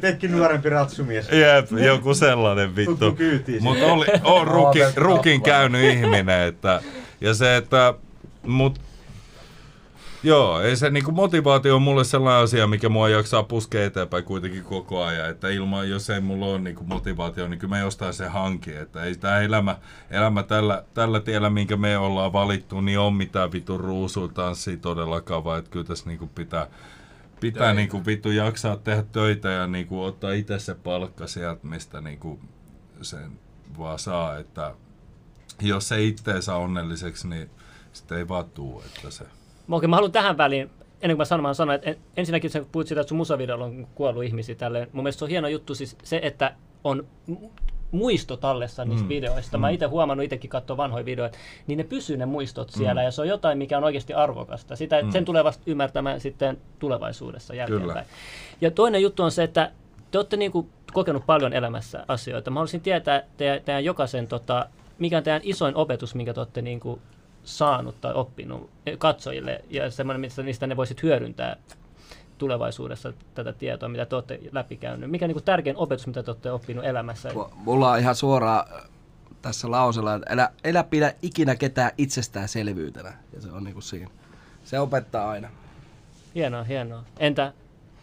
Tekki 0.01 0.29
nuorempi 0.29 0.69
ratsumies. 0.69 1.29
Jep, 1.29 1.85
joku 1.85 2.15
sellainen 2.15 2.77
vittu. 2.77 3.17
Mutta 3.61 3.87
oli, 3.87 4.07
on 4.25 4.47
rukin, 4.47 4.87
rukin 4.97 5.43
käynyt 5.43 5.83
ihminen, 5.83 6.49
että, 6.49 6.83
ja 7.21 7.35
se, 7.35 7.57
että, 7.57 7.95
mut, 8.47 8.81
joo, 10.23 10.61
ei 10.61 10.77
se 10.77 10.91
niinku 10.91 11.13
motivaatio 11.13 11.77
on 11.77 11.83
mulle 11.83 12.05
sellainen 12.05 12.45
asia, 12.45 12.67
mikä 12.67 12.89
mua 12.89 13.09
jaksaa 13.09 13.43
puskea 13.43 13.85
eteenpäin 13.85 14.25
kuitenkin 14.25 14.65
koko 14.65 15.05
ajan, 15.05 15.31
että 15.31 15.49
ilman, 15.49 15.91
jos 15.91 16.11
ei 16.11 16.21
mulla 16.21 16.47
ole 16.47 16.59
niinku 16.59 16.85
motivaatio, 16.85 17.49
niin 17.49 17.59
kyllä 17.59 17.75
mä 17.75 17.81
jostain 17.81 18.15
se 18.15 18.29
hanki, 18.29 18.75
että 18.75 19.05
ei 19.05 19.17
tämä 19.17 19.41
elämä, 19.41 19.79
elämä 20.11 20.43
tällä, 20.43 20.85
tällä 20.95 21.21
tiellä, 21.21 21.51
minkä 21.51 21.77
me 21.77 21.99
ollaan 21.99 22.33
valittu, 22.33 22.81
niin 22.81 22.99
on 22.99 23.15
mitään 23.15 23.53
vittu 23.53 23.79
ruusuitanssia 23.79 24.77
todellakaan, 24.77 25.45
vaan 25.45 25.59
että 25.59 25.71
kyllä 25.71 25.87
tässä 25.87 26.07
niinku 26.07 26.27
pitää, 26.27 26.67
pitää 27.41 27.75
niinku 27.75 28.07
vittu 28.07 28.31
jaksaa 28.31 28.77
tehdä 28.77 29.03
töitä 29.03 29.51
ja 29.51 29.67
niinku 29.67 30.03
ottaa 30.03 30.33
itse 30.33 30.59
se 30.59 30.75
palkka 30.75 31.27
sieltä, 31.27 31.67
mistä 31.67 32.01
niinku 32.01 32.41
sen 33.03 33.31
vaan 33.79 33.99
saa, 33.99 34.39
että 34.39 34.75
jos 35.63 35.89
se 35.89 36.03
itse 36.03 36.43
saa 36.43 36.57
onnelliseksi, 36.57 37.29
niin 37.29 37.51
sitten 37.93 38.19
ei 38.19 38.29
vaan 38.29 38.45
tuu, 38.45 38.83
että 38.87 39.11
se... 39.11 39.40
Okei, 39.71 39.89
mä 39.89 39.97
haluan 39.97 40.13
tähän 40.13 40.39
väliin, 40.39 40.71
ennen 41.03 41.17
kuin 41.17 41.19
mä 41.19 41.25
sanon, 41.25 41.43
mä 41.43 41.55
sanon, 41.55 41.75
että 41.75 41.91
en, 41.91 41.97
ensinnäkin 42.17 42.51
sä 42.51 42.65
puhut 42.73 42.87
siitä, 42.87 43.01
että 43.01 43.09
sun 43.09 43.19
musavideolla 43.19 43.65
on 43.65 43.87
kuollut 43.95 44.25
ihmisiä 44.25 44.55
tälleen. 44.55 44.89
Mun 44.93 45.05
mielestä 45.05 45.19
se 45.19 45.25
on 45.25 45.31
hieno 45.31 45.49
juttu 45.49 45.75
siis 45.75 45.97
se, 46.03 46.21
että 46.23 46.55
on 46.85 47.07
mu- 47.31 47.51
muisto 47.91 48.37
tallessa 48.37 48.85
niistä 48.85 49.05
mm. 49.05 49.09
videoista. 49.09 49.59
Mä 49.59 49.71
itse 49.71 49.87
huomannut, 49.87 50.25
itsekin 50.25 50.51
katsoa 50.51 50.77
vanhoja 50.77 51.05
videoita, 51.05 51.39
niin 51.67 51.77
ne 51.77 51.85
pysyy 51.85 52.17
ne 52.17 52.27
muistot 52.27 52.71
siellä, 52.71 53.03
ja 53.03 53.11
se 53.11 53.21
on 53.21 53.29
jotain, 53.29 53.59
mikä 53.59 53.79
on 53.79 53.85
oikeasti 53.85 54.15
arvokasta. 54.15 54.77
Sitä, 54.77 55.03
mm. 55.03 55.11
Sen 55.11 55.25
tulee 55.25 55.45
vasta 55.45 55.63
ymmärtämään 55.67 56.21
sitten 56.21 56.59
tulevaisuudessa 56.79 57.55
jälkeenpäin. 57.55 58.07
Ja 58.61 58.71
toinen 58.71 59.03
juttu 59.03 59.23
on 59.23 59.31
se, 59.31 59.43
että 59.43 59.71
te 60.11 60.19
olette 60.19 60.37
niinku 60.37 60.69
kokenut 60.93 61.27
paljon 61.27 61.53
elämässä 61.53 62.05
asioita. 62.09 62.51
Mä 62.51 62.55
haluaisin 62.55 62.81
tietää 62.81 63.23
teidän, 63.37 63.61
teidän 63.65 63.85
jokaisen, 63.85 64.27
tota, 64.27 64.67
mikä 64.99 65.17
on 65.17 65.23
teidän 65.23 65.43
isoin 65.45 65.77
opetus, 65.77 66.15
minkä 66.15 66.35
te 66.35 66.41
olette 66.41 66.63
niinku 66.63 66.99
saanut 67.51 68.01
tai 68.01 68.13
oppinut 68.15 68.71
katsojille, 68.99 69.65
ja 69.71 69.91
semmoinen, 69.91 70.21
mistä 70.21 70.43
niistä 70.43 70.67
ne 70.67 70.77
voisit 70.77 71.03
hyödyntää 71.03 71.57
tulevaisuudessa 72.39 73.13
tätä 73.35 73.53
tietoa, 73.53 73.89
mitä 73.89 74.07
te 74.07 74.15
olette 74.15 74.41
läpikäynyt. 74.53 75.11
Mikä 75.11 75.25
on 75.25 75.29
niinku 75.29 75.41
tärkein 75.41 75.77
opetus, 75.77 76.07
mitä 76.07 76.23
te 76.23 76.31
olette 76.31 76.53
oppinut 76.53 76.85
elämässä? 76.85 77.29
Mu- 77.29 77.51
Mulla 77.55 77.91
on 77.91 77.99
ihan 77.99 78.15
suoraan 78.15 78.67
äh, 78.77 78.83
tässä 79.43 79.71
lausella, 79.71 80.15
että 80.15 80.33
älä, 80.33 80.51
älä 80.65 80.85
pidä 80.85 81.15
ikinä 81.23 81.57
ketään 81.57 81.91
itsestäänselvyytenä. 81.99 83.13
Ja 83.33 83.41
se 83.41 83.51
on 83.53 83.65
niinku 83.65 83.81
siinä. 83.81 84.11
Se 84.65 84.81
opettaa 84.81 85.31
aina. 85.31 85.49
Hienoa, 86.35 86.65
hienoa. 86.65 87.05
Entä, 87.19 87.53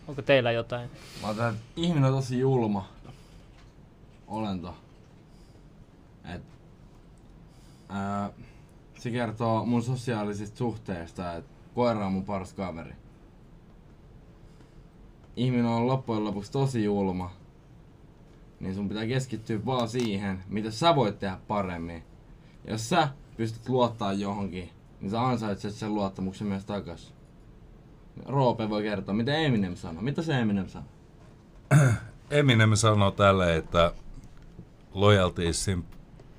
onko 0.08 0.22
teillä 0.22 0.52
jotain? 0.52 0.89
Mä 1.22 1.28
otan, 1.28 1.50
että 1.54 1.62
ihminen 1.76 2.06
on 2.06 2.14
tosi 2.14 2.39
julma 2.39 2.88
olento. 4.28 4.76
Et, 6.36 6.41
ää, 7.89 8.30
Se 9.08 9.12
kertoo 9.12 9.66
mun 9.66 9.84
sosiaalisista 9.84 10.58
suhteista, 10.58 11.34
että 11.34 11.51
koira 11.76 12.05
on 12.05 12.12
mun 12.12 12.26
paras 12.26 12.53
kaveri. 12.53 12.93
Ihminen 15.36 15.66
on 15.66 15.88
loppujen 15.88 16.24
lopuksi 16.24 16.51
tosi 16.51 16.84
julma. 16.84 17.32
Niin 18.60 18.76
sun 18.76 18.89
pitää 18.89 19.05
keskittyä 19.05 19.66
vaan 19.66 19.89
siihen, 19.89 20.43
mitä 20.47 20.72
sä 20.72 20.95
voit 20.95 21.20
tehdä 21.20 21.38
paremmin. 21.47 22.03
Jos 22.68 22.89
sä 22.89 23.10
pystyt 23.38 23.70
luottaa 23.70 24.14
johonkin, 24.14 24.70
niin 25.01 25.12
sä 25.12 25.22
ansaitset 25.22 25.74
sen 25.74 25.95
luottamuksen 25.95 26.47
myös 26.47 26.66
takas. 26.66 27.14
Roope 28.26 28.70
voi 28.70 28.84
kertoa, 28.84 29.16
mitä 29.16 29.36
Eminem 29.36 29.76
sanoi. 29.76 30.03
Mitä 30.03 30.22
se 30.22 30.39
Eminem 30.39 30.68
sanoi? 30.68 30.89
Eminem 32.32 32.76
sanoo 32.76 33.12
tälle, 33.12 33.55
että 33.55 33.93
loyalty 34.93 35.49
is 35.49 35.66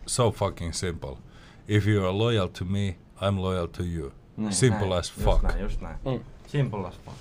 so 0.06 0.30
fucking 0.30 0.72
simple. 0.72 1.27
If 1.68 1.86
you 1.86 2.04
are 2.04 2.18
loyal 2.18 2.48
to 2.48 2.64
me, 2.64 2.96
I'm 3.20 3.40
loyal 3.40 3.66
to 3.66 3.82
you. 3.82 4.12
Niin, 4.36 4.52
simple 4.52 4.88
näin, 4.88 4.98
as 4.98 5.12
just 5.16 5.24
fuck. 5.24 5.42
näin, 5.42 5.60
just 5.60 5.80
näin. 5.80 5.96
Mm. 6.04 6.20
Simple 6.46 6.88
as 6.88 6.94
fuck. 7.04 7.16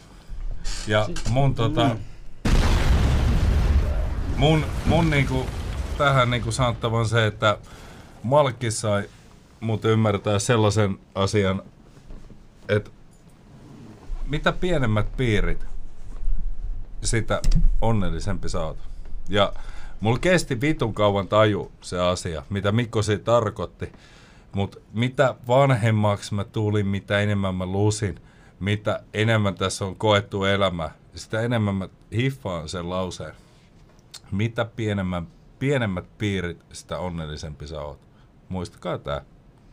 Ja 0.88 1.10
mun 1.30 1.56
tota... 1.56 1.95
Mun, 4.38 4.66
mun 4.86 5.10
niinku, 5.10 5.45
tähän 5.98 6.30
niinku 6.30 6.52
sanottavan 6.52 7.08
se, 7.08 7.28
että 7.28 7.58
Malkki 8.24 8.72
sai 8.72 9.10
mut 9.60 9.86
ymmärtää 9.86 10.39
sellaisen 10.39 11.00
asian, 11.16 11.62
että 12.70 12.91
mitä 14.26 14.52
pienemmät 14.52 15.18
piirit, 15.18 15.66
sitä 17.04 17.41
onnellisempi 17.82 18.50
sä 18.50 18.62
oot. 18.66 18.78
Ja 19.30 19.54
mulla 20.00 20.20
kesti 20.20 20.62
vitun 20.62 20.93
kauan 20.93 21.28
taju 21.28 21.72
se 21.82 22.00
asia, 22.00 22.43
mitä 22.50 22.72
Mikko 22.72 23.02
siitä 23.02 23.24
tarkoitti. 23.24 23.91
Mutta 24.58 24.78
mitä 24.93 25.36
vanhemmaksi 25.47 26.34
mä 26.34 26.43
tulin, 26.43 26.88
mitä 26.88 27.20
enemmän 27.20 27.55
mä 27.55 27.66
lusin, 27.66 28.20
mitä 28.60 29.03
enemmän 29.14 29.55
tässä 29.55 29.86
on 29.86 29.95
koettu 29.95 30.43
elämä, 30.43 30.89
sitä 31.16 31.41
enemmän 31.41 31.76
mä 31.76 31.89
hiffaan 32.16 32.70
sen 32.70 32.89
lauseen. 32.89 33.34
Mitä 34.32 34.66
pienemmän, 34.66 35.28
pienemmät 35.60 36.18
piirit, 36.18 36.66
sitä 36.74 36.99
onnellisempi 36.99 37.68
sä 37.68 37.82
oot. 37.82 37.99
Muistakaa 38.49 38.97
tää. 38.97 39.22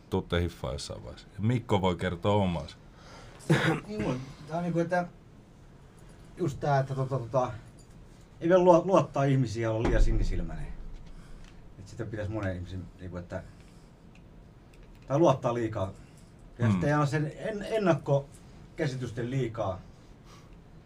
Tuutte 0.09 0.41
hiffaa 0.41 0.71
jossain 0.73 1.03
vaiheessa. 1.03 1.27
Mikko 1.39 1.81
voi 1.81 1.95
kertoa 1.95 2.35
omansa. 2.35 2.77
Niin, 3.87 4.21
Tää 4.47 4.57
on 4.57 4.63
niinku, 4.63 4.79
että 4.79 5.07
just 6.37 6.59
tää, 6.59 6.79
että 6.79 6.95
tota, 6.95 7.19
tota, 7.19 7.51
ei 8.41 8.49
vielä 8.49 8.63
luo- 8.63 8.85
luottaa 8.85 9.23
ihmisiä 9.23 9.71
olla 9.71 9.87
liian 9.87 10.03
sinisilmäinen. 10.03 10.67
Et 11.79 11.87
sitä 11.87 12.05
pitäisi 12.05 12.31
monen 12.31 12.55
ihmisen, 12.55 12.83
niinku, 12.99 13.17
että 13.17 13.43
tai 15.07 15.19
luottaa 15.19 15.53
liikaa. 15.53 15.91
Ja 16.59 16.65
Mm. 16.65 16.71
sitten 16.71 16.87
ei 16.89 16.93
anna 16.93 17.05
sen 17.05 17.31
en, 17.37 17.65
ennakkokäsitysten 17.71 19.31
liikaa. 19.31 19.79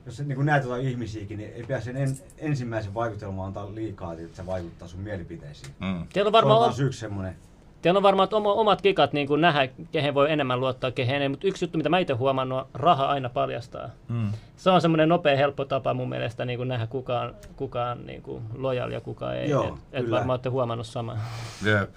Jos 0.05 0.17
sä 0.17 0.23
niin 0.23 0.45
näet 0.45 0.63
jotain 0.63 0.87
ihmisiäkin, 0.87 1.37
niin 1.37 1.53
ei 1.53 1.63
pidä 1.63 1.79
sen 1.81 1.97
en, 1.97 2.17
ensimmäisen 2.37 2.93
vaikutelman 2.93 3.45
antaa 3.47 3.75
liikaa, 3.75 4.13
että 4.13 4.35
se 4.37 4.45
vaikuttaa 4.45 4.87
sun 4.87 4.99
mielipiteisiin. 4.99 5.73
Mm. 5.79 6.07
Teillä 6.13 6.29
on 6.29 6.33
varmaan, 6.33 6.61
on 6.61 6.85
yksi 6.85 6.99
semmonen. 6.99 7.35
teillä 7.81 7.97
on 7.97 8.03
varmaan 8.03 8.27
oma, 8.31 8.53
omat 8.53 8.81
kikat 8.81 9.13
niin 9.13 9.27
kuin 9.27 9.41
nähdä, 9.41 9.67
kehen 9.91 10.13
voi 10.13 10.31
enemmän 10.31 10.59
luottaa, 10.59 10.91
kehen 10.91 11.15
enemmän. 11.15 11.31
Mutta 11.33 11.47
yksi 11.47 11.65
juttu, 11.65 11.77
mitä 11.77 11.89
mä 11.89 11.99
itse 11.99 12.13
huomannut, 12.13 12.59
on 12.59 12.65
raha 12.73 13.05
aina 13.05 13.29
paljastaa. 13.29 13.89
Mm. 14.07 14.31
Se 14.57 14.69
on 14.69 14.81
semmoinen 14.81 15.09
nopea, 15.09 15.37
helppo 15.37 15.65
tapa 15.65 15.93
mun 15.93 16.09
mielestä 16.09 16.45
niin 16.45 16.57
kuin 16.57 16.69
nähdä 16.69 16.87
kukaan, 16.87 17.35
kukaan 17.55 18.05
niin 18.05 18.21
kuin 18.21 18.43
lojal 18.53 18.91
ja 18.91 19.01
kuka 19.01 19.33
ei. 19.33 19.49
Joo, 19.49 19.63
et, 19.65 19.73
et 20.05 20.11
varmaan 20.11 20.29
olette 20.31 20.49
huomannut 20.49 20.87
samaa. 20.87 21.17
Jep. 21.65 21.89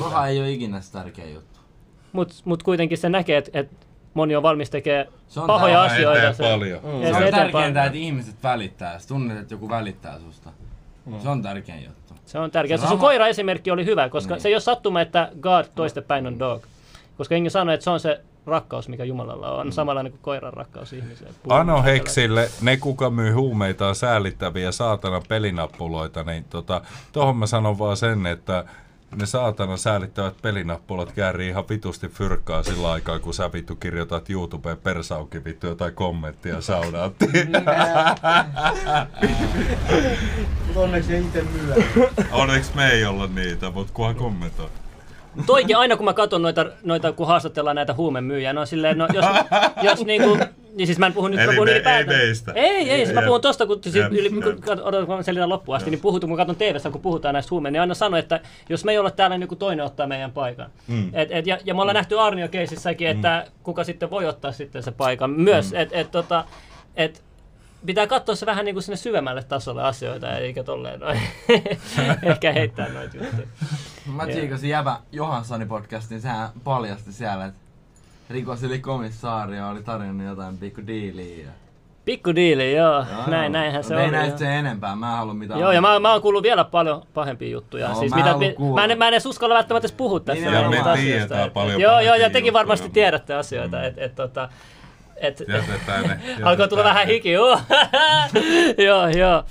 Raha 0.00 0.26
ei 0.26 0.38
ole 0.40 0.50
ikinä 0.50 0.80
se 0.80 0.92
tärkeä 0.92 1.26
juttu. 1.28 1.60
Mutta 2.12 2.34
mut 2.44 2.62
kuitenkin 2.62 2.98
se 2.98 3.08
näkee, 3.08 3.36
että 3.38 3.50
et 3.54 3.68
moni 4.14 4.36
on 4.36 4.42
valmis 4.42 4.70
tekemään 4.70 5.06
Se 5.28 5.40
on 5.40 5.46
pahoja 5.46 5.82
asioita. 5.82 6.32
Se, 6.32 6.42
paljon. 6.42 6.80
Mm. 6.82 6.90
Se 6.90 6.90
Ja 6.90 6.96
on 6.96 7.02
se 7.02 7.08
eteen 7.18 7.32
tärkeintä, 7.32 7.52
paljon. 7.52 7.86
että 7.86 7.98
ihmiset 7.98 8.34
välittää. 8.42 8.92
Jos 8.94 9.06
tunnet, 9.06 9.38
että 9.38 9.54
joku 9.54 9.68
välittää 9.68 10.18
susta. 10.18 10.50
Se 11.22 11.28
on 11.28 11.42
tärkein 11.42 11.84
juttu. 11.84 12.14
Se 12.26 12.38
on 12.38 12.50
tärkeää. 12.50 12.78
Se 12.78 12.82
Se 12.82 12.88
sun 12.88 12.98
raha- 12.98 13.00
koira-esimerkki 13.06 13.70
oli 13.70 13.84
hyvä, 13.84 14.08
koska 14.08 14.34
Niin. 14.34 14.40
se 14.42 14.48
ei 14.48 14.54
ole 14.54 14.60
sattuma, 14.60 15.00
että 15.00 15.30
God 15.40 15.64
toistepäin 15.74 16.26
on 16.26 16.38
dog. 16.38 16.62
Koska 17.18 17.34
Inge 17.34 17.50
sanoi, 17.50 17.74
että 17.74 17.84
se 17.84 17.90
on 17.90 18.00
se 18.00 18.20
rakkaus, 18.46 18.88
mikä 18.88 19.04
Jumalalla 19.04 19.50
on, 19.54 19.72
samanlainen 19.72 20.12
kuin 20.12 20.22
koiran 20.22 20.52
rakkaus 20.52 20.92
ihmiseen. 20.92 21.34
Anoheksille, 21.48 22.48
ne 22.62 22.76
kuka 22.76 23.10
myy 23.10 23.32
huumeita 23.32 23.88
on 23.88 23.94
säällittäviä 23.94 24.72
saatana 24.72 25.22
pelinappuloita, 25.28 26.22
niin 26.22 26.44
tota, 26.44 26.80
tohon 27.12 27.36
mä 27.36 27.46
sanon 27.46 27.78
vaan 27.78 27.96
sen, 27.96 28.26
että 28.26 28.64
ne 29.18 29.26
saatana 29.26 29.76
säällittävät 29.76 30.34
pelinappulat 30.42 31.12
käärii 31.12 31.48
ihan 31.48 31.68
vitusti 31.68 32.08
fyrkkaa 32.08 32.62
sillä 32.62 32.92
aikaa, 32.92 33.18
kun 33.18 33.34
sä 33.34 33.52
vittu 33.52 33.76
kirjoitat 33.76 34.30
YouTubeen 34.30 34.76
persauki 34.76 35.44
vittu 35.44 35.66
jotain 35.66 35.94
kommenttia 35.94 36.60
saudaattiin. 36.60 37.48
Mutta 40.66 40.80
onneksi 40.84 41.14
ei 41.14 41.20
itse 41.22 41.42
myydä. 41.42 41.74
Onneksi 42.32 42.76
me 42.76 42.90
ei 42.90 43.04
olla 43.04 43.26
niitä, 43.26 43.70
mutta 43.70 43.92
kunhan 43.92 44.14
kommentoi. 44.14 44.70
Toikin 45.46 45.76
aina 45.76 45.96
kun 45.96 46.04
mä 46.04 46.12
katson 46.14 46.42
noita, 46.42 46.66
noita 46.84 47.12
kun 47.12 47.26
haastatellaan 47.26 47.76
näitä 47.76 47.94
huumemyyjiä, 47.94 48.52
no 48.52 48.66
silleen, 48.66 48.98
no 48.98 49.08
jos, 49.14 49.24
jos 49.82 50.04
niinku, 50.04 50.38
niin 50.74 50.86
siis 50.86 50.98
mä 50.98 51.06
en 51.06 51.12
puhu 51.12 51.28
nyt, 51.28 51.40
Eli 51.40 51.46
mä 51.46 51.52
puhun 51.54 51.68
me- 51.68 51.96
ei 51.98 52.04
meistä. 52.06 52.52
Ei, 52.54 52.90
ei, 52.90 53.04
siis 53.04 53.14
mä 53.14 53.22
puhun 53.22 53.40
tosta, 53.40 53.66
kun 53.66 53.80
siis 53.82 53.94
yli, 54.10 54.30
kun 54.30 54.42
odotan, 54.82 55.06
kun 55.06 55.16
mä 55.16 55.22
selitän 55.22 55.48
loppuun 55.48 55.76
asti, 55.76 55.90
niin 55.90 56.00
puhutaan, 56.00 56.28
kun 56.28 56.36
katson 56.36 56.56
TVstä, 56.56 56.90
kun 56.90 57.00
puhutaan 57.00 57.32
näistä 57.32 57.50
huumeista, 57.50 57.72
niin 57.72 57.80
aina 57.80 57.94
sano, 57.94 58.16
että 58.16 58.40
jos 58.68 58.84
me 58.84 58.92
ei 58.92 58.98
olla 58.98 59.10
täällä, 59.10 59.36
niin 59.36 59.42
joku 59.42 59.56
toinen 59.56 59.84
ottaa 59.86 60.06
meidän 60.06 60.32
paikan. 60.32 60.70
Mm. 60.88 61.10
Et, 61.12 61.28
et, 61.32 61.46
ja, 61.46 61.58
ja 61.64 61.74
me 61.74 61.80
ollaan 61.80 61.94
nähty 61.94 62.20
Arnio 62.20 62.48
keisissäkin, 62.48 63.08
että 63.08 63.46
kuka 63.62 63.84
sitten 63.84 64.10
voi 64.10 64.26
ottaa 64.26 64.52
sitten 64.52 64.82
se 64.82 64.90
paikan 64.90 65.30
myös, 65.30 65.72
Mm. 65.72 65.78
että 65.80 65.98
et, 65.98 66.10
tota, 66.10 66.44
et, 66.96 67.22
pitää 67.86 68.06
katsoa 68.06 68.34
se 68.34 68.46
vähän 68.46 68.64
niin 68.64 68.74
kuin 68.74 68.82
sinne 68.82 68.96
syvemmälle 68.96 69.42
tasolle 69.42 69.82
asioita, 69.82 70.38
eikä 70.38 70.64
tolleen 70.64 71.00
noin. 71.00 71.20
Ehkä 72.22 72.52
heittää 72.52 72.88
noita 72.88 73.16
juttuja. 73.16 73.46
Mä 74.06 74.26
tsiikasin 74.26 74.70
jävä 74.70 74.96
Johanssonin 75.12 75.68
podcastin, 75.68 76.20
sehän 76.20 76.48
paljasti 76.64 77.12
siellä, 77.12 77.44
että 77.44 77.60
rikos 78.30 78.64
eli 78.64 78.78
komissaario 78.78 79.68
oli 79.68 79.82
tarjonnut 79.82 80.26
jotain 80.26 80.58
pikku 80.58 80.80
diiliä. 80.86 81.48
Pikku 82.04 82.34
diili, 82.34 82.76
joo. 82.76 82.94
Joo, 83.12 83.26
Näin, 83.26 83.52
näinhän 83.52 83.84
se 83.84 83.94
Ei 83.94 84.02
oli. 84.04 84.10
näistä 84.10 84.30
joo. 84.30 84.38
sen 84.38 84.50
enempää, 84.52 84.96
mä 84.96 85.10
en 85.10 85.16
halua 85.16 85.34
mitään. 85.34 85.60
Joo, 85.60 85.72
ja 85.72 85.80
mä, 85.80 85.98
mä 85.98 86.12
oon 86.12 86.22
kuullut 86.22 86.42
vielä 86.42 86.64
paljon 86.64 87.02
pahempia 87.14 87.48
juttuja. 87.48 87.86
Joo, 87.86 87.94
siis 87.98 88.12
mä 88.14 88.16
en 88.18 88.24
mitä, 88.38 88.38
mi- 88.38 88.72
mä, 88.74 88.84
en, 88.84 88.98
mä 88.98 89.08
en 89.08 89.14
edes 89.14 89.26
uskalla 89.26 89.54
välttämättä 89.54 89.86
edes 89.86 89.96
puhua 89.96 90.20
tästä 90.20 90.44
Niin, 90.44 90.54
ja 90.54 90.62
me 90.62 90.68
näistä 90.68 90.94
tiedetään 90.94 90.98
asioista. 90.98 91.44
Et- 91.44 91.52
paljon 91.52 91.80
Joo, 91.80 92.00
joo, 92.00 92.14
ja 92.14 92.30
tekin 92.30 92.38
juttuja, 92.46 92.52
varmasti 92.52 92.90
tiedätte 92.90 93.34
asioita. 93.34 93.84
Et, 93.84 93.94
et, 93.98 94.14
tota, 94.14 94.48
et, 95.16 95.42
Jätetään 95.48 96.04
ne. 96.04 96.20
alkoi 96.48 96.68
tulla 96.68 96.84
vähän 96.84 97.06
hiki, 97.06 97.32
joo. 97.32 97.60
joo, 98.86 99.08
joo. 99.08 99.44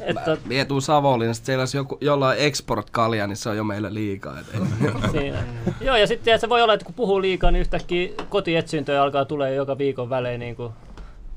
Et, 0.00 0.24
tot, 0.24 0.44
Mie 0.44 0.64
tuun 0.64 0.82
Savonlinnasta, 0.82 1.46
siellä 1.46 1.62
olisi 1.62 1.76
joku, 1.76 1.98
jollain 2.00 2.38
export-kalja, 2.38 3.26
niin 3.26 3.36
se 3.36 3.48
on 3.48 3.56
jo 3.56 3.64
meille 3.64 3.94
liikaa. 3.94 4.36
Siinä. 5.12 5.38
Joo, 5.80 5.96
ja 5.96 6.06
sitten 6.06 6.40
se 6.40 6.48
voi 6.48 6.62
olla, 6.62 6.74
että 6.74 6.86
kun 6.86 6.94
puhuu 6.94 7.22
liikaa, 7.22 7.50
niin 7.50 7.60
yhtäkkiä 7.60 8.08
kotietsintöjä 8.28 9.02
alkaa 9.02 9.24
tulee 9.24 9.54
joka 9.54 9.78
viikon 9.78 10.10
välein, 10.10 10.40
niin 10.40 10.56
kuin 10.56 10.72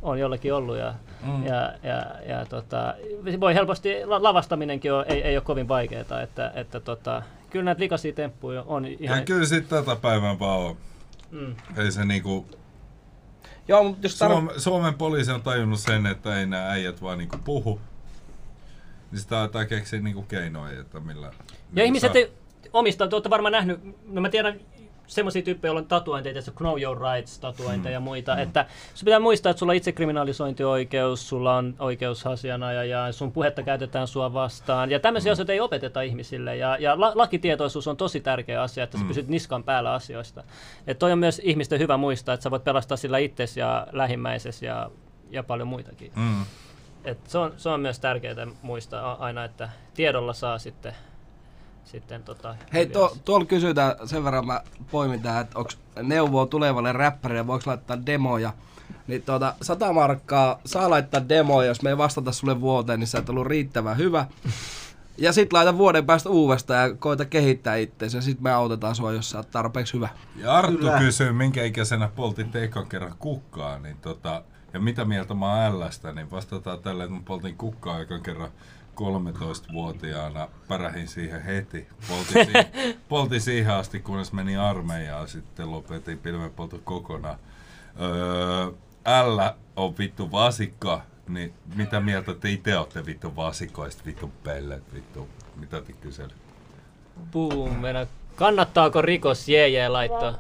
on 0.02 0.20
jollakin 0.20 0.54
ollut. 0.54 0.78
Ja, 0.78 0.94
mm. 1.26 1.46
ja, 1.46 1.74
ja, 1.84 2.06
ja 2.26 2.46
tota, 2.46 2.94
voi 3.40 3.54
helposti, 3.54 4.06
la- 4.06 4.24
lavastaminenkin 4.24 4.94
on, 4.94 5.06
ei, 5.08 5.22
ei 5.22 5.38
ole 5.38 5.44
kovin 5.44 5.68
vaikeaa, 5.68 6.22
että, 6.22 6.52
että 6.56 6.80
tota, 6.80 7.24
kyllä 7.50 7.66
näitä 7.66 7.82
likaisia 7.82 8.14
temppuja 8.14 8.64
on 8.68 8.86
ihan... 8.86 9.20
Ja 9.20 9.26
kyllä 9.26 9.46
sit 9.46 9.70
tätä 9.70 9.96
päivän 9.96 10.40
vaan 10.40 10.60
on. 10.60 10.76
Mm. 11.32 11.56
Ei 11.78 11.92
se 11.92 12.06
niinku... 12.06 12.46
Joo, 13.70 13.84
mutta 13.84 14.06
jos 14.06 14.16
tarv... 14.16 14.32
Suom, 14.32 14.50
Suomen 14.58 14.94
poliisi 14.94 15.32
on 15.32 15.42
tajunnut 15.42 15.80
sen, 15.80 16.06
että 16.06 16.40
ei 16.40 16.46
nämä 16.46 16.70
äijät 16.70 17.02
vaan 17.02 17.18
niinku 17.18 17.38
puhu. 17.44 17.80
Niin 19.12 19.20
sitä 19.20 19.40
aletaan 19.40 19.68
keksiä 19.68 20.00
niinku 20.02 20.22
keinoja, 20.22 20.80
että 20.82 21.00
millä... 21.00 21.28
Ja 21.28 21.34
millä 21.72 21.84
ihmiset 21.84 22.12
saa- 22.12 22.22
ei 22.22 22.32
omista, 22.74 23.08
te 23.08 23.16
olette 23.16 23.30
varmaan 23.30 23.52
nähnyt, 23.52 23.80
no 24.06 24.22
mä 24.22 24.30
tiedän 24.30 24.60
semmoisia 25.10 25.42
tyyppejä, 25.42 25.70
joilla 25.70 25.82
on 25.82 25.88
tatuointeja, 25.88 26.42
se 26.42 26.52
Know 26.52 26.82
Your 26.82 26.98
Rights 27.02 27.40
tatuointeja 27.40 27.94
ja 27.94 28.00
muita, 28.00 28.38
että 28.38 28.66
sun 28.94 29.06
pitää 29.06 29.20
muistaa, 29.20 29.50
että 29.50 29.60
sulla 29.60 29.72
on 29.72 29.76
itsekriminalisointioikeus, 29.76 31.30
sulla 31.30 31.56
on 31.56 31.76
oikeus 31.80 32.26
ja 32.90 33.12
sun 33.12 33.32
puhetta 33.32 33.64
käytetään 33.64 34.08
sua 34.08 34.34
vastaan. 34.34 34.92
Ja 34.92 35.00
tämmöisiä 35.00 35.32
asioita 35.32 35.54
ei 35.54 35.60
opeteta 35.60 36.02
ihmisille 36.02 36.56
ja, 36.56 36.78
ja 36.80 37.00
la, 37.00 37.12
lakitietoisuus 37.16 37.88
on 37.88 37.98
tosi 37.98 38.20
tärkeä 38.20 38.62
asia, 38.62 38.84
että 38.84 38.98
sä 38.98 39.06
pysyt 39.08 39.28
niskan 39.28 39.64
päällä 39.64 39.94
asioista. 39.94 40.44
Että 40.88 41.00
toi 41.00 41.12
on 41.12 41.20
myös 41.20 41.42
ihmisten 41.44 41.80
hyvä 41.80 41.98
muistaa, 41.98 42.34
että 42.34 42.44
sä 42.44 42.52
voit 42.52 42.64
pelastaa 42.64 42.98
sillä 42.98 43.18
itsesi 43.18 43.60
ja 43.60 43.88
lähimmäisesi 43.92 44.66
ja, 44.66 44.92
ja 45.30 45.44
paljon 45.44 45.68
muitakin. 45.68 46.12
Mm. 46.16 46.46
Et 47.04 47.20
se, 47.28 47.38
on, 47.38 47.54
se 47.58 47.70
on 47.70 47.80
myös 47.80 48.00
tärkeää 48.00 48.48
muistaa 48.62 49.18
aina, 49.20 49.44
että 49.44 49.70
tiedolla 49.94 50.34
saa 50.34 50.60
sitten, 50.60 50.96
sitten 51.86 52.24
tota, 52.24 52.56
Hei, 52.74 52.86
tuo, 52.86 53.06
asioita. 53.06 53.24
tuolla 53.26 53.46
kysytään, 53.46 53.96
sen 54.06 54.24
verran 54.24 54.48
mä 54.48 54.62
poimin 54.92 55.22
tähän, 55.22 55.42
että 55.42 55.60
onko 55.60 55.72
neuvoa 56.04 56.46
tulevalle 56.46 56.92
räppärille, 56.92 57.48
voiko 57.48 57.64
laittaa 57.66 58.06
demoja. 58.06 58.54
Niin 59.08 59.22
tuota, 59.22 59.54
100 59.62 59.94
markkaa 59.94 60.60
saa 60.66 60.90
laittaa 60.90 61.30
demoja, 61.30 61.68
jos 61.68 61.82
me 61.82 61.90
ei 61.90 61.98
vastata 61.98 62.32
sulle 62.32 62.62
vuoteen, 62.62 63.00
niin 63.00 63.08
sä 63.08 63.18
et 63.18 63.30
ollut 63.30 63.48
riittävän 63.48 63.98
hyvä. 63.98 64.26
Ja 65.18 65.34
sit 65.34 65.54
laita 65.54 65.78
vuoden 65.78 66.06
päästä 66.06 66.30
uudestaan 66.30 66.90
ja 66.90 66.96
koita 66.96 67.26
kehittää 67.26 67.76
itseäsi 67.76 68.18
ja 68.18 68.22
sit 68.22 68.42
me 68.42 68.52
autetaan 68.52 68.96
sua, 68.96 69.12
jos 69.14 69.30
sä 69.30 69.38
oot 69.38 69.52
tarpeeksi 69.52 69.94
hyvä. 69.94 70.10
Ja 70.36 70.54
Arttu 70.58 70.78
Kyllä. 70.78 71.00
kysyy, 71.00 71.32
minkä 71.32 71.64
ikäisenä 71.64 72.10
poltit 72.16 72.56
ekan 72.56 72.88
kerran 72.88 73.16
kukkaa, 73.20 73.80
niin 73.80 73.98
tota, 74.02 74.44
ja 74.74 74.80
mitä 74.80 75.06
mieltä 75.06 75.34
mä 75.34 75.66
oon 75.66 75.80
Lstä, 75.80 76.12
niin 76.12 76.32
vastataan 76.32 76.80
tällä, 76.80 77.04
että 77.04 77.16
mä 77.16 77.22
poltin 77.26 77.58
kukkaa 77.58 78.00
ekan 78.00 78.22
kerran 78.22 78.50
13-vuotiaana, 78.96 80.48
pärähin 80.68 81.08
siihen 81.08 81.42
heti. 81.42 81.88
Poltin 82.08 82.46
siihen, 82.46 82.66
poltin 83.10 83.42
siihen 83.42 83.74
asti, 83.74 84.00
kunnes 84.00 84.34
meni 84.34 84.58
armeijaan, 84.58 85.28
sitten 85.28 85.72
lopetin 85.72 86.18
pilvenpolton 86.18 86.82
kokonaan. 86.84 87.40
Öö, 88.02 88.66
L 89.26 89.40
on 89.76 89.98
vittu 89.98 90.32
vasikka, 90.32 91.02
niin 91.28 91.54
mitä 91.76 92.00
mieltä 92.00 92.34
te 92.34 92.50
itse 92.50 92.78
olette 92.78 93.06
vittu 93.06 93.36
vasikoista, 93.36 94.06
vittu 94.06 94.32
pellet, 94.44 94.94
vittu, 94.94 95.28
mitä 95.56 95.82
te 95.82 95.94
kysely? 95.94 96.34
Boom, 97.32 97.76
meidän 97.76 98.08
Kannattaako 98.40 99.02
rikos 99.02 99.50
JJ 99.50 99.88
laittaa? 99.88 100.34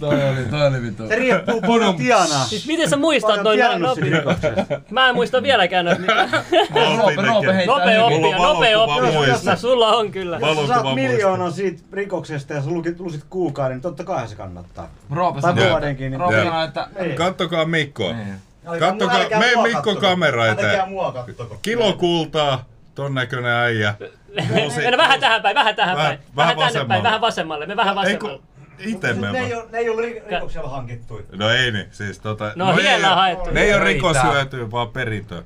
Toi 0.00 0.28
oli, 0.30 0.44
toi 0.50 0.66
oli 0.66 0.82
vittu. 0.82 1.08
Se 1.08 1.14
riippuu 1.16 1.60
paljon 1.60 1.96
tienaa. 1.96 2.44
Siis 2.44 2.66
miten 2.66 2.90
sä 2.90 2.96
muistat 2.96 3.42
noin 3.42 3.58
rikoksessa. 4.00 4.80
Mä 4.90 5.08
en 5.08 5.14
muista 5.14 5.42
vieläkään 5.42 5.84
noita 5.84 6.00
mitään. 6.00 6.28
Hyvin. 6.50 7.30
oppia, 7.70 8.02
valokuva 8.02 8.50
oppia. 8.50 9.56
Sulla 9.56 9.88
on 9.88 10.10
kyllä. 10.10 10.38
Jos 10.38 10.56
sä 10.58 10.66
saat 10.66 10.94
miljoonan 10.94 11.52
siitä 11.52 11.82
rikoksesta 11.92 12.52
ja 12.54 12.62
sä 12.62 12.70
lusit 12.98 13.24
kuukauden, 13.30 13.76
niin 13.76 13.82
totta 13.82 14.04
kai 14.04 14.28
se 14.28 14.34
kannattaa. 14.36 14.88
Roope 15.10 15.40
Tai 15.40 15.54
vuodenkin. 15.70 16.10
Niin... 16.10 16.20
Roope 16.20 16.44
sanoi, 16.44 16.64
että... 16.64 16.88
Ei. 16.96 17.12
Kattokaa 17.12 17.64
Mikkoa. 17.64 18.12
Niin. 18.12 18.34
Kattokaa, 18.78 19.18
mua 19.54 19.62
Mikko 19.62 19.96
kamera 19.96 20.46
eteen. 20.46 20.80
Kilo 21.62 21.92
kultaa, 21.92 22.64
ton 22.94 23.14
näköinen 23.14 23.52
äijä. 23.52 23.94
Nousi- 24.56 24.80
Mennä 24.80 24.96
vähän 24.98 25.20
tähän 25.20 25.42
päin, 25.42 25.54
vähän 25.54 25.76
tähän 25.76 25.96
Vähän- 25.96 26.08
päin. 26.16 26.18
vähän 26.36 26.56
Vähän 26.56 26.72
tänne 26.72 26.88
päin, 26.88 26.88
vasemmalle. 26.88 27.02
vähän 27.02 27.20
vasemmalle. 27.20 27.66
Me 27.66 27.76
vähän 27.76 27.98
Ei 27.98 28.16
kun, 28.16 28.28
vasemmalle. 28.30 28.42
Ite 28.78 29.12
Mut 29.12 29.20
ne 29.32 29.38
ei 29.38 29.48
me 29.48 29.56
oo- 29.56 29.66
ne 29.72 29.78
ei 29.78 29.86
ri- 29.88 30.30
rikoksella 30.30 30.68
hankittuja. 30.68 31.22
No 31.36 31.50
ei 31.50 31.72
niin, 31.72 31.86
siis 31.90 32.18
tota... 32.18 32.52
No, 32.56 32.70
ei- 32.72 32.82
hienoa 32.82 33.14
haettu. 33.14 33.50
Ne 33.50 33.60
ei 33.62 33.74
ole 33.74 33.84
Riittää. 33.84 34.12
rikoshyötyä, 34.12 34.70
vaan 34.70 34.88
perintö. 34.88 35.42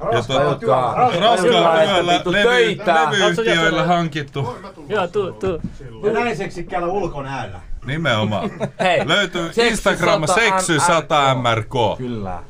Raskaalla 0.00 0.54
työllä. 0.54 0.94
Raskaalla 1.20 1.72
Hyvä, 1.72 1.82
että 1.82 1.94
työllä 1.94 2.12
vittu 2.12 2.32
levy, 2.32 2.42
töitä. 2.48 2.94
levyyhtiöillä 3.10 3.84
hankittu. 3.86 4.58
Joo, 4.88 5.06
tuu, 5.06 5.32
tuu. 5.32 5.60
Ja 6.06 6.12
näin 6.12 6.36
seksikkäällä 6.36 6.88
ulkonäällä. 6.88 7.60
Nimenomaan. 7.86 8.50
Hei, 8.80 9.08
Löytyy 9.08 9.50
Instagram 9.56 10.26
100 10.26 10.34
Seksy 10.40 10.80
100 10.80 11.34
MRK. 11.34 11.98
Kyllä. 11.98 12.42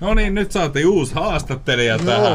No 0.00 0.14
niin, 0.14 0.34
nyt 0.34 0.52
saatiin 0.52 0.86
uusi 0.88 1.14
haastattelija 1.14 1.98
tähän. 1.98 2.32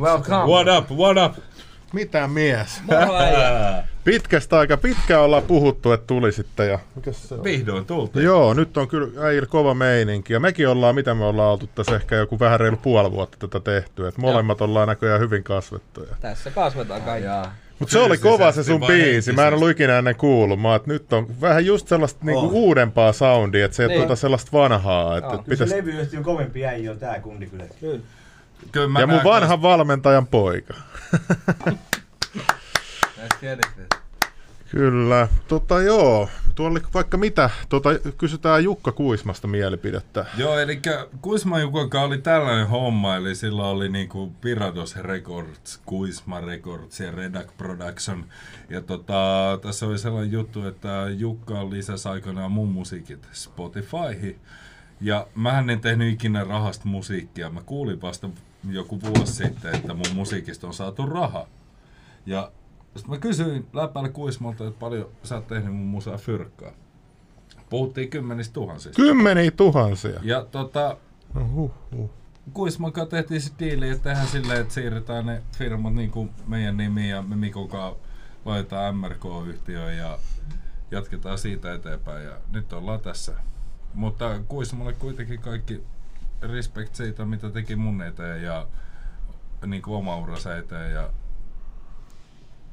Welcome. 0.00 0.36
What 0.52 0.66
up, 0.78 0.90
what 0.98 1.16
up? 1.26 1.44
Mitä 1.92 2.28
mies? 2.28 2.82
Pitkästä 4.04 4.58
aika 4.58 4.76
pitkään 4.76 5.22
ollaan 5.22 5.42
puhuttu, 5.42 5.92
että 5.92 6.06
tulisitte 6.06 6.66
ja... 6.66 6.78
Mikäs 6.96 7.28
se 7.28 7.34
on? 7.34 7.44
Vihdoin 7.44 7.84
tultiin. 7.86 8.24
Joo, 8.24 8.54
nyt 8.54 8.76
on 8.76 8.88
kyllä 8.88 9.26
äijillä 9.26 9.46
kova 9.46 9.74
meininki. 9.74 10.32
Ja 10.32 10.40
mekin 10.40 10.68
ollaan, 10.68 10.94
mitä 10.94 11.14
me 11.14 11.24
ollaan 11.24 11.50
oltu 11.52 11.66
tässä 11.74 11.96
ehkä 11.96 12.16
joku 12.16 12.38
vähän 12.40 12.60
reilu 12.60 12.76
puoli 12.76 13.10
vuotta 13.10 13.36
tätä 13.48 13.60
tehty. 13.60 14.06
Et 14.06 14.18
molemmat 14.18 14.60
ollaan 14.60 14.88
näköjään 14.88 15.20
hyvin 15.20 15.44
kasvettuja. 15.44 16.16
Tässä 16.20 16.50
kasvetaan 16.50 17.02
kaikki. 17.02 17.28
Mutta 17.78 17.92
se 17.92 17.98
oli 17.98 18.18
kova 18.18 18.52
se 18.52 18.62
sun 18.62 18.80
biisi. 18.86 19.32
Mä 19.32 19.46
en 19.48 19.54
ollut 19.54 19.70
ikinä 19.70 19.98
ennen 19.98 20.16
kuullut. 20.16 20.60
Mä, 20.60 20.80
nyt 20.86 21.12
on 21.12 21.26
vähän 21.40 21.66
just 21.66 21.88
sellaista 21.88 22.24
niinku 22.24 22.46
Oh. 22.46 22.52
uudempaa 22.52 23.12
soundia, 23.12 23.64
että 23.64 23.76
se 23.76 23.82
ei 23.82 23.88
Niin. 23.88 24.00
tuota 24.00 24.16
sellaista 24.16 24.50
vanhaa. 24.52 25.16
Että 25.18 25.28
Joo. 25.30 25.34
et 25.40 25.44
Kyllä 25.44 25.56
se 25.56 25.64
pitäis... 25.64 25.86
levyyhtiön 25.86 26.22
kovempi 26.22 26.66
äijä 26.66 26.90
on 26.90 26.98
tää 26.98 27.20
kundi 27.20 27.46
kyllä. 27.46 27.64
Kyllä 27.80 28.00
mä 28.88 29.00
Ja 29.00 29.06
mun 29.06 29.24
vanhan 29.24 29.62
valmentajan 29.62 30.26
poika. 30.26 30.74
Kyllä. 34.72 35.28
Tota 35.48 35.82
joo, 35.82 36.28
tuolla 36.54 36.72
oli 36.72 36.80
vaikka 36.94 37.16
mitä. 37.16 37.50
Tota, 37.68 37.88
kysytään 38.18 38.64
Jukka 38.64 38.92
Kuismasta 38.92 39.48
mielipidettä. 39.48 40.26
Joo, 40.36 40.58
eli 40.58 40.80
Kuisma 41.22 41.60
Jukonka 41.60 42.02
oli 42.02 42.18
tällainen 42.18 42.68
homma, 42.68 43.16
eli 43.16 43.34
sillä 43.34 43.64
oli 43.64 43.88
niinku 43.88 44.32
Pirados 44.40 44.96
Records, 44.96 45.80
Kuisma 45.86 46.40
Records 46.40 47.00
ja 47.00 47.10
Redac 47.10 47.46
Production. 47.58 48.24
Ja 48.70 48.80
tota, 48.80 49.58
tässä 49.62 49.86
oli 49.86 49.98
sellainen 49.98 50.32
juttu, 50.32 50.66
että 50.66 51.06
Jukka 51.18 51.70
lisäsi 51.70 52.08
aikanaan 52.08 52.52
mun 52.52 52.68
musiikit 52.68 53.28
Spotifyhin. 53.32 54.40
Ja 55.00 55.26
mä 55.34 55.58
en 55.58 55.80
tehnyt 55.80 56.14
ikinä 56.14 56.44
rahasta 56.44 56.88
musiikkia. 56.88 57.50
Mä 57.50 57.60
kuulin 57.66 58.02
vasta 58.02 58.28
joku 58.70 59.00
vuosi 59.02 59.32
sitten, 59.32 59.74
että 59.74 59.94
mun 59.94 60.06
musiikista 60.14 60.66
on 60.66 60.74
saatu 60.74 61.06
raha. 61.06 61.46
Ja 62.26 62.52
sitten 62.96 63.10
mä 63.10 63.18
kysyin 63.18 63.66
läpällä 63.72 64.08
Kuismalta, 64.08 64.66
että 64.66 64.80
paljon 64.80 65.08
sä 65.22 65.34
oot 65.34 65.46
tehnyt 65.46 65.74
mun 65.74 65.86
musaa 65.86 66.16
fyrkkaa. 66.16 66.72
Puhuttiin 67.70 68.10
kymmenistä 68.10 68.52
tuhansista. 68.52 68.96
Kymmeniä 69.02 69.50
tuhansia. 69.50 70.20
Ja 70.22 70.44
tota, 70.44 70.96
No, 71.34 71.48
huh, 71.48 71.70
huh. 71.96 72.10
Kuismankaan 72.52 73.08
tehtiin 73.08 73.40
se 73.40 73.52
diili, 73.58 73.88
että 73.88 74.02
tehdään 74.02 74.26
silleen, 74.26 74.60
että 74.60 74.74
siirretään 74.74 75.26
ne 75.26 75.42
firmat 75.58 75.94
niin 75.94 76.10
kuin 76.10 76.30
meidän 76.46 76.76
nimiin 76.76 77.08
ja 77.08 77.22
me 77.22 77.36
Mikonkaan 77.36 77.94
laitetaan 78.44 78.96
MRK-yhtiöön 78.96 79.96
ja 79.96 80.18
jatketaan 80.90 81.38
siitä 81.38 81.74
eteenpäin 81.74 82.24
ja 82.24 82.32
nyt 82.52 82.72
ollaan 82.72 83.00
tässä. 83.00 83.32
Mutta 83.94 84.40
Kuismalle 84.48 84.92
kuitenkin 84.92 85.40
kaikki 85.40 85.82
respect 86.42 86.94
siitä, 86.94 87.24
mitä 87.24 87.50
teki 87.50 87.76
mun 87.76 88.02
eteen 88.02 88.42
ja 88.42 88.66
niin 89.66 89.82
kuin 89.82 89.96
oma 89.96 90.18
uransa 90.18 90.56
eteen 90.56 90.92
ja 90.92 91.10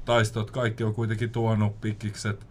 taistot 0.05 0.51
kaikki 0.51 0.83
on 0.83 0.93
kuitenkin 0.93 1.29
tuonut 1.29 1.81
pikkikset. 1.81 2.47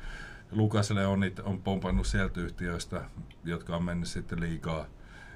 Lukas 0.53 0.91
Leonit 0.91 1.39
on 1.39 1.63
pompannut 1.63 2.07
sieltä 2.07 2.41
yhtiöistä, 2.41 3.01
jotka 3.45 3.77
on 3.77 3.85
mennyt 3.85 4.09
sitten 4.09 4.41
liikaa. 4.41 4.87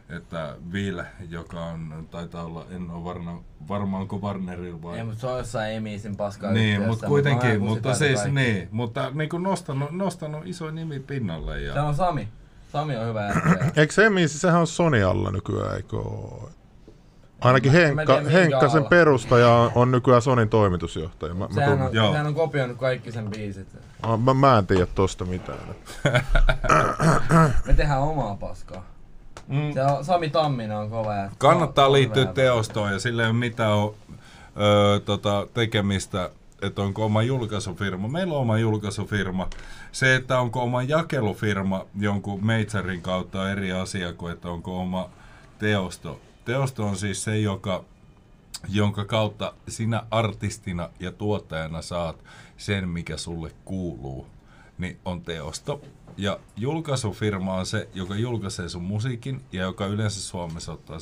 Että 0.08 0.56
Ville, 0.72 1.06
joka 1.28 1.64
on, 1.64 2.08
taitaa 2.10 2.44
olla, 2.44 2.66
en 2.70 2.90
ole 2.90 3.04
varma, 3.04 3.42
varma 3.68 3.98
onko 3.98 4.18
Warnerilla 4.18 4.82
vai... 4.82 4.98
Ei, 4.98 5.04
mutta 5.04 5.20
se 5.20 5.26
on 5.26 5.38
jossain 5.38 5.74
Emisin 5.74 6.16
paskaa 6.16 6.52
niin, 6.52 6.82
mutta 6.82 7.06
kuitenkin, 7.06 7.60
mutta 7.60 7.72
kusitään 7.72 7.96
siis 7.96 8.20
kaikki. 8.20 8.34
niin, 8.40 8.68
mutta 8.70 9.10
niin 9.14 9.28
kuin 9.28 9.42
nostanut, 9.42 9.90
nostanut 9.90 10.46
iso 10.46 10.70
nimi 10.70 11.00
pinnalle 11.00 11.60
ja... 11.60 11.72
Se 11.72 11.80
on 11.80 11.94
Sami. 11.94 12.28
Sami 12.72 12.96
on 12.96 13.06
hyvä 13.06 13.26
jätkä. 13.26 13.70
Eikö 13.80 13.92
se, 13.92 14.10
missä 14.10 14.38
sehän 14.38 14.60
on 14.60 14.66
Sony 14.66 15.02
alla 15.02 15.30
nykyään, 15.30 15.76
eikö? 15.76 15.96
Ainakin 17.40 17.72
Mä- 17.72 17.78
mä 17.78 17.84
Henkka, 17.86 18.16
minkä 18.16 18.30
Henkka 18.30 18.68
sen 18.68 18.84
perustaja 18.84 19.48
on, 19.50 19.72
on 19.74 19.90
nykyään 19.90 20.22
Sonin 20.22 20.48
toimitusjohtaja. 20.48 21.34
Mä, 21.34 21.48
mä, 21.48 21.54
Sehän 21.54 21.70
tunnen, 21.70 21.88
on, 21.88 21.94
Joo. 21.94 22.10
sehän 22.10 22.26
on 22.26 22.34
kopioinut 22.34 22.78
kaikki 22.78 23.12
sen 23.12 23.30
biisit. 23.30 23.68
mä, 24.06 24.16
mä, 24.16 24.34
mä 24.34 24.58
en 24.58 24.66
tiedä 24.66 24.86
tosta 24.86 25.24
mitään. 25.24 25.58
Me 27.66 27.72
tehdään 27.76 28.00
omaa 28.00 28.36
paskaa. 28.36 28.84
Mm. 29.48 29.72
Se 29.72 29.82
on, 29.82 30.04
Sami 30.04 30.30
Tamminen 30.30 30.76
on 30.76 30.90
kova 30.90 31.14
jätkä. 31.16 31.34
Kannattaa 31.38 31.86
On 31.86 31.92
liittyä 31.92 32.26
teostoon 32.26 32.92
ja 32.92 32.98
sillä 32.98 33.22
ei 33.22 33.30
ole 33.30 33.36
mitään 33.38 33.72
o, 33.72 33.94
ö, 34.60 35.00
tota, 35.00 35.46
tekemistä, 35.54 36.30
että 36.62 36.82
onko 36.82 37.04
oma 37.04 37.22
julkaisufirma. 37.22 38.08
Meillä 38.08 38.34
on 38.34 38.40
oma 38.40 38.58
julkaisufirma. 38.58 39.48
Se, 39.92 40.14
että 40.14 40.40
onko 40.40 40.62
oma 40.62 40.82
jakelufirma 40.82 41.86
jonkun 41.98 42.46
meitsarin 42.46 43.02
kautta 43.02 43.40
on 43.42 43.50
eri 43.50 43.72
asia 43.72 44.12
kuin, 44.12 44.32
että 44.32 44.48
onko 44.48 44.80
oma 44.80 45.10
teosto. 45.58 46.20
Teosto 46.44 46.86
on 46.86 46.96
siis 46.96 47.24
se, 47.24 47.38
joka, 47.38 47.84
jonka 48.68 49.04
kautta 49.04 49.54
sinä 49.68 50.02
artistina 50.10 50.90
ja 51.00 51.12
tuottajana 51.12 51.82
saat 51.82 52.16
sen, 52.56 52.88
mikä 52.88 53.16
sulle 53.16 53.50
kuuluu, 53.64 54.26
niin 54.78 54.98
on 55.04 55.22
teosto. 55.22 55.80
Ja 56.16 56.38
julkaisufirma 56.56 57.54
on 57.54 57.66
se, 57.66 57.88
joka 57.94 58.14
julkaisee 58.14 58.68
sun 58.68 58.82
musiikin 58.82 59.42
ja 59.52 59.62
joka 59.62 59.86
yleensä 59.86 60.20
Suomessa 60.20 60.72
ottaa 60.72 60.98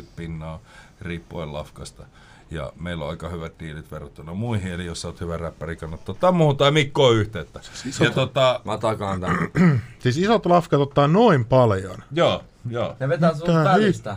70-50 0.00 0.04
pinnaa 0.16 0.60
riippuen 1.00 1.52
lafkasta. 1.52 2.06
Ja 2.50 2.72
meillä 2.80 3.04
on 3.04 3.10
aika 3.10 3.28
hyvät 3.28 3.52
diilit 3.60 3.90
verrattuna 3.90 4.34
muihin, 4.34 4.72
eli 4.72 4.86
jos 4.86 5.00
sä 5.00 5.08
oot 5.08 5.20
hyvä 5.20 5.36
räppäri, 5.36 5.76
kannattaa 5.76 6.12
ottaa 6.12 6.32
muuhun 6.32 6.56
tai 6.56 6.70
Mikkoon 6.70 7.16
yhteyttä. 7.16 7.60
Ja 8.00 8.10
tota, 8.10 8.60
Mä 8.64 8.78
takaan 8.78 9.20
tän. 9.20 9.36
Siis 9.98 10.16
isot 10.18 10.46
lafkat 10.46 10.80
ottaa 10.80 11.08
noin 11.08 11.44
paljon. 11.44 11.98
joo, 12.12 12.44
joo. 12.70 12.96
Ne 13.00 13.08
vetää 13.08 13.34
sun 13.34 13.64
välistä. 13.64 14.16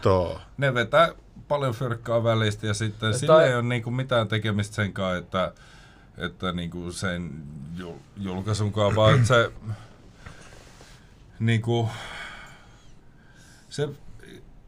ne 0.57 0.73
vetää 0.73 1.09
paljon 1.47 1.73
fyrkkaa 1.73 2.23
välistä 2.23 2.67
ja 2.67 2.73
sitten 2.73 3.11
Ja 3.11 3.17
sillä 3.17 3.33
toi- 3.33 3.43
ei 3.43 3.53
ole 3.55 3.63
niinku 3.63 3.91
mitään 3.91 4.27
tekemistä 4.27 4.75
sen 4.75 4.93
kanssa, 4.93 5.17
että, 5.17 5.53
että 6.17 6.51
niinku 6.51 6.91
sen 6.91 7.31
jul, 7.77 7.93
julkaisun 8.17 8.71
kanssa, 8.73 8.95
vaan 8.95 9.15
että 9.15 9.27
se 9.27 9.51
niinku, 11.39 11.89
se 13.69 13.89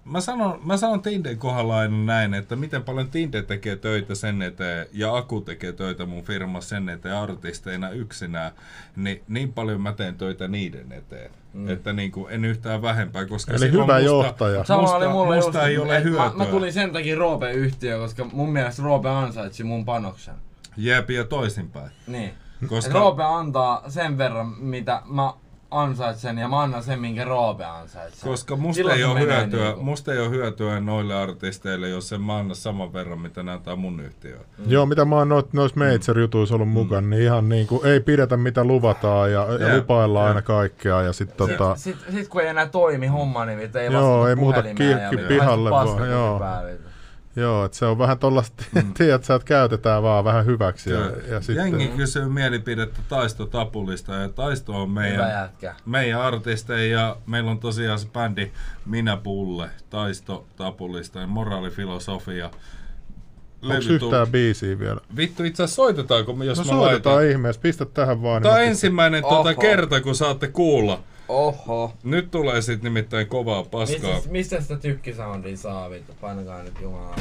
Mä 0.05 0.21
sanon, 0.21 0.59
mä 0.63 0.77
sanon 0.77 1.01
Tinden 1.01 1.37
kohdalla 1.37 1.77
aina 1.77 1.97
näin, 2.05 2.33
että 2.33 2.55
miten 2.55 2.83
paljon 2.83 3.09
Tinde 3.09 3.41
tekee 3.41 3.75
töitä 3.75 4.15
sen 4.15 4.41
eteen 4.41 4.87
ja 4.93 5.15
Aku 5.17 5.41
tekee 5.41 5.71
töitä 5.73 6.05
mun 6.05 6.23
firmassa 6.23 6.69
sen 6.69 6.89
eteen 6.89 7.15
artisteina 7.15 7.89
yksinään, 7.89 8.51
niin 8.95 9.23
niin 9.27 9.53
paljon 9.53 9.81
mä 9.81 9.93
teen 9.93 10.15
töitä 10.15 10.47
niiden 10.47 10.91
eteen. 10.91 11.31
Mm. 11.53 11.69
Että 11.69 11.93
niin 11.93 12.11
kuin 12.11 12.33
en 12.33 12.45
yhtään 12.45 12.81
vähempää, 12.81 13.25
koska 13.25 13.53
Eli 13.53 13.71
hyvä 13.71 13.83
musta, 13.83 13.99
johtaja. 13.99 14.63
Sama 14.63 14.81
musta, 14.81 14.97
oli 14.97 15.07
mulle 15.07 15.35
musta 15.35 15.57
just, 15.57 15.67
ei 15.67 15.77
ole 15.77 16.03
hyötyä. 16.03 16.25
Mä, 16.25 16.31
mä 16.35 16.45
tulin 16.45 16.73
sen 16.73 16.91
takia 16.93 17.15
Roope-yhtiöön, 17.15 17.99
koska 18.01 18.25
mun 18.31 18.49
mielestä 18.49 18.83
Roope 18.83 19.09
ansaitsi 19.09 19.63
mun 19.63 19.85
panoksen. 19.85 20.33
Jep, 20.77 21.09
ja 21.09 21.23
toisinpäin. 21.23 21.91
Niin. 22.07 22.33
Koska- 22.59 22.75
Koska... 22.75 22.93
Roope 22.93 23.23
antaa 23.23 23.83
sen 23.89 24.17
verran, 24.17 24.47
mitä 24.59 25.01
mä 25.05 25.33
ansaitsen, 25.74 26.38
ja 26.38 26.47
mä 26.47 26.61
annan 26.61 26.84
sen, 26.84 26.99
minkä 26.99 27.26
Roope 27.26 27.65
ansaitsee. 27.65 28.30
Koska 28.30 28.55
musta 28.55 28.76
Silloin 28.76 28.97
ei, 28.97 29.03
ole 29.03 29.19
hyötyä, 29.19 29.63
niinku. 29.65 29.84
musta 29.84 30.13
ei 30.13 30.19
ole 30.19 30.30
hyötyä 30.30 30.80
noille 30.80 31.15
artisteille, 31.15 31.89
jos 31.89 32.13
en 32.13 32.21
mä 32.21 32.38
anna 32.38 32.55
saman 32.55 32.93
verran, 32.93 33.19
mitä 33.19 33.43
ne 33.43 33.51
antaa 33.51 33.76
mun 33.76 33.99
yhtiöön. 33.99 34.41
Joo, 34.67 34.86
mitä 34.86 35.05
mä 35.05 35.15
oon 35.15 35.30
noit, 35.30 35.53
noissa 35.53 35.80
major-jutuissa 35.80 36.55
ollut 36.55 36.69
mukana, 36.69 37.07
niin 37.07 37.24
ihan 37.24 37.49
niin 37.49 37.67
kuin 37.67 37.86
ei 37.86 37.99
pidetä 37.99 38.38
mitä 38.38 38.63
luvataan 38.63 39.32
ja, 39.32 39.47
ja 39.59 39.67
Jep, 39.67 39.78
lupaillaan 39.78 40.28
aina 40.28 40.38
jep. 40.38 40.45
kaikkea. 40.45 41.01
Ja 41.01 41.13
sit 41.13 41.38
tota, 41.38 41.76
Sit, 41.76 41.97
sit 42.11 42.28
kun 42.28 42.41
ei 42.41 42.47
enää 42.47 42.67
toimi 42.67 43.07
homma, 43.07 43.45
niin 43.45 43.59
ei 43.59 43.91
Joo, 43.91 44.28
ei 44.28 44.36
muuta 44.36 44.59
ja 44.59 44.63
vittu 44.63 45.28
pihalle 45.28 45.69
vaan, 45.69 46.09
joo. 46.09 46.39
päälle. 46.39 46.92
Joo, 47.36 47.65
että 47.65 47.77
se 47.77 47.86
on 47.86 47.97
vähän 47.97 48.19
tollasta, 48.19 48.63
mm. 48.75 48.93
tiedät 48.97 49.23
sä, 49.23 49.36
että 49.36 49.45
käytetään 49.45 50.03
vaan 50.03 50.23
vähän 50.23 50.45
hyväksi. 50.45 50.89
Ja, 50.91 50.97
Kyllä. 50.97 51.27
ja 51.34 51.41
sitten, 51.41 51.55
Jengi 51.65 51.88
kysyy 51.88 52.29
mielipidettä 52.29 52.99
Taisto 53.09 53.45
Tapulista 53.45 54.13
ja 54.13 54.29
Taisto 54.29 54.81
on 54.81 54.89
meidän, 54.89 55.49
meidän 55.86 56.21
artisteja 56.21 56.99
ja 56.99 57.15
meillä 57.25 57.51
on 57.51 57.59
tosiaan 57.59 57.99
se 57.99 58.07
bändi 58.13 58.51
Minä 58.86 59.17
Pulle, 59.17 59.69
Taisto 59.89 60.45
Tapulista 60.55 61.19
ja 61.19 61.27
moraalifilosofia. 61.27 62.45
onko 62.45 63.75
Levy 63.75 63.93
yhtään 63.95 64.27
biisiä 64.27 64.79
vielä? 64.79 64.99
Vittu, 65.15 65.43
itse 65.43 65.63
asiassa 65.63 65.75
soitetaanko 65.75 66.34
me, 66.34 66.45
jos 66.45 66.57
No 66.57 66.63
mä 66.63 66.69
soitetaan 66.69 67.15
laitan? 67.15 67.31
ihmeessä, 67.31 67.61
pistä 67.61 67.86
tähän 67.86 68.21
vaan. 68.23 68.41
Tämä 68.41 68.53
on 68.53 68.59
niin 68.59 68.67
mä- 68.67 68.69
ensimmäinen 68.71 69.23
tuota 69.23 69.53
kerta, 69.55 70.01
kun 70.01 70.15
saatte 70.15 70.47
kuulla. 70.47 70.99
Oho. 71.34 71.93
Nyt 72.03 72.31
tulee 72.31 72.61
sit 72.61 72.84
nimittäin 72.84 73.27
kovaa 73.27 73.63
paskaa. 73.63 74.13
Mistä, 74.15 74.29
mistä 74.31 74.61
sitä 74.61 74.77
tykkisoundia 74.77 75.57
saa 75.57 75.89
vittu? 75.89 76.13
Painakaa 76.21 76.63
nyt 76.63 76.73
jumalaa. 76.81 77.15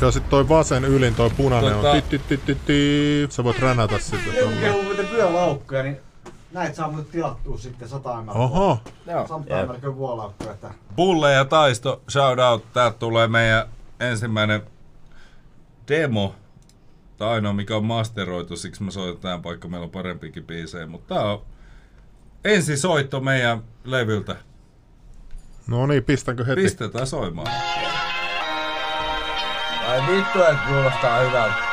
Ja 0.00 0.10
sit 0.10 0.28
toi 0.28 0.48
vasen 0.48 0.84
ylin, 0.84 1.14
toi 1.14 1.30
punainen 1.30 1.72
Tota- 1.72 1.86
on 1.86 2.02
ti, 2.02 2.18
ti, 2.18 2.54
ti. 2.66 3.26
Sä 3.30 3.44
voit 3.44 3.58
ränätä 3.58 3.98
sitä. 3.98 4.36
Joku 4.38 4.52
kehu 4.60 4.82
muuten 4.82 5.06
pyölaukkuja, 5.06 5.82
niin 5.82 5.96
näitä 6.52 6.76
saa 6.76 6.90
muuten 6.90 7.12
tilattua 7.12 7.58
sitten 7.58 7.88
100 7.88 8.22
ml. 8.22 8.30
Oho, 8.34 8.78
Joo. 9.06 9.26
100 9.26 9.44
ml 9.66 9.96
vuolaukkuja, 9.96 10.52
että 10.52 10.70
Pulle 10.96 11.32
ja 11.32 11.44
Taisto, 11.44 12.02
shout 12.10 12.38
out. 12.38 12.72
Täältä 12.72 12.98
tulee 12.98 13.28
meidän 13.28 13.68
ensimmäinen 14.00 14.62
demo. 15.88 16.34
Tämä 17.18 17.28
on 17.28 17.34
ainoa, 17.34 17.52
mikä 17.52 17.76
on 17.76 17.84
masteroitu, 17.84 18.56
siksi 18.56 18.82
mä 18.82 18.90
soitan 18.90 19.20
tämän, 19.22 19.42
vaikka 19.44 19.68
meillä 19.68 19.84
on 19.84 19.90
parempikin 19.90 20.44
biisejä. 20.44 20.86
Mutta 20.86 21.14
tää 21.14 21.24
on 21.24 21.42
ensisoitto 22.44 23.20
meidän 23.20 23.62
levyltä. 23.84 24.36
no 25.66 25.86
niin, 25.86 26.04
pistänkö 26.04 26.44
heti? 26.44 26.62
Pistetään 26.62 27.06
soimaan. 27.06 27.52
Ai 29.86 30.00
vittu, 30.00 30.42
et 30.42 30.58
kuulostaa 30.68 31.20
hyvältä. 31.20 31.71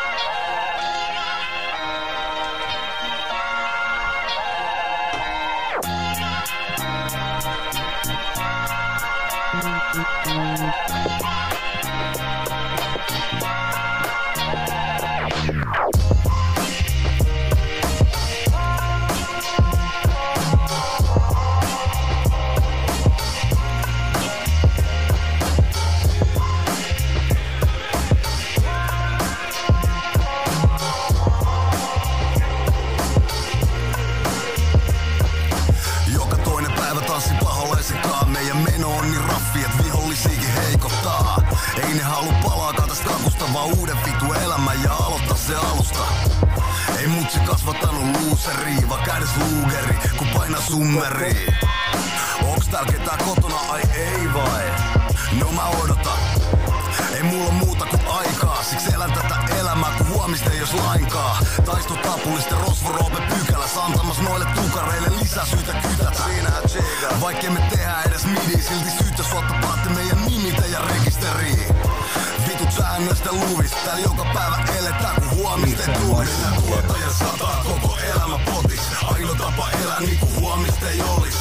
Kasvattanut 48.00 48.22
luuseri 48.22 48.90
Vaan 48.90 49.04
kädes 49.04 49.30
luugeri, 49.38 49.98
kun 50.18 50.28
painaa 50.28 50.62
summeri. 50.62 51.48
Onks 52.44 52.68
täällä 52.68 52.92
ketään 52.92 53.18
kotona, 53.26 53.56
ai 53.70 53.82
ei 53.96 54.34
vai? 54.34 54.64
No 55.40 55.52
mä 55.52 55.66
odotan. 55.68 56.20
Ei 57.14 57.24
mulla 57.24 57.52
muuta 57.52 57.86
kuin 57.86 58.02
aikaa, 58.08 58.64
siksi 58.64 58.94
elän 58.94 59.12
tätä 59.12 59.36
elämää 59.60 59.92
kun 59.98 60.10
huomista 60.10 60.50
ei 60.52 60.60
jos 60.60 60.74
lainkaan. 60.74 61.46
Taisto 61.66 61.94
tapulisten 61.96 62.58
rosvoroope 62.58 63.22
pykäläs 63.22 63.78
antamas 63.78 64.20
noille 64.20 64.46
tukareille 64.56 65.12
lisää 65.22 65.46
syytä 65.46 65.74
kytätä 65.74 66.24
Vaikkei 67.22 67.50
me 67.50 67.62
tehdä 67.70 68.02
edes 68.06 68.26
midi, 68.26 68.62
silti 68.62 68.90
syytä 69.04 69.24
suotta 69.24 69.54
paatte 69.62 69.90
meidän 69.90 70.26
nimitä 70.26 70.66
ja 70.66 70.80
rekisteriin 70.80 71.76
Vitut 72.48 72.72
säännöistä 72.72 73.30
luvis, 73.32 73.72
täällä 73.72 74.04
joka 74.04 74.24
päivä 74.34 74.58
eletään 74.78 75.16
kun 75.16 75.30
huomista 75.30 75.92
ei 75.92 76.00
tulis 76.00 76.30
Tuottaja 76.68 77.10
sataa 77.10 77.64
koko 77.64 77.89
tapa 79.60 79.72
elää 79.84 79.98
kuin 80.20 80.36
huomista 80.40 80.90
ei 80.90 81.02
olis 81.18 81.36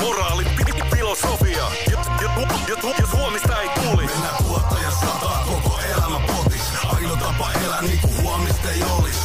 Moraali, 0.00 0.44
fi- 0.44 0.96
filosofia, 0.96 1.64
jos, 1.90 2.06
jos, 2.68 2.94
jos 3.00 3.12
huomista 3.12 3.60
ei 3.60 3.68
tulis. 3.68 4.10
Mennään 4.10 4.44
tuottaja 4.44 4.90
sataa 4.90 5.44
koko 5.46 5.80
elämä 5.80 6.20
potis 6.26 6.62
Ainoa 6.94 7.16
tapa 7.16 7.52
elää 7.64 7.82
kuin 8.00 8.22
huomista 8.22 8.70
ei 8.70 8.82
olis 8.98 9.16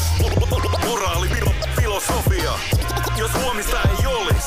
Moraali, 0.89 1.29
fi- 1.29 1.81
filosofia, 1.81 2.51
jos 3.17 3.31
huomista 3.43 3.77
ei 3.81 4.05
olis. 4.05 4.45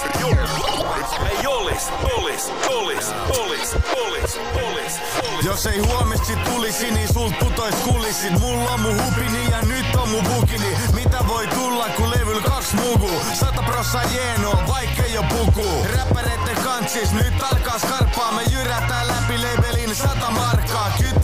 Ei 1.30 1.46
olis, 1.46 1.82
olis, 2.16 2.52
olis, 2.76 3.12
olis, 3.38 3.74
olis, 3.98 4.36
olis, 4.56 5.00
olis. 5.32 5.44
Jos 5.44 5.66
ei 5.66 5.78
huomisti 5.78 6.36
tulisi, 6.36 6.90
niin 6.90 7.09
sulta 7.12 7.36
putois 7.40 7.74
kulissit 7.74 8.40
Mulla 8.40 8.70
on 8.70 8.80
mun 8.80 9.04
hupini 9.04 9.50
ja 9.50 9.62
nyt 9.62 9.94
on 9.96 10.09
mun 10.09 10.24
bukini 10.24 10.76
Mitä 10.94 11.18
voi 11.28 11.46
tulla, 11.46 11.86
kun 11.96 12.11
levyl 12.11 12.28
kaks 12.59 12.74
mugu? 12.74 13.11
Sata 13.34 13.62
prossa 13.62 14.02
jeeno, 14.14 14.50
vaikka 14.68 15.02
oo 15.18 15.22
puku 15.22 15.86
Räppäreitten 15.96 16.56
kantsis, 16.64 17.12
nyt 17.12 17.42
alkaa 17.42 17.78
skarppaa 17.78 18.32
Me 18.32 18.42
jyrätään 18.42 19.09
läpi 19.09 19.38
labelin 19.38 19.94
sata 19.94 20.30
markkaa 20.30 20.90
Kytille 20.98 21.18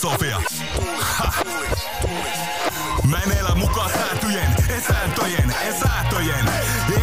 Tulis, 0.00 0.62
tulis 2.02 2.38
Mä 3.04 3.18
en 3.18 3.38
elä 3.38 3.54
mukaan 3.54 3.90
säätöjen, 3.90 4.56
en 5.66 5.74
sääntöjen. 5.80 6.48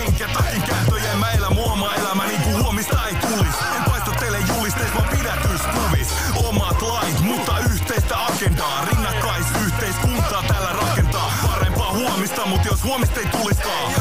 Enkä 0.01 0.27
takin 0.27 0.61
kääntöjen, 0.61 1.17
mä 1.17 1.31
elän 1.31 1.53
mun 1.53 1.71
oma 1.71 1.93
elämä 1.93 2.25
niin 2.25 2.41
kuin 2.41 2.63
huomista 2.63 3.07
ei 3.07 3.15
tulis. 3.15 3.55
En 3.75 3.83
paistottele 3.83 4.37
julisteis, 4.39 4.95
vaan 4.95 5.07
pidätyskuvis. 5.17 6.07
Omat 6.35 6.81
lait, 6.81 7.19
mutta 7.19 7.59
yhteistä 7.59 8.25
agendaa. 8.25 8.85
Rinnakkais 8.85 9.45
yhteiskuntaa 9.65 10.43
tällä 10.47 10.69
rakentaa. 10.81 11.33
Parempaa 11.47 11.93
huomista, 11.93 12.45
mut 12.45 12.65
jos 12.65 12.83
huomista 12.83 13.19
ei 13.19 13.25
tuliskaan, 13.25 13.93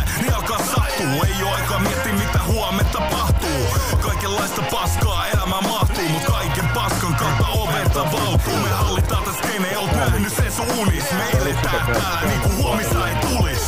ja 0.00 0.06
bulle, 0.06 0.20
niin 0.20 0.34
alkaa 0.34 0.58
sattuu. 0.58 1.24
Ei 1.24 1.42
oo 1.42 1.54
aikaa 1.54 1.78
miettiä 1.78 2.12
mitä 2.12 2.40
huomenna 2.46 2.92
tapahtuu. 2.92 3.66
Kaikenlaista 4.02 4.62
paskaa 4.62 5.26
elämään 5.26 5.68
mahtuu, 5.68 6.08
mut 6.08 6.24
kaiken 6.24 6.68
paskan 6.68 7.14
kautta 7.14 7.46
ovet 7.46 7.96
avautuu. 7.96 8.56
Me 8.62 8.68
hallitaan 8.68 9.24
täs 9.24 9.36
skene, 9.36 9.78
oot 9.78 9.92
nähnyt 9.92 10.36
sen 10.36 10.52
sun 10.52 10.70
unis. 10.78 11.04
Me 11.12 11.30
eletään 11.30 11.86
täällä 11.86 12.20
niinku 12.24 12.48
huomissa 12.62 13.08
ei 13.08 13.14
tulis. 13.14 13.62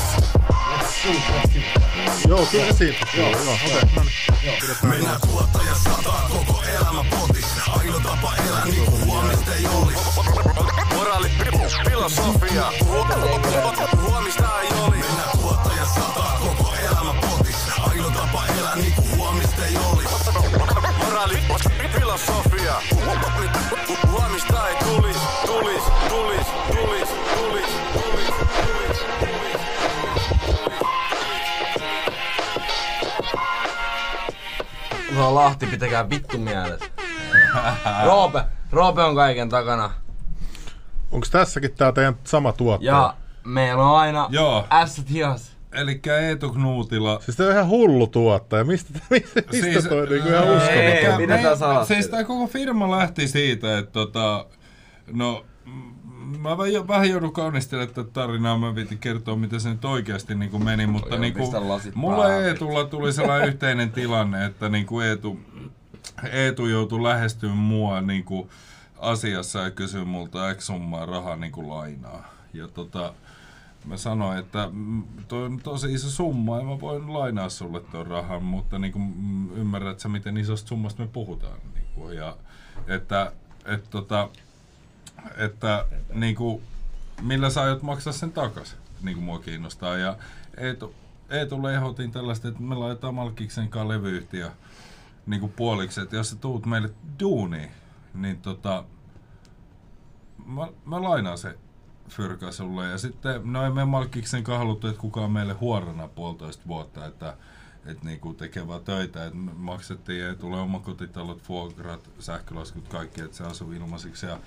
Joo, 2.29 2.47
kyllä 2.47 2.73
siitä. 2.73 3.07
Joo, 3.17 3.31
joo, 3.31 3.55
okei, 3.55 3.81
no 3.97 4.03
niin. 4.03 4.77
Mennään 4.83 5.21
tuottaja 5.21 5.75
sataa 5.75 6.29
koko 6.29 6.63
elämä 6.63 7.05
potissa. 7.11 7.73
Ainoa 7.79 8.01
tapa 8.01 8.33
elää 8.49 8.65
niin 8.65 8.85
kuin 8.85 9.05
huomista 9.05 9.55
ei 9.55 9.67
olis. 9.75 9.99
Moraali, 10.95 11.31
filosofia. 11.89 12.73
Huomista 14.01 14.61
ei 14.61 14.69
olis. 14.81 15.07
Mennään 15.07 15.39
tuottaja 15.63 15.85
sataa 15.87 16.39
koko 16.41 16.75
elämä 16.91 17.15
potissa. 17.21 17.73
Tapa 18.15 18.43
elää 18.59 18.77
niin 18.77 18.93
kuin 18.95 19.17
huomista 19.17 19.67
ei 19.67 19.77
olis. 19.93 20.09
Moraali, 20.99 21.39
filosofia. 21.99 22.75
Huomista 24.11 24.69
ei 24.69 24.77
tulis, 24.77 25.17
tulis, 25.47 25.83
tulis, 26.09 26.47
tulis, 26.69 27.09
tulis, 27.35 27.69
tulis, 27.95 28.99
tulis. 29.21 29.59
Se 35.15 35.21
on 35.21 35.35
Lahti, 35.35 35.67
pitäkää 35.67 36.11
vittu 36.11 36.39
mielessä. 36.39 36.87
Roope, 38.05 38.45
Roope 38.71 39.03
on 39.03 39.15
kaiken 39.15 39.49
takana. 39.49 39.91
Onks 41.11 41.31
tässäkin 41.31 41.75
tää 41.75 41.93
teidän 41.93 42.15
sama 42.25 42.53
tuottaja? 42.53 42.93
Ja 42.93 43.15
meillä 43.45 43.85
on 43.85 43.99
aina 43.99 44.27
Joo. 44.31 44.67
ässät 44.73 45.11
Elikkä 45.73 46.19
Eetu 46.19 46.51
Knuutila. 46.53 47.21
Siis 47.25 47.37
tää 47.37 47.47
on 47.47 47.53
ihan 47.53 47.69
hullu 47.69 48.07
tuottaja. 48.07 48.65
Mistä, 48.65 48.99
mistä, 49.11 49.43
mistä 49.53 49.89
toi 49.89 50.07
niinku 50.09 50.29
ihan 50.29 50.45
uskomaton? 50.57 51.19
Siis 51.87 52.09
tää 52.09 52.25
koko 52.25 52.47
firma 52.47 52.91
lähti 52.91 53.29
siitä, 53.29 53.79
että 53.79 53.93
tota, 53.93 54.47
no, 55.13 55.45
mä 56.39 56.59
vähän- 56.59 56.89
vähän 56.89 57.11
joudun 57.11 57.33
kaunistelemaan 57.33 57.95
tätä 57.95 58.11
tarinaa, 58.13 58.59
mä 58.59 58.75
viitin 58.75 58.99
kertoa, 58.99 59.37
mitä 59.37 59.59
se 59.59 59.69
nyt 59.69 59.85
oikeasti 59.85 60.35
niin 60.35 60.51
kuin 60.51 60.65
meni, 60.65 60.87
mutta 60.87 61.19
niin 61.19 61.33
kuin, 61.35 61.51
mulla. 61.95 62.35
Eetulla 62.35 62.85
tuli 62.85 63.13
sellainen 63.13 63.49
yhteinen 63.49 63.93
tilanne, 63.93 64.45
että 64.47 64.69
niin 64.69 64.87
kuin 64.87 65.07
Eetu, 65.07 65.39
Eetu 66.33 66.67
joutui 66.67 67.03
lähestymään 67.03 67.59
mua 67.59 68.01
niin 68.01 68.25
kuin 68.25 68.49
asiassa 68.99 69.59
ja 69.59 69.71
kysyi 69.71 70.05
multa 70.05 70.55
X 70.55 70.65
summaa 70.65 71.07
rahaa 71.07 71.37
niin 71.37 71.53
kuin 71.53 71.69
lainaa. 71.69 72.35
Ja 72.55 72.69
tota, 72.69 73.15
mä 73.85 73.97
sanoin, 73.97 74.39
että 74.39 74.71
toi 75.29 75.45
on 75.45 75.59
tosi 75.59 75.93
iso 75.93 76.11
summa 76.11 76.59
ja 76.59 76.65
mä 76.65 76.81
voin 76.81 77.13
lainaa 77.13 77.49
sulle 77.49 77.81
tuon 77.81 78.07
rahan, 78.07 78.43
mutta 78.43 78.79
niin 78.79 78.93
kuin, 78.93 79.15
mm, 79.17 79.57
ymmärrät 79.57 80.01
sä, 80.01 80.09
miten 80.09 80.37
isosta 80.37 80.69
summasta 80.69 81.03
me 81.03 81.09
puhutaan. 81.13 81.59
Niin 81.75 81.87
kuin, 81.95 82.17
ja 82.17 82.37
että, 82.87 83.33
et, 83.65 83.91
tota, 83.91 84.29
että 85.37 85.87
niin 86.15 86.35
kuin, 86.35 86.63
millä 87.21 87.51
sä 87.51 87.63
aiot 87.63 87.83
maksaa 87.83 88.13
sen 88.13 88.33
takas, 88.33 88.77
niin 89.03 89.15
kuin 89.15 89.25
mua 89.25 89.39
kiinnostaa. 89.39 89.97
Ja 89.97 90.17
Eetu, 90.57 90.95
Eetulle 91.31 91.75
ehdotin 91.75 92.13
tällaista, 92.13 92.49
että 92.49 92.63
me 92.63 92.75
laitetaan 92.75 93.15
Malkiksen 93.15 93.69
kanssa 93.69 93.89
levyyhtiö 93.89 94.51
niin 95.27 95.41
kuin 95.41 95.53
puoliksi, 95.53 96.01
että 96.01 96.17
jos 96.17 96.31
sä 96.31 96.37
tuut 96.37 96.67
meille 96.67 96.91
duuniin, 97.21 97.71
niin 98.15 98.41
tota, 98.41 98.85
mä, 100.47 100.69
mä 100.85 101.03
lainaan 101.03 101.39
se 101.39 101.59
fyrkä 102.13 102.51
sulle. 102.51 102.89
Ja 102.89 102.99
sitten, 102.99 103.53
no 103.53 103.65
ei 103.65 103.71
me 103.71 103.85
Malkiksen 103.85 104.45
kanssa 104.45 104.59
haluttu, 104.59 104.87
että 104.87 105.01
kukaan 105.01 105.31
meille 105.31 105.53
huorana 105.53 106.09
puolitoista 106.09 106.63
vuotta, 106.67 107.07
että 107.07 107.37
että 107.87 108.05
niinku 108.05 108.35
tekee 108.35 108.67
vaan 108.67 108.85
töitä, 108.85 109.25
että 109.25 109.39
maksettiin 109.57 110.21
ja 110.21 110.35
tulee 110.35 110.61
omakotitalot, 110.61 111.49
vuokrat, 111.49 112.11
sähkölaskut, 112.19 112.89
kaikki, 112.89 113.21
että 113.21 113.37
se 113.37 113.45
asuu 113.45 113.73
ilmaisiksi 113.73 114.27
ja 114.27 114.39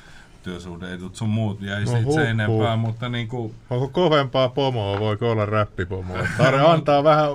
työsuhdeedut 0.45 1.15
sun 1.15 1.29
muut 1.29 1.61
jäi 1.61 1.85
No 1.85 1.91
no, 1.91 1.97
siitä 1.97 2.11
se 2.13 2.29
enempää, 2.29 2.75
mutta 2.75 3.09
niinku, 3.09 3.55
Onko 3.69 3.87
kovempaa 3.87 4.49
pomoa, 4.49 4.99
voiko 4.99 5.31
olla 5.31 5.45
räppipomoa? 5.45 6.27
Tarve 6.37 6.61
antaa 6.61 7.03
vähän 7.03 7.29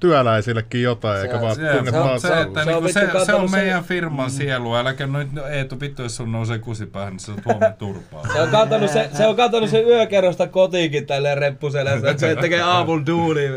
työläisillekin 0.00 0.82
jotain, 0.82 1.22
eikä 1.22 1.40
vaan 1.40 1.54
se, 1.54 1.62
se, 1.84 1.92
vaan 1.92 2.20
se, 2.20 2.40
että 2.40 2.64
niinku, 2.64 2.88
se, 2.88 3.08
se, 3.26 3.34
on 3.34 3.50
meidän 3.50 3.82
se- 3.82 3.88
firman 3.88 4.30
sielu. 4.30 4.74
Äläkä 4.74 5.06
nyt, 5.06 5.32
no, 5.32 5.46
Eetu, 5.46 5.80
vittu, 5.80 6.02
jos 6.02 6.16
sun 6.16 6.32
nousee 6.32 6.58
kusipäähän, 6.58 7.12
niin 7.12 7.20
se 7.20 7.32
on 7.32 7.42
tuomme 7.42 7.74
turpaa. 7.78 8.32
Se 8.32 8.40
on 8.40 8.48
kantanut 8.48 8.90
se, 8.90 9.10
se, 9.12 9.26
on 9.26 9.36
kantanut 9.36 9.70
se 9.70 9.80
yökerrosta 9.80 10.46
kotiinkin 10.46 11.06
tälleen 11.06 11.38
reppuselässä, 11.38 12.10
että 12.10 12.20
se 12.20 12.36
tekee 12.36 12.62
aamulla 12.62 13.06
duunia. 13.06 13.50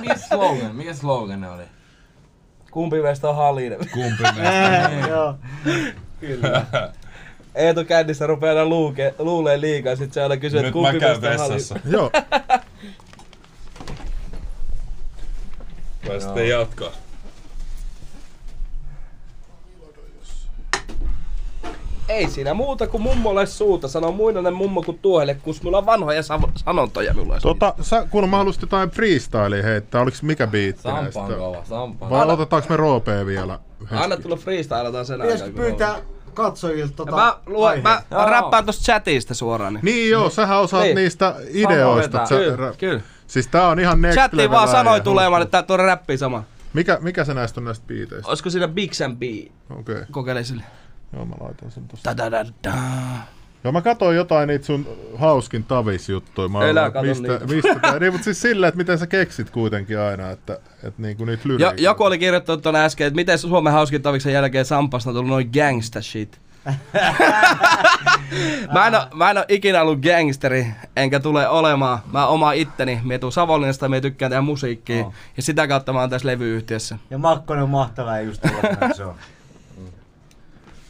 Mikä 0.00 0.16
slogan? 0.16 0.76
Mikä 0.76 0.94
slogan 0.94 1.44
oli? 1.44 1.62
Kumpi 2.70 3.02
meistä 3.02 3.28
on 3.28 3.36
halinen? 3.36 3.78
Kumpi 3.78 4.22
Joo. 5.08 5.34
Kyllä. 6.20 6.66
Eetu 7.54 7.84
kännissä 7.84 8.26
rupeaa 8.26 8.50
aina 8.58 8.64
luuke, 8.68 9.14
luulee 9.18 9.60
liikaa, 9.60 9.96
sit 9.96 10.12
se 10.12 10.22
aina 10.22 10.36
kysyy, 10.36 10.60
että 10.60 10.72
kumpi 10.72 10.92
mä 10.92 10.98
käyn 10.98 11.20
vessassa. 11.22 11.78
Joo. 11.92 12.10
Vai 16.08 16.20
sitten 16.20 16.48
jatkaa. 16.48 16.90
Ei 22.08 22.30
siinä 22.30 22.54
muuta 22.54 22.86
kuin 22.86 23.02
mummolle 23.02 23.46
suuta. 23.46 23.88
Sano 23.88 24.12
muinainen 24.12 24.54
mummo 24.54 24.82
kuin 24.82 24.98
tuohelle, 24.98 25.34
kun 25.34 25.54
mulla 25.62 25.78
on 25.78 25.86
vanhoja 25.86 26.20
sav- 26.22 26.50
sanontoja 26.56 27.14
minulla. 27.14 27.38
Tota, 27.42 27.74
sä, 27.80 28.06
kun 28.10 28.28
mä 28.30 28.36
haluaisit 28.36 28.62
jotain 28.62 28.90
freestylea 28.90 29.62
heittää, 29.62 30.00
oliks 30.00 30.22
mikä 30.22 30.46
biitti 30.46 30.82
Sampa 30.82 31.02
näistä? 31.02 31.20
on 31.20 31.34
kova, 31.34 31.64
sampa. 31.64 32.10
Vai 32.10 32.20
Anna- 32.20 32.32
otetaanko 32.34 32.68
me 32.70 32.76
roopea 32.76 33.26
vielä? 33.26 33.58
Anna 33.90 34.16
tulla 34.16 34.36
freestylataan 34.36 35.06
sen 35.06 35.20
Pitäisikö 35.20 35.44
aikaa. 35.50 35.62
kun 35.62 35.70
pyytää 35.70 35.98
katsojilta 36.34 36.94
tota 36.96 37.16
Mä, 37.16 37.36
luen, 37.46 37.68
aiheet? 37.70 37.82
mä 37.82 38.02
Joo. 38.10 38.26
räppään 38.26 38.66
tosta 38.66 38.82
chatista 38.84 39.34
suoraan. 39.34 39.74
Niin. 39.74 39.84
Niin 39.84 40.10
joo, 40.10 40.30
sähän 40.30 40.58
osaat 40.60 40.82
Niin. 40.84 40.94
niistä 40.94 41.34
ideoista. 41.48 42.26
Sä, 42.26 42.34
Kyllä, 42.34 42.72
kyllä. 42.78 43.00
Siis 43.26 43.46
tää 43.46 43.68
on 43.68 43.80
ihan 43.80 44.00
next 44.02 44.14
Chatti 44.18 44.50
vaan 44.50 44.68
sanoi 44.68 45.00
tulemaan, 45.00 45.42
että 45.42 45.62
tuo 45.62 45.76
räppi 45.76 46.18
sama. 46.18 46.44
Mikä, 46.72 46.98
mikä 47.00 47.24
se 47.24 47.34
näistä 47.34 47.60
on 47.60 47.64
näistä 47.64 47.86
biiteistä? 47.86 48.28
Olisiko 48.28 48.50
siinä 48.50 48.68
Big 48.68 48.92
Sam 48.92 49.16
B? 49.16 49.22
Okei, 49.22 49.50
okay. 49.94 50.06
Kokeile 50.10 50.44
sille. 50.44 50.62
joo 51.12 51.24
mä 51.26 51.34
laitan 51.40 51.70
sen 51.70 51.88
tossa. 51.88 52.16
Da, 52.16 52.16
da, 52.16 52.30
da, 52.30 52.44
da. 52.64 52.72
Joo 53.64 53.72
mä 53.72 53.80
katsoin 53.80 54.16
jotain 54.16 54.46
niitä 54.48 54.66
sun 54.66 54.86
hauskin 55.16 55.64
tavis-juttuja. 55.64 56.48
Mä 56.48 56.64
Elä 56.66 56.80
olen, 56.82 56.92
kato 56.92 57.06
mistä, 57.06 57.28
niitä. 57.28 57.46
mistä 57.46 57.74
tää, 57.74 57.98
niin, 58.00 58.12
mutta 58.12 58.24
siis 58.24 58.40
silleen, 58.42 58.68
että 58.68 58.78
miten 58.78 58.98
sä 58.98 59.06
keksit 59.06 59.50
kuitenkin 59.50 59.98
aina, 59.98 60.30
että, 60.30 60.58
että 60.82 61.02
niinku 61.02 61.24
niitä 61.24 61.42
Jo, 61.44 61.48
lyriikoita. 61.48 61.82
joku 61.82 62.04
oli 62.04 62.18
kirjoittanut 62.18 62.62
tuonne 62.62 62.84
äsken, 62.84 63.06
että 63.06 63.14
miten 63.16 63.38
Suomen 63.38 63.72
hauskin 63.72 64.02
taviksen 64.02 64.32
jälkeen 64.32 64.64
Sampasta 64.64 65.10
on 65.10 65.14
tullut 65.16 65.30
noin 65.30 65.50
gangsta 65.54 66.02
shit. 66.02 66.40
mä, 68.74 68.86
en 68.86 68.94
oo, 68.94 69.06
mä 69.14 69.30
en 69.30 69.38
oo 69.38 69.44
ikinä 69.48 69.82
ollut 69.82 69.98
gangsteri, 70.00 70.66
enkä 70.96 71.20
tule 71.20 71.48
olemaan. 71.48 71.98
Mä 72.12 72.26
oma 72.26 72.52
itteni. 72.52 73.00
Mä 73.04 73.18
tuun 73.18 73.32
Savonlinnasta, 73.32 73.88
mä 73.88 74.00
tykkään 74.00 74.30
tehdä 74.30 74.42
musiikkia. 74.42 75.06
Oh. 75.06 75.12
Ja 75.36 75.42
sitä 75.42 75.68
kautta 75.68 75.92
mä 75.92 76.00
oon 76.00 76.10
tässä 76.10 76.28
levyyhtiössä. 76.28 76.98
Ja 77.10 77.18
Makkonen 77.18 77.62
on 77.62 77.70
mahtava 77.70 78.16
ja 78.16 78.20
just 78.22 78.42
tällainen 78.42 78.94
se 78.94 79.04
on. 79.04 79.14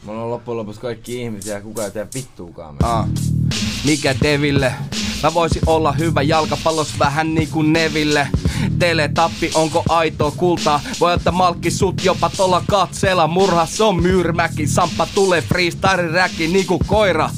Me 0.05 0.11
ollaan 0.11 0.29
loppujen 0.29 0.57
lopuksi 0.57 0.81
kaikki 0.81 1.21
ihmisiä 1.21 1.53
ja 1.77 1.83
ei 1.85 1.91
tee 1.91 2.07
vittuukaan. 2.15 2.75
Aa. 2.83 3.07
Mikä 3.85 4.15
Deville? 4.23 4.73
Mä 5.23 5.33
voisin 5.33 5.61
olla 5.65 5.91
hyvä 5.91 6.21
jalkapallos 6.21 6.99
vähän 6.99 7.33
niinku 7.33 7.61
Neville. 7.61 8.27
Teletappi, 8.79 9.51
onko 9.53 9.83
aitoa 9.89 10.31
kultaa? 10.31 10.81
Voi 10.99 11.13
ottaa 11.13 11.33
malkki 11.33 11.71
sut 11.71 12.05
jopa 12.05 12.31
tolla 12.37 12.63
katsella. 12.67 13.27
Murha, 13.27 13.65
se 13.65 13.83
on 13.83 14.01
myyrmäki. 14.01 14.67
Samppa 14.67 15.07
tulee 15.15 15.41
freestyle 15.41 16.07
räki 16.11 16.47
niinku 16.47 16.79
koira. 16.87 17.29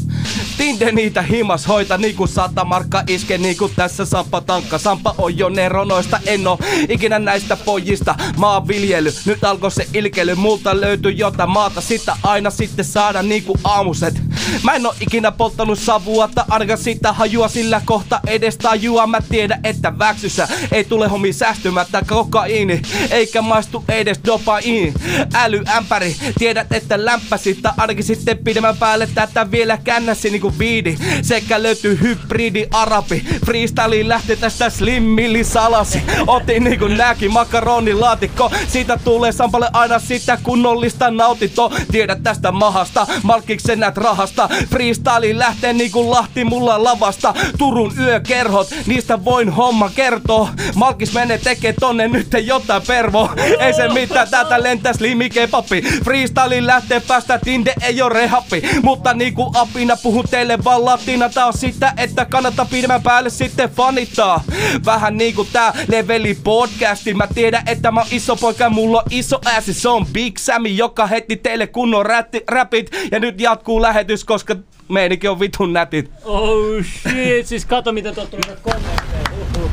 Tinde 0.57 0.91
niitä 0.91 1.21
himas 1.21 1.67
hoita 1.67 1.97
niinku 1.97 2.27
sata 2.27 2.65
markka 2.65 3.03
iske 3.07 3.37
niinku 3.37 3.69
tässä 3.75 4.05
Sampa 4.05 4.41
tankka. 4.41 4.77
Sampa 4.77 5.15
on 5.17 5.37
jo 5.37 5.49
neronoista, 5.49 6.19
en 6.25 6.47
oo 6.47 6.59
ikinä 6.89 7.19
näistä 7.19 7.55
pojista 7.55 8.15
maanviljely. 8.37 9.13
Nyt 9.25 9.43
alkoi 9.43 9.71
se 9.71 9.87
ilkely, 9.93 10.35
multa 10.35 10.81
löytyy 10.81 11.11
jotain 11.11 11.49
maata, 11.49 11.81
sitä 11.81 12.17
aina 12.23 12.49
sitten 12.49 12.85
saada 12.85 13.21
niinku 13.23 13.57
aamuset. 13.63 14.21
Mä 14.63 14.73
en 14.73 14.85
oo 14.85 14.95
ikinä 14.99 15.31
polttanut 15.31 15.79
savua, 15.79 16.29
tai 16.35 16.45
ainakaan 16.49 16.77
sitä 16.77 17.13
hajua 17.13 17.47
sillä 17.47 17.81
kohta 17.85 18.19
edes 18.27 18.57
tajua. 18.57 19.07
Mä 19.07 19.21
tiedän, 19.29 19.59
että 19.63 19.99
väksyssä 19.99 20.47
ei 20.71 20.83
tule 20.83 21.07
homi 21.07 21.33
säästymättä 21.33 22.01
kokaiini, 22.07 22.81
eikä 23.11 23.41
maistu 23.41 23.83
edes 23.89 24.19
dopaiini. 24.25 24.93
Älyämpäri, 25.33 26.15
tiedät, 26.39 26.73
että 26.73 27.05
lämpäsi, 27.05 27.53
tai 27.55 27.71
ainakin 27.77 28.03
sitten 28.03 28.37
pidemmän 28.37 28.77
päälle 28.77 29.09
tätä 29.15 29.51
vielä 29.51 29.77
kännäsi 29.83 30.22
niinku 30.29 30.43
niinku 30.43 30.59
viidi. 30.59 30.97
Sekä 31.21 31.63
löytyy 31.63 31.99
hybridi 32.01 32.67
arabi. 32.71 33.23
Freestyliin 33.45 34.09
lähti 34.09 34.35
tästä 34.35 34.69
slimmili 34.69 35.43
salasi. 35.43 36.01
Otin 36.27 36.63
niinku 36.63 36.87
nääkin 36.87 37.33
makaronilaatikko. 37.33 38.51
Siitä 38.67 38.99
tulee 39.03 39.31
sampalle 39.31 39.69
aina 39.73 39.99
sitä 39.99 40.37
kunnollista 40.43 41.11
nautinto. 41.11 41.71
Tiedät 41.91 42.23
tästä 42.23 42.51
mahasta, 42.51 43.07
malkiksen 43.23 43.79
näet 43.79 43.97
rahasta. 43.97 44.49
Freestyliin 44.69 45.39
lähtee 45.39 45.73
niinku 45.73 46.11
Lahti 46.11 46.43
mulla 46.43 46.83
lavasta. 46.83 47.33
Turun 47.57 47.93
yökerhot, 47.99 48.67
niistä 48.85 49.25
voin 49.25 49.49
homma 49.49 49.91
kertoa. 49.95 50.49
Malkis 50.75 51.13
menee 51.13 51.37
tekee 51.37 51.73
tonne 51.79 52.07
nyt 52.07 52.27
jotain 52.43 52.81
pervo. 52.87 53.29
Ei 53.59 53.73
se 53.73 53.87
mitään, 53.89 54.29
täältä 54.29 54.63
lentäs 54.63 54.99
limikepappi. 54.99 55.81
Freestyliin 55.81 56.67
lähtee 56.67 56.99
päästä, 56.99 57.39
tinde 57.43 57.73
ei 57.81 58.01
oo 58.01 58.09
rehappi. 58.09 58.63
Mutta 58.81 59.13
niinku 59.13 59.51
apina 59.55 59.97
puhun 60.03 60.25
teille 60.29 60.63
vaan 60.63 60.85
latina. 60.85 61.29
Tää 61.29 61.45
on 61.45 61.57
sitä, 61.57 61.93
että 61.97 62.25
kannattaa 62.25 62.65
pidemmän 62.65 63.03
päälle 63.03 63.29
sitten 63.29 63.69
fanittaa. 63.69 64.43
Vähän 64.85 65.17
niinku 65.17 65.45
tää 65.53 65.73
leveli 65.87 66.37
podcasti. 66.43 67.13
Mä 67.13 67.27
tiedän, 67.35 67.63
että 67.67 67.91
mä 67.91 67.99
oon 67.99 68.09
iso 68.11 68.35
poika, 68.35 68.69
mulla 68.69 68.97
on 68.97 69.05
iso 69.09 69.39
ääsi. 69.45 69.73
Se 69.73 69.89
on 69.89 70.05
Big 70.05 70.37
Sammy, 70.37 70.69
joka 70.69 71.07
heti 71.07 71.37
teille 71.37 71.67
kunnon 71.67 72.05
rätti, 72.05 72.43
räpit. 72.47 72.91
Ja 73.11 73.19
nyt 73.19 73.41
jatkuu 73.41 73.81
lähetys, 73.81 74.25
koska 74.25 74.55
meininki 74.89 75.27
on 75.27 75.39
vitun 75.39 75.73
nätit. 75.73 76.11
Oh 76.25 76.83
shit, 76.83 77.47
siis 77.47 77.65
kato 77.65 77.91
miten 77.91 78.15
tuot 78.15 78.31
tuli 78.31 78.41
näitä 78.47 78.61
kommentteja. 78.61 79.23
Uhuh. 79.57 79.71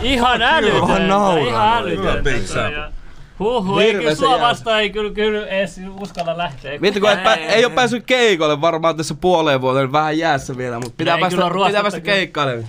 Ihan 0.00 0.42
älytöntä. 0.42 0.86
Ihan 0.86 1.08
nauraa. 1.08 1.48
Ihan 1.48 1.78
älytöntä. 1.78 2.92
Huhhuh, 3.38 3.78
ei 3.78 3.94
kyllä 3.94 4.14
sua 4.14 4.40
vastaan 4.40 4.80
ei 4.80 4.90
kyllä, 4.90 5.10
kyllä 5.10 5.46
edes 5.46 5.80
uskalla 6.00 6.38
lähteä. 6.38 6.80
Vittu 6.80 7.00
kun 7.00 7.10
ei, 7.10 7.16
pä- 7.16 7.38
ei 7.38 7.64
oo 7.64 7.70
päässyt 7.70 8.04
keikolle 8.06 8.60
varmaan 8.60 8.96
tässä 8.96 9.14
puoleen 9.14 9.60
vuoteen, 9.60 9.92
vähän 9.92 10.18
jäässä 10.18 10.56
vielä, 10.56 10.78
mutta 10.78 10.94
pitää, 10.96 11.14
Ei 11.14 11.20
päästä, 11.20 11.42
pitää 11.66 11.82
päästä 11.82 12.00
keikkailemaan. 12.00 12.68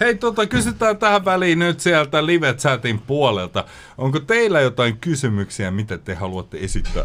Hei, 0.00 0.14
tota, 0.14 0.46
kysytään 0.46 0.96
tähän 0.96 1.24
väliin 1.24 1.58
nyt 1.58 1.80
sieltä 1.80 2.26
live-chatin 2.26 2.98
puolelta. 3.06 3.64
Onko 3.98 4.20
teillä 4.20 4.60
jotain 4.60 4.96
kysymyksiä, 4.96 5.70
mitä 5.70 5.98
te 5.98 6.14
haluatte 6.14 6.58
esittää 6.60 7.04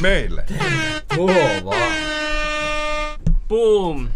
meille? 0.00 0.44
Boom. 3.48 4.08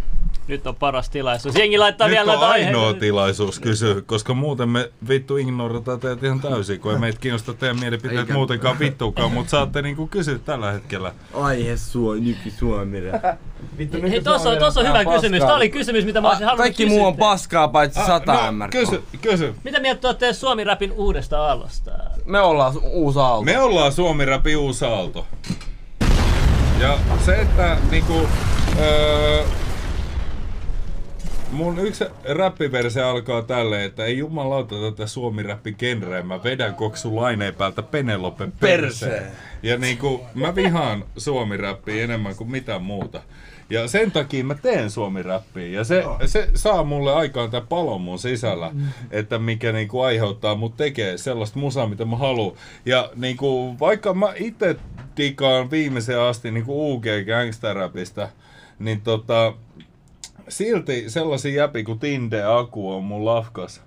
Nyt 0.49 0.67
on 0.67 0.77
paras 0.77 1.11
tilaisuus. 1.11 1.55
Jengi 1.55 1.79
laittaa 1.79 2.07
Nyt 2.09 2.15
vielä 2.17 2.33
on 2.33 2.39
ainoa 2.39 2.81
aiheita. 2.83 3.01
tilaisuus 3.01 3.61
kysyä, 3.61 4.01
koska 4.07 4.35
muuten 4.35 4.69
me 4.69 4.91
vittu 5.09 5.37
ignorataan 5.37 6.01
teidät 6.01 6.23
ihan 6.23 6.41
täysin, 6.41 6.81
kun 6.81 6.93
ei 6.93 6.99
meitä 6.99 7.19
kiinnosta 7.21 7.55
teidän 7.55 7.81
mielipiteet 7.81 8.21
Eikä. 8.21 8.33
muutenkaan 8.33 8.79
vittukaan, 8.79 9.33
mutta 9.33 9.51
saatte 9.51 9.83
niinku 9.83 10.07
kysyä 10.07 10.39
tällä 10.39 10.73
hetkellä. 10.73 11.13
Aihe 11.35 11.77
suo, 11.77 12.15
nyky 12.15 12.51
Suomira. 12.59 13.13
Hei, 14.11 14.21
tossa 14.21 14.51
on, 14.51 14.59
tossa 14.59 14.81
on 14.81 14.89
hyvä 14.89 15.05
kysymys. 15.05 15.41
Tää 15.43 15.55
oli 15.55 15.69
kysymys, 15.69 16.05
mitä 16.05 16.21
mä 16.21 16.29
olisin 16.29 16.47
halunnut 16.47 16.65
Kaikki 16.65 16.85
kysyä 16.85 16.99
muu 16.99 17.07
on 17.07 17.17
paskaa 17.17 17.69
paitsi 17.69 18.01
Ah, 18.01 18.07
sata 18.07 18.33
no, 18.47 18.53
MRK. 18.53 18.71
kysy, 18.71 19.03
kysy. 19.23 19.55
Mitä 19.65 19.81
mieltä 19.81 20.01
te 20.01 20.07
olette 20.07 20.33
Suomi-rapin 20.33 20.93
uudesta 20.93 21.47
aallosta? 21.47 21.91
Me 22.25 22.41
ollaan 22.41 22.73
uusi 22.83 23.19
aalto. 23.19 23.43
Me 23.45 23.59
ollaan 23.59 23.93
Suomi 23.93 24.25
Rapi 24.25 24.57
uusi 24.57 24.85
aalto. 24.85 25.27
Ja 26.81 26.99
se, 27.25 27.35
että 27.35 27.77
niinku... 27.91 28.29
Öö, 28.81 29.43
mun 31.53 31.79
yksi 31.79 32.05
räppiversio 32.25 33.09
alkaa 33.09 33.43
tälleen, 33.43 33.83
että 33.83 34.05
ei 34.05 34.19
jumalauta 34.19 34.75
tätä 34.91 35.07
suomi 35.07 35.43
räppi 35.43 35.73
genreä, 35.73 36.23
mä 36.23 36.45
vedän 36.45 36.75
koksu 36.75 37.17
laineen 37.17 37.55
päältä 37.55 37.83
Penelope 37.83 38.49
perseen. 38.61 38.81
Perseen. 38.81 39.33
Ja 39.63 39.79
niinku, 39.79 40.27
mä 40.35 40.55
vihaan 40.55 41.05
suomi 41.17 41.57
räppiä 41.57 42.05
enemmän 42.05 42.37
kuin 42.37 42.51
mitään 42.51 42.83
muuta. 42.83 43.23
Ja 43.71 43.89
sen 43.89 44.13
takia 44.13 44.45
mä 44.45 44.55
teen 44.55 44.91
suomi 44.91 45.23
räppiä. 45.23 45.69
Ja 45.69 45.85
se, 45.85 46.05
se 46.27 46.51
saa 46.55 46.85
mulle 46.85 47.15
aikaan 47.15 47.51
tää 47.51 47.61
palon 47.61 48.01
mun 48.01 48.19
sisällä, 48.19 48.73
että 49.11 49.39
mikä 49.39 49.73
niinku 49.73 50.01
aiheuttaa 50.01 50.55
mut 50.55 50.77
tekee 50.77 51.19
sellaista 51.19 51.59
musaa, 51.59 51.87
mitä 51.87 52.05
mä 52.05 52.17
haluan. 52.17 52.57
Ja 52.85 53.11
niinku, 53.15 53.77
vaikka 53.81 54.15
mä 54.15 54.33
itse 54.37 54.77
digaan 55.17 55.71
viimeiseen 55.71 56.21
asti 56.21 56.51
niinku 56.51 56.95
UG 56.95 57.05
gangsterrapista, 57.27 58.29
niin 58.79 59.01
tota, 59.01 59.53
silti 60.49 61.11
sellaisia 61.11 61.63
jäpi 61.63 61.85
kuin 61.85 61.99
Tinde 61.99 62.43
Aku 62.45 62.93
on 62.93 63.05
mun 63.05 63.25
lafkas, 63.25 63.83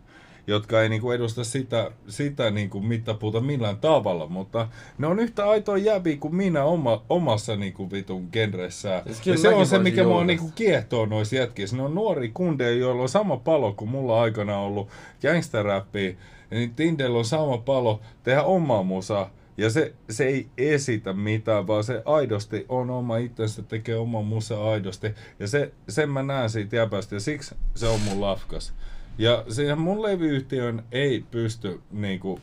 jotka 0.48 0.82
ei 0.82 0.90
niinku 0.90 1.12
edusta 1.12 1.44
sitä, 1.44 1.92
sitä 2.08 2.52
niinku 2.52 2.80
mittapuuta 2.80 3.42
millään 3.42 3.78
tavalla, 3.78 4.28
mutta 4.28 4.68
ne 4.98 5.08
on 5.08 5.20
yhtä 5.20 5.50
aitoa 5.50 5.78
jäbi 5.78 6.18
kuin 6.18 6.36
minä 6.36 6.64
oma, 6.64 7.02
omassa 7.10 7.56
niinku 7.56 7.92
vitun 7.92 8.28
genressään. 8.32 9.04
Siis 9.06 9.28
Ja 9.28 9.38
se 9.38 9.50
on 9.50 9.66
se, 9.66 9.80
mikä 9.80 10.04
mua 10.04 10.24
niinku 10.24 10.52
kiehtoo 10.56 11.06
noissa 11.06 11.36
jätkissä. 11.36 11.76
Ne 11.76 11.84
on 11.84 11.96
nuori 11.96 12.30
kundeja, 12.34 12.78
joilla 12.78 13.02
on 13.02 13.10
sama 13.10 13.38
palo 13.38 13.74
kuin 13.74 13.92
mulla 13.92 14.22
aikana 14.22 14.58
ollut 14.60 14.88
gangsterräppiä. 15.22 16.14
Niin 16.52 16.76
Tindellä 16.76 17.18
on 17.18 17.26
sama 17.26 17.58
palo 17.58 18.02
tehdä 18.24 18.44
omaa 18.44 18.84
musaa. 18.84 19.30
Ja 19.60 19.70
se, 19.70 19.94
se 20.10 20.26
ei 20.26 20.48
esitä 20.58 21.14
mitään, 21.14 21.68
vaan 21.68 21.84
se 21.84 22.02
aidosti 22.06 22.66
on 22.70 22.90
oma 22.90 23.18
itsensä, 23.18 23.62
tekee 23.64 23.96
oman 23.96 24.26
musa 24.26 24.64
aidosti. 24.72 25.08
Ja 25.40 25.48
se, 25.48 25.72
sen 25.90 26.10
mä 26.10 26.24
näen 26.24 26.50
siitä 26.50 26.76
jäpästä 26.76 27.16
ja 27.16 27.20
siksi 27.20 27.56
se 27.76 27.88
on 27.88 28.00
mun 28.02 28.22
lafkas. 28.22 28.74
Ja 29.18 29.44
siihen 29.50 29.80
mun 29.80 30.02
levyyhtiön 30.02 30.84
ei 30.92 31.24
pysty 31.32 31.82
niinku 31.92 32.40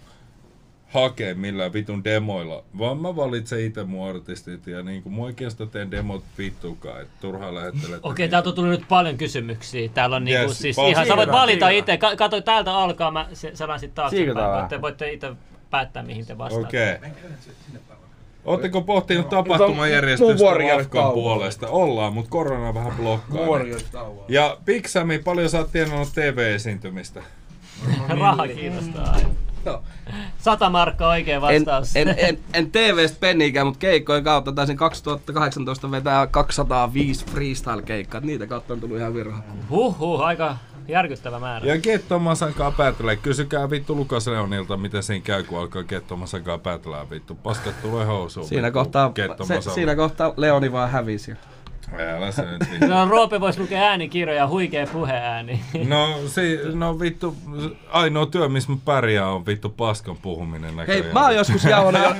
hakee 0.88 1.34
millään 1.34 1.72
vitun 1.72 2.04
demoilla, 2.04 2.64
vaan 2.78 2.98
mä 2.98 3.16
valitsen 3.16 3.60
itse 3.60 3.84
mun 3.84 4.08
artistit 4.08 4.66
ja 4.66 4.82
niinku 4.82 5.10
mä 5.10 5.22
oikeastaan 5.22 5.70
teen 5.70 5.90
demot 5.90 6.24
vittukaan, 6.38 7.02
että 7.02 7.14
turhaan 7.20 7.54
lähettelet. 7.54 8.00
Okei, 8.02 8.28
täältä 8.28 8.48
on 8.48 8.54
tullut 8.54 8.70
nyt 8.70 8.88
paljon 8.88 9.16
kysymyksiä. 9.16 9.88
Täällä 9.88 10.16
on 10.16 10.24
niinku 10.24 10.42
Yes, 10.48 10.58
siis 10.58 10.76
ihan, 10.78 11.06
sä 11.06 11.16
voit 11.16 11.32
valita 11.32 11.68
itse. 11.68 11.96
Ka- 11.96 12.16
Kato, 12.16 12.40
täältä 12.40 12.74
alkaa, 12.74 13.10
mä 13.10 13.28
se- 13.32 13.50
selaan 13.56 13.80
sit 13.80 13.94
taaksepäin. 13.94 14.18
Siirrytään 14.20 14.46
vähän. 14.50 14.60
Voitte, 14.60 14.82
voitte 14.82 15.12
itse 15.12 15.32
päättää, 15.70 16.02
mihin 16.02 16.26
te 16.26 16.38
vastaatte. 16.38 17.00
Okei. 17.02 17.10
Oletteko 18.44 18.80
pohtinut 18.82 19.28
tapahtumajärjestystä 19.28 20.44
Warriors 20.44 20.86
Afkan 20.86 21.02
tauolla. 21.02 21.14
puolesta? 21.22 21.68
Ollaan, 21.68 22.12
mutta 22.12 22.30
korona 22.30 22.74
vähän 22.74 22.92
blokkaa. 22.92 23.40
Ja 24.28 24.56
Big 24.64 24.86
Sami, 24.86 25.18
paljon 25.18 25.48
sä 25.50 25.58
oot 25.58 25.72
tienannut 25.72 26.08
TV-esiintymistä? 26.14 27.22
Raha 28.20 28.48
kiinnostaa 28.48 29.12
aina. 29.12 29.28
Sata 30.38 30.70
markkaa 30.70 31.08
oikein 31.10 31.34
En, 31.36 31.42
vastaus. 31.42 31.96
en, 31.96 32.14
en, 32.18 32.38
en 32.54 32.70
TVstä 32.70 33.16
penniikään, 33.20 33.66
mutta 33.66 33.78
keikkojen 33.78 34.24
kautta 34.24 34.52
taisin 34.52 34.76
2018 34.76 35.90
vetää 35.90 36.26
205 36.26 37.24
freestyle-keikkaa. 37.26 38.20
Niitä 38.20 38.46
kautta 38.46 38.72
on 38.74 38.80
tullut 38.80 38.98
ihan 38.98 39.14
virha. 39.14 39.42
Huhhuh, 39.70 40.20
aika 40.20 40.56
järkyttävä 40.88 41.38
määrä. 41.38 41.66
Ja 41.66 41.80
Kettomasan 41.80 42.54
kanssa 42.54 42.76
päätellä. 42.76 43.16
Kysykää 43.16 43.70
vittu 43.70 43.96
Lukas 43.96 44.26
Leonilta, 44.26 44.76
miten 44.76 45.02
siinä 45.02 45.24
käy, 45.24 45.42
kun 45.42 45.58
alkaa 45.58 45.84
Kettomasan 45.84 46.42
kanssa 46.42 46.62
päätellä 46.62 47.10
vittu. 47.10 47.34
Paskat 47.34 47.82
tulee 47.82 48.04
housuun. 48.04 48.48
Siinä 48.48 48.70
kohtaa, 48.70 49.12
se, 49.46 49.70
siinä 49.70 49.96
kohtaa 49.96 50.34
Leoni 50.36 50.72
vaan 50.72 50.90
hävisi. 50.90 51.32
Älä 52.16 52.32
se 52.32 52.42
nyt. 52.42 52.80
No, 52.90 53.08
Roope 53.08 53.40
voisi 53.40 53.60
lukea 53.60 53.82
äänikirjoja, 53.82 54.48
huikea 54.48 54.86
puheääni. 54.86 55.60
No, 55.88 56.18
si, 56.26 56.60
no 56.74 57.00
vittu, 57.00 57.36
ainoa 57.90 58.26
työ, 58.26 58.48
missä 58.48 58.72
mä 58.72 58.78
pärjään 58.84 59.28
on 59.28 59.46
vittu 59.46 59.68
paskan 59.68 60.16
puhuminen 60.22 60.76
näköjään. 60.76 61.04
Hei, 61.04 61.12
mä 61.12 61.24
oon 61.24 61.36
joskus 61.36 61.64
jauhannut 61.64 62.02
jo... 62.02 62.10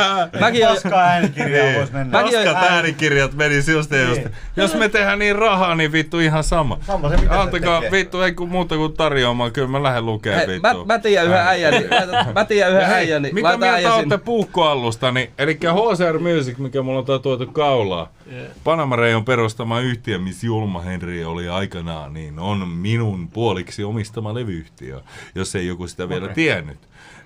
Mäkin 0.40 0.66
oon... 0.66 0.74
Paskaa 0.74 1.00
äänikirjaa 1.00 1.74
vois 1.78 1.92
mennä. 1.92 2.22
Mäkin 2.22 2.38
oon- 2.38 2.46
Paskat 2.46 2.70
äänikirjat 2.70 3.34
menis 3.34 3.68
just 3.68 3.90
ja 3.90 4.02
just. 4.08 4.20
Jos 4.56 4.74
me 4.74 4.88
tehdään 4.88 5.18
niin 5.18 5.36
rahaa, 5.36 5.74
niin 5.74 5.92
vittu 5.92 6.18
ihan 6.20 6.44
sama. 6.44 6.78
Sama 6.86 7.08
se, 7.08 7.16
mitä 7.16 7.32
se 7.34 7.38
Antakaa 7.40 7.80
tekee. 7.80 7.90
vittu, 7.98 8.20
ei 8.22 8.32
kun 8.32 8.48
muuta 8.48 8.76
kuin 8.76 8.92
tarjoamaan, 8.92 9.52
kyllä 9.52 9.68
mä 9.68 9.82
lähden 9.82 10.06
lukee 10.06 10.36
Hei, 10.36 10.46
vittu. 10.46 10.60
mä, 10.62 10.94
mä 10.94 10.98
tiedän 10.98 11.26
yhden 11.26 11.40
äijän, 11.46 11.72
niin, 11.74 11.88
mä, 11.90 12.32
mä 12.34 12.44
tiedän 12.44 12.70
yhden 12.72 12.82
Ja 12.82 12.88
hei, 12.88 12.96
äijän, 12.96 13.22
niin 13.22 13.34
mitä 13.34 13.56
mieltä 13.56 13.94
olette 13.94 14.18
puukkoallustani? 14.18 15.30
Eli 15.38 15.54
HCR 15.54 16.18
Music, 16.18 16.58
mikä 16.58 16.82
mulla 16.82 16.98
on 16.98 17.04
tatuoitu 17.04 17.46
kaulaa. 17.46 18.08
Yeah. 18.32 18.46
Panama 18.64 18.96
Rayon 18.96 19.15
perustama 19.24 19.80
yhtiö, 19.80 20.18
missä 20.18 20.46
Julma 20.46 20.80
Henri 20.80 21.24
oli 21.24 21.48
aikanaan, 21.48 22.14
niin 22.14 22.38
on 22.38 22.68
minun 22.68 23.28
puoliksi 23.28 23.84
omistama 23.84 24.34
levyyhtiö, 24.34 25.00
jos 25.34 25.56
ei 25.56 25.66
joku 25.66 25.86
sitä 25.86 26.08
vielä 26.08 26.24
Okei. 26.24 26.34
tiennyt. 26.34 26.78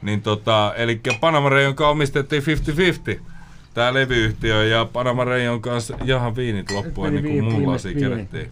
Niin 0.03 0.23
tota, 0.23 0.75
eli 0.77 1.01
Panama 1.21 1.49
kanssa 1.49 1.89
omistettiin 1.89 2.43
50-50 3.17 3.21
tämä 3.75 3.95
levyyhtiö 3.95 4.65
ja 4.65 4.85
Panama 4.93 5.25
Rayon 5.25 5.61
kanssa 5.61 5.97
jahan 6.05 6.37
viinit 6.37 6.71
loppu 6.71 7.03
meni 7.03 7.17
ennen 7.17 7.33
kuin 7.33 7.57
viime- 7.57 7.73
lasi 7.73 7.95
kerättiin. 7.95 8.51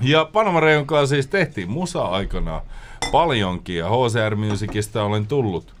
Ja 0.00 0.24
Panama 0.32 0.60
Rayon 0.60 0.86
kanssa 0.86 1.14
siis 1.14 1.26
tehtiin 1.26 1.70
musa 1.70 2.02
aikanaan 2.02 2.62
paljonkin 3.12 3.76
ja 3.76 3.88
HCR 3.88 4.36
Musicista 4.36 5.02
olen 5.04 5.26
tullut 5.26 5.75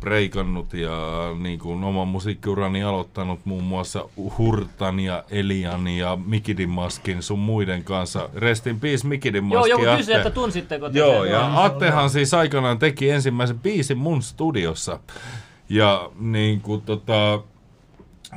breikannut 0.00 0.72
ja 0.72 0.90
niin 1.38 1.58
kuin 1.58 1.84
oman 1.84 2.08
musiikkiurani 2.08 2.82
aloittanut 2.82 3.40
muun 3.44 3.64
muassa 3.64 4.08
Hurtan 4.38 5.00
ja 5.00 5.24
Elian 5.30 5.88
ja 5.88 6.18
Mikidin 6.26 6.70
Maskin 6.70 7.22
sun 7.22 7.38
muiden 7.38 7.84
kanssa. 7.84 8.28
Rest 8.34 8.66
in 8.66 8.80
peace 8.80 9.06
Mikidin 9.06 9.50
Joo, 9.50 9.60
Maski 9.60 9.70
joku 9.70 9.96
kysyi, 9.96 10.14
että 10.14 10.30
tunsitteko 10.30 10.90
te 10.90 10.98
Joo, 10.98 11.24
ja 11.24 11.64
Attehan 11.64 12.10
siis 12.10 12.34
aikanaan 12.34 12.78
teki 12.78 13.10
ensimmäisen 13.10 13.58
biisin 13.58 13.98
mun 13.98 14.22
studiossa. 14.22 15.00
Ja 15.68 16.10
niin 16.18 16.60
kuin 16.60 16.82
tota, 16.82 17.42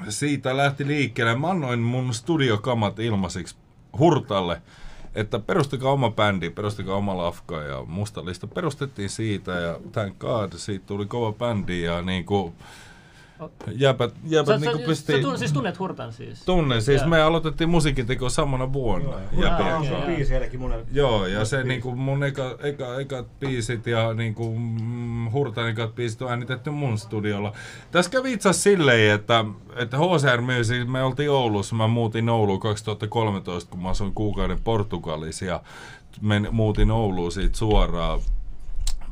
siitä 0.09 0.57
lähti 0.57 0.87
liikkeelle. 0.87 1.35
Mä 1.35 1.49
annoin 1.49 1.79
mun 1.79 2.13
studiokamat 2.13 2.99
ilmaiseksi 2.99 3.55
Hurtalle, 3.99 4.61
että 5.16 5.39
perustakaa 5.39 5.91
oma 5.91 6.12
bändi, 6.12 6.49
perustakaa 6.49 6.95
oma 6.95 7.18
lafka 7.18 7.62
ja 7.62 7.84
musta 7.86 8.26
lista 8.26 8.47
perustettiin 8.47 9.09
siitä 9.09 9.51
ja 9.51 9.80
thank 9.91 10.20
god, 10.20 10.53
siitä 10.55 10.86
tuli 10.86 11.05
kova 11.05 11.32
bändi 11.32 11.82
ja 11.82 12.01
niinku 12.01 12.53
jäbät, 13.75 14.13
jäbät 14.25 14.59
Sä, 14.59 14.65
niinku 14.65 14.79
sä, 14.79 14.85
pisti... 14.87 15.13
sä 15.13 15.19
tunnet, 15.19 15.39
siis 15.39 15.53
tunnet 15.53 15.79
Hurtan 15.79 16.13
siis? 16.13 16.45
Tunnen, 16.45 16.81
siis 16.81 17.01
Joo. 17.01 17.09
me 17.09 17.21
aloitettiin 17.21 17.69
musiikinteko 17.69 18.29
samana 18.29 18.73
vuonna. 18.73 19.15
Ah, 19.15 19.57
kanssa. 19.57 19.97
okei, 19.97 20.15
Biisi 20.15 20.57
monelle. 20.57 20.85
Joo, 20.91 21.25
ja 21.25 21.45
se 21.45 21.63
niinku 21.63 21.95
mun 21.95 22.23
eka, 22.23 22.57
eka, 22.63 22.99
ekat 22.99 23.39
biisit 23.39 23.87
ja 23.87 24.13
niinku 24.13 24.55
mm, 24.59 25.31
Hurtan 25.31 25.69
ekat 25.69 25.95
biisit 25.95 26.21
on 26.21 26.29
äänitetty 26.29 26.69
mun 26.69 26.97
studiolla. 26.97 27.53
Tässä 27.91 28.11
kävi 28.11 28.33
itse 28.33 28.49
asiassa 28.49 28.63
silleen, 28.63 29.15
että, 29.15 29.45
että 29.75 29.97
HCR 29.97 30.41
Music, 30.41 30.87
me 30.87 31.03
oltiin 31.03 31.31
Oulussa, 31.31 31.75
mä 31.75 31.87
muutin 31.87 32.29
Ouluun 32.29 32.59
2013, 32.59 33.69
kun 33.71 33.81
mä 33.81 33.89
asuin 33.89 34.13
kuukauden 34.13 34.59
Portugalissa 34.63 35.45
ja 35.45 35.61
me 36.21 36.39
muutin 36.51 36.91
Ouluun 36.91 37.31
siitä 37.31 37.57
suoraan. 37.57 38.19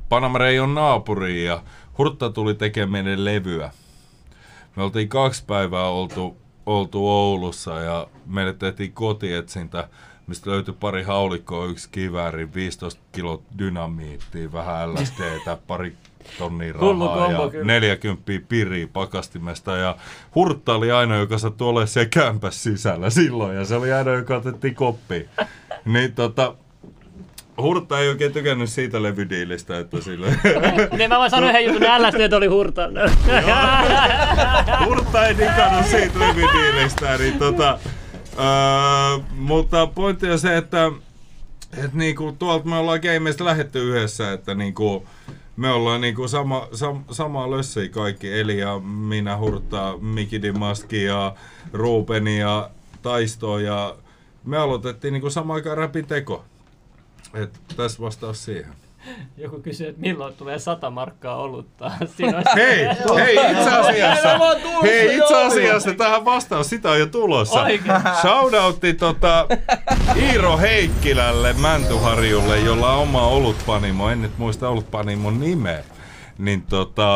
Panamare 0.09 0.61
on 0.61 0.75
naapuri 0.75 1.45
ja 1.45 1.63
Hurtta 1.97 2.29
tuli 2.29 2.55
tekemään 2.55 2.91
meidän 2.91 3.25
levyä. 3.25 3.71
Me 4.79 4.83
oltiin 4.83 5.09
kaksi 5.09 5.43
päivää 5.47 5.87
oltu, 5.89 6.37
oltu 6.65 7.09
Oulussa 7.09 7.79
ja 7.79 8.07
meille 8.25 8.53
tehtiin 8.53 8.93
kotietsintä, 8.93 9.89
mistä 10.27 10.49
löytyi 10.49 10.73
pari 10.79 11.03
haulikkoa, 11.03 11.65
yksi 11.65 11.89
kivääri, 11.91 12.53
15 12.53 13.01
kilo 13.11 13.43
dynamiittia, 13.57 14.51
vähän 14.51 14.93
LSDtä, 14.93 15.57
pari 15.67 15.97
tonnia 16.37 16.73
rahaa 16.73 17.31
ja 17.31 17.49
kyllä. 17.49 17.65
40 17.65 18.23
piriä 18.49 18.87
pakastimesta 18.93 19.77
ja 19.77 19.97
Hurtta 20.35 20.75
oli 20.75 20.91
ainoa, 20.91 21.17
joka 21.17 21.37
sattui 21.37 21.67
olemaan 21.67 21.87
siellä 21.87 22.09
kämpässä 22.09 22.63
sisällä 22.63 23.09
silloin 23.09 23.55
ja 23.55 23.65
se 23.65 23.75
oli 23.75 23.93
ainoa, 23.93 24.15
joka 24.15 24.35
otettiin 24.35 24.75
koppiin. 24.75 25.29
Niin 25.85 26.13
tota, 26.13 26.55
Hurtta 27.61 27.99
ei 27.99 28.09
oikein 28.09 28.33
tykännyt 28.33 28.69
siitä 28.69 29.03
levydiilistä, 29.03 29.79
että 29.79 30.01
sille... 30.01 30.27
Niin 30.97 31.09
mä 31.09 31.19
voin 31.19 31.31
sanoa 31.31 31.49
yhden 31.49 31.65
jutun, 31.65 31.81
LSD 31.81 32.33
oli 32.33 32.47
Hurtan. 32.47 32.93
Hurtta 34.85 35.27
ei 35.27 35.37
digannut 35.37 35.85
siitä 35.85 36.19
levydiilistä, 36.19 37.17
niin 37.17 37.39
tota, 37.39 37.79
öö, 38.39 39.23
mutta 39.31 39.87
pointti 39.87 40.31
on 40.31 40.39
se, 40.39 40.57
että 40.57 40.91
et 41.77 41.93
niinku, 41.93 42.35
tuolta 42.39 42.65
me 42.65 42.75
ollaan 42.75 42.99
gameista 42.99 43.45
lähetty 43.45 43.89
yhdessä, 43.89 44.33
että 44.33 44.55
niinku, 44.55 45.07
me 45.57 45.71
ollaan 45.71 46.01
niinku 46.01 46.27
sama, 46.27 46.67
sam, 46.73 47.03
samaa 47.11 47.51
lössiä 47.51 47.89
kaikki, 47.89 48.39
Eli 48.39 48.57
ja 48.57 48.79
minä, 48.79 49.37
Hurtta, 49.37 49.97
Miki 50.01 50.41
Dimaski 50.41 51.03
ja 51.03 51.35
Ruupeni 51.73 52.39
ja 52.39 52.69
Taisto 53.01 53.59
ja 53.59 53.95
me 54.45 54.57
aloitettiin 54.57 55.13
niinku 55.13 55.29
samaan 55.29 55.55
aikaan 55.55 55.77
rapin 55.77 56.05
teko. 56.05 56.45
Et 57.33 57.59
tässä 57.75 58.01
vastaus 58.01 58.45
siihen. 58.45 58.73
Joku 59.37 59.59
kysyy, 59.59 59.87
että 59.87 60.01
milloin 60.01 60.33
tulee 60.33 60.59
sata 60.59 60.89
markkaa 60.89 61.35
olutta. 61.35 61.91
Siinä 62.17 62.37
on... 62.37 62.43
Hei, 62.55 62.85
hei, 63.15 63.51
itse 63.51 63.69
asiassa, 63.69 64.39
hei, 64.83 65.17
itse 65.17 65.43
asiassa 65.43 65.93
tähän 65.93 66.25
vastaus, 66.25 66.69
sitä 66.69 66.91
on 66.91 66.99
jo 66.99 67.05
tulossa. 67.05 67.61
Oikein. 67.63 67.93
Shoutoutti 68.21 68.93
tota 68.93 69.47
Iiro 70.15 70.57
Heikkilälle 70.57 71.53
Mäntyharjulle, 71.53 72.59
jolla 72.59 72.93
on 72.93 73.01
oma 73.01 73.27
olutpanimo, 73.27 74.09
en 74.09 74.21
nyt 74.21 74.37
muista 74.37 74.69
olutpanimon 74.69 75.39
nimeä. 75.39 75.83
Niin 76.37 76.61
tota, 76.61 77.07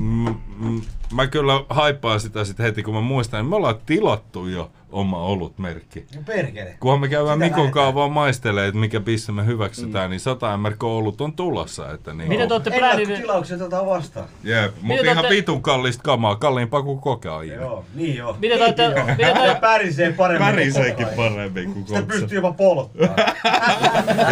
m- 0.00 0.28
m- 0.58 0.82
mä 1.14 1.26
kyllä 1.26 1.64
haippaan 1.68 2.20
sitä 2.20 2.44
sit 2.44 2.58
heti, 2.58 2.82
kun 2.82 2.94
mä 2.94 3.00
muistan, 3.00 3.40
että 3.40 3.50
me 3.50 3.56
ollaan 3.56 3.78
tilattu 3.86 4.46
jo 4.46 4.70
oma 4.92 5.18
olutmerkki. 5.24 6.06
No 6.16 6.22
perkele. 6.26 6.76
Kunhan 6.80 7.00
me 7.00 7.08
käydään 7.08 7.38
Sitä 7.38 7.56
Mikon 7.56 7.94
vaan 7.94 8.12
maistelee, 8.12 8.66
että 8.66 8.80
mikä 8.80 9.00
pisse 9.00 9.32
me 9.32 9.46
hyväksytään, 9.46 10.10
niin 10.10 10.20
100 10.20 10.56
mrk 10.56 10.82
olut 10.84 11.20
on 11.20 11.32
tulossa. 11.32 11.92
Että 11.92 12.14
niin 12.14 12.28
Miten 12.28 12.48
te 12.48 12.54
ootte 12.54 12.70
pläänineet? 12.70 13.08
Ennakkotilaukset 13.08 13.60
otetaan 13.60 13.86
vastaan. 13.86 14.26
Jep, 14.44 14.74
mutta 14.82 15.02
te 15.02 15.10
ihan 15.10 15.24
ootte- 15.24 15.30
vitun 15.30 15.62
kallista 15.62 16.02
kamaa, 16.02 16.36
kalliimpaa 16.36 16.82
kuin 16.82 17.00
kokaina. 17.00 17.52
Joo, 17.54 17.84
niin 17.94 18.16
joo. 18.16 18.36
Miten 18.40 18.58
te 18.58 18.64
ootte- 18.64 18.88
Niin 18.88 18.96
joo. 18.96 19.34
miten 19.34 19.54
te- 19.54 19.60
pärisee 19.60 20.12
paremmin 20.12 20.72
kokaini. 20.72 21.16
paremmin 21.16 21.72
kuin 21.72 21.86
Sitä 21.86 22.00
koksa. 22.02 22.18
pystyy 22.20 22.38
jopa 22.38 22.52
polttaa. 22.52 23.08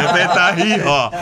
Ja 0.03 0.15
vetää 0.15 0.53
hihaa. 0.53 1.13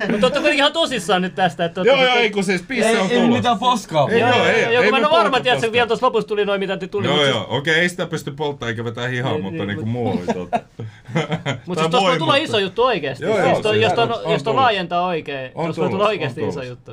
Mutta 0.00 0.26
ootte 0.26 0.30
kuitenkin 0.38 0.54
ihan 0.58 0.72
tosissaan 0.72 1.22
nyt 1.22 1.34
tästä. 1.34 1.64
Että 1.64 1.80
Joo, 1.80 2.02
joo, 2.04 2.14
ei 2.14 2.30
kun 2.30 2.44
siis 2.44 2.62
pisse 2.62 2.98
on 3.50 3.58
poskaa. 3.58 4.08
Ei, 4.10 4.20
Joo, 4.20 4.28
joo, 4.30 4.38
joo, 4.38 4.46
ei, 4.46 4.62
joo, 4.74 4.82
ei 4.82 4.90
kun 4.90 5.00
mä 5.00 5.06
en 5.06 5.12
varma, 5.12 5.40
tiedätkö, 5.40 5.60
poskaa. 5.60 5.72
vielä 5.72 5.86
tuossa 5.86 6.06
lopussa 6.06 6.28
tuli 6.28 6.44
noin, 6.44 6.60
mitä 6.60 6.76
te 6.76 6.86
tuli. 6.88 7.06
Joo, 7.06 7.24
joo, 7.24 7.46
okei, 7.48 7.74
ei 7.74 7.88
sitä 7.88 8.06
pysty 8.06 8.30
polttamaan 8.30 8.70
eikä 8.70 8.84
vetää 8.84 9.08
hihaa, 9.08 9.32
Niin, 9.32 9.42
mutta 9.42 9.56
niin, 9.56 9.66
niinku 9.68 9.82
mut- 9.82 9.92
muu 9.92 10.10
oli 10.18 10.26
totta. 10.34 10.60
Mutta 11.66 11.82
siis 11.82 11.90
tuossa 11.90 12.08
voi 12.08 12.18
tulla 12.18 12.36
iso 12.36 12.58
juttu 12.58 12.82
oikeesti. 12.82 13.24
Joo, 13.24 13.34
Siis 13.36 13.58
siis 13.62 13.82
jos 13.82 13.92
on- 13.92 14.08
ton, 14.08 14.12
on 14.24 14.32
jos 14.32 14.42
ton 14.42 14.44
tullut. 14.52 14.60
laajentaa 14.60 15.06
oikein, 15.06 15.50
On 15.54 15.64
tuossa 15.64 15.82
voi 15.82 15.88
tulla 15.88 15.90
tullut, 15.90 16.06
oikeesti 16.06 16.42
on 16.42 16.48
iso 16.48 16.60
tullut. 16.60 16.68
juttu. 16.70 16.92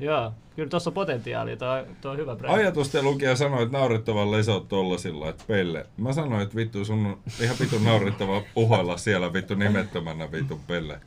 Joo, 0.00 0.32
kyllä 0.56 0.68
tuossa 0.68 0.90
on 0.90 0.94
potentiaalia, 0.94 1.56
toi 1.56 1.84
on 2.04 2.16
hyvä 2.16 2.36
brändi. 2.36 2.60
Ajatusten 2.60 3.04
lukija 3.04 3.36
sanoi, 3.36 3.62
että 3.62 3.78
naurettavan 3.78 4.30
lesot 4.30 4.68
tollasilla, 4.68 5.28
että 5.28 5.44
Pelle. 5.46 5.86
Mä 5.96 6.12
sanoin, 6.12 6.42
että 6.42 6.56
vittu 6.56 6.84
sun 6.84 7.06
on 7.06 7.18
ihan 7.40 7.56
vittu 7.60 7.78
naurettava 7.78 8.42
uhoilla 8.56 8.96
siellä 8.96 9.32
vittu 9.32 9.54
nimettömänä 9.54 10.32
vittu 10.32 10.60
Pelle. 10.66 11.00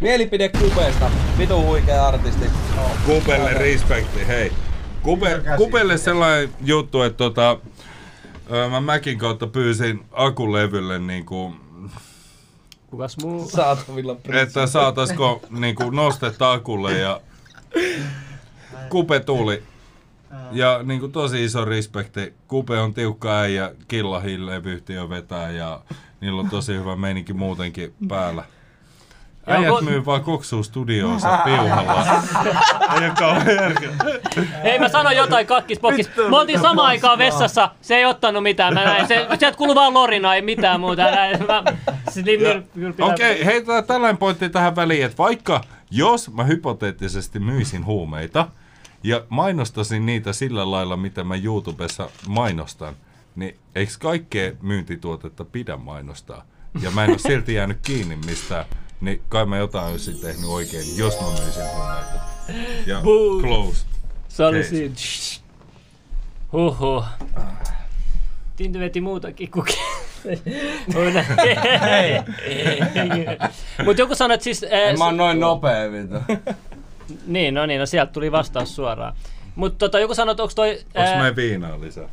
Mielipide 0.00 0.48
kupeesta. 0.48 1.10
Vitu 1.38 1.62
huikea 1.62 2.06
artisti. 2.06 2.46
Kupelle 3.06 3.54
respekti, 3.54 4.26
hei. 4.26 4.52
Kupe, 5.02 5.40
kupelle 5.56 5.98
sellainen 5.98 6.50
juttu, 6.64 7.02
että 7.02 7.16
tota, 7.16 7.58
mä 8.70 8.80
Mäkin 8.80 9.18
kautta 9.18 9.46
pyysin 9.46 10.00
akulevylle 10.12 10.98
niinku, 10.98 11.54
Kukas 12.90 13.16
muu? 13.22 13.48
Saatavilla 13.48 14.16
että 14.32 14.66
saataisiko 14.66 15.42
niinku 15.50 15.90
nostetta 15.90 16.52
akulle 16.52 16.98
ja 16.98 17.20
Kupe 18.88 19.20
tuli. 19.20 19.62
Ja 20.52 20.80
niinku 20.82 21.08
tosi 21.08 21.44
iso 21.44 21.64
respekti. 21.64 22.34
Kupe 22.48 22.78
on 22.78 22.94
tiukka 22.94 23.38
äijä, 23.40 23.72
Killahin 23.88 24.46
levyyhtiö 24.46 25.08
vetää 25.08 25.50
ja 25.50 25.80
niillä 26.20 26.40
on 26.40 26.50
tosi 26.50 26.74
hyvä 26.74 26.96
meininki 26.96 27.32
muutenkin 27.32 27.94
päällä. 28.08 28.44
Äijät 29.46 29.70
onko- 29.70 29.82
myy 29.82 30.06
vaan 30.06 30.24
koksuu 30.24 30.62
studioonsa 30.62 31.38
piuhalla. 31.44 32.06
Ei 33.02 33.10
kauhean 33.18 33.56
järkeä. 33.56 33.90
Hei 34.62 34.78
mä 34.78 34.88
sanoin 34.88 35.16
jotain 35.16 35.46
kakkispokkis. 35.46 36.10
Me 36.30 36.36
oltiin 36.36 36.60
samaan 36.60 36.88
aikaan 36.88 37.18
vessassa, 37.18 37.70
se 37.80 37.96
ei 37.96 38.04
ottanut 38.04 38.42
mitään. 38.42 38.74
Mä 38.74 38.84
näin, 38.84 39.08
se, 39.08 39.26
sieltä 39.38 39.56
kuului 39.56 39.74
vaan 39.74 39.94
lorina, 39.94 40.34
ei 40.34 40.42
mitään 40.42 40.80
muuta. 40.80 41.02
Mä, 41.02 41.62
Okei, 43.00 43.32
okay, 43.32 43.44
heitä 43.44 43.82
tällainen 43.82 44.18
pointti 44.18 44.48
tähän 44.48 44.76
väliin, 44.76 45.04
että 45.04 45.18
vaikka 45.18 45.60
jos 45.90 46.32
mä 46.32 46.44
hypoteettisesti 46.44 47.38
myisin 47.38 47.86
huumeita 47.86 48.48
ja 49.02 49.24
mainostasin 49.28 50.06
niitä 50.06 50.32
sillä 50.32 50.70
lailla, 50.70 50.96
mitä 50.96 51.24
mä 51.24 51.34
YouTubessa 51.36 52.10
mainostan, 52.28 52.94
niin 53.36 53.56
eikö 53.74 53.92
kaikkea 54.00 54.52
myyntituotetta 54.62 55.44
pidä 55.44 55.76
mainostaa? 55.76 56.44
Ja 56.82 56.90
mä 56.90 57.04
en 57.04 57.10
ole 57.10 57.18
silti 57.18 57.54
jäänyt 57.54 57.78
kiinni 57.82 58.16
mistään, 58.26 58.64
niin 59.00 59.22
kai 59.28 59.46
mä 59.46 59.58
jotain 59.58 59.90
olisin 59.90 60.20
tehnyt 60.20 60.44
oikein, 60.44 60.96
jos 60.96 61.20
mä 61.20 61.26
myisin 61.26 61.62
huumeita. 61.74 62.20
Ja 62.86 63.00
Boo. 63.00 63.40
close. 63.40 63.86
Se 64.28 64.44
oli 64.44 64.64
siinä. 64.64 64.94
Huhhuh. 66.52 67.04
Tinty 68.56 68.80
veti 68.80 69.00
muutakin 69.00 69.50
kuin... 69.50 69.66
Mutta 73.84 74.02
joku 74.02 74.14
sanoi, 74.14 74.34
että 74.34 74.44
siis... 74.44 74.66
En 74.70 74.98
mä 74.98 75.04
oon 75.04 75.16
noin 75.16 75.40
nopea 75.40 75.92
vittu. 75.92 76.16
Niin, 77.26 77.54
no 77.54 77.66
niin, 77.66 77.80
no 77.80 77.86
sieltä 77.86 78.12
tuli 78.12 78.32
vastaus 78.32 78.76
suoraan. 78.76 79.16
Mutta 79.54 79.78
tota, 79.78 79.98
joku 79.98 80.14
sanoi, 80.14 80.32
että 80.32 80.42
onko 80.42 80.52
toi... 80.54 80.70
Onks 80.70 81.10
ää, 81.10 81.18
meidän 81.18 81.36
viinaa 81.36 81.80
lisää? 81.80 82.08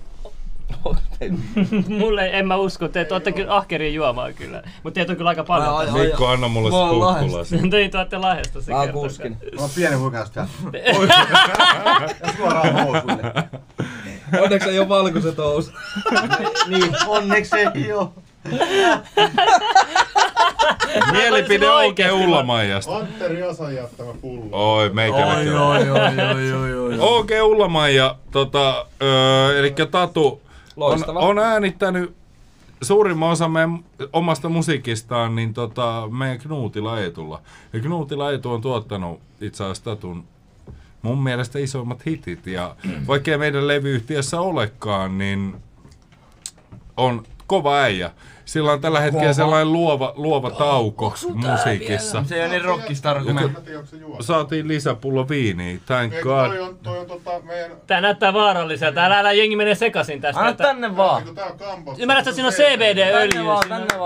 Mulle 2.00 2.30
en 2.30 2.48
mä 2.48 2.56
usko, 2.56 2.88
te 2.88 3.08
olette 3.12 3.32
kyllä 3.32 3.56
ahkeria 3.56 3.90
juomaan 3.92 4.34
kyllä. 4.34 4.64
Mutta 4.84 4.96
teitä 4.96 5.12
on 5.12 5.18
kyllä 5.18 5.30
aika 5.30 5.44
paljon. 5.44 5.78
Ai, 5.78 5.86
tässä. 5.86 6.00
ai, 6.00 6.06
Mikko, 6.08 6.28
anna 6.28 6.48
mulle 6.48 6.70
Mä 6.70 6.78
oon 6.78 6.90
se 6.90 6.96
Lahdesta. 6.96 7.24
kukkulasi. 7.24 7.68
Niin 7.68 7.92
tuotte 7.92 8.18
Lahdesta 8.18 8.62
se 8.62 8.72
Mä 8.72 8.78
oon 8.80 8.92
kuskin. 8.92 9.38
Mä 9.56 9.62
oon 9.62 9.70
pieni 9.76 9.96
huikasta 9.96 10.40
Ja 12.24 12.34
suoraan 12.38 12.74
housuille. 12.74 13.34
Onneksi 14.42 14.70
ei 14.70 14.80
oo 14.80 14.90
valkoiset 14.90 15.38
housut. 15.38 15.74
Niin, 16.68 16.92
onneksi 17.08 17.56
ei 17.76 17.92
oo. 17.94 18.14
Mielipide 21.12 21.70
oikein 21.70 22.12
Ullamaijasta. 22.12 22.96
Antteri 22.96 23.44
Osan 23.44 23.76
jättämä 23.76 24.12
pullo. 24.22 24.46
Oi, 24.52 24.90
meikäläkin. 24.90 25.54
on. 25.56 25.68
oi, 25.68 25.90
oi, 25.90 26.54
oi, 26.54 26.76
oi. 26.80 26.98
OG 27.00 27.30
Ullamaija, 27.44 28.16
tota, 28.32 28.86
öö, 29.02 29.60
eli 29.60 29.74
Tatu, 29.92 30.42
Loistava. 30.78 31.20
on 31.20 31.40
äänittänyt 31.40 32.16
suurimman 32.82 33.30
osa 33.30 33.48
meidän 33.48 33.80
omasta 34.14 34.50
musiikistaan 34.50 35.36
niin 35.36 35.54
tota, 35.54 36.08
meidän 36.12 36.40
Knuutilla 36.40 37.00
Eetulla. 37.00 37.42
Ja 37.74 37.80
Knuutilla 37.80 38.32
Eetu 38.32 38.52
on 38.52 38.62
tuottanut 38.62 39.20
itse 39.42 39.64
asiassa 39.64 39.84
Tatun 39.84 40.24
mun 41.02 41.24
mielestä 41.24 41.60
isoimmat 41.60 42.06
hitit. 42.06 42.48
Ja 42.48 42.76
vaikkei 43.08 43.38
meidän 43.38 43.68
levyyhtiössä 43.68 44.40
olekaan, 44.40 45.18
niin 45.18 45.56
on 46.98 47.24
kova 47.48 47.78
äijä. 47.82 48.12
Sillä 48.48 48.72
on 48.72 48.82
tällä 48.82 49.00
hetkellä 49.00 49.34
sellainen 49.34 49.74
luova, 49.74 50.14
luova 50.16 50.52
tauko 50.52 51.14
musiikissa. 51.34 52.24
Se 52.28 52.36
ei 52.36 52.42
ole 52.42 52.50
niin 53.34 53.56
se 53.86 53.98
juo. 53.98 54.18
Saatiin 54.22 54.68
lisäpullo 54.68 55.30
viiniä, 55.30 55.78
thank 55.86 56.14
Eikö 56.14 56.24
god. 56.24 56.48
toi 56.48 56.60
on, 56.60 56.78
toi 56.78 57.00
on 57.00 57.06
tota 57.06 57.32
meidän... 57.44 57.72
Tää 57.88 58.02
näyttää 58.02 58.34
vaaralliselta. 58.34 59.06
Älä, 59.06 59.20
älä 59.20 59.32
jengi 59.32 59.56
menee 59.56 59.76
sekaisin 59.76 60.22
tästä. 60.22 60.40
Anna 60.40 60.52
että- 60.52 60.64
tänne 60.64 60.98
vaan. 60.98 61.24
Tää 61.36 61.46
on? 61.46 61.96
Ymmärrätkö, 61.98 62.30
että 62.30 62.36
siinä 62.36 62.48
on 62.48 62.54
CBD-öljy? 62.54 63.44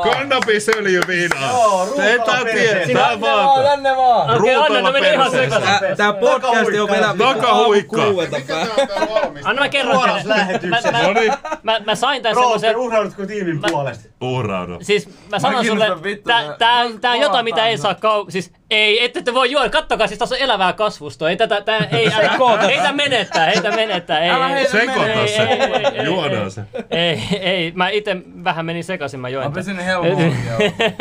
Kannabisöljy 0.03 1.01
viinaa! 1.07 1.51
Joo, 1.51 1.85
ruutalla 1.85 2.43
perseeseen. 2.43 2.88
tiedä, 2.88 2.99
tää 2.99 3.09
Tänne 3.09 3.22
vaan, 3.22 3.63
tänne 3.63 3.97
vaan. 3.97 4.41
Okei, 4.41 4.55
anna, 4.55 4.81
ne 4.81 4.91
menee 4.91 5.13
ihan 5.13 5.31
sekaisin. 5.31 5.69
Tää, 5.80 5.95
tää 5.95 6.13
podcast 6.13 6.68
on 6.81 6.89
vielä 6.89 7.15
Takahuikka. 7.18 7.97
tää 7.97 8.07
on 8.07 8.15
tää? 8.47 8.68
Anna 9.43 9.61
mä 9.61 9.69
kerron 9.69 10.03
teille. 10.03 10.23
Mä, 10.23 10.35
lähetyksessä. 10.35 10.91
mä, 11.85 11.95
sain 11.95 12.23
tän 12.23 12.35
Roope, 12.35 12.59
semmosen... 12.59 12.77
uhraudutko 12.77 13.26
tiimin 13.26 13.61
puolesta? 13.69 14.09
Uhraudu. 14.33 14.77
Siis 14.81 15.09
mä 15.31 15.39
sanon 15.39 15.65
sulle, 15.65 15.85
kiinnostan 15.85 16.03
vittu 16.03 16.27
tää, 16.27 16.43
tää- 16.43 16.57
tää, 16.57 16.87
tää 17.01 17.11
on 17.11 17.19
jotain, 17.19 17.43
mitä 17.45 17.67
ei 17.67 17.77
saa 17.77 17.95
kau... 17.95 18.25
Siis 18.29 18.53
ei, 18.72 19.03
ette 19.03 19.22
te 19.22 19.34
voi 19.34 19.52
juoda. 19.52 19.69
Kattokaa, 19.69 20.07
siis 20.07 20.19
tässä 20.19 20.35
on 20.35 20.41
elävää 20.41 20.73
kasvustoa. 20.73 21.30
Ei 21.30 21.38
tätä, 21.38 21.61
tää, 21.61 21.77
ei, 21.77 22.07
älä, 22.14 22.69
ei 22.69 22.77
tää 22.77 22.91
menettää, 22.93 23.52
ei 23.52 23.61
tää 23.61 23.76
menettää. 23.76 24.19
Ei, 24.19 24.30
Älä 24.30 24.48
ei, 24.48 24.53
heitä 24.53 24.72
Sekoita 24.72 25.06
ei, 25.14 25.27
se. 25.27 25.43
ei, 25.43 25.60
ei, 25.61 25.85
ei, 25.99 26.06
Juodaan 26.06 26.52
se. 26.52 26.61
Ei, 26.91 27.19
ei, 27.41 27.72
mä 27.76 27.89
ite 27.89 28.18
vähän 28.43 28.65
menin 28.65 28.84
sekaisin, 28.84 29.19
mä 29.19 29.30
join. 29.30 29.48
Mä 29.48 29.52
pesin 29.52 29.80
helposti. 29.80 30.34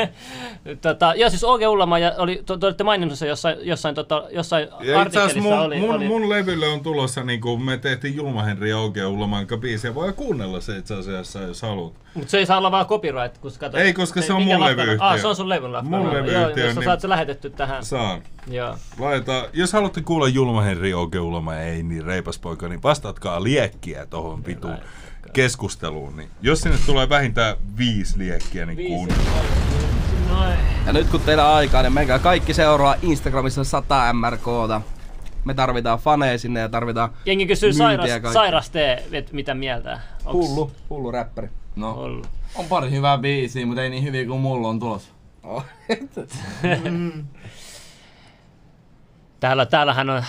tota, 0.83 1.15
joo, 1.17 1.31
siis 1.31 1.45
Oge 1.45 1.67
Ullama, 1.69 1.99
ja 1.99 2.15
oli, 2.19 2.43
te, 2.47 2.59
te 2.61 2.67
olitte 2.67 2.85
maininnut 2.85 3.19
sen 3.19 3.29
jossain, 3.29 3.57
jossain, 3.63 3.95
tota, 3.95 4.25
jossain 4.31 4.69
Ja 4.71 4.77
itse 4.79 4.95
artikkelissa 4.97 5.41
mun, 5.41 5.59
oli. 5.59 5.79
mun, 5.79 5.95
oli. 5.95 6.05
mun 6.09 6.29
levylle 6.31 6.69
on 6.69 6.81
tulossa, 6.83 7.23
niin 7.23 7.41
kuin 7.41 7.63
me 7.63 7.79
tehtiin 7.79 8.17
Julma 8.17 8.43
Henri 8.43 8.71
ja 8.71 8.79
Ouke 8.79 9.05
Ullaman 9.05 9.47
biisiä. 9.61 9.95
Voi 9.95 10.13
kuunnella 10.13 10.61
se 10.61 10.77
itse 10.77 10.95
asiassa, 10.95 11.39
jos 11.39 11.63
haluat. 11.63 11.93
Mut 12.15 12.29
se 12.29 12.39
ei 12.39 12.47
saa 12.47 12.59
olla 12.59 12.71
vaan 12.71 12.87
copyright, 12.87 13.39
kun 13.39 13.51
kato. 13.59 13.79
Ei, 13.79 13.93
koska 13.93 14.23
se 14.23 14.33
on 14.33 14.43
mikä 14.43 14.59
mun 14.59 14.67
levyyhtiö. 14.67 14.97
Ah, 15.01 15.21
se 15.21 15.27
on 15.27 15.37
sun 15.37 15.49
levyn 15.49 15.73
lafka. 15.73 15.91
Mun 15.91 16.03
Joo, 16.03 16.15
levyyhtiö, 16.15 16.65
jos 16.65 16.75
sä 16.75 16.81
niin- 16.81 16.85
saat 16.85 17.01
se 17.01 17.09
lähetetty 17.09 17.51
tähän. 17.61 17.85
Saan. 17.85 18.23
Joo. 18.51 18.77
Laita, 18.99 19.49
jos 19.53 19.73
haluatte 19.73 20.01
kuulla 20.03 20.29
Julma 20.29 20.63
Henri 20.63 20.95
Ouke 20.95 21.19
Ullama 21.21 21.57
ei 21.57 21.83
niin 21.83 22.05
reipas 22.05 22.39
poika, 22.39 22.69
niin 22.69 22.83
vastatkaa 22.83 23.43
liekkiä 23.43 24.07
tohon 24.07 24.47
vitun 24.47 24.77
keskusteluun. 25.33 26.17
Niin 26.17 26.29
jos 26.43 26.61
sinne 26.61 26.79
tulee 26.87 27.09
vähintään 27.09 27.57
viisi 27.79 28.19
liekkiä, 28.19 28.67
niin 28.67 28.89
kuunnellaan. 28.89 29.45
Noin. 30.29 30.59
Ja 30.87 30.93
nyt 30.93 31.09
kun 31.09 31.21
teillä 31.21 31.49
on 31.49 31.55
aikaa, 31.55 31.83
niin 31.83 31.93
menkää 31.93 32.19
kaikki 32.19 32.55
seuraa 32.55 32.95
Instagramissa 33.03 33.65
100 33.65 34.13
MRKta. 34.13 34.81
Me 35.45 35.55
tarvitaan 35.55 35.99
faneja 35.99 36.39
sinne 36.39 36.61
ja 36.61 36.69
tarvitaan 36.69 37.11
Jengi 37.27 37.47
kysyy 37.47 37.73
sairas, 37.73 38.11
kaikkea. 38.11 38.33
sairas 38.33 38.71
tee, 38.71 39.05
et 39.13 39.33
mitä 39.33 39.55
mieltä? 39.55 40.01
Onks 40.25 40.49
Hullu, 40.49 40.71
hullu 40.91 41.11
räppäri. 41.11 41.49
No, 41.77 41.93
Ollut? 41.93 42.27
on 42.55 42.65
pari 42.65 42.91
hyvää 42.91 43.19
biisiä, 43.19 43.67
mutta 43.67 43.83
ei 43.83 43.91
niin 43.91 44.05
hyviä 44.05 44.27
kuin 44.27 44.41
mulla 44.41 44.69
on 44.69 44.79
tulossa. 44.81 45.11
Täällä, 49.41 49.67
täällähän 49.67 50.11
on... 50.11 50.25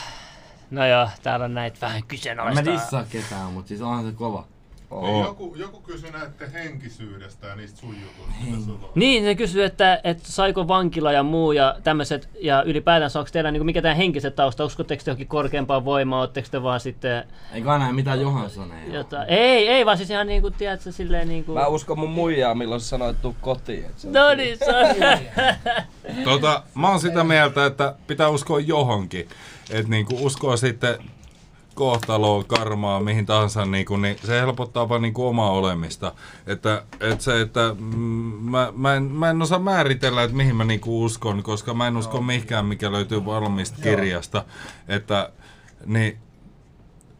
No 0.71 0.85
joo, 0.85 1.09
täällä 1.23 1.45
on 1.45 1.53
näitä 1.53 1.77
vähän 1.81 1.97
En 1.97 2.03
mä 2.03 2.07
kyseenalaista. 2.07 2.71
dissaa 2.71 3.03
ketään, 3.03 3.51
mutta 3.51 3.69
siis 3.69 3.81
onhan 3.81 4.05
se 4.05 4.11
kova. 4.11 4.47
Oo. 4.91 5.25
Joku, 5.25 5.55
joku 5.55 5.81
kysyi 5.81 6.11
näiden 6.11 6.51
henkisyydestä 6.53 7.47
ja 7.47 7.55
niistä 7.55 7.79
sun 7.79 7.95
jutuista. 8.01 8.87
Niin, 8.95 9.23
se 9.23 9.35
kysyy, 9.35 9.63
että, 9.63 10.01
että 10.03 10.31
saiko 10.31 10.67
vankila 10.67 11.11
ja 11.11 11.23
muu 11.23 11.51
ja 11.51 11.75
tämmöiset, 11.83 12.29
ja 12.41 12.63
ylipäätänsä 12.63 13.19
onko 13.19 13.29
teillä 13.33 13.51
niin 13.51 13.65
mikä 13.65 13.81
tämä 13.81 13.95
henkiset 13.95 14.35
tausta, 14.35 14.65
uskotteko 14.65 15.03
te 15.03 15.11
johonkin 15.11 15.27
korkeampaan 15.27 15.85
voimaan, 15.85 16.21
ootteko 16.21 16.47
te 16.51 16.63
vaan 16.63 16.79
sitten 16.79 17.23
Ei 17.53 17.61
kai 17.61 17.79
näe 17.79 17.91
mitään 17.93 18.21
Johanssoneja. 18.21 18.93
jotain, 18.93 19.29
ei, 19.29 19.67
ei 19.67 19.85
vaan 19.85 19.97
siis 19.97 20.09
ihan 20.09 20.27
niinku, 20.27 20.51
tiedätkö, 20.51 20.91
silleen 20.91 21.27
niinku... 21.27 21.53
Mä 21.53 21.67
uskon 21.67 21.99
mun 21.99 22.09
muijaa, 22.09 22.55
milloin 22.55 22.81
se 22.81 22.87
sanoi, 22.87 23.09
että 23.09 23.21
tuu 23.21 23.35
kotiin. 23.41 23.85
Et 23.85 23.99
se 23.99 24.07
on 24.07 24.13
No 24.13 24.33
niin, 24.33 24.57
se 24.57 24.65
on... 24.65 24.95
Tota, 26.23 26.63
mä 26.75 26.89
oon 26.89 26.99
sitä 26.99 27.23
mieltä, 27.23 27.65
että 27.65 27.95
pitää 28.07 28.29
uskoa 28.29 28.59
johonkin. 28.59 29.27
Että 29.69 29.89
niinku 29.89 30.25
uskoa 30.25 30.57
sitten 30.57 30.95
kohtaloa, 31.75 32.43
karmaa, 32.43 32.99
mihin 32.99 33.25
tahansa, 33.25 33.65
niinku, 33.65 33.97
niin 33.97 34.17
se 34.23 34.41
helpottaa 34.41 34.89
vaan 34.89 35.01
niinku 35.01 35.27
omaa 35.27 35.51
olemista. 35.51 36.13
Että, 36.47 36.83
et 36.99 37.21
se, 37.21 37.41
että 37.41 37.75
mm, 37.79 37.95
mä, 38.41 38.73
mä, 38.75 38.95
en, 38.95 39.03
mä 39.03 39.29
en 39.29 39.41
osaa 39.41 39.59
määritellä, 39.59 40.23
että 40.23 40.37
mihin 40.37 40.55
mä 40.55 40.63
niinku 40.63 41.03
uskon, 41.03 41.43
koska 41.43 41.73
mä 41.73 41.87
en 41.87 41.97
usko 41.97 42.21
mihinkään, 42.21 42.65
mikä 42.65 42.91
löytyy 42.91 43.25
valmista 43.25 43.81
kirjasta. 43.81 44.45
Että, 44.87 45.31
niin, 45.85 46.17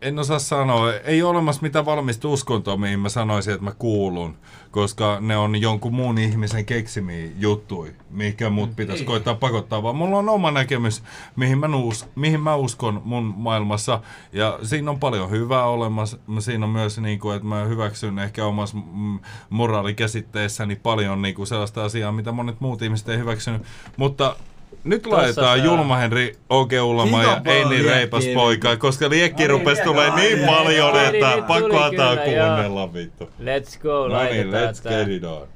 en 0.01 0.19
osaa 0.19 0.39
sanoa. 0.39 0.93
Ei 0.93 1.23
ole 1.23 1.31
olemassa 1.31 1.61
mitään 1.61 1.85
valmista 1.85 2.27
uskontoa, 2.27 2.77
mihin 2.77 2.99
mä 2.99 3.09
sanoisin, 3.09 3.53
että 3.53 3.63
mä 3.63 3.71
kuulun. 3.71 4.37
Koska 4.71 5.17
ne 5.19 5.37
on 5.37 5.61
jonkun 5.61 5.93
muun 5.93 6.17
ihmisen 6.17 6.65
keksimiä 6.65 7.29
juttui, 7.37 7.95
mikä 8.09 8.49
mut 8.49 8.75
pitäisi 8.75 9.03
koittaa 9.03 9.35
pakottaa. 9.35 9.83
Vaan 9.83 9.95
mulla 9.95 10.17
on 10.17 10.29
oma 10.29 10.51
näkemys, 10.51 11.03
mihin 11.35 11.57
mä, 11.57 11.67
us, 11.67 12.05
mihin 12.15 12.41
mä 12.41 12.55
uskon 12.55 13.01
mun 13.05 13.33
maailmassa. 13.37 14.01
Ja 14.33 14.59
siinä 14.63 14.91
on 14.91 14.99
paljon 14.99 15.29
hyvää 15.29 15.65
olemassa. 15.65 16.17
Siinä 16.39 16.65
on 16.65 16.71
myös, 16.71 16.99
niin 16.99 17.19
kuin, 17.19 17.35
että 17.35 17.47
mä 17.47 17.63
hyväksyn 17.63 18.19
ehkä 18.19 18.45
omassa 18.45 18.77
mm, 18.93 19.19
moraalikäsitteessäni 19.49 20.75
paljon 20.75 21.21
niin 21.21 21.35
kuin 21.35 21.47
sellaista 21.47 21.83
asiaa, 21.83 22.11
mitä 22.11 22.31
monet 22.31 22.61
muut 22.61 22.81
ihmiset 22.81 23.09
ei 23.09 23.17
hyväksynyt. 23.17 23.61
Mutta 23.97 24.35
nyt 24.83 25.05
laitetaan 25.05 25.63
Julma 25.63 25.95
Henri 25.97 26.35
Oke 26.49 26.81
Ulama 26.81 27.23
ja 27.23 27.35
Kiva 27.35 27.51
ei 27.53 27.59
niin 27.65 27.69
liekkiä 27.69 27.93
reipas 27.95 28.23
poika, 28.33 28.77
koska 28.77 29.09
liekki 29.09 29.47
rupesi 29.47 29.81
tulee 29.83 30.15
niin 30.15 30.39
paljon, 30.45 30.99
että 31.05 31.43
pakko 31.47 31.79
antaa 31.83 32.15
kuunnella 32.15 32.93
vittu. 32.93 33.23
Let's 33.25 33.79
go, 33.81 34.07
No 34.07 34.23
niin, 34.23 34.47
let's 34.51 34.81
tää. 34.83 34.91
get 35.05 35.07
it 35.09 35.23
on. 35.23 35.47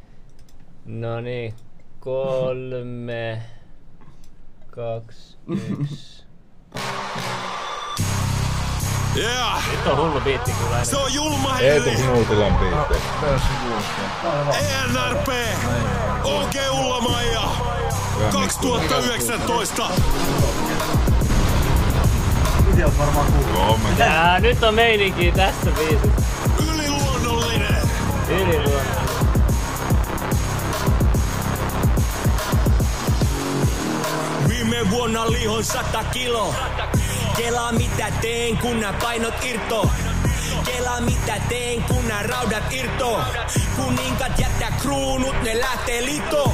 No 0.86 1.22
niin, 1.22 1.54
kolme, 2.00 3.42
kaksi, 4.72 5.38
yksi. 5.50 6.26
Yeah, 9.18 9.64
Nyt 9.72 9.88
on 9.88 9.98
hullu 9.98 10.22
biitti 10.22 10.52
kyllä. 10.64 10.84
se 10.84 10.98
on 10.98 11.14
Julma 11.14 11.60
Eetu 11.60 11.90
Henri, 11.90 12.04
Knuutilan 12.04 12.54
biitti. 12.56 12.94
ENRP, 14.58 15.28
OG 16.24 16.54
Ullamaja, 16.80 17.42
2019. 18.32 19.90
Itse 22.70 22.86
oot 22.86 22.98
varmaan 22.98 23.28
Tää, 23.98 24.40
nyt 24.40 24.64
on 24.64 24.76
meininki 24.76 25.32
tässä 25.32 25.72
biisissä. 25.72 26.22
Yliluonnollinen. 26.64 27.90
Yliluonnollinen. 28.30 28.96
Viime 34.48 34.92
vuonna 34.92 35.32
lihon 35.32 35.64
sata 35.64 36.04
kilo. 36.04 36.54
Kelaa 37.38 37.72
mitä 37.72 38.12
teen, 38.22 38.58
kun 38.58 38.80
nää 38.80 38.94
painot 38.94 39.34
irto. 39.44 39.90
Kelaa 40.66 41.02
mitä 41.02 41.34
teen, 41.50 41.84
kun 41.84 42.08
nää 42.08 42.24
raudat 42.24 42.74
irto. 42.74 43.22
Kuninkat 43.76 44.40
jättää 44.40 44.72
kruunut, 44.82 45.42
ne 45.44 45.60
lähtee 45.60 46.06
lito. 46.06 46.54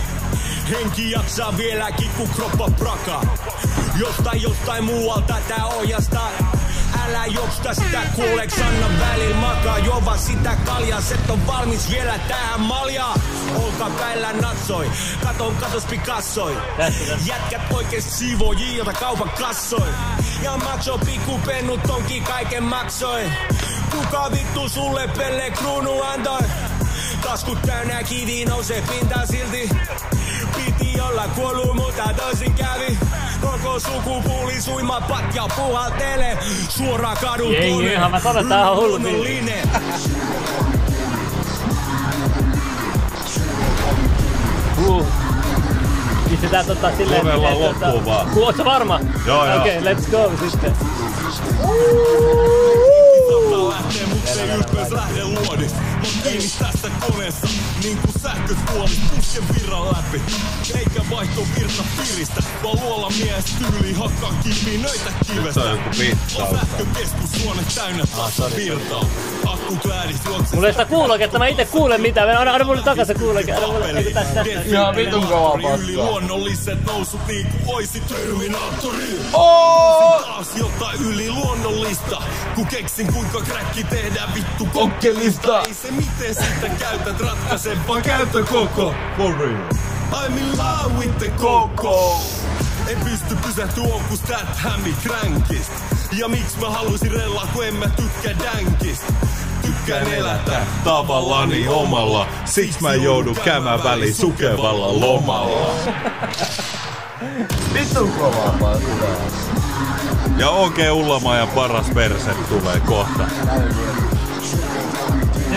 Henki 0.71 1.11
jaksaa 1.11 1.57
vieläkin, 1.57 2.09
kun 2.17 2.29
kroppa 2.29 2.71
praka. 2.79 3.21
Jostain 3.99 4.41
jostain 4.41 4.83
muualta 4.83 5.35
tää 5.47 5.65
ohjastaa. 5.65 6.29
Älä 7.05 7.25
joksta 7.25 7.73
sitä 7.73 8.01
kuuleks 8.15 8.53
anna 8.61 8.99
välillä 8.99 9.35
makaa. 9.35 9.77
Jova 9.77 10.17
sitä 10.17 10.57
kaljaa, 10.65 11.01
set 11.01 11.29
on 11.29 11.47
valmis 11.47 11.91
vielä 11.91 12.19
tähän 12.27 12.59
maljaa 12.59 13.19
Olkapäillä 13.55 14.33
natsoi, 14.33 14.91
katon 15.23 15.55
katos 15.55 15.85
Picassoi 15.85 16.57
Jätkät 17.25 17.61
oikeesti 17.73 18.11
siivoojia, 18.11 18.77
jota 18.77 18.93
kaupan 18.93 19.29
kassoi. 19.29 19.87
Ja 20.43 20.57
macho 20.57 20.97
pikku 20.97 21.39
pennu 21.45 21.77
tonki 21.77 22.21
kaiken 22.21 22.63
maksoi. 22.63 23.23
Kuka 23.91 24.31
vittu 24.31 24.69
sulle 24.69 25.07
pelle 25.07 25.51
kruunu 25.51 26.01
antoi 26.01 26.41
Taskut 27.23 27.61
täynnä 27.61 28.03
kivi 28.03 28.45
nousee 28.45 28.83
pintaan 28.89 29.27
silti 29.27 29.69
Piti 30.55 31.01
olla 31.01 31.27
kuollut, 31.35 31.75
mutta 31.75 32.03
toisin 32.17 32.53
kävi 32.53 32.97
Koko 33.41 33.79
sukupuuli 33.79 34.61
suima 34.61 35.01
patja 35.01 35.47
puhaltele 35.55 36.37
Suora 36.69 37.15
kadun 37.15 37.53
Jengi, 37.53 37.73
kone, 37.73 37.93
ihan 37.93 38.11
mä 38.11 38.19
sanon, 38.19 38.47
tää 38.47 38.71
on 38.71 38.77
hullu. 38.77 38.99
Pistetään 46.29 46.65
tota 46.65 46.91
silleen... 46.97 47.21
Kuunnellaan 47.21 47.53
että, 47.53 47.65
tota- 47.65 47.85
loppuun 47.85 48.05
vaan. 48.05 48.27
Oot 48.37 48.57
sä 48.57 48.65
varma? 48.65 48.99
Joo, 49.25 49.45
joo. 49.45 49.61
Okei, 49.61 49.79
okay, 49.79 49.93
let's 49.93 50.11
go 50.11 50.31
sitten. 50.49 50.73
Lähtee 53.69 54.20
mukseen 54.21 54.49
ylpeys 54.55 54.91
lähde 54.91 55.23
luodis. 55.23 55.73
Mä 55.73 55.79
oon 56.03 56.13
kiinni 56.23 56.49
tässä 56.59 56.87
koneessa, 57.07 57.47
niin 57.83 57.97
kuin 57.97 58.21
sähköt 58.21 58.57
puolis 58.73 58.99
pusken 59.15 59.43
virran 59.55 59.85
läpi. 59.87 60.21
Eikä 60.77 61.01
vaihto 61.11 61.41
virta 61.59 61.83
piristä, 61.97 62.43
vaan 62.63 62.79
luola 62.81 63.09
mies 63.09 63.45
tyyli 63.45 63.93
hakkaa 63.93 64.33
kivinöitä 64.43 65.11
kivestä. 65.33 65.61
Se 66.27 66.41
on 66.41 66.57
sähkökeskus 66.59 67.41
suone 67.43 67.61
täynnä 67.75 68.03
tasa 68.17 68.55
virtaa. 68.55 69.05
Akku 69.53 69.75
kääris 69.89 70.15
juoksee. 70.25 70.55
Mulla 70.55 70.67
ei 70.67 70.73
sitä 70.73 70.85
kuuloketta, 70.85 71.39
mä 71.39 71.47
itse 71.47 71.65
kuulen 71.65 72.01
mitään. 72.01 72.37
Anna, 72.37 72.53
anna 72.53 72.65
mulle 72.65 72.81
takaisin 72.81 73.19
kuuloketta. 73.19 73.55
Anna 73.61 73.67
mulle 73.73 73.89
eiku 73.89 74.11
tästä. 74.13 74.33
tästä. 74.43 74.61
Ihan 74.65 74.95
vitun 74.95 75.27
kovaa 75.27 75.55
Yli 75.55 75.63
paskaa. 75.95 76.05
luonnolliset 76.11 76.85
nousut 76.85 77.27
niinku 77.27 77.57
oisi 77.73 77.99
Terminaattori. 77.99 79.19
Oo! 79.33 80.21
Taas 80.21 80.47
jotain 80.55 80.99
yli 81.05 81.31
luonnollista, 81.31 82.21
kun 82.55 82.67
keksin 82.67 83.13
kuinka 83.13 83.41
kräkki 83.41 83.83
tehdään 84.21 84.33
vittu 84.33 84.65
Kokkelista. 84.65 85.63
Ei 85.63 85.73
se 85.73 85.91
miten 85.91 86.35
sitä 86.35 86.69
käytät 86.79 87.19
ratkaise, 87.19 87.77
vaan 87.87 88.01
käytä 88.01 88.43
koko. 88.51 88.93
For 89.17 89.37
real. 89.37 89.69
I'm 90.11 90.37
in 90.37 90.57
love 90.57 90.97
with 90.99 91.17
the 91.17 91.31
coco. 91.37 92.21
En 92.87 92.97
pysty 92.97 93.35
pysähtyä 93.35 93.83
onkus 93.83 94.19
tät 94.19 94.55
hämmi 94.55 94.95
kränkist. 95.03 95.71
Ja 96.11 96.27
miksi 96.27 96.59
mä 96.59 96.69
haluaisin 96.69 97.11
rellaa, 97.11 97.47
kun 97.53 97.65
en 97.65 97.75
mä 97.75 97.87
tykkää 97.87 98.45
dänkistä. 98.45 99.13
Tykkään 99.61 100.13
elätä 100.13 100.65
Tavallani 100.83 101.67
omalla, 101.67 102.27
siksi 102.45 102.81
mä 102.81 102.93
joudun 102.93 103.35
käymään 103.35 103.83
väliin 103.83 104.15
sukevalla 104.15 104.99
lomalla. 104.99 105.75
Vitun 107.73 108.11
kovaa 108.11 108.55
paskaa. 108.59 109.51
Ja 110.37 110.91
Ullama 110.93 111.35
ja 111.35 111.47
paras 111.47 111.89
perse 111.93 112.31
tulee 112.49 112.79
kohta. 112.79 113.27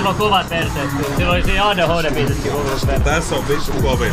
Sillä 0.05 0.13
on 0.13 0.19
kovat 0.19 0.49
perseet 0.49 0.91
kyllä. 0.91 1.17
Sillä 1.17 1.33
oli 1.33 1.43
siinä 1.43 1.65
perseet. 2.11 3.05
Tässä 3.05 3.35
on 3.35 3.49
vittu 3.49 3.73
kovin. 3.83 4.13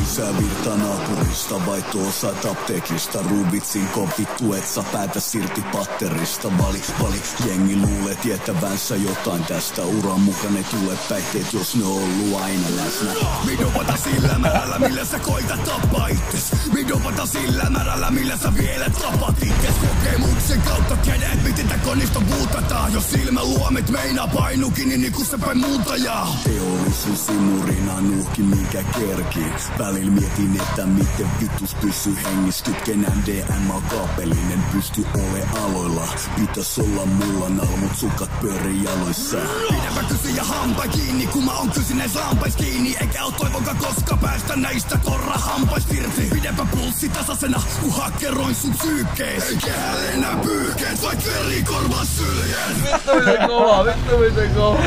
Lisää 0.00 0.38
virta 0.38 0.76
naapurista, 0.76 1.66
vaihto 1.66 2.08
osa 2.08 2.28
apteekista. 2.50 3.18
Rubitsin 3.30 3.88
kopittu, 3.88 4.52
et 4.52 4.66
sä 4.66 4.84
päätä 4.92 5.20
silti 5.20 5.62
patterista. 5.72 6.58
Vali, 6.58 6.82
vali, 7.02 7.22
jengi 7.46 7.76
luulee 7.76 8.14
tietävänsä 8.14 8.96
jotain 8.96 9.44
tästä. 9.44 9.82
Uran 9.82 10.20
mukaan 10.20 10.54
ne 10.54 10.62
tulee 10.62 10.98
päihteet, 11.08 11.52
jos 11.52 11.76
ne 11.76 11.84
on 11.84 11.92
ollut 11.92 12.42
aina 12.42 12.66
läsnä. 12.76 13.10
Midopata 13.44 13.96
sillä 13.96 14.38
määrällä, 14.38 14.78
millä 14.78 15.04
sä 15.04 15.18
koitat 15.18 15.64
tappaa 15.64 16.08
itses. 16.08 16.52
Midopata 16.72 17.26
sillä 17.26 17.70
määrällä, 17.70 18.10
millä 18.10 18.36
sä 18.36 18.54
vielä 18.54 18.90
tapat 18.90 19.42
itses. 19.42 19.74
Kokemuksen 19.88 20.62
kautta 20.62 20.96
tiedät, 20.96 21.42
miten 21.44 21.68
tää 21.68 21.78
konista 21.78 22.20
puutataan 22.30 22.92
Jos 22.92 23.10
silmäluomet 23.10 23.90
meinaa 23.90 24.28
painukin, 24.28 24.88
niin 24.88 25.00
niinku 25.00 25.24
se 25.24 25.38
päin 25.38 25.58
muuntajaa 25.58 26.36
Teollisuus 26.44 27.26
simurina 27.26 28.00
nuhki 28.00 28.42
minkä 28.42 28.82
kerki 28.82 29.33
Välillä 29.78 30.10
mietin, 30.10 30.60
että 30.62 30.86
miten 30.86 31.30
vitus 31.40 31.74
pysyy 31.74 32.16
hengissä. 32.24 32.64
Kytken 32.64 32.98
MDMA 32.98 33.82
kaapelinen 33.90 34.62
pysty 34.72 35.06
ole 35.14 35.64
aloilla. 35.64 36.08
Pitäis 36.40 36.78
olla 36.78 37.06
mulla 37.06 37.48
nal, 37.48 37.76
mut 37.76 37.96
sukat 37.96 38.40
pyörii 38.40 38.84
jaloissa. 38.84 39.36
Pidäpä 39.68 40.08
kysy 40.08 40.36
ja 40.36 40.44
hampai 40.44 40.88
kiinni, 40.88 41.26
kun 41.26 41.44
mä 41.44 41.52
oon 41.52 41.70
kysin 41.70 41.98
näis 41.98 42.14
lampais 42.14 42.56
kiinni. 42.56 42.96
Eikä 43.00 43.24
oo 43.24 43.30
toivonkaan 43.30 43.76
koska 43.76 44.16
päästä 44.16 44.56
näistä 44.56 44.98
korra 45.04 45.34
hampais 45.34 45.86
irti. 45.90 46.28
Pidäpä 46.32 46.66
pulssi 46.70 47.08
tasasena, 47.08 47.62
kun 47.80 47.92
hakkeroin 47.92 48.54
sun 48.54 48.74
psyykkees. 48.74 49.50
Ei 49.50 49.56
kehälle 49.56 50.08
enää 50.08 50.36
pyyhkeet, 50.42 51.02
vaik 51.02 51.18
veri 51.26 51.62
korvaa 51.62 52.04
syljen. 52.04 52.82
Vittu 52.92 53.10
miten 53.14 53.48
kova, 53.48 53.84
vittu 53.84 54.18
miten 54.18 54.54
kova. 54.54 54.78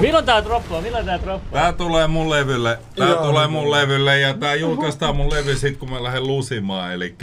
Milloin 0.00 0.24
tää 0.24 0.44
droppaa? 0.44 0.80
Milloin 0.80 1.06
tää 1.06 1.22
droppaa? 1.22 1.60
Tää 1.60 1.72
tulee 1.72 2.06
mun 2.06 2.30
levylle. 2.64 2.78
Tää 2.96 3.08
Joo. 3.08 3.26
tulee 3.26 3.46
mun 3.46 3.70
levylle 3.70 4.20
ja 4.20 4.34
tää 4.34 4.54
julkaistaan 4.54 5.16
mun 5.16 5.30
levy 5.30 5.56
sit 5.56 5.76
kun 5.76 5.90
mä 5.90 6.02
lähden 6.02 6.26
lusimaan, 6.26 6.92
eli 6.92 7.14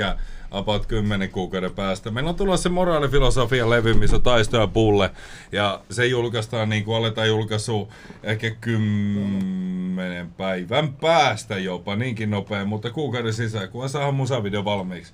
about 0.51 0.85
10 0.85 1.29
kuukauden 1.29 1.71
päästä. 1.71 2.11
Meillä 2.11 2.29
on 2.29 2.35
tulossa 2.35 2.63
se 2.63 2.69
moraalifilosofia 2.69 3.69
levy, 3.69 3.93
missä 3.93 4.15
on 4.15 4.21
taistoja 4.21 4.67
pulle. 4.67 5.11
Ja 5.51 5.81
se 5.89 6.05
julkaistaan 6.05 6.69
niin 6.69 6.85
kuin 6.85 6.97
aletaan 6.97 7.27
julkaisu 7.27 7.91
ehkä 8.23 8.51
kymmenen 8.51 10.31
päivän 10.33 10.93
päästä 10.93 11.57
jopa, 11.57 11.95
niinkin 11.95 12.29
nopea, 12.29 12.65
mutta 12.65 12.91
kuukauden 12.91 13.33
sisään, 13.33 13.69
kun 13.69 13.89
saadaan 13.89 14.15
musavideo 14.15 14.65
valmiiksi. 14.65 15.13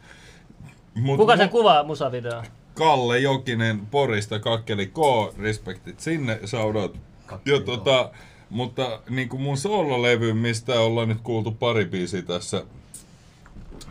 Mut 0.96 1.18
Kuka 1.18 1.38
sen 1.38 1.48
mu- 1.48 1.52
kuvaa 1.52 1.84
musavideoa? 1.84 2.44
Kalle 2.74 3.20
Jokinen 3.20 3.80
Porista, 3.86 4.40
Kakkeli 4.40 4.88
K, 4.88 4.98
respektit 5.40 6.00
sinne, 6.00 6.40
shoutout. 6.46 6.98
Ja 7.46 7.60
tota, 7.60 8.12
mutta 8.52 9.00
niin 9.10 9.30
kuin 9.30 9.42
mun 9.42 9.58
soololevy, 9.58 10.34
mistä 10.34 10.80
ollaan 10.80 11.08
nyt 11.10 11.22
kuultu 11.24 11.52
pari 11.52 11.86
biisiä 11.86 12.22
tässä, 12.22 12.64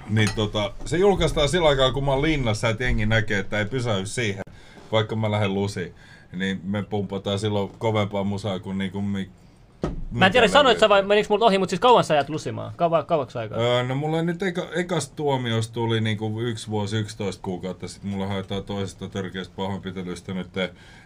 niin 0.09 0.29
tota, 0.37 0.73
se 0.85 0.97
julkaistaan 0.97 1.49
sillä 1.49 1.69
aikaa, 1.69 1.93
kun 1.93 2.05
mä 2.05 2.11
oon 2.11 2.23
linnassa, 2.23 2.69
että 2.69 2.85
jengi 2.85 3.07
näkee, 3.07 3.39
että 3.39 3.59
ei 3.59 3.65
pysähy 3.65 4.07
siihen, 4.07 4.43
vaikka 4.93 5.17
mä 5.17 5.31
lähden 5.31 5.55
lusiin. 5.55 5.95
Niin 6.33 6.61
me 6.65 6.83
pumpataan 6.83 7.39
silloin 7.39 7.71
kovempaa 7.79 8.25
musaa 8.25 8.59
kuin 8.59 8.79
niinku 8.79 9.01
mi- 9.03 9.31
Mä 10.11 10.27
en 10.27 10.33
tiedä, 10.33 10.49
sanoit 10.49 10.79
sä 10.79 10.89
vai 10.89 11.03
meniks 11.03 11.29
multa 11.29 11.45
ohi, 11.45 11.59
mutta 11.59 11.71
siis 11.71 11.81
kauan 11.81 12.05
sä 12.05 12.15
jäät 12.15 12.29
lusimaan? 12.29 12.73
Kauan, 12.77 13.07
kauaksi 13.07 13.39
aikaa? 13.39 13.59
Öö, 13.59 13.83
no 13.83 13.95
mulla 13.95 14.23
nyt 14.23 14.43
eka, 14.43 14.67
ekas 14.77 15.11
tuomios 15.11 15.71
tuli 15.71 16.01
niinku 16.01 16.41
yksi 16.41 16.69
vuosi 16.69 16.97
11 16.97 17.43
kuukautta 17.43 17.89
sitten. 17.89 18.11
Mulla 18.11 18.27
haetaan 18.27 18.65
toisesta 18.65 19.09
törkeästä 19.09 19.55
pahoinpitelystä 19.57 20.35
nyt 20.35 20.49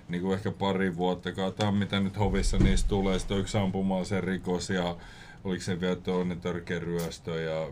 niinku 0.09 0.33
ehkä 0.33 0.51
pari 0.51 0.97
vuotta. 0.97 1.33
Katsotaan 1.33 1.75
mitä 1.75 2.01
nyt 2.01 2.19
hovissa 2.19 2.59
niistä 2.59 2.89
tulee. 2.89 3.19
Sitten 3.19 3.35
on 3.35 3.41
yksi 3.41 3.59
ampuma-aseen 3.59 4.25
rikos 4.25 4.71
ja 4.71 4.97
oliko 5.45 5.63
se 5.63 5.81
vielä 5.81 5.97
toinen 5.97 6.41
törkeä 6.41 6.79
ryöstö 6.79 7.41
ja 7.41 7.67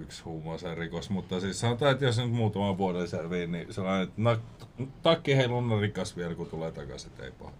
yksi 0.00 0.22
huumauseen 0.24 0.76
rikos. 0.76 1.10
Mutta 1.10 1.40
siis 1.40 1.60
sanotaan, 1.60 1.92
että 1.92 2.04
jos 2.04 2.18
nyt 2.18 2.30
muutaman 2.30 2.78
vuoden 2.78 3.08
selvii, 3.08 3.46
niin 3.46 3.72
sellainen, 3.74 4.02
että 4.08 4.22
nak- 4.22 4.86
takki 5.02 5.36
heilunnan 5.36 5.80
rikas 5.80 6.16
vielä 6.16 6.34
kun 6.34 6.46
tulee 6.46 6.72
takaisin, 6.72 7.12
ei 7.22 7.30
paha. 7.38 7.52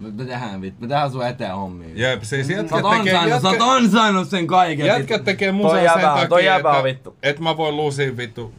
Me 0.00 0.24
tehdään 0.24 0.60
vittu, 0.60 0.80
me 0.80 0.88
tehdään 0.88 1.10
sun 1.10 1.26
eteen 1.26 1.54
hommia. 1.54 1.88
Jep, 1.94 2.22
siis 2.22 2.46
Sä 2.46 2.52
jätkät 2.52 2.84
oot 2.84 2.96
tekee... 2.98 3.14
ansainnut, 3.14 3.42
sä 3.42 3.48
oot 3.48 3.76
ansainnut 3.76 4.28
sen 4.28 4.46
kaiken. 4.46 4.86
Jätkät 4.86 5.24
tekee 5.24 5.52
musaa 5.52 5.70
Toi 5.70 5.78
sen 5.78 5.84
jäbä 6.00 6.12
on- 6.12 6.18
toi 6.18 6.28
takia, 6.28 6.44
jäbä 6.56 6.70
on 6.70 6.76
että, 6.76 6.84
vittu. 6.84 7.16
että 7.22 7.42
mä 7.42 7.56
voin 7.56 7.76
luusia 7.76 8.16
vittu 8.16 8.52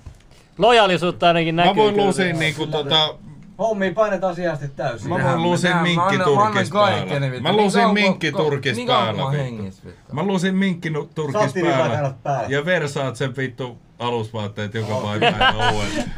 Lojaalisuutta 0.57 1.27
ainakin 1.27 1.55
näkyy. 1.55 1.73
Mä 1.73 1.75
voin 1.75 1.97
luusia 1.97 2.33
niinku 2.33 2.67
tota... 2.67 3.15
Hommiin 3.59 3.93
painetaan 3.95 4.35
sijasti 4.35 4.67
täysin. 4.67 5.09
Mä 5.09 5.15
voin 5.15 5.59
minkki 5.81 6.17
turkis 6.23 6.69
päällä. 6.69 7.39
Mä 7.41 7.53
luusin 7.53 7.89
minkki 7.89 8.31
turkis 8.31 8.77
päällä. 8.87 9.23
Mä 10.11 10.23
luusin 10.23 10.55
minkki 10.55 10.89
nu- 10.89 11.09
turkis 11.15 11.41
Satiiripakanat 11.41 12.23
päällä. 12.23 12.47
Ja 12.49 12.65
versaat 12.65 13.15
sen 13.15 13.35
vittu 13.37 13.77
alusvaatteet 13.99 14.73
joka 14.73 14.93
päivä 15.19 15.71
uuden. 15.71 16.11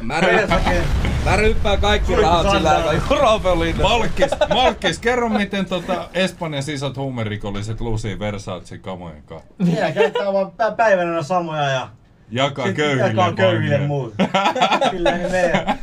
Mä, 1.24 1.36
ryppään, 1.36 1.80
kaikki 1.80 2.16
rahat 2.16 2.50
sillä 2.50 2.70
aikaa, 2.70 3.40
Malkkis, 3.82 4.30
Malkkis, 4.54 4.98
kerro 4.98 5.28
miten 5.28 5.66
tota 5.66 6.08
Espanjan 6.14 6.62
isot 6.72 6.96
huumerikolliset 6.96 7.80
lusii 7.80 8.18
Versace 8.18 8.78
kamojen 8.78 9.22
kanssa. 9.22 9.48
Minä 9.58 9.92
käyttää 9.92 10.32
vaan 10.32 10.46
pä- 10.46 10.76
päivänä 10.76 11.22
samoja 11.22 11.62
ja 11.62 11.88
Jakaa 12.30 12.66
sit 12.66 12.76
köyhille. 12.76 13.08
jakaa 13.08 13.32
köyhille 13.32 13.74
vaan. 13.78 13.86
muut. 13.88 14.14
Kyllä 14.90 15.10
ne 15.18 15.28
meidän. 15.28 15.78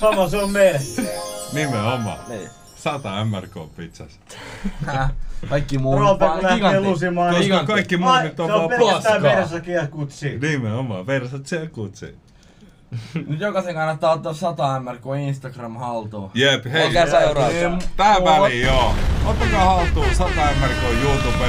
Sama 0.00 0.28
se 0.28 0.36
on 0.36 0.50
meille. 0.50 0.80
Nimenomaan. 1.52 2.18
Niin. 2.28 2.48
100 2.76 3.24
MRK 3.24 3.76
pizzas. 3.76 4.20
Kaikki 5.48 5.78
muu 5.78 5.98
Roope 5.98 6.24
vaan 6.24 6.54
gigantti. 6.54 6.80
lusimaan. 6.80 7.34
Koska 7.34 7.56
niin- 7.56 7.66
kaikki 7.66 7.96
muut 7.96 8.10
Ai, 8.12 8.24
nyt 8.24 8.40
on 8.40 8.46
Se 8.48 8.52
on 8.52 8.58
vaan 8.58 8.68
pelkästään 8.68 9.22
paskaa. 9.22 9.36
Versace 9.36 9.72
ja 9.72 9.86
Gucci. 9.86 10.38
Nimenomaan, 10.38 11.06
Versace 11.06 11.56
ja 11.56 11.66
Gucci. 11.66 12.14
Nyt 13.28 13.40
jokaisen 13.40 13.74
kannattaa 13.74 14.12
ottaa 14.12 14.32
100 14.34 14.80
MRK 14.80 15.04
Instagram 15.26 15.76
haltuun. 15.76 16.30
Jep, 16.34 16.64
hei. 16.72 16.86
Olkaa 16.86 17.06
seuraa. 17.06 17.48
Tähän 17.96 18.24
väliin 18.24 18.62
joo. 18.66 18.94
Ottakaa 19.26 19.64
haltuun 19.64 20.14
100 20.14 20.30
MRK 20.60 21.02
YouTube. 21.02 21.44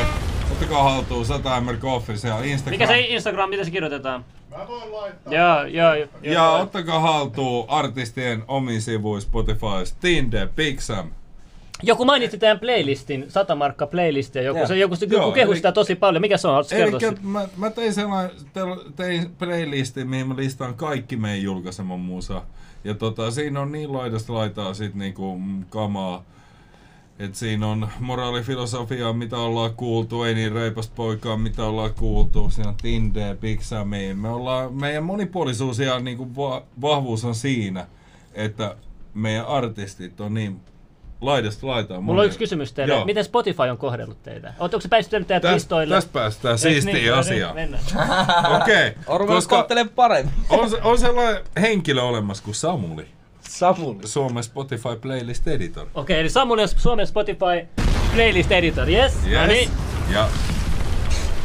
Ottakaa 0.59 0.83
haltuun 0.83 1.25
100 1.25 1.61
MRK 1.61 1.83
Official 1.83 2.43
Instagram. 2.43 2.73
Mikä 2.79 2.87
se 2.87 2.99
Instagram, 2.99 3.49
miten 3.49 3.65
se 3.65 3.71
kirjoitetaan? 3.71 4.25
Mä 4.49 4.67
voin 4.67 4.91
laittaa. 4.91 5.33
Joo, 5.33 5.63
joo. 5.63 5.93
joo 5.93 6.07
Ja 6.21 6.49
ottakaa 6.51 6.99
haltuun 6.99 7.65
artistien 7.69 8.43
omiin 8.47 8.81
sivuihin 8.81 9.21
Spotify, 9.21 9.95
Tinde, 9.99 10.47
Big 10.55 10.79
Sam. 10.79 11.11
Joku 11.83 12.05
mainitsi 12.05 12.37
tämän 12.37 12.59
playlistin, 12.59 13.25
100 13.27 13.55
markka 13.55 13.87
playlistia. 13.87 14.41
Joku, 14.41 14.57
Joo. 14.57 14.67
se, 14.67 14.77
joku, 14.77 14.95
joku 15.01 15.13
Joo, 15.13 15.31
kehui 15.31 15.51
eli- 15.53 15.57
sitä 15.57 15.71
tosi 15.71 15.95
paljon. 15.95 16.21
Mikä 16.21 16.37
se 16.37 16.47
on? 16.47 16.53
Haluatko 16.53 16.75
kertoa 16.75 17.09
Eli 17.09 17.17
mä, 17.21 17.47
mä 17.57 17.69
tein 17.69 17.93
sellainen, 17.93 18.31
tein 18.95 19.35
playlistin, 19.35 20.09
mihin 20.09 20.27
mä 20.27 20.35
listaan 20.35 20.73
kaikki 20.73 21.15
meidän 21.15 21.43
julkaiseman 21.43 21.99
musa. 21.99 22.41
Ja 22.83 22.93
tota, 22.93 23.31
siinä 23.31 23.59
on 23.61 23.71
niin 23.71 23.93
laidasta 23.93 24.33
laitaa 24.33 24.73
sit 24.73 24.95
niinku 24.95 25.39
kamaa. 25.69 26.23
Et 27.19 27.35
siinä 27.35 27.67
on 27.67 27.89
moraalifilosofia, 27.99 29.13
mitä 29.13 29.37
ollaan 29.37 29.73
kuultu, 29.73 30.23
ei 30.23 30.33
niin 30.35 30.51
reipasta 30.51 30.93
poikaa, 30.95 31.37
mitä 31.37 31.63
ollaan 31.65 31.93
kuultu. 31.93 32.49
Siinä 32.49 32.69
on 32.69 32.75
Tinde, 32.81 33.37
Big 33.41 33.61
Sami. 33.61 34.13
Me 34.13 34.29
ollaan, 34.29 34.73
meidän 34.73 35.03
monipuolisuus 35.03 35.79
ja 35.79 35.99
niinku 35.99 36.35
va- 36.35 36.63
vahvuus 36.81 37.25
on 37.25 37.35
siinä, 37.35 37.87
että 38.33 38.75
meidän 39.13 39.45
artistit 39.45 40.21
on 40.21 40.33
niin 40.33 40.61
laidasta 41.21 41.67
laitaan. 41.67 42.03
Mulla 42.03 42.21
on 42.21 42.25
yksi 42.27 42.39
kysymys 42.39 42.73
teille. 42.73 42.93
Joo. 42.93 43.05
Miten 43.05 43.23
Spotify 43.23 43.61
on 43.63 43.77
kohdellut 43.77 44.23
teitä? 44.23 44.53
Oletteko 44.59 44.81
se 44.81 44.87
päästänyt 44.87 45.27
teidät 45.27 45.43
Täs- 45.43 45.53
listoille? 45.53 45.95
tästä 45.95 46.13
päästään 46.13 46.57
siistiin 46.57 46.93
niin? 46.93 47.09
No 47.09 47.11
niin, 47.11 47.19
asiaan. 47.19 47.55
Okei, 48.61 48.93
On 49.07 49.19
ruvennut 49.19 49.47
kohtelemaan 49.47 49.95
paremmin. 49.95 50.33
on, 50.49 50.69
on 50.83 50.97
sellainen 50.99 51.43
henkilö 51.61 52.01
olemassa 52.01 52.43
kuin 52.43 52.55
Samuli. 52.55 53.07
Samuli. 53.49 54.07
Suomen 54.07 54.43
Spotify 54.43 54.95
Playlist 55.01 55.47
Editor. 55.47 55.87
Okei, 55.93 56.19
eli 56.19 56.29
Samuli 56.29 56.61
on 56.61 56.67
Suomen 56.67 57.07
Spotify 57.07 57.67
playlist 58.13 58.51
editor, 58.51 58.89
yes? 58.89 59.13
No 59.33 59.47
niin. 59.47 59.69
Ja 60.13 60.29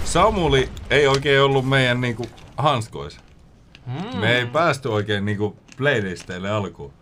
Samuli 0.04 0.68
ei 0.90 1.06
oikein 1.06 1.40
ollut 1.40 1.68
meidän 1.68 2.00
niinku 2.00 2.26
hanskoissa. 2.56 3.20
Mm. 3.86 4.18
Me 4.18 4.38
ei 4.38 4.46
päästy 4.46 4.88
oikein 4.88 5.24
niinku 5.24 5.56
playlisteille 5.76 6.50
alkuun. 6.50 6.92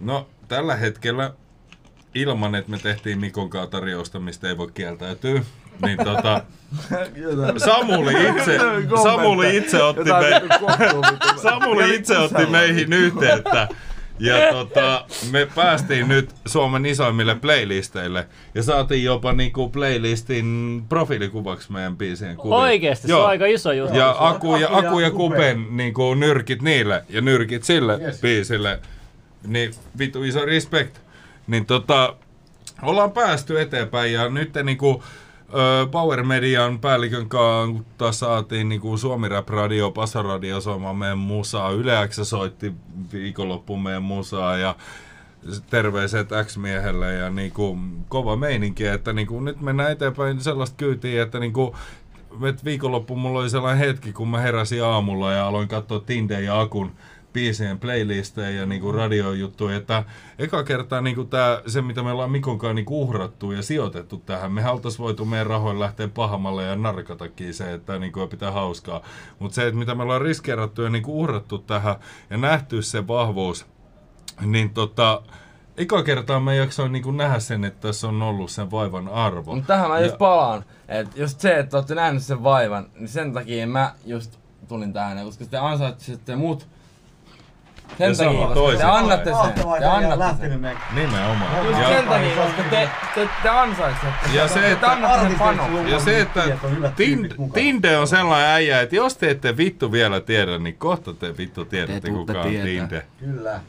No, 0.00 0.26
tällä 0.48 0.76
hetkellä 0.76 1.32
ilman, 2.14 2.54
että 2.54 2.70
me 2.70 2.78
tehtiin 2.78 3.20
Mikon 3.20 3.50
kanssa 3.50 3.70
tarjousta, 3.70 4.20
mistä 4.20 4.48
ei 4.48 4.56
voi 4.56 4.70
kieltäytyä, 4.74 5.42
niin 5.82 5.98
tota, 6.04 6.42
Samuli 7.66 8.28
itse, 8.28 8.58
Samuli 9.02 9.56
itse 9.56 9.82
otti, 9.82 10.04
me, 10.04 10.42
Samuli 11.42 11.94
itse 11.94 12.18
otti 12.18 12.46
meihin 12.46 12.92
yhteyttä. 12.92 13.68
Ja 14.18 14.34
tota, 14.52 15.04
me 15.30 15.48
päästiin 15.54 16.08
nyt 16.08 16.34
Suomen 16.46 16.86
isoimmille 16.86 17.34
playlisteille 17.34 18.26
ja 18.54 18.62
saatiin 18.62 19.04
jopa 19.04 19.32
niinku 19.32 19.68
playlistin 19.68 20.82
profiilikuvaksi 20.88 21.72
meidän 21.72 21.96
biisien 21.96 22.36
kuvia. 22.36 22.56
Oikeesti, 22.56 23.06
se 23.06 23.14
on 23.14 23.28
aika 23.28 23.46
iso 23.46 23.72
juttu. 23.72 23.96
Ja 23.96 24.16
Aku 24.18 24.56
ja, 24.56 24.68
Aku 24.72 24.98
ja 24.98 25.10
Kupen 25.10 25.66
niinku 25.70 26.14
nyrkit 26.14 26.62
niille 26.62 27.04
ja 27.08 27.20
nyrkit 27.20 27.64
sille 27.64 27.98
yes. 28.02 28.20
biisille. 28.20 28.80
Niin 29.46 29.74
vitu 29.98 30.22
iso 30.22 30.44
respect. 30.44 30.96
Niin 31.46 31.66
tota, 31.66 32.16
ollaan 32.82 33.12
päästy 33.12 33.60
eteenpäin 33.60 34.12
ja 34.12 34.28
nyt 34.28 34.50
niinku 34.62 35.02
Power 35.90 36.22
Median 36.22 36.78
päällikön 36.78 37.28
kanssa 37.28 38.12
saatiin 38.12 38.68
niinku 38.68 38.96
Suomi 38.96 39.28
Rap 39.28 39.48
Radio, 39.48 39.90
Pasa 39.90 40.22
Radio 40.22 40.60
soimaan 40.60 40.96
meidän 40.96 41.18
musaa. 41.18 41.70
Yle 41.70 42.08
X 42.08 42.18
soitti 42.22 42.72
viikonloppuun 43.12 43.82
meidän 43.82 44.02
musaa 44.02 44.56
ja 44.56 44.76
terveiset 45.70 46.28
X-miehelle 46.44 47.14
ja 47.14 47.30
niinku 47.30 47.78
kova 48.08 48.36
meininki, 48.36 48.86
että 48.86 49.12
niinku 49.12 49.40
nyt 49.40 49.60
mennään 49.60 49.92
eteenpäin 49.92 50.40
sellaista 50.40 50.76
kyytiä, 50.76 51.22
että 51.22 51.38
niinku 51.38 51.76
viikonloppu 52.64 53.16
mulla 53.16 53.38
oli 53.38 53.50
sellainen 53.50 53.88
hetki, 53.88 54.12
kun 54.12 54.28
mä 54.28 54.38
heräsin 54.38 54.84
aamulla 54.84 55.32
ja 55.32 55.46
aloin 55.46 55.68
katsoa 55.68 56.00
Tinde 56.00 56.40
ja 56.40 56.60
Akun 56.60 56.92
biisien 57.38 57.78
playlisteja 57.78 58.50
ja 58.60 58.66
niinku 58.66 58.92
radiojuttuja, 58.92 59.76
että 59.76 60.04
eka 60.38 60.62
kertaa 60.62 61.00
niinku 61.00 61.24
tää, 61.24 61.62
se 61.66 61.82
mitä 61.82 62.02
me 62.02 62.10
ollaan 62.10 62.30
Mikon 62.30 62.58
kanssa 62.58 62.74
niinku 62.74 63.02
uhrattu 63.02 63.52
ja 63.52 63.62
sijoitettu 63.62 64.16
tähän, 64.26 64.52
me 64.52 64.70
oltais 64.70 64.98
voitu 64.98 65.24
meidän 65.24 65.46
rahoin 65.46 65.80
lähteä 65.80 66.08
pahamalle 66.08 66.64
ja 66.64 66.76
narkatakin 66.76 67.54
se, 67.54 67.72
että 67.72 67.98
niinku 67.98 68.26
pitää 68.26 68.50
hauskaa, 68.52 69.00
mutta 69.38 69.54
se, 69.54 69.66
että 69.66 69.78
mitä 69.78 69.94
me 69.94 70.02
ollaan 70.02 70.20
riskeerattu 70.22 70.82
ja 70.82 70.90
niinku 70.90 71.20
uhrattu 71.20 71.58
tähän 71.58 71.96
ja 72.30 72.36
nähty 72.36 72.82
se 72.82 73.06
vahvuus, 73.06 73.66
niin 74.40 74.70
tota, 74.70 75.22
eka 75.76 76.02
kertaa 76.02 76.40
mä 76.40 76.54
jaksoin 76.54 76.92
niinku 76.92 77.10
nähdä 77.10 77.38
sen, 77.38 77.64
että 77.64 77.80
tässä 77.88 78.08
on 78.08 78.22
ollut 78.22 78.50
sen 78.50 78.70
vaivan 78.70 79.08
arvo. 79.08 79.54
Mutta 79.54 79.66
tähän 79.74 79.88
mä 79.90 79.98
Ja- 79.98 80.04
just 80.06 80.18
palaan. 80.18 80.64
että 80.88 81.20
just 81.20 81.40
se, 81.40 81.58
että 81.58 81.76
olette 81.76 81.94
nähnyt 81.94 82.22
sen 82.22 82.42
vaivan, 82.42 82.86
niin 82.94 83.08
sen 83.08 83.32
takia 83.32 83.66
mä 83.66 83.94
just 84.06 84.38
tulin 84.68 84.92
tähän, 84.92 85.24
koska 85.24 85.44
te 85.46 85.56
ansaitsette 85.58 86.36
mut. 86.36 86.68
Sen 87.98 88.08
Ja 88.08 88.14
sama 88.14 88.32
takia, 88.32 88.54
koska 88.54 88.78
te 88.78 88.84
annatte 88.84 89.30
sen. 89.42 89.52
Te 89.78 89.84
annatte 89.86 90.48
sen. 90.48 90.76
Nimenomaan. 90.94 91.66
Just 91.66 91.80
Ja- 91.80 91.88
sen 91.88 92.08
takia, 92.08 92.36
koska 92.36 92.62
te, 92.70 92.88
te, 93.14 93.28
te 93.42 93.48
ansaitsette. 93.48 94.28
Ja 94.32 94.48
se, 94.48 94.60
te 94.60 94.72
että- 94.72 94.90
annatte 94.90 95.28
sen 95.28 95.38
panon. 95.38 95.88
Ja 95.90 96.00
se, 96.00 96.20
että 96.20 96.42
Tin- 96.96 97.52
Tinde 97.54 97.98
on 97.98 98.08
sellainen 98.08 98.50
äijä, 98.50 98.80
että 98.80 98.96
jos 98.96 99.16
te 99.16 99.30
ette 99.30 99.56
vittu 99.56 99.92
vielä 99.92 100.20
tiedä, 100.20 100.58
niin 100.58 100.76
kohta 100.78 101.14
te 101.14 101.36
vittu 101.38 101.64
tiedätte, 101.64 102.10
kuka 102.10 102.40
on. 102.40 102.50
Tinde. 102.50 103.06
Kyllä. 103.20 103.60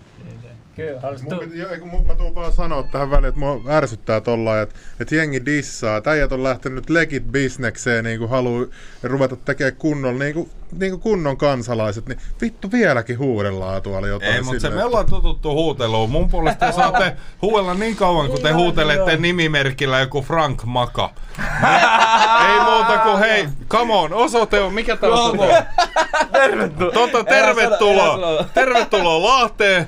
Kyllä, 0.79 1.01
Mun, 1.23 1.39
piti- 1.39 1.85
mun, 1.85 2.07
mä 2.07 2.15
tuun 2.15 2.35
vaan 2.35 2.51
sanoa 2.51 2.83
tähän 2.83 3.11
väliin, 3.11 3.25
että 3.25 3.39
mua 3.39 3.61
ärsyttää 3.69 4.21
tolla, 4.21 4.61
että, 4.61 4.75
että 4.99 5.15
jengi 5.15 5.45
dissaa. 5.45 5.97
että 5.97 6.11
äijät 6.11 6.31
on 6.31 6.43
lähtenyt 6.43 6.89
legit 6.89 7.23
bisnekseen, 7.31 8.03
niin 8.03 8.19
kuin 8.19 8.29
haluu 8.29 8.67
ruveta 9.03 9.35
tekemään 9.35 9.75
kunnon, 9.75 10.19
niin 10.19 10.33
kuin, 10.33 10.49
niin 10.79 10.91
kuin 10.91 11.01
kunnon 11.01 11.37
kansalaiset, 11.37 12.07
niin 12.07 12.19
vittu 12.41 12.71
vieläkin 12.71 13.19
huudellaan 13.19 13.81
tuolla 13.81 14.07
jotain. 14.07 14.33
Ei, 14.35 14.41
mutta 14.41 14.59
se 14.59 14.69
me 14.69 14.83
ollaan 14.83 15.05
totuttu 15.05 15.53
huuteluun. 15.53 16.09
Mun 16.09 16.29
puolesta 16.29 16.65
te 16.65 16.71
saatte 16.71 17.17
huudella 17.41 17.73
niin 17.73 17.95
kauan, 17.95 18.29
kun 18.29 18.41
te 18.41 18.51
huutelette 18.51 19.17
nimimerkillä 19.17 19.99
joku 19.99 20.21
Frank 20.21 20.63
Maka. 20.63 21.09
Ei 22.49 22.59
muuta 22.63 22.97
kuin 22.97 23.19
hei, 23.19 23.47
come 23.69 23.93
on, 23.93 24.13
osoite 24.13 24.59
on, 24.59 24.73
mikä 24.73 24.95
tää 24.95 25.09
on? 25.09 25.37
Tervetuloa. 26.31 26.93
Tota, 26.93 27.23
tervetuloa. 27.23 28.45
Tervetuloa 28.53 29.23
Lahteen. 29.23 29.87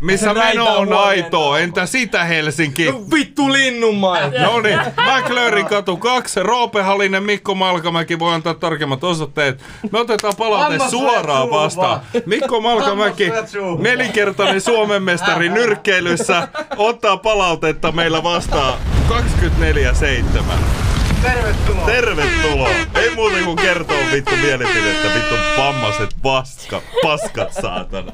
Missä 0.00 0.34
meno 0.34 0.76
on 0.76 0.92
aitoa, 0.92 1.58
entä 1.58 1.86
sitä 1.86 2.24
Helsinki? 2.24 2.84
No 2.92 3.00
vittu 3.14 3.52
linnunmaita. 3.52 4.42
No 4.42 4.60
niin, 4.60 4.80
McLaren 5.16 5.66
katu 5.66 5.96
2, 5.96 6.40
Roope 6.42 6.82
Halinen, 6.82 7.22
Mikko 7.22 7.54
Malkamäki 7.54 8.18
voi 8.18 8.34
antaa 8.34 8.54
tarkemmat 8.54 9.04
osoitteet. 9.04 9.60
Me 9.92 9.98
otetaan 9.98 10.34
palaute 10.38 10.78
suoraan 10.90 11.50
vastaan. 11.50 12.00
Mikko 12.26 12.60
Malkamäki, 12.60 13.30
nelinkertainen 13.78 14.60
Suomen 14.60 15.02
mestari 15.02 15.48
nyrkkeilyssä, 15.58 16.48
ottaa 16.76 17.16
palautetta 17.16 17.92
meillä 17.92 18.22
vastaan 18.22 18.78
24-7. 19.08 20.91
Tervetuloa. 21.22 21.86
Tervetuloa! 21.86 22.68
Ei 22.94 23.14
muuta 23.14 23.36
kuin 23.44 23.56
kertoo 23.56 23.96
vittu 24.12 24.36
mielipidettä, 24.36 25.08
vittu 25.14 25.34
vammaset 25.58 26.16
paska, 26.22 26.82
paskat 27.02 27.52
saatana. 27.52 28.12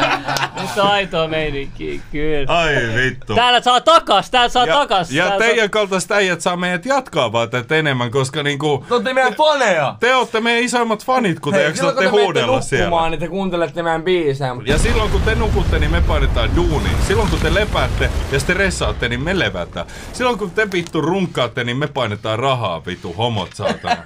Nyt 0.60 0.78
on 0.78 0.90
aitoa 0.90 1.28
meininkiä, 1.28 2.00
kyllä. 2.12 2.58
Ai 2.58 2.74
vittu. 2.96 3.34
Täällä 3.34 3.60
saa 3.60 3.80
takas, 3.80 4.30
täällä 4.30 4.48
saa 4.48 4.66
ja, 4.66 4.74
takas. 4.74 5.10
ja 5.10 5.24
täällä 5.24 5.46
teidän 5.46 5.70
kaltaiset 5.70 6.10
äijät 6.10 6.40
saa 6.40 6.56
meidät 6.56 6.86
jatkaa 6.86 7.32
vaan 7.32 7.50
tätä 7.50 7.76
enemmän, 7.76 8.10
koska 8.10 8.42
niinku... 8.42 8.84
Te 8.88 8.94
ootte 8.94 9.14
meidän 9.14 9.34
faneja. 9.34 9.94
Te 10.00 10.16
ootte 10.16 10.40
meidän 10.40 10.62
isoimmat 10.62 11.04
fanit, 11.04 11.40
kun 11.40 11.52
te 11.52 11.62
jaksatte 11.62 11.94
kun 11.94 12.02
te 12.02 12.08
huudella 12.08 12.60
siellä. 12.60 12.84
nukkumaan, 12.84 13.10
niin 13.10 13.20
te 13.20 13.28
kuuntelette 13.28 13.82
meidän 13.82 14.02
biisejä. 14.02 14.54
mutta 14.54 14.70
Ja 14.70 14.78
silloin 14.78 15.10
kun 15.10 15.22
te 15.22 15.34
nukutte, 15.34 15.78
niin 15.78 15.90
me 15.90 16.00
painetaan 16.00 16.56
duuniin. 16.56 16.96
Silloin 17.08 17.30
kun 17.30 17.38
te 17.38 17.54
lepäätte 17.54 18.10
ja 18.32 18.40
stressaatte, 18.40 19.08
niin 19.08 19.22
me 19.22 19.38
levätään. 19.38 19.86
Silloin 20.12 20.38
kun 20.38 20.50
te 20.50 20.68
vittu 20.72 21.00
runkkaatte, 21.00 21.64
niin 21.64 21.76
me 21.76 21.86
painetaan 21.86 22.38
rahaa 22.50 22.84
vittu 22.86 23.12
homot 23.12 23.52
saatana. 23.54 24.02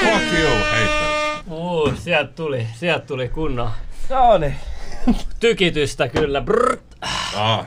Fuck 0.00 0.38
you, 0.38 0.50
haters. 0.70 1.42
Uh, 1.50 1.98
sieltä 1.98 2.32
tuli, 2.32 2.66
sieltä 2.74 3.06
tuli 3.06 3.28
kunnon 3.28 3.70
No 4.10 4.38
niin. 4.38 4.56
tykitystä 5.40 6.08
kyllä. 6.08 6.40
Brrrt. 6.40 6.82
Ah. 7.34 7.66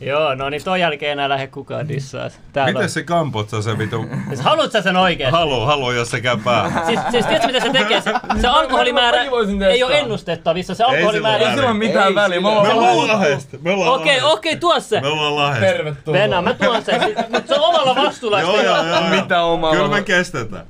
Joo, 0.00 0.34
no 0.34 0.50
niin 0.50 0.64
ton 0.64 0.80
jälkeen 0.80 1.12
enää 1.12 1.28
lähde 1.28 1.46
kukaan 1.46 1.88
dissaa. 1.88 2.30
Täällä 2.52 2.72
Miten 2.72 2.88
se 2.90 3.02
kampotsa 3.02 3.62
se 3.62 3.78
vittu? 3.78 4.06
Siis 4.28 4.40
haluat 4.40 4.72
sä 4.72 4.82
sen 4.82 4.96
oikeesti? 4.96 5.36
Halu, 5.36 5.60
halu, 5.60 5.90
jos 5.90 6.10
se 6.10 6.20
käy 6.20 6.36
päähän. 6.44 6.86
Siis, 6.86 7.00
siis 7.10 7.26
tiedätkö 7.26 7.46
mitä 7.46 7.60
se 7.60 7.70
tekee? 7.70 8.00
Se, 8.00 8.12
se 8.40 8.46
alkoholimäärä 8.46 9.22
ei 9.70 9.82
ole 9.82 9.98
ennustettavissa. 9.98 10.74
Se 10.74 10.84
alkoholimäärä... 10.84 11.48
Ei 11.48 11.54
sillä 11.54 11.68
ole 11.68 11.78
mitään 11.78 12.14
väliä. 12.14 12.40
Me 12.40 12.48
ollaan 12.48 13.08
lahesta. 13.08 13.56
Me 13.62 13.70
ollaan 13.70 14.00
Okei, 14.00 14.22
okei, 14.22 14.56
tuo 14.56 14.80
se. 14.80 15.00
Me 15.00 15.08
ollaan 15.08 15.36
lahesta. 15.36 15.66
Tervetuloa. 15.66 16.20
Venä, 16.20 16.42
mä 16.42 16.54
tuon 16.54 16.84
sen. 16.84 17.00
Mutta 17.28 17.54
se 17.54 17.60
on 17.60 17.68
omalla 17.68 17.96
vastuulla. 17.96 18.40
Joo, 18.40 18.62
joo, 18.62 18.84
joo. 18.84 19.00
Mitä 19.10 19.42
omalla? 19.42 19.76
Kyllä 19.76 19.88
me 19.88 20.02
kestetään. 20.02 20.66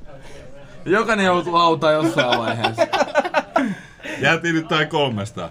Jokainen 0.85 1.25
joutuu 1.25 1.55
autaan 1.55 1.93
jossain 1.93 2.39
vaiheessa. 2.39 2.87
Jäätiin 4.19 4.55
nyt 4.55 4.67
tää 4.67 4.85
kolmesta. 4.85 5.49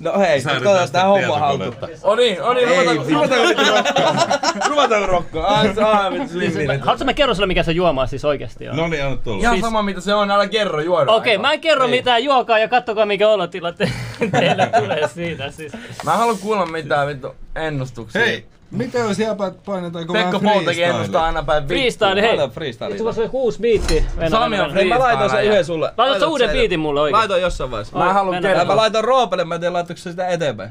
No 0.00 0.18
hei, 0.18 0.40
Säädetään 0.40 0.62
katsotaan 0.62 0.86
sitä 0.86 0.98
tää 0.98 1.08
homma 1.08 1.38
haltuutta. 1.38 1.88
O 2.02 2.14
niin, 2.16 2.42
o 2.42 2.54
niin, 2.54 2.68
ruvetaanko 2.68 3.04
ruvetaanko 3.10 3.48
nyt 3.48 3.58
rokkaa? 3.68 4.68
Ruvetaanko 4.68 5.06
rokkaa? 5.06 5.46
Ai 5.46 5.74
se 5.74 5.84
on 5.84 6.12
vittu 6.12 6.38
limminen. 6.38 6.80
Haluatko 6.80 7.04
mä 7.04 7.14
kerron 7.14 7.36
sulle 7.36 7.46
mikä 7.46 7.62
se 7.62 7.72
juoma 7.72 8.06
siis 8.06 8.24
oikeesti 8.24 8.68
on? 8.68 8.76
No 8.76 8.88
niin, 8.88 9.04
anna 9.04 9.16
tulla. 9.16 9.40
Ihan 9.40 9.60
sama 9.60 9.82
mitä 9.82 10.00
se 10.00 10.14
on, 10.14 10.30
älä 10.30 10.48
kerro 10.48 10.80
juoda. 10.80 11.12
Okei, 11.12 11.38
mä 11.38 11.52
en 11.52 11.60
kerro 11.60 11.88
mitään, 11.88 12.24
juokaa 12.24 12.58
ja 12.58 12.68
kattokaa 12.68 13.06
mikä 13.06 13.28
olotila 13.28 13.72
te, 13.72 13.92
teille 14.40 14.70
tulee 14.78 15.08
siitä. 15.08 15.50
Siis. 15.50 15.72
Mä 16.04 16.12
en 16.12 16.18
halua 16.18 16.36
kuulla 16.42 16.66
mitään 16.66 17.08
vittu 17.08 17.34
ennustuksia. 17.56 18.20
Hei, 18.20 18.46
mitä 18.76 18.98
jos 18.98 19.18
jäpät 19.18 19.54
painetaanko 19.66 20.12
Pekka 20.12 20.42
vähän 20.42 20.54
Poutakin 20.54 20.84
ennustaa 20.84 21.00
freestyle? 21.04 21.18
aina 21.26 21.42
päin 21.42 21.62
vittu. 21.62 21.74
Freestyle, 21.74 22.22
hei. 22.22 22.36
Laita 22.36 22.54
freestyle. 22.54 22.90
Itse 22.90 23.08
asiassa 23.08 23.30
kuusi 23.30 23.58
biitti. 23.60 24.04
Sami 24.30 24.60
on. 24.60 24.74
Hei, 24.74 24.84
mä 24.88 24.98
laitoin 24.98 25.30
sen 25.30 25.44
yhden 25.44 25.64
sulle. 25.64 25.92
Laitat 25.96 26.20
sä 26.20 26.26
uuden 26.26 26.50
biitin 26.50 26.80
mulle 26.80 27.00
oikein? 27.00 27.18
Laitoin 27.18 27.42
jossain 27.42 27.70
vaiheessa. 27.70 27.98
Mä 27.98 28.08
en 28.08 28.14
halua 28.14 28.32
Mennään. 28.32 28.52
Ja 28.52 28.58
kertoa. 28.58 28.74
mä 28.76 28.80
laitoin 28.80 29.04
Roopelle, 29.04 29.44
mä 29.44 29.54
en 29.54 29.60
tiedä 29.60 29.72
laitoiko 29.72 29.98
se 30.02 30.10
sitä 30.10 30.28
eteenpäin. 30.28 30.70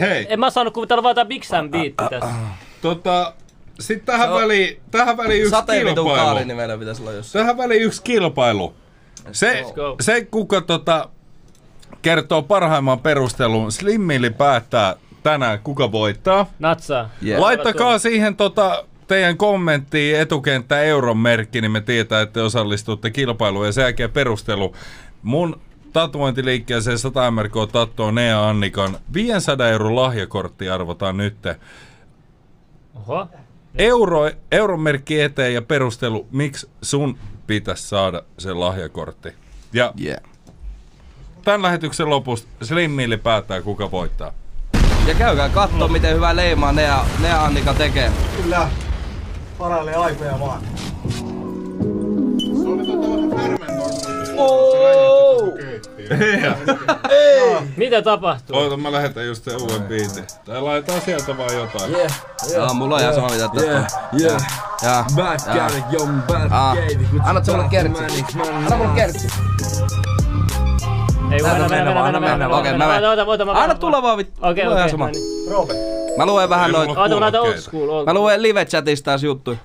Hei, 0.00 0.26
En 0.30 0.40
mä 0.40 0.50
saanut 0.50 0.74
kuvitella 0.74 1.02
vaan 1.02 1.14
tää 1.14 1.24
Big 1.24 1.42
Sam 1.44 1.70
biitti 1.70 2.04
tässä. 2.10 2.28
tota... 2.82 3.32
Sitten 3.80 4.06
tähän 4.06 4.28
Se 4.28 4.34
väliin, 4.34 4.80
tähän 4.90 5.16
väliin 5.16 5.42
yksi 5.42 5.54
kilpailu. 5.70 6.38
niin 6.44 6.56
meillä 6.56 6.78
pitäisi 6.78 7.02
olla 7.02 7.12
jossain. 7.12 7.42
Tähän 7.42 7.56
väliin 7.56 7.82
yksi 7.82 8.02
kilpailu. 8.02 8.74
Se, 9.32 9.64
se 10.00 10.24
kuka 10.24 10.60
tota, 10.60 11.08
kertoo 12.02 12.42
parhaimman 12.42 13.00
perustelun, 13.00 13.72
Slimmili 13.72 14.30
päättää 14.30 14.96
tänään, 15.24 15.58
kuka 15.58 15.92
voittaa. 15.92 16.46
Natsaa. 16.58 17.10
Yeah. 17.26 17.40
Laittakaa 17.40 17.98
siihen 17.98 18.36
tota, 18.36 18.84
teidän 19.06 19.36
kommenttiin 19.36 20.20
etukenttä 20.20 20.82
euron 20.82 21.18
merkki, 21.18 21.60
niin 21.60 21.70
me 21.70 21.80
tietää, 21.80 22.20
että 22.20 22.32
te 22.32 22.42
osallistutte 22.42 23.10
kilpailuun 23.10 23.66
ja 23.66 23.72
sen 23.72 23.82
jälkeen 23.82 24.10
perustelu. 24.10 24.74
Mun 25.22 25.60
tatuointiliikkeeseen 25.92 26.98
100 26.98 27.30
MRK 27.30 27.54
tattoa 27.72 28.12
Nea 28.12 28.48
Annikan 28.48 28.96
500 29.14 29.68
euron 29.68 29.96
lahjakortti 29.96 30.68
arvotaan 30.68 31.16
nyt. 31.16 31.36
Oho. 32.94 33.28
Euro, 33.74 34.30
euron 34.52 34.80
merkki 34.80 35.20
eteen 35.20 35.54
ja 35.54 35.62
perustelu, 35.62 36.26
miksi 36.30 36.68
sun 36.82 37.18
pitäisi 37.46 37.88
saada 37.88 38.22
se 38.38 38.52
lahjakortti. 38.52 39.28
Ja 39.72 39.92
Yeah. 40.04 40.20
tämän 41.44 41.62
lähetyksen 41.62 42.10
lopussa 42.10 42.48
Slim 42.62 42.90
Milli 42.90 43.16
päättää, 43.16 43.62
kuka 43.62 43.90
voittaa. 43.90 44.32
Ja 45.06 45.14
käykää 45.14 45.48
kattoo, 45.48 45.88
miten 45.88 46.14
hyvää 46.14 46.36
leimaa 46.36 46.72
Nea, 46.72 47.04
Nea 47.20 47.44
Annika 47.44 47.74
tekee. 47.74 48.12
Kyllä. 48.42 48.68
Parailee 49.58 49.94
aikoja 49.94 50.40
vaan. 50.40 50.60
Mitä 57.76 58.02
tapahtuu? 58.02 58.56
Oota, 58.56 58.76
mä 58.76 58.92
lähetän 58.92 59.26
just 59.26 59.44
sen 59.44 59.62
uuden 59.62 59.82
biitin. 59.82 60.24
Tai 60.44 60.62
laitetaan 60.62 61.00
sieltä 61.00 61.36
vaan 61.38 61.54
jotain. 61.54 61.94
Yeah, 61.94 62.12
Joo, 62.54 62.74
mulla 62.74 62.94
on 62.94 63.00
ihan 63.00 63.14
sama 63.14 63.28
mitä 63.28 63.48
tästä. 63.48 63.70
Yeah, 63.70 63.86
yeah. 64.20 64.42
Ja, 64.82 65.04
Bad. 65.16 65.38
Garrett, 65.54 65.92
young 65.92 66.22
bad 66.22 66.48
kutsu 67.10 67.22
Annat 67.24 67.44
sä 67.44 67.52
mulle 67.52 67.68
kertsi? 67.68 68.02
Anna 68.54 68.76
mulle 68.76 68.94
kertsi. 68.94 69.28
Ei, 71.34 71.40
Anna 71.50 71.68
mennä 71.68 71.94
vaan, 71.94 72.06
anna 72.06 72.20
mennä 72.20 72.50
vaan. 72.50 72.60
Okei, 72.60 72.72
mä 72.78 72.86
menen. 72.86 73.08
Oota, 73.10 73.24
oota, 73.24 73.44
mä 73.44 73.52
Anna 73.52 73.74
tulla 73.74 74.02
vaan 74.02 74.18
vittu. 74.18 74.40
Okei, 74.46 74.66
okei. 74.66 74.88
sama. 74.90 75.08
Roope. 75.50 75.74
Mä 76.16 76.26
luen 76.26 76.48
vähän 76.48 76.70
Ei 76.74 76.86
mulla 76.86 77.00
Oota, 77.00 77.14
mä 77.14 77.20
laitan 77.20 77.40
old 77.42 77.56
school. 77.56 78.04
Mä 78.04 78.14
luen 78.14 78.42
live-chatista 78.42 79.04
taas 79.04 79.22
juttuja. 79.22 79.56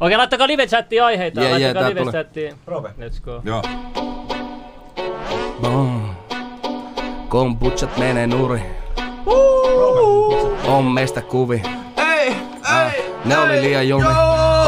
Okei, 0.00 0.16
laittakaa 0.16 0.46
live-chattiin 0.46 1.02
aiheita. 1.04 1.40
Jee, 1.40 1.50
jee, 1.50 1.74
Laittakaa 1.74 1.82
tää 1.82 1.90
tulee. 1.90 2.04
live-chattiin. 2.04 2.54
Roope. 2.66 2.88
Let's 2.88 3.20
go. 3.24 3.40
Joo. 3.44 3.62
Boom. 5.62 6.02
Kombuchat 7.28 7.96
menee 7.96 8.26
nuri. 8.26 8.62
On 10.66 10.84
meistä 10.84 11.20
kuvi. 11.20 11.62
Ei, 12.14 12.36
Ah, 12.70 12.92
ne 13.24 13.38
oli 13.38 13.60
liian 13.62 13.88
jumi. 13.88 14.06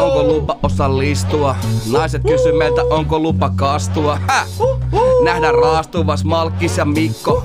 Onko 0.01 0.23
lupa 0.23 0.57
osallistua? 0.62 1.57
Naiset 1.93 2.23
kysy 2.23 2.53
meiltä, 2.53 2.83
onko 2.91 3.19
lupa 3.19 3.51
kastua? 3.57 4.19
Häh? 4.27 4.47
Nähdään 5.25 5.55
raastuvas 5.55 6.25
Malkkis 6.25 6.79
ja 6.79 6.85
Mikko. 6.85 7.43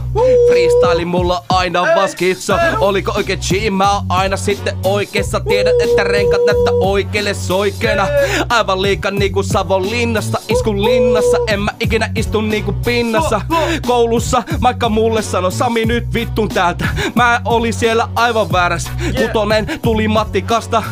Freestyle 0.50 1.06
mulla 1.06 1.44
aina 1.50 1.82
vaan 1.82 2.10
skitso. 2.10 2.58
Oliko 2.80 3.12
oikein 3.16 3.40
G? 3.40 3.72
Mä 3.72 3.94
oon 3.94 4.04
aina 4.10 4.38
sitten 4.38 4.78
oikeessa. 4.84 5.40
Tiedät, 5.40 5.82
että 5.82 6.04
renkat 6.04 6.42
näyttää 6.46 6.74
oikeelle 6.82 7.34
soikeena. 7.34 8.08
Aivan 8.50 8.82
liikaa 8.82 9.12
niinku 9.12 9.44
Savon 9.44 9.90
linnasta. 9.90 10.38
Iskun 10.48 10.84
linnassa, 10.84 11.38
en 11.48 11.60
mä 11.60 11.72
ikinä 11.80 12.12
istu 12.16 12.42
niinku 12.42 12.74
pinnassa. 12.86 13.42
Koulussa, 13.88 14.44
vaikka 14.62 14.90
mulle 14.90 15.22
sano 15.22 15.52
Sami 15.52 15.86
nyt 15.86 16.14
vittun 16.14 16.50
täältä. 16.50 16.88
Mä 17.16 17.42
olin 17.46 17.74
siellä 17.74 18.08
aivan 18.16 18.52
väärässä. 18.52 18.90
Kutonen 19.22 19.80
tuli 19.82 20.08
mattikasta. 20.08 20.84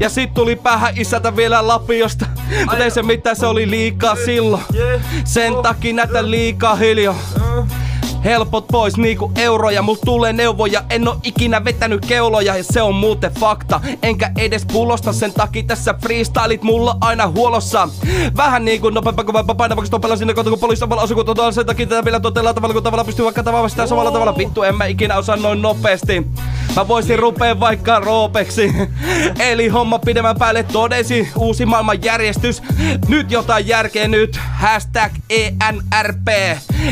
Ja 0.00 0.08
sit 0.08 0.34
tuli 0.34 0.56
päähän 0.58 0.94
isältä 0.96 1.36
vielä 1.36 1.66
lapiosta. 1.66 2.26
Mut 2.70 2.80
ei 2.80 2.90
se 2.90 3.02
mitään, 3.02 3.36
se 3.36 3.46
oli 3.46 3.70
liikaa 3.70 4.16
silloin. 4.24 4.62
Sen 5.24 5.52
takia 5.62 5.94
näitä 5.94 6.30
liikaa 6.30 6.74
hiljaa. 6.74 7.18
Helpot 8.24 8.66
pois 8.68 8.96
niinku 8.96 9.32
euroja, 9.36 9.82
mut 9.82 10.00
tulee 10.04 10.32
neuvoja 10.32 10.84
En 10.90 11.08
oo 11.08 11.16
ikinä 11.22 11.64
vetänyt 11.64 12.06
keuloja. 12.06 12.56
Ja 12.56 12.64
se 12.64 12.82
on 12.82 12.94
muuten 12.94 13.32
fakta. 13.40 13.80
Enkä 14.02 14.30
edes 14.36 14.66
pulosta, 14.72 15.12
sen 15.12 15.32
takia 15.32 15.62
tässä 15.62 15.94
freestylit 16.02 16.62
mulla 16.62 16.96
aina 17.00 17.28
huolossa. 17.28 17.88
Vähän 18.36 18.64
niinku 18.64 18.90
nopeampa 18.90 19.24
kuin 19.24 19.56
painavaksi 19.56 19.88
stoppella 19.88 20.16
sinne 20.16 20.34
kohta 20.34 20.50
kun 20.50 20.58
poliisi 20.58 20.80
tavalla 20.80 21.02
asuu 21.02 21.24
kun 21.24 21.54
Sen 21.54 21.66
takia 21.66 21.86
tätä 21.86 22.04
vielä 22.04 22.20
totella 22.20 22.54
tavalla 22.54 22.74
kun 22.74 22.82
tavalla 22.82 23.04
pystyy 23.04 23.24
vaikka 23.24 23.42
tavalla 23.42 23.68
sitä 23.68 23.86
samalla 23.86 24.10
tavalla. 24.10 24.38
Vittu 24.38 24.62
en 24.62 24.76
mä 24.76 24.84
ikinä 24.84 25.16
osaa 25.16 25.36
noin 25.36 25.62
nopeasti. 25.62 26.26
Mä 26.76 26.88
voisin 26.88 27.18
rupea 27.18 27.60
vaikka 27.60 28.00
roopeksi 28.00 28.72
Eli 29.50 29.68
homma 29.68 29.98
pidemmän 29.98 30.36
päälle 30.38 30.62
todesi 30.62 31.28
Uusi 31.36 31.66
maailman 31.66 32.04
järjestys. 32.04 32.62
Nyt 33.08 33.30
jotain 33.30 33.68
järkeä 33.68 34.08
nyt. 34.08 34.40
Hashtag 34.52 35.12
ENRP 35.30 36.28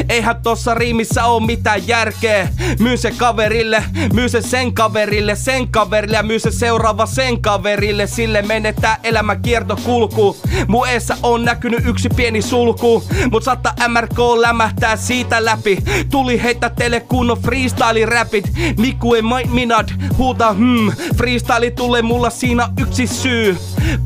Eihän 0.09 0.43
tossa 0.43 0.74
riimissä 0.74 1.15
oo 1.24 1.40
mitään 1.40 1.88
järkeä. 1.88 2.48
Myy 2.80 2.97
se 2.97 3.10
kaverille 3.10 3.84
Myy 4.12 4.28
se 4.28 4.43
sen 4.43 4.74
kaverille 4.74 5.34
Sen 5.34 5.68
kaverille 5.68 6.16
Ja 6.16 6.22
myy 6.22 6.38
se 6.38 6.51
seuraava 6.51 7.06
sen 7.06 7.43
kaverille. 7.43 8.06
Sille 8.06 8.43
menetää 8.43 8.98
elämä 9.02 9.36
kiertokulku 9.36 10.36
Mun 10.68 10.88
eessä 10.88 11.16
on 11.22 11.44
näkynyt 11.44 11.86
yksi 11.86 12.09
pieni 12.16 12.43
sulku 12.43 13.05
Mut 13.30 13.44
saattaa 13.44 13.74
MRK 13.88 14.18
lämähtää 14.40 14.97
siitä 14.97 15.44
läpi. 15.44 15.78
Tuli 16.10 16.43
heitä 16.43 16.70
teille 16.70 17.01
kunnon 17.01 17.38
freestyle 17.38 18.06
rapit. 18.06 18.44
Miku 18.78 19.14
ei 19.14 19.22
minad 19.52 19.88
huuta 20.18 20.52
hmm. 20.52 20.93
Freestyle 21.16 21.70
tulee 21.70 22.02
mulla 22.02 22.30
siinä 22.30 22.68
yksi 22.80 23.06
syy. 23.06 23.56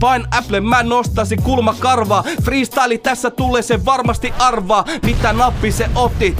Pain 0.00 0.26
Apple 0.30 0.60
mä 0.60 0.82
nostasin 0.82 1.42
kulma 1.42 1.74
karvaa 1.78 2.24
Freestyle 2.42 2.98
tässä 2.98 3.30
tulee 3.30 3.62
se 3.62 3.84
varmasti 3.84 4.32
arvaa 4.38 4.84
Mitä 5.02 5.32
nappi 5.32 5.72
se 5.72 5.90
otti 5.94 6.36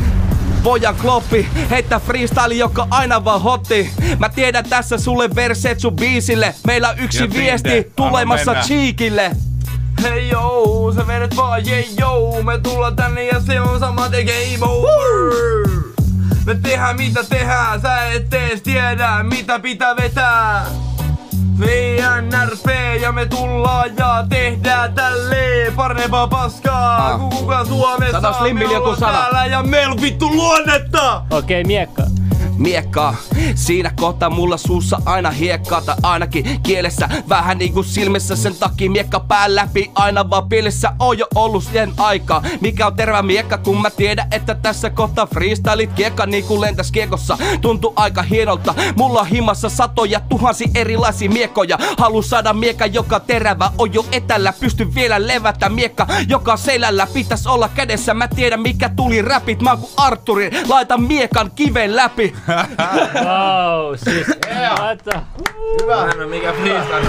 Pojan 0.63 0.97
kloppi, 0.97 1.49
heittä 1.71 2.01
freestyle, 2.01 2.55
joka 2.55 2.87
aina 2.91 3.25
vaan 3.25 3.43
hotti. 3.43 3.91
Mä 4.19 4.29
tiedän 4.29 4.65
tässä 4.69 4.99
sulle 4.99 5.35
verseet 5.35 5.81
sun 5.81 5.97
biisille. 5.97 6.55
Meillä 6.67 6.89
on 6.89 6.99
yksi 6.99 7.19
Ja 7.19 7.27
Tinde, 7.27 7.39
viesti 7.39 7.71
anna 7.71 7.91
tulemassa. 7.97 8.55
Cheekille. 8.55 9.31
Hei 10.03 10.29
joo, 10.29 10.93
sä 10.97 11.07
vedet 11.07 11.37
vaan 11.37 11.67
yeah 11.67 11.85
joo 11.99 12.43
Me 12.43 12.59
tullaan 12.59 12.97
tänne 12.97 13.27
ja 13.27 13.41
se 13.41 13.61
on 13.61 13.81
sama 13.81 14.09
te 14.09 14.25
game 14.25 14.73
over 14.73 15.69
Me 16.47 16.55
tehdään 16.55 16.97
mitä 16.97 17.25
tehdään, 17.25 17.81
sä 17.81 18.07
et 18.07 18.35
ees 18.35 18.63
tiedä 18.63 19.23
mitä 19.23 19.59
pitää 19.59 19.97
vetää 19.97 20.67
VNRP 21.61 22.67
ja 23.01 23.13
me 23.13 23.27
tullaan 23.27 23.91
ja 23.99 24.25
tehdään 24.29 24.95
tälleen 24.95 25.73
parempaa 25.75 26.27
paskaa 26.27 27.07
Ah. 27.07 27.21
Kun 27.21 27.31
kuka 27.31 27.65
Suomessa 27.65 28.21
Sano 28.21 28.39
Slim 28.39 28.57
me 28.59 28.77
ollaan 28.77 28.99
sana. 28.99 29.13
täällä 29.19 29.47
ja 29.47 29.63
meillä 29.63 29.93
on 29.93 30.01
vittu 30.01 30.31
luonnetta 30.31 31.23
Okei, 31.31 31.65
miekka. 31.65 32.03
Miekkaa. 32.61 33.17
Siinä 33.55 33.93
kohtaa 34.01 34.31
mulla 34.31 34.57
suussa 34.57 35.03
aina 35.05 35.31
hiekkaa 35.31 35.81
tai 35.81 35.97
ainakin 36.03 36.61
kielessä 36.63 37.09
vähän 37.29 37.59
niinku 37.59 37.83
silmissä 37.83 38.37
sen 38.37 38.55
takia 38.55 38.91
miekka 38.91 39.21
pää 39.21 39.55
läpi 39.55 39.91
aina 39.95 40.31
vaan 40.31 40.49
pielessä 40.49 40.93
on 40.99 41.19
jo 41.19 41.27
ollut 41.35 41.65
sen 41.65 41.93
aikaa. 41.97 42.43
Mikä 42.61 42.87
on 42.87 42.97
terve 42.97 43.23
miekka 43.23 43.59
kun 43.59 43.83
mä 43.83 43.91
tiedän 43.91 44.29
että 44.31 44.55
tässä 44.55 44.91
kohtaa 44.91 45.27
freestylit 45.27 45.93
kiekka 45.93 46.27
niinku 46.27 46.61
lentäs 46.61 46.93
kiekossa. 46.93 47.39
Tuntuu 47.61 47.93
aika 47.97 48.23
hienolta. 48.23 48.75
Mulla 48.97 49.21
on 49.21 49.27
himassa 49.27 49.69
satoja 49.69 50.21
tuhansia 50.21 50.69
erilaisia 50.75 51.31
miekkoja. 51.31 51.79
Halu 51.99 52.23
saada 52.23 52.53
miekka 52.53 52.87
joka 52.87 53.21
terävä 53.21 53.71
on 53.79 53.95
jo 53.95 54.07
etällä. 54.13 54.53
Pysty 54.61 54.95
vielä 54.95 55.27
levätä 55.27 55.69
miekka 55.69 56.07
joka 56.29 56.57
selällä 56.57 57.07
pitäis 57.15 57.47
olla 57.47 57.69
kädessä. 57.69 58.15
Mä 58.15 58.29
tiedän 58.29 58.61
mikä 58.61 58.89
tuli 58.89 59.23
räpit. 59.23 59.63
Mä 59.63 59.71
oon 59.71 59.79
kuin 59.79 59.93
Arturi. 59.97 60.51
Laita 60.69 60.99
miekan 60.99 61.51
kiven 61.55 61.97
läpi. 61.97 62.35
Wow, 63.25 63.95
siis. 63.97 64.27
Laita. 64.79 65.23
Hän 66.07 66.21
on 66.23 66.29
mikä 66.31 66.53
freestyle 66.53 67.07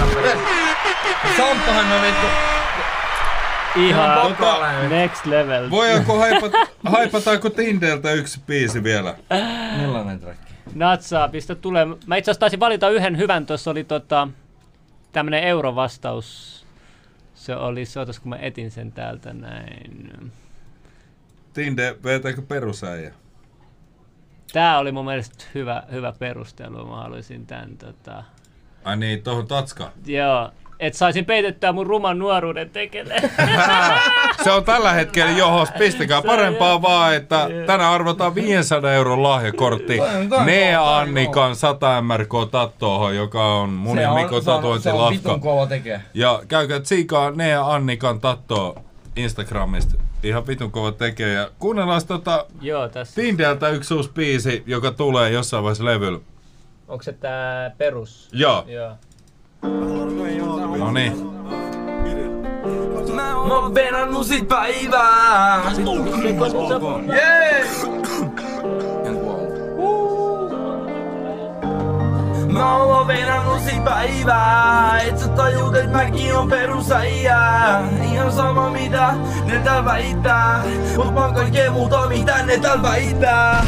Samppahan 1.38 1.92
on 1.92 2.02
vittu 2.02 2.28
Ihan 3.76 4.22
Bokkalainen. 4.22 4.90
next 4.90 5.26
level. 5.26 5.70
Voidaanko 5.70 6.20
haipata, 6.20 6.58
haipataanko 6.86 7.50
Tindeltä 7.50 8.12
yksi 8.12 8.40
biisi 8.48 8.84
vielä? 8.84 9.16
Millainen 9.78 10.20
track? 10.20 10.40
Natsaa, 10.76 11.28
pistä 11.28 11.56
tulee. 11.56 11.86
Mä 12.06 12.16
itse 12.16 12.32
asiassa 12.32 12.40
taisin 12.40 12.60
valita 12.60 12.90
yhden 12.90 13.18
hyvän, 13.18 13.46
tuossa 13.46 13.72
oli 13.72 13.84
tota, 13.84 14.28
tämmönen 15.12 15.44
eurovastaus. 15.44 16.62
Se 17.36 17.56
oli, 17.56 17.86
se 17.86 18.00
otas 18.00 18.20
kun 18.20 18.30
mä 18.30 18.36
etin 18.36 18.72
sen 18.72 18.92
täältä 18.92 19.34
näin. 19.34 20.32
Tinde, 21.54 21.96
vetääkö 22.04 22.42
perusäijä? 22.42 23.14
Tää 24.54 24.80
oli 24.80 24.92
mun 24.92 25.06
mielestä 25.06 25.46
hyvä, 25.56 25.84
hyvä 25.92 26.14
perustelu. 26.20 26.86
Mä 26.86 26.96
haluaisin 26.96 27.46
tän 27.48 27.78
tota... 27.78 28.24
Ai 28.84 28.98
niin, 28.98 29.24
tohon 29.24 29.48
Tatska. 29.48 29.92
Joo, 30.06 30.50
et 30.80 30.94
saisin 30.94 31.26
peitettyä 31.26 31.72
mun 31.72 31.88
ruman 31.88 32.20
nuoruuden 32.20 32.70
tekele. 32.70 33.16
Se 34.44 34.52
on 34.52 34.64
tällä 34.64 34.92
hetkellä 34.94 35.32
johos. 35.32 35.72
Pistäkää 35.72 36.22
parempaa 36.22 36.82
vaan, 36.82 37.16
että 37.16 37.48
tänään 37.68 37.94
arvotaan 37.94 38.36
500 38.36 38.94
euron 38.94 39.24
lahjakortti 39.24 40.00
Nea 40.46 40.98
Annikan 40.98 41.56
100 41.56 42.02
MRK 42.02 42.32
Tattoon, 42.52 43.16
joka 43.16 43.56
on 43.56 43.70
mun 43.70 43.96
Se 43.98 44.02
ja 44.02 44.12
on- 44.12 44.16
Mikko 44.20 44.36
on- 44.36 44.82
se 44.82 44.92
on 44.92 45.12
vitun 45.14 45.40
kova 45.42 45.68
tekee. 45.68 46.02
Ja 46.14 46.42
käykää 46.48 46.80
tsiikaa 46.80 47.32
Nea 47.32 47.74
Annikan 47.74 48.20
Tattoa 48.22 48.82
Instagramista. 49.16 49.98
Ihan 50.24 50.48
vitun 50.48 50.72
kova 50.72 50.92
tekijä. 50.92 51.50
Kuunnellaan 51.60 52.02
tota 52.08 52.46
Joo, 52.62 52.90
tässä. 52.90 53.22
Tindeltä 53.22 53.70
yksi 53.70 53.94
uusi 53.94 54.12
biisi, 54.14 54.64
joka 54.66 54.92
tulee 54.92 55.32
jossain 55.32 55.64
vaiheessa 55.64 55.86
levyllä. 55.86 56.20
Onko 56.88 57.04
se 57.04 57.14
tää 57.14 57.70
perus? 57.78 58.30
Joo. 58.34 58.66
Joo. 58.68 58.96
No 60.78 60.92
niin. 60.92 61.14
Mä 63.16 63.40
oon 63.40 63.76
venannut 63.76 64.26
sit 64.28 64.48
päivää. 64.48 65.62
Jee! 67.08 68.01
Mä 72.52 72.76
oon 72.76 73.08
venannut 73.08 73.62
sit 73.64 73.84
päivää 73.84 75.00
Et 75.08 75.20
sä 75.20 75.28
tajut 75.28 75.76
et 75.76 75.92
mäkin 75.92 76.36
on 76.36 76.50
perusäijää 76.50 77.84
Ihan 78.12 78.32
sama 78.32 78.70
mitä 78.70 79.14
ne 79.46 79.60
tääl 79.64 79.86
väittää 79.86 80.64
Mut 80.98 81.14
mä 81.14 81.26
oon 81.26 81.34
kaikkea 81.34 81.72
muuta 81.72 82.10
mitä 82.10 82.46
ne 82.46 82.58
tääl 82.58 82.82
väittää 82.82 83.66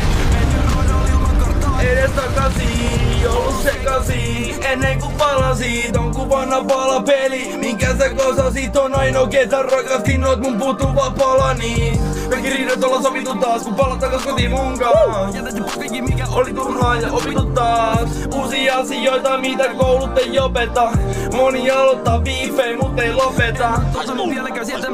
Edes 1.80 2.12
takaisin, 2.12 3.30
ollut 3.30 3.64
sekaisin 3.64 4.56
Ennen 4.64 5.00
kuin 5.00 5.16
palasit, 5.16 5.98
on 5.98 6.16
kuin 6.16 6.30
vanha 6.30 6.64
palapeli 6.64 7.58
Minkä 7.58 7.96
sä 7.98 8.10
kosasit, 8.10 8.76
on 8.76 8.96
ainoa 8.96 9.28
ketä 9.28 9.62
rakastin 9.62 10.26
Oot 10.26 10.40
mun 10.40 10.58
puuttuva 10.58 11.14
palani 11.20 12.00
Kaikki 12.34 12.50
riidat 12.50 12.84
olla 12.84 13.02
sovittu 13.02 13.36
taas, 13.36 13.64
kun 13.64 13.76
palat 13.76 14.00
takas 14.00 14.24
kotiin 14.24 14.52
munkaan 14.52 15.36
Jätätte 15.36 15.62
papikin, 15.62 16.04
mikä 16.04 16.26
oli 16.32 16.54
turhaa 16.54 16.96
ja 16.96 17.12
opittu 17.12 17.46
taas. 17.46 18.10
Uusia 18.36 18.78
asioita, 18.78 19.38
mitä 19.38 19.64
koulut 19.78 20.18
ei 20.18 20.40
opeta. 20.40 20.92
Moni 21.36 21.72
aloittaa 21.72 22.20
biifejä, 22.20 22.78
mut 22.78 23.00
ei 23.00 23.14
lopeta. 23.14 23.82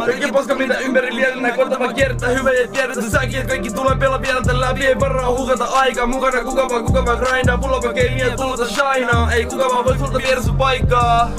Kaikki 0.05 0.31
paska, 0.31 0.55
mitä 0.55 0.77
ympäri 0.77 1.15
lienenä 1.15 1.51
koitava 1.51 1.93
kiertää. 1.93 2.29
Hyvä 2.29 2.51
ja 2.51 2.67
tiedät 2.67 2.95
sä 2.95 3.09
säkin, 3.09 3.41
et 3.41 3.47
kaikki 3.47 3.69
tulee 3.69 3.95
pelaa 3.95 4.21
vielä 4.21 4.41
tän 4.41 4.61
läpi. 4.61 4.85
Ei 4.85 4.99
varaa 4.99 5.29
hukata 5.29 5.65
aikaa 5.65 6.05
mukana, 6.05 6.43
kuka 6.43 6.69
vaan 6.69 6.85
kuka 6.85 7.05
vaan 7.05 7.17
grindaa. 7.17 7.57
Pulla 7.57 7.81
vaan 7.81 7.95
keimiä, 7.95 8.35
tullota 8.35 8.67
shinaa 8.67 9.31
Ei 9.31 9.45
kuka 9.45 9.69
vaan 9.69 9.85
voi 9.85 9.97
sulta 9.97 10.17
viedä 10.17 10.41
sun 10.41 10.57
paikkaa. 10.57 11.29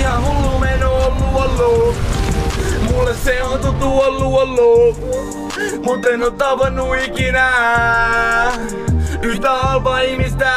Ihan 0.00 0.24
hullu 0.24 0.58
meno 0.58 0.92
ollu 0.92 1.38
ollu 1.38 1.94
Mulle 3.04 3.16
se 3.16 3.42
on 3.42 3.60
tuttu 3.60 4.00
ollu 4.00 4.36
ollu 4.36 4.96
Mut 5.84 6.06
en 6.06 6.22
oo 6.22 6.30
tavannut 6.30 6.96
ikinä 7.04 7.50
Yhtä 9.22 9.50
halpaa 9.50 10.00
ihmistä 10.00 10.54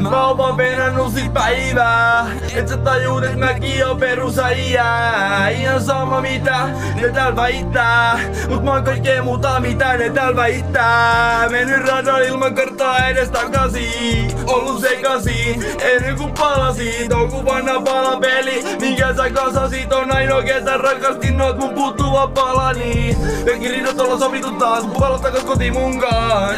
Mä 0.00 0.26
oon 0.26 0.38
vaan 0.38 0.56
venannut 0.56 1.12
sit 1.14 1.34
päivää 1.34 2.26
Et 2.54 2.68
sä 2.68 2.76
tajuut 2.76 3.24
et 3.24 3.36
mäkin 3.36 3.86
oon 3.86 3.96
perusäijää 3.96 5.48
Ihan 5.48 5.82
sama 5.82 6.20
mitä 6.20 6.68
ne 6.94 7.08
tääl 7.08 7.36
väittää. 7.36 8.20
Mut 8.48 8.64
mä 8.64 8.72
oon 8.72 8.84
kaikkea 8.84 9.22
muuta 9.22 9.60
mitä 9.60 9.96
ne 9.96 10.10
tääl 10.10 10.36
väittää. 10.36 11.48
Mennyt 11.48 11.88
radan 11.88 12.22
ilman 12.22 12.54
karttaa 12.54 12.98
edes 13.06 13.30
takaisin 13.30 14.30
Ollut 14.46 14.80
sekaisin 14.80 15.64
ennen 15.80 16.16
kuin 16.16 16.32
palasit. 16.32 17.12
On 17.12 17.30
kun 17.30 17.44
vanha 17.44 17.80
palapeli 17.80 18.64
Minkä 18.80 19.14
sä 19.14 19.30
kasasit. 19.30 19.92
On 19.92 20.16
ainoa 20.16 20.42
ketä 20.42 20.76
rakastin 20.76 21.40
Oot 21.40 21.58
mun 21.58 21.74
puuttuva 21.74 22.26
palani. 22.26 23.16
Kaikki 23.44 23.68
riidat 23.68 24.00
olla 24.00 24.18
sovittu 24.18 24.50
taas 24.50 24.84
Kun 24.84 25.00
palat 25.00 25.22
takas 25.22 25.44
kotiin 25.44 25.72
munkaan 25.72 26.54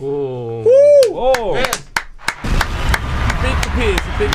Uh. 0.00 0.64
Oh. 1.12 1.69
Big 3.76 3.96
piece, 3.96 4.02
big 4.18 4.30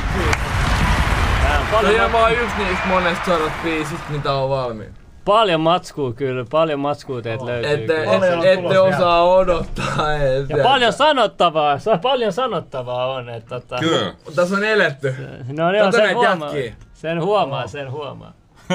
paljon, 1.72 2.06
on 2.06 2.12
vaan 2.12 2.32
yksi 2.34 2.56
niistä 2.58 2.86
monesta 2.88 3.26
sanot 3.26 3.52
biisistä, 3.64 4.04
mitä 4.10 4.32
on 4.34 4.50
valmiin. 4.50 4.94
paljon 5.26 5.62
matskua 5.62 6.14
kyllä, 6.14 6.46
paljon 6.52 6.80
matskua 6.80 7.22
teet 7.22 7.42
löytyy. 7.42 7.74
Ette, 7.74 7.94
kyllä. 7.94 8.52
ette 8.52 8.80
osaa 8.80 9.24
odottaa. 9.24 10.14
Et, 10.14 10.50
Ja 10.50 10.58
paljon 10.64 10.94
sanottavaa, 10.94 11.80
sa- 11.80 11.98
paljon 11.98 12.34
sanottavaa 12.34 13.08
on. 13.14 13.30
Että, 13.30 13.50
tota, 13.60 13.78
Kyllä. 13.80 14.14
Tässä 14.36 14.56
on 14.56 14.64
eletty. 14.64 15.16
No 15.58 15.72
niin, 15.72 15.84
Kato 15.86 15.98
sen 15.98 16.16
huomaa. 16.16 16.48
jätkiä. 16.56 16.74
Sen 16.94 17.22
huomaa, 17.22 17.68
sen 17.68 17.92
huomaa. 17.92 18.34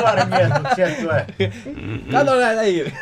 Nuori 0.00 0.22
mies, 0.30 0.48
mut 0.62 0.68
sieltä 0.74 0.96
tulee. 1.02 1.26
Kato 2.12 2.34
näitä 2.40 2.60
ei. 2.60 2.92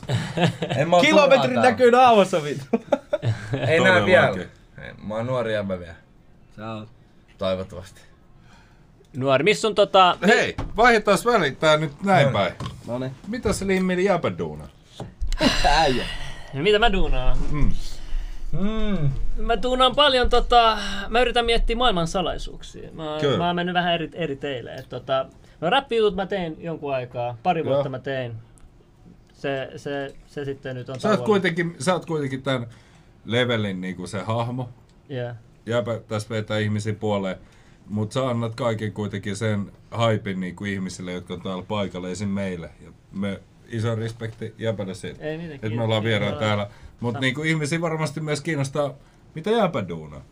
Kilometri 1.00 1.54
näkyy 1.56 1.90
naamassa 1.90 2.42
vittu. 2.44 2.66
Ei 3.68 3.80
näe 3.80 4.04
vielä. 4.04 4.34
Mä 5.06 5.14
oon 5.14 5.26
nuori 5.26 5.52
jäbä 5.54 5.78
vielä. 5.78 5.94
Oot. 6.58 6.88
Toivottavasti. 7.38 8.00
Nuori, 9.16 9.44
missä 9.44 9.68
on 9.68 9.74
tota... 9.74 10.18
Hei, 10.26 10.56
vaihdetaan 10.76 11.18
välittää 11.24 11.76
nyt 11.76 12.02
näin 12.02 12.28
päin. 12.32 12.52
Noniin. 12.86 13.12
Mitä 13.28 13.52
se 13.52 13.66
limmili 13.66 14.04
jäpäduuna? 14.04 14.68
Äijä. 15.64 16.04
Mitä 16.54 16.78
mä 16.78 16.92
duunaan? 16.92 17.38
Mm. 17.50 17.72
Mm. 18.52 19.10
Mä 19.36 19.56
tuunaan 19.56 19.94
paljon 19.94 20.30
tota, 20.30 20.78
mä 21.08 21.20
yritän 21.20 21.44
miettiä 21.44 21.76
maailman 21.76 22.08
salaisuuksia. 22.08 22.90
Mä, 22.92 23.18
Kyllä. 23.20 23.38
mä 23.38 23.46
oon 23.46 23.56
mennyt 23.56 23.74
vähän 23.74 23.94
eri, 23.94 24.10
eri 24.12 24.36
teille. 24.36 24.74
Et, 24.74 24.88
tota, 24.88 25.26
no 25.60 25.70
rappijutut 25.70 26.14
mä 26.14 26.26
tein 26.26 26.56
jonkun 26.58 26.94
aikaa, 26.94 27.36
pari 27.42 27.64
vuotta 27.64 27.86
Joo. 27.86 27.90
mä 27.90 27.98
tein. 27.98 28.34
Se, 29.32 29.70
se, 29.76 30.14
se 30.26 30.44
sitten 30.44 30.76
nyt 30.76 30.88
on 30.88 31.00
Sä 31.00 31.10
oot 31.10 31.24
kuitenkin, 31.24 31.76
sä 31.78 31.92
oot 31.92 32.06
kuitenkin 32.06 32.42
tämän 32.42 32.66
levelin 33.24 33.80
niinku 33.80 34.06
se 34.06 34.20
hahmo. 34.22 34.68
Yeah. 35.10 35.36
Jäpä 35.66 36.00
tässä 36.08 36.28
vetää 36.28 36.58
ihmisiä 36.58 36.92
puoleen. 36.92 37.36
Mutta 37.86 38.14
sä 38.14 38.28
annat 38.28 38.54
kaiken 38.54 38.92
kuitenkin 38.92 39.36
sen 39.36 39.72
haipin 39.90 40.40
niinku 40.40 40.64
ihmisille, 40.64 41.12
jotka 41.12 41.34
on 41.34 41.42
täällä 41.42 41.62
paikalla, 41.68 42.08
esim. 42.08 42.28
meille. 42.28 42.70
Ja 42.84 42.92
me 43.12 43.40
iso 43.68 43.94
respekti 43.94 44.54
jäpälle 44.58 44.94
siitä, 44.94 45.24
Ei 45.24 45.38
että 45.54 45.70
me 45.70 45.82
ollaan 45.82 46.04
vieraan 46.04 46.38
täällä. 46.38 46.70
Mutta 47.00 47.20
niinku 47.20 47.42
ihmisiä 47.42 47.80
varmasti 47.80 48.20
myös 48.20 48.40
kiinnostaa, 48.40 48.94
mitä 49.34 49.50
jäpä 49.50 49.88
duunaa. 49.88 50.24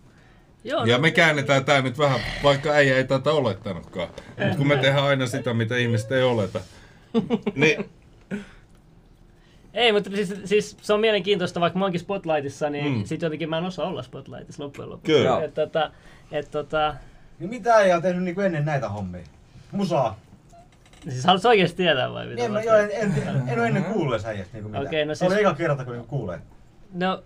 Joo, 0.65 0.85
Ja 0.85 0.97
no, 0.97 1.03
me 1.03 1.11
käännetään 1.11 1.65
tää 1.65 1.83
nyt 1.83 1.99
vähän, 1.99 2.21
vaikka 2.43 2.71
äijä 2.71 2.97
ei 2.97 3.05
tätä 3.05 3.33
olettanutkaan. 3.33 4.09
Mutta 4.39 4.57
kun 4.57 4.69
me 4.69 4.77
tehdään 4.77 5.05
aina 5.05 5.27
sitä, 5.27 5.55
mitä 5.55 5.77
ihmiset 5.77 6.13
ei 6.13 6.23
oleta. 6.23 6.61
Niin, 7.55 7.91
Ei, 9.75 9.93
mutta 9.93 10.11
siis, 10.11 10.35
siis, 10.45 10.77
se 10.83 10.93
on 10.93 11.01
mielenkiintoista, 11.01 11.61
vaikka 11.61 11.79
mä 11.79 11.85
oonkin 11.85 12.01
Spotlightissa, 12.01 12.71
niin 12.71 12.93
Mm. 12.93 12.99
mm. 12.99 13.05
sit 13.05 13.23
jotenkin 13.23 13.51
mä 13.51 13.59
en 13.59 13.65
osaa 13.65 13.87
olla 13.89 14.03
Spotlightissa 14.03 14.63
loppujen 14.65 14.91
lopuksi. 14.91 15.13
Kyllä. 15.13 15.43
Et, 15.45 15.55
tota, 15.55 15.91
et, 16.33 16.51
tota, 16.51 16.95
Niin 17.39 17.51
mitä 17.51 17.79
ei 17.79 17.93
ole 17.93 18.03
tehnyt 18.03 18.23
niinku 18.23 18.41
ennen 18.41 18.65
näitä 18.65 18.89
hommia? 18.89 19.21
Musaa. 19.73 20.19
siis 21.09 21.25
haluatko 21.25 21.49
oikeesti 21.49 21.77
tietää 21.77 22.13
vai 22.13 22.25
mitä? 22.27 22.35
Niin, 22.37 22.45
en, 22.47 22.53
mä, 22.53 22.63
joo, 22.63 22.77
en, 22.77 22.91
en, 22.93 23.15
en, 23.49 23.59
ole 23.59 23.67
ennen 23.67 23.85
kuullut 23.85 24.25
äijästä 24.25 24.53
niinku 24.53 24.69
mitään. 24.69 24.87
Okei, 24.87 25.05
no 25.05 25.15
Se 25.15 25.25
oli 25.25 25.35
siis- 25.35 25.47
eka 25.47 25.55
kerta, 25.55 25.85
kun 25.85 25.93
niinku 25.93 26.09
kuulee. 26.17 26.39
No, 26.95 27.23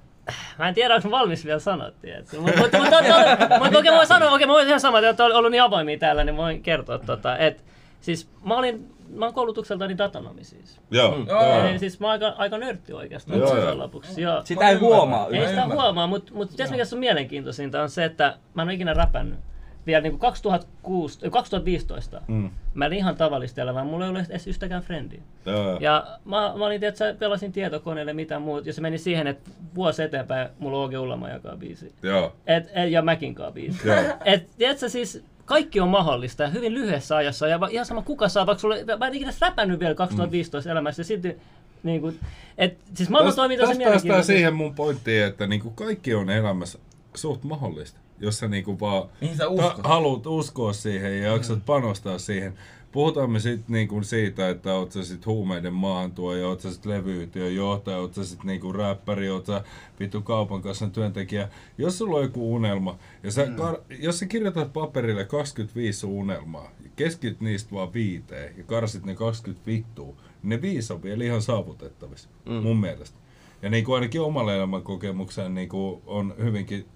mä 0.58 0.68
en 0.68 0.74
tiedä, 0.74 0.94
onko 0.94 1.10
valmis 1.10 1.44
vielä 1.44 1.58
sanoa, 1.58 1.90
tiedätkö? 1.90 2.40
Mutta 2.40 2.58
mut, 2.60 2.70
mut, 2.72 2.82
mut, 2.82 3.58
mut, 3.58 3.74
okei, 3.76 3.90
mä 3.90 3.96
voin 3.96 4.06
sanoa, 4.06 4.32
okei, 4.32 4.46
mä 4.46 4.52
voin 4.52 4.68
ihan 4.68 4.80
sama, 4.80 4.98
että 4.98 5.08
olette 5.08 5.22
ollut 5.38 5.50
niin 5.50 5.62
avoimia 5.62 5.98
täällä, 5.98 6.24
niin 6.24 6.36
voin 6.36 6.62
kertoa, 6.62 6.98
tota, 6.98 7.38
että 7.38 7.62
siis 8.00 8.28
mä 8.44 8.56
olin, 8.56 8.93
mä 9.14 9.24
oon 9.24 9.34
koulutukseltani 9.34 9.98
datanomi 9.98 10.44
siis. 10.44 10.80
joo. 10.90 11.16
Mm. 11.16 11.26
joo. 11.28 11.64
Eli 11.64 11.78
siis 11.78 12.00
mä 12.00 12.06
oon 12.06 12.12
aika, 12.12 12.34
aika 12.38 12.58
nörtti 12.58 12.92
oikeastaan 12.92 13.38
Joo, 13.38 13.56
joo. 13.58 13.78
lopuksi. 13.78 14.22
Joo. 14.22 14.42
Sitä 14.44 14.68
ei 14.68 14.76
huomaa. 14.76 15.28
Ei 15.32 15.48
sitä 15.48 15.66
huomaa, 15.66 16.06
mutta 16.06 16.34
mut 16.34 16.50
tiedätkö 16.50 16.76
mikä 16.76 16.88
on 16.92 16.98
mielenkiintoisinta 16.98 17.82
on 17.82 17.90
se, 17.90 18.04
että 18.04 18.36
mä 18.54 18.62
en 18.62 18.68
ole 18.68 18.74
ikinä 18.74 18.94
räpännyt. 18.94 19.38
Vielä 19.86 20.00
niin 20.00 20.18
2006, 20.18 21.18
äh, 21.26 21.30
2015. 21.32 22.22
Mm. 22.28 22.50
Mä 22.74 22.84
olin 22.84 22.98
ihan 22.98 23.16
tavallista 23.16 23.60
elämää, 23.60 23.84
mulla 23.84 24.04
ei 24.04 24.10
ollut 24.10 24.30
edes 24.30 24.46
yhtäkään 24.46 24.82
frendiä. 24.82 25.20
Joo. 25.46 25.78
Ja 25.80 26.06
mä, 26.24 26.54
mä 26.56 26.66
olin, 26.66 26.80
tiedätkö, 26.80 27.14
pelasin 27.18 27.52
tietokoneelle 27.52 28.12
mitä 28.12 28.38
muut, 28.38 28.66
ja 28.66 28.72
se 28.72 28.80
meni 28.80 28.98
siihen, 28.98 29.26
että 29.26 29.50
vuosi 29.74 30.02
eteenpäin 30.02 30.48
mulla 30.58 30.78
on 30.78 30.84
Oge 30.84 30.98
Ullama 30.98 31.28
jakaa 31.28 31.56
biisi. 31.56 31.94
Joo. 32.02 32.32
Et, 32.46 32.70
et, 32.74 32.90
ja 32.90 33.02
Mäkinkaan 33.02 33.52
biisi. 33.52 33.88
Joo. 33.88 33.96
Et, 34.24 34.50
tiedätkö, 34.58 34.88
siis 34.88 35.24
kaikki 35.44 35.80
on 35.80 35.88
mahdollista 35.88 36.42
ja 36.42 36.48
hyvin 36.48 36.74
lyhyessä 36.74 37.16
ajassa. 37.16 37.48
Ja 37.48 37.58
ihan 37.70 37.86
sama 37.86 38.02
kuka 38.02 38.28
saa, 38.28 38.46
vaikka 38.46 38.60
sulle, 38.60 38.84
mä 38.98 39.06
en 39.06 39.14
ikinä 39.14 39.32
räpännyt 39.40 39.80
vielä 39.80 39.94
2015 39.94 40.68
mm. 40.68 40.72
elämässä. 40.72 41.00
Ja 41.00 41.04
sitten, 41.04 41.36
niin 41.82 42.00
kuin, 42.00 42.20
et, 42.58 42.78
siis 42.94 43.08
maailma 43.08 43.28
Tästä 43.28 43.40
toimii 43.40 43.58
tosi 43.58 43.72
tästä 43.72 43.88
päästään 43.88 44.24
siihen 44.24 44.54
mun 44.54 44.74
pointtiin, 44.74 45.24
että 45.24 45.46
niinku 45.46 45.70
kaikki 45.70 46.14
on 46.14 46.30
elämässä 46.30 46.78
suht 47.14 47.44
mahdollista. 47.44 48.00
Jos 48.20 48.38
sä 48.38 48.48
niinku 48.48 48.80
vaan 48.80 49.08
Mihin 49.20 49.36
sä 49.36 49.44
ta- 49.44 49.50
uskot? 49.50 49.86
haluat 49.86 50.26
uskoa 50.26 50.72
siihen 50.72 51.22
ja 51.22 51.32
jaksat 51.32 51.58
panostaa 51.66 52.18
siihen. 52.18 52.54
Puhutaan 52.94 53.30
me 53.30 53.40
sitten 53.40 53.72
niinku 53.72 54.02
siitä, 54.02 54.48
että 54.48 54.74
oot 54.74 54.92
sä 54.92 55.04
sit 55.04 55.26
huumeiden 55.26 55.74
maahantuoja, 55.74 56.48
oot 56.48 56.60
sä 56.60 56.72
sit 56.72 56.86
levyyhtiön 56.86 57.54
johtaja, 57.54 57.96
oot 57.96 58.14
sä 58.14 58.24
sit 58.24 58.44
niinku 58.44 58.72
räppäri, 58.72 59.30
oot 59.30 59.46
sä 59.46 59.64
vittu 60.00 60.22
kaupan 60.22 60.62
kassan 60.62 60.90
työntekijä. 60.90 61.48
Jos 61.78 61.98
sulla 61.98 62.16
on 62.16 62.22
joku 62.22 62.54
unelma, 62.54 62.98
ja 63.22 63.30
sä, 63.30 63.46
mm. 63.46 63.56
kar- 63.56 63.96
jos 63.98 64.18
sä 64.18 64.26
kirjoitat 64.26 64.72
paperille 64.72 65.24
25 65.24 65.98
sun 65.98 66.10
unelmaa, 66.10 66.70
ja 66.84 66.90
keskityt 66.96 67.40
niistä 67.40 67.72
vaan 67.72 67.92
viiteen, 67.92 68.54
ja 68.58 68.64
karsit 68.64 69.04
ne 69.04 69.14
20 69.14 69.66
vittua, 69.66 70.14
niin 70.16 70.20
ne 70.42 70.62
viisi 70.62 70.92
on 70.92 71.02
vielä 71.02 71.24
ihan 71.24 71.42
saavutettavissa, 71.42 72.28
mm. 72.46 72.52
mun 72.52 72.80
mielestä. 72.80 73.18
Ja 73.62 73.70
niin 73.70 73.84
kuin 73.84 73.94
ainakin 73.94 74.20
omalla 74.20 74.54
elämän 74.54 74.82
kokemukseen 74.82 75.54
niin 75.54 75.68
kuin 75.68 76.02
on 76.06 76.34
hyvinkin 76.38 76.86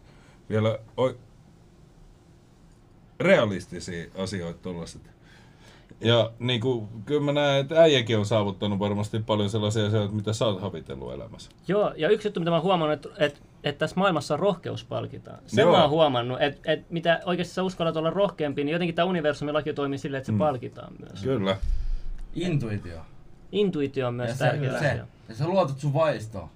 vielä 0.51 0.79
o- 0.97 1.19
realistisia 3.21 4.07
asioita 4.15 4.59
tuollaiset. 4.63 5.18
Ja 6.01 6.31
niinku, 6.39 6.89
kyllä 7.07 7.21
mä 7.21 7.33
näen, 7.33 7.61
että 7.61 7.83
äijäkin 7.83 8.19
on 8.19 8.27
saavuttanut 8.27 8.79
varmasti 8.79 9.19
paljon 9.19 9.51
sellaisia 9.51 9.87
asioita, 9.87 10.15
mitä 10.15 10.33
sä 10.33 10.47
oot 10.47 10.61
havitellut 10.61 11.13
elämässä. 11.13 11.51
Joo, 11.69 11.93
ja 11.97 12.09
yksi 12.09 12.29
juttu, 12.29 12.41
mitä 12.41 12.51
mä 12.51 12.57
oon 12.57 12.63
huomannut, 12.65 12.93
että, 13.07 13.25
että, 13.25 13.41
että 13.65 13.79
tässä 13.79 13.97
maailmassa 13.97 14.37
rohkeus 14.37 14.85
palkitaan. 14.85 15.39
Sen 15.47 15.63
Joo. 15.63 15.73
mä 15.73 15.81
oon 15.83 15.91
huomannut, 15.91 16.43
että, 16.43 16.73
että 16.73 16.87
mitä 16.91 17.21
oikeasti 17.25 17.55
sä 17.55 17.63
uskallat 17.63 17.97
olla 17.97 18.11
rohkeampi, 18.11 18.65
niin 18.65 18.73
jotenkin 18.73 18.95
tämä 18.95 19.07
universumin 19.07 19.55
laki 19.55 19.73
toimii 19.75 19.99
silleen, 19.99 20.19
että 20.19 20.27
se 20.27 20.33
Mm. 20.33 20.39
palkitaan 20.39 20.93
myös. 20.99 21.23
Kyllä. 21.23 21.57
Intuitio. 22.35 22.99
Intuitio 23.53 24.09
on 24.09 24.15
myös 24.15 24.29
Ja 24.29 24.35
se, 24.37 24.45
tärkeä 24.45 24.71
se, 24.71 24.77
asia. 24.91 25.07
ja 25.29 25.35
sä 25.35 25.47
luotat 25.49 25.79
sun 25.79 25.95
vaistoon. 25.95 26.49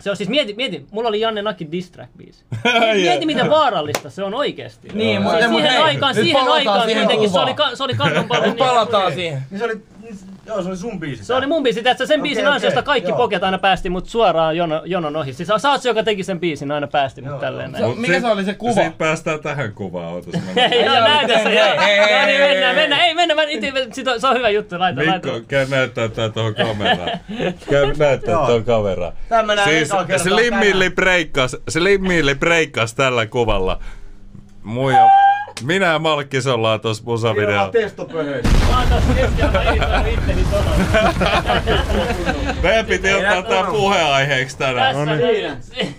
Se 0.00 0.10
on 0.10 0.16
siis, 0.16 0.28
mieti, 0.28 0.54
mieti, 0.54 0.86
mulla 0.90 1.08
oli 1.08 1.20
Janne 1.20 1.42
Nakin 1.42 1.72
diss 1.72 1.90
track 1.90 2.10
biisi. 2.16 2.44
mieti, 3.02 3.26
miten 3.26 3.50
vaarallista 3.50 4.10
se 4.10 4.22
on 4.22 4.34
oikeesti. 4.34 4.88
Niin, 4.94 5.22
siis 5.22 5.32
mutta- 5.32 5.48
mut 5.48 5.60
siihen 5.60 5.70
hei, 5.72 5.82
aikaan, 5.82 6.14
siihen 6.14 6.48
aikaan 6.48 6.84
siihen 6.84 7.04
kuitenkin 7.04 7.30
se 7.30 7.38
oli, 7.38 7.54
ka, 7.54 7.76
se 7.76 7.82
oli 7.84 7.94
karvan 7.94 8.24
paljon. 8.28 8.48
Nyt 8.48 8.58
palataan 8.58 9.12
siihen. 9.12 9.42
Niin 9.50 9.58
se 9.58 9.64
oli, 9.64 9.82
joo 10.46 10.62
se 10.62 10.68
oli 10.68 10.76
sun 10.76 11.00
biisi. 11.00 11.24
Se 11.24 11.34
oli 11.34 11.46
mun 11.46 11.62
biisi, 11.62 11.82
että 11.84 12.06
sen 12.06 12.22
biisin 12.22 12.44
okei, 12.44 12.54
ansiosta 12.54 12.82
kaikki 12.82 13.10
joo. 13.10 13.16
poket 13.16 13.42
aina 13.42 13.58
päästi 13.58 13.90
mut 13.90 14.08
suoraan 14.08 14.56
jono, 14.56 14.82
jonon 14.84 15.16
ohi. 15.16 15.32
Siis 15.32 15.48
sä 15.56 15.70
oot 15.70 15.82
se, 15.82 15.88
joka 15.88 16.02
teki 16.02 16.24
sen 16.24 16.40
biisin, 16.40 16.70
aina 16.70 16.86
päästi 16.86 17.22
mut 17.22 17.40
tälleen 17.40 17.72
näin. 17.72 17.84
Mut 17.84 17.96
sit- 17.96 18.84
Sit 18.84 18.98
päästään 18.98 19.40
tähän 19.40 19.72
kuvaan, 19.72 20.12
ootas 20.12 20.32
mä 20.34 20.40
Hei, 20.68 20.84
joo, 20.84 20.94
näytä 20.94 21.42
se, 21.42 21.54
joo. 21.54 21.66
No 22.20 22.26
niin, 22.26 22.40
mennään, 22.40 22.76
mennään. 22.76 23.02
Ei, 23.02 23.14
mennään, 23.14 23.48
sit 23.92 24.08
on, 24.08 24.20
se 24.20 24.26
on 24.26 24.36
hyvä 24.36 24.48
juttu, 24.48 24.78
laita, 24.78 25.00
laita. 25.06 25.28
Mikko, 25.28 25.40
käy 25.48 25.66
näyttää 25.70 26.08
tää 26.08 26.28
tuohon 26.28 26.54
kameraan. 26.54 27.10
Käy 27.70 27.92
näyttää 27.98 28.32
Joo. 28.34 28.46
tuohon 28.46 28.64
kameraan. 28.64 29.12
Näen 29.30 29.64
Siis 29.64 29.88
ekaa 29.90 30.04
kertaa 30.04 30.24
Slim 30.24 30.44
tänään. 30.44 30.66
Milli 30.66 30.90
breikkas, 30.90 31.56
Slim 31.68 32.02
Milli 32.02 32.34
breikkas 32.34 32.94
tällä 32.94 33.26
kuvalla. 33.26 33.78
Muija, 34.62 35.06
minä 35.62 35.86
ja 35.86 35.98
Malkkis 35.98 36.46
ollaan 36.46 36.80
tossa 36.80 37.02
musavideolla. 37.06 37.68
testopöhöissä. 37.70 38.58
Mä 38.70 38.78
oon 38.78 38.88
tässä 38.88 39.14
keskellä, 39.14 40.04
itteni 40.06 40.44
tohon. 40.50 40.80
Meidän 42.62 42.86
piti 42.86 43.14
ottaa 43.14 43.42
tää 43.42 43.64
puheenaiheeksi 43.64 44.58
tänään. 44.58 44.96
Tässä 44.96 45.16
niin. 45.16 45.94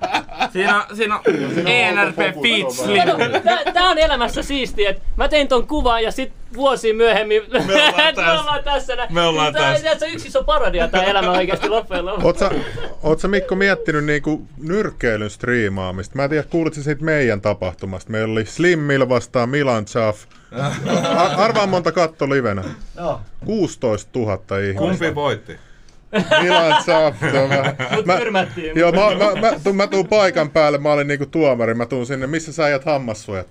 Siinä, 0.52 0.86
siinä 0.94 1.16
on 1.16 1.22
ENRP 1.66 2.16
Feet 2.16 2.70
Slim. 2.70 3.02
Tää, 3.44 3.72
tää 3.72 3.88
on 3.88 3.98
elämässä 3.98 4.42
siistiä, 4.42 4.90
että 4.90 5.02
mä 5.16 5.28
tein 5.28 5.48
ton 5.48 5.66
kuvan 5.66 6.02
ja 6.02 6.10
sit 6.12 6.32
vuosi 6.54 6.92
myöhemmin 6.92 7.42
me 7.50 7.58
ollaan 7.58 7.96
me 8.06 8.12
tässä. 8.12 8.40
ollaan 8.40 8.64
tässä. 8.64 8.96
näin. 8.96 9.14
Me 9.14 9.22
ollaan 9.22 9.52
tää, 9.52 9.72
tässä. 9.72 9.96
Tää, 9.96 10.08
yksi 10.08 10.28
iso 10.28 10.44
parodia 10.44 10.88
tää 10.88 11.02
elämä 11.02 11.30
oikeesti 11.30 11.68
loppujen 11.68 12.06
lopuksi. 12.06 12.26
Oot 12.26 12.38
sä, 12.38 12.50
oot 13.02 13.20
sä 13.20 13.28
Mikko 13.28 13.54
miettinyt 13.54 14.04
niinku 14.04 14.46
nyrkkeilyn 14.58 15.30
striimaamista? 15.30 16.16
Mä 16.16 16.24
en 16.24 16.30
tiedä, 16.30 16.44
kuulit 16.50 16.74
sä 16.74 16.82
siitä 16.82 17.04
meidän 17.04 17.40
tapahtumasta. 17.40 18.10
Meillä 18.10 18.32
oli 18.32 18.46
Slimmillä 18.46 19.08
vastaan 19.08 19.48
Milan 19.48 19.84
Chaff. 19.84 20.24
Ar- 21.16 21.40
arvaa 21.40 21.66
monta 21.66 21.92
katto 21.92 22.30
livenä. 22.30 22.64
Joo. 22.96 23.20
16 23.44 24.18
000 24.18 24.32
ihmistä. 24.58 24.78
Kumpi 24.78 25.14
voitti? 25.14 25.58
Milan 26.42 26.74
mä- 27.48 27.74
Mut 27.96 28.06
mä- 28.06 28.16
tyrmättiin. 28.16 28.78
Joo, 28.78 28.92
mä, 28.92 29.00
mä, 29.00 29.40
mä, 29.40 29.52
tuun, 29.64 29.76
mä 29.76 29.86
tuun 29.86 30.08
paikan 30.08 30.50
päälle, 30.50 30.78
mä 30.78 30.92
olin 30.92 31.08
niinku 31.08 31.26
tuomari, 31.26 31.74
mä 31.74 31.86
tuun 31.86 32.06
sinne, 32.06 32.26
missä 32.26 32.52
sä 32.52 32.64
ajat 32.64 32.84
hammassuojat? 32.84 33.46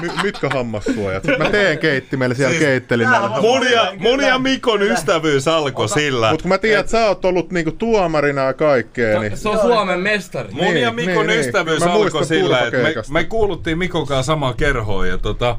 My, 0.00 0.10
mitkä 0.22 0.48
hammassuojat? 0.48 1.24
Mä 1.38 1.50
teen 1.50 1.78
keittimelle 1.78 2.34
siellä 2.34 2.50
Siis- 2.50 2.64
keittelin 2.64 3.10
näillä 3.10 3.28
Mun 3.28 3.70
ja, 3.70 3.92
mun 3.98 4.20
ja 4.20 4.38
Mikon 4.38 4.82
ystävyys 4.82 5.48
alkoi 5.48 5.88
sillä. 5.88 6.30
Mutta 6.30 6.42
kun 6.42 6.48
mä 6.48 6.58
tiedän, 6.58 6.80
että 6.80 6.92
sä 6.92 7.06
oot 7.06 7.24
ollut 7.24 7.50
niinku 7.52 7.72
tuomarina 7.72 8.42
ja 8.42 8.52
kaikkea, 8.52 9.20
niin... 9.20 9.36
Se 9.36 9.48
on 9.48 9.58
Suomen 9.58 10.00
mestari. 10.00 10.48
Mun 10.52 10.76
ja 10.76 10.92
Mikon 10.92 11.30
ystävyys 11.30 11.84
Mä 11.84 11.92
alkoi 11.92 12.26
sillä, 12.26 12.60
että 12.60 12.78
me, 12.78 12.94
me 13.10 13.24
kuuluttiin 13.24 13.78
Mikon 13.78 14.06
kanssa 14.06 14.32
samaan 14.32 14.54
kerhoon 14.54 15.08
ja 15.08 15.18
tota, 15.18 15.58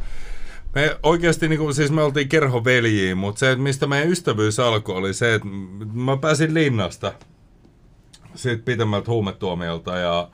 me 0.76 0.97
oikeasti 1.03 1.47
niinku, 1.47 1.73
siis 1.73 1.91
me 1.91 2.03
oltiin 2.03 2.30
kerhoveljiä, 2.30 3.15
mutta 3.15 3.39
se, 3.39 3.56
mistä 3.56 3.88
meidän 3.88 4.10
ystävyys 4.10 4.60
alkoi, 4.60 4.95
oli 4.95 5.14
se, 5.14 5.34
että 5.34 5.47
mä 5.93 6.18
pääsin 6.18 6.53
linnasta 6.53 7.14
siitä 8.35 8.64
pitemmältä 8.65 9.11
huumetuomiolta 9.11 9.97
ja 9.97 10.30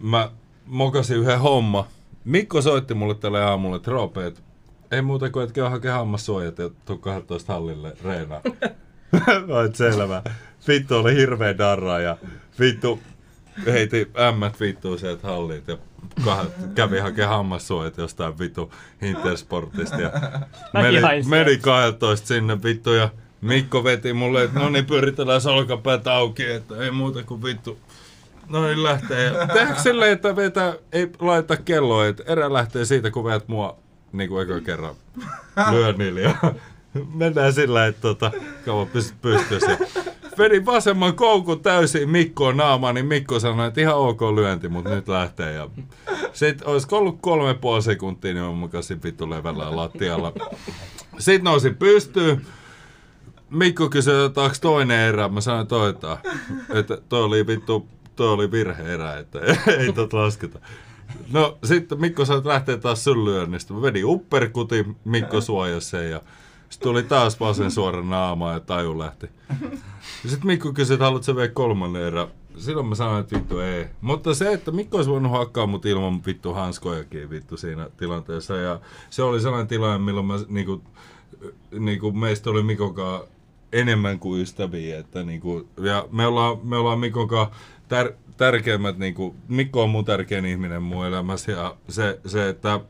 mä 0.00 0.30
mokasin 0.66 1.16
yhden 1.16 1.40
homma. 1.40 1.86
Mikko 2.24 2.62
soitti 2.62 2.94
mulle 2.94 3.14
tälle 3.14 3.44
aamulle, 3.44 3.76
että 3.76 3.90
Roope, 3.90 4.26
et 4.26 4.42
ei 4.90 5.02
muuta 5.02 5.30
kuin, 5.30 5.42
että 5.42 5.54
käy 5.54 5.68
hakee 5.68 5.90
hammassuojat 5.90 6.58
ja 6.58 6.70
tuu 6.84 6.98
12 6.98 7.52
hallille 7.52 7.96
reenaan. 8.04 8.42
Olet 9.48 9.74
selvä. 9.92 10.22
Vittu 10.68 10.94
oli 10.96 11.14
hirveä 11.14 11.58
darra 11.58 11.98
ja 11.98 12.16
vittu 12.60 13.00
heiti 13.66 14.10
ämmät 14.18 14.60
vittuun 14.60 14.98
sieltä 14.98 15.26
halliin 15.26 15.62
ja 15.66 15.78
kävi 16.74 16.98
hakee 16.98 17.26
hammassuojat 17.26 17.98
jostain 17.98 18.38
vittu 18.38 18.72
Intersportista 19.02 20.00
ja 20.00 20.10
meni, 20.72 21.00
meni 21.28 21.56
12 21.58 22.26
sinne 22.26 22.62
vittu 22.62 22.92
ja 22.92 23.08
Mikko 23.44 23.84
veti 23.84 24.12
mulle, 24.12 24.42
että 24.42 24.60
no 24.60 24.68
niin 24.68 24.86
pyöritellään 24.86 25.40
olkapäät 25.54 26.06
auki, 26.06 26.44
että 26.44 26.76
ei 26.76 26.90
muuta 26.90 27.22
kuin 27.22 27.42
vittu. 27.42 27.78
No 28.48 28.66
niin 28.66 28.82
lähtee. 28.82 29.30
Tehdäänkö 29.30 29.80
silleen, 29.80 30.12
että 30.12 30.36
vetää, 30.36 30.74
ei 30.92 31.10
laita 31.18 31.56
kelloa, 31.56 32.06
että 32.06 32.22
erä 32.26 32.52
lähtee 32.52 32.84
siitä, 32.84 33.10
kun 33.10 33.24
veät 33.24 33.48
mua 33.48 33.76
niin 34.12 34.28
kuin 34.28 34.42
eka 34.42 34.60
kerran 34.60 34.94
lyönnillä. 35.70 36.34
Mennään 37.14 37.52
sillä, 37.52 37.86
että 37.86 38.00
tota, 38.00 38.30
kauan 38.64 38.88
pystyssä. 39.22 39.78
Vedin 40.38 40.66
vasemman 40.66 41.14
koukun 41.14 41.60
täysin 41.60 42.10
Mikkoon 42.10 42.56
naamaan, 42.56 42.94
niin 42.94 43.06
Mikko 43.06 43.40
sanoi, 43.40 43.68
että 43.68 43.80
ihan 43.80 43.96
ok 43.96 44.22
lyönti, 44.22 44.68
mutta 44.68 44.90
nyt 44.90 45.08
lähtee. 45.08 45.52
Ja 45.52 45.70
sitten 46.32 46.68
olisiko 46.68 46.98
ollut 46.98 47.18
kolme 47.20 47.54
puoli 47.54 47.82
sekuntia, 47.82 48.34
niin 48.34 48.44
mä 48.44 48.52
makasin 48.52 49.02
vittu 49.02 49.30
levällä 49.30 49.76
lattialla. 49.76 50.32
Sitten 51.18 51.44
nousin 51.44 51.76
pystyyn. 51.76 52.46
Mikko 53.50 53.88
kysyi, 53.88 54.24
että 54.26 54.40
onko 54.40 54.56
toinen 54.60 55.00
erä. 55.00 55.28
Mä 55.28 55.40
sanoin, 55.40 55.90
että. 55.90 56.18
Että 56.74 56.98
toi 57.08 57.24
oli 57.24 57.46
vittu, 57.46 57.88
toi 58.16 58.28
oli 58.28 58.50
virhe-erä, 58.50 59.18
että 59.18 59.40
ei 59.78 59.92
tot 59.92 60.12
lasketa. 60.12 60.58
No 61.32 61.58
sitten 61.64 62.00
Mikko 62.00 62.24
sanoi, 62.24 62.38
että 62.38 62.50
lähtee 62.50 62.76
taas 62.76 63.04
sun 63.04 63.24
lyönnistä. 63.24 63.74
Mä 63.74 63.82
vedin 63.82 64.04
upperkutin, 64.04 64.96
Mikko 65.04 65.40
suojasi 65.40 65.90
sen 65.90 66.10
ja 66.10 66.20
sitten 66.74 66.88
tuli 66.88 67.02
taas 67.02 67.40
vasen 67.40 67.70
suora 67.70 68.02
naama 68.02 68.52
ja 68.52 68.60
taju 68.60 68.98
lähti. 68.98 69.26
Sitten 70.26 70.46
Mikko 70.46 70.72
kysyi, 70.72 70.94
että 70.94 71.04
haluatko 71.04 71.36
vielä 71.36 71.48
kolmannen 71.48 72.02
erä. 72.02 72.28
Silloin 72.58 72.86
mä 72.86 72.94
sanoin, 72.94 73.20
että 73.20 73.36
vittu 73.36 73.58
ei. 73.58 73.86
Mutta 74.00 74.34
se, 74.34 74.52
että 74.52 74.70
Mikko 74.70 74.96
olisi 74.96 75.10
voinut 75.10 75.32
hakkaa 75.32 75.66
mut 75.66 75.86
ilman 75.86 76.24
vittu 76.26 76.54
hanskojakin 76.54 77.30
vittu 77.30 77.56
siinä 77.56 77.90
tilanteessa. 77.96 78.56
Ja 78.56 78.80
se 79.10 79.22
oli 79.22 79.40
sellainen 79.40 79.68
tilanne, 79.68 79.98
milloin 79.98 80.26
mä 80.26 80.34
niinku, 80.48 80.82
niinku 81.78 82.12
meistä 82.12 82.50
oli 82.50 82.62
Mikokaan 82.62 83.20
enemmän 83.72 84.18
kuin 84.18 84.42
ystäviä. 84.42 84.98
Että 84.98 85.22
niinku, 85.22 85.68
ja 85.80 86.08
me 86.12 86.26
ollaan, 86.26 86.58
me 86.62 86.76
ollaan 86.76 86.98
Mikokaan 86.98 87.46
tär, 87.88 88.12
tärkeimmät, 88.36 88.98
niinku, 88.98 89.34
Mikko 89.48 89.82
on 89.82 89.90
mun 89.90 90.04
tärkein 90.04 90.44
ihminen 90.44 90.82
mun 90.82 91.06
elämässä. 91.06 91.52
Ja 91.52 91.76
se, 91.88 92.20
se 92.26 92.48
että 92.48 92.80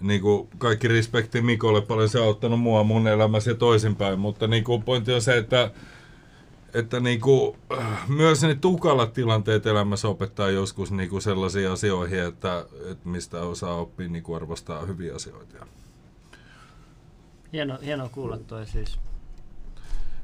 niinku, 0.00 0.48
kaikki 0.58 0.88
respekti 0.88 1.40
Mikolle, 1.40 1.80
paljon 1.80 2.08
se 2.08 2.18
on 2.18 2.26
auttanut 2.26 2.60
mua 2.60 2.84
mun 2.84 3.08
elämässä 3.08 3.50
ja 3.50 3.54
toisinpäin, 3.54 4.18
mutta 4.18 4.46
niinku, 4.46 4.78
pointti 4.78 5.12
on 5.12 5.22
se, 5.22 5.36
että 5.36 5.70
että 6.74 7.00
niinku, 7.00 7.56
äh, 7.78 8.08
myös 8.08 8.42
ne 8.42 8.54
tukalat 8.54 9.12
tilanteet 9.12 9.66
elämässä 9.66 10.08
opettaa 10.08 10.50
joskus 10.50 10.92
niinku 10.92 11.20
sellaisia 11.20 11.72
asioihin, 11.72 12.22
että, 12.22 12.66
että 12.90 13.08
mistä 13.08 13.40
osaa 13.40 13.74
oppia 13.74 14.08
niinku 14.08 14.34
arvostaa 14.34 14.86
hyviä 14.86 15.14
asioita. 15.14 15.66
Hieno, 17.52 17.78
hienoa 17.84 18.08
kuulla 18.08 18.38
toi 18.38 18.66
siis. 18.66 18.98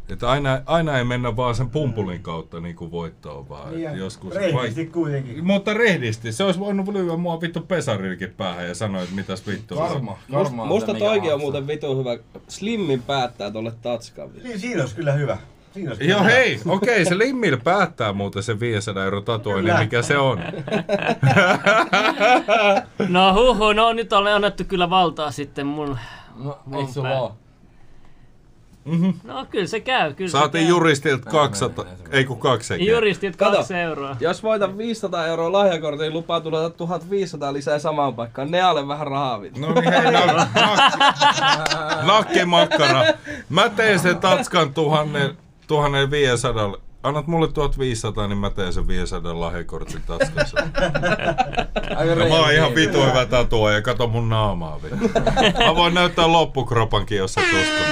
Että 0.08 0.30
aina, 0.30 0.60
aina 0.66 0.98
ei 0.98 1.04
mennä 1.04 1.36
vaan 1.36 1.54
sen 1.54 1.70
pumpulin 1.70 2.22
kautta 2.22 2.60
niinku 2.60 2.90
voittoon, 2.90 3.48
vaan 3.48 3.74
Niin 3.74 3.98
joskus... 3.98 4.34
rehdisti 4.34 4.86
kuitenkin. 4.86 5.44
Mutta 5.46 5.74
rehdisti. 5.74 6.32
Se 6.32 6.44
olisi 6.44 6.60
voinut 6.60 6.88
lyödä 6.88 7.16
mua 7.16 7.40
vittu 7.40 7.60
pesarilkin 7.60 8.30
päähän 8.36 8.68
ja 8.68 8.74
sanoa, 8.74 9.02
että 9.02 9.14
mitäs 9.14 9.46
vittu. 9.46 9.76
Karma. 9.76 10.18
Must, 10.28 10.52
musta 10.52 10.94
toikin 10.94 11.34
on 11.34 11.40
muuten 11.40 11.66
vitu 11.66 11.98
hyvä. 11.98 12.18
Slimmin 12.48 13.02
päättää 13.02 13.50
tolle 13.50 13.72
tatskan. 13.82 14.28
Niin, 14.44 14.60
siinä 14.60 14.80
olisi 14.82 14.96
kyllä 14.96 15.12
hyvä. 15.12 15.38
Joo 16.00 16.24
hei, 16.24 16.60
okei, 16.66 17.04
se 17.04 17.18
Limmil 17.18 17.56
päättää 17.64 18.12
muuten 18.12 18.42
sen 18.42 18.60
500 18.60 19.04
euro 19.04 19.20
tatuoinnin, 19.20 19.64
Kyllä. 19.72 19.84
mikä 19.84 20.02
se 20.02 20.18
on. 20.18 20.38
No 23.08 23.34
huhu, 23.34 23.72
no 23.72 23.92
nyt 23.92 24.12
on 24.12 24.26
annettu 24.26 24.64
kyllä 24.64 24.90
valtaa 24.90 25.30
sitten 25.30 25.66
mun... 25.66 25.98
No, 26.44 26.58
mun 26.64 26.80
eikö 26.80 26.92
sulla 26.92 27.08
pää- 27.08 27.45
oo? 28.86 29.12
No 29.24 29.46
kyllä 29.50 29.66
se 29.66 29.80
käy, 29.80 30.14
kyllä 30.14 30.30
Saatiin 30.30 30.62
se 30.62 30.66
käy. 30.66 30.76
juristilta 30.76 31.30
200, 31.30 31.84
ei 32.10 32.24
kun 32.24 32.40
kaksi 32.40 32.68
sekin. 32.68 32.86
Juristit 32.86 33.36
Kato, 33.36 33.56
kaksi 33.56 33.74
euroa. 33.74 34.16
Jos 34.20 34.42
voitan 34.42 34.78
500 34.78 35.26
euroa 35.26 35.52
lahjakortin, 35.52 36.12
lupaa 36.12 36.40
tulla 36.40 36.70
1500 36.70 37.52
lisää 37.52 37.78
samaan 37.78 38.14
paikkaan. 38.14 38.50
Ne 38.50 38.60
alle 38.62 38.88
vähän 38.88 39.06
rahaa 39.06 39.40
vittu. 39.40 39.60
No 39.60 39.72
niin, 39.74 39.92
hei, 39.92 40.12
no, 40.12 40.20
nakkimakkara. 42.12 43.04
Mä 43.48 43.68
teen 43.68 43.98
sen 43.98 44.16
tatskan 44.18 44.74
tuhannen, 44.74 45.36
1500, 45.66 46.72
annat 47.06 47.26
mulle 47.26 47.52
1500, 47.52 48.28
niin 48.28 48.38
mä 48.38 48.50
teen 48.50 48.72
sen 48.72 48.88
500 48.88 49.40
lahjakortin 49.40 50.02
taskussa. 50.06 50.56
Aika 51.96 52.12
ja 52.12 52.28
mä 52.28 52.40
oon 52.40 52.52
ihan 52.52 52.74
vitu 52.74 53.02
hyvä 53.02 53.26
tatuoja, 53.26 53.82
kato 53.82 54.06
mun 54.06 54.28
naamaa 54.28 54.80
vielä. 54.82 54.96
Mä 55.66 55.76
voin 55.76 55.94
näyttää 55.94 56.32
loppukropankin, 56.32 57.18
jos 57.18 57.36
et 57.36 57.44
usko. 57.44 57.84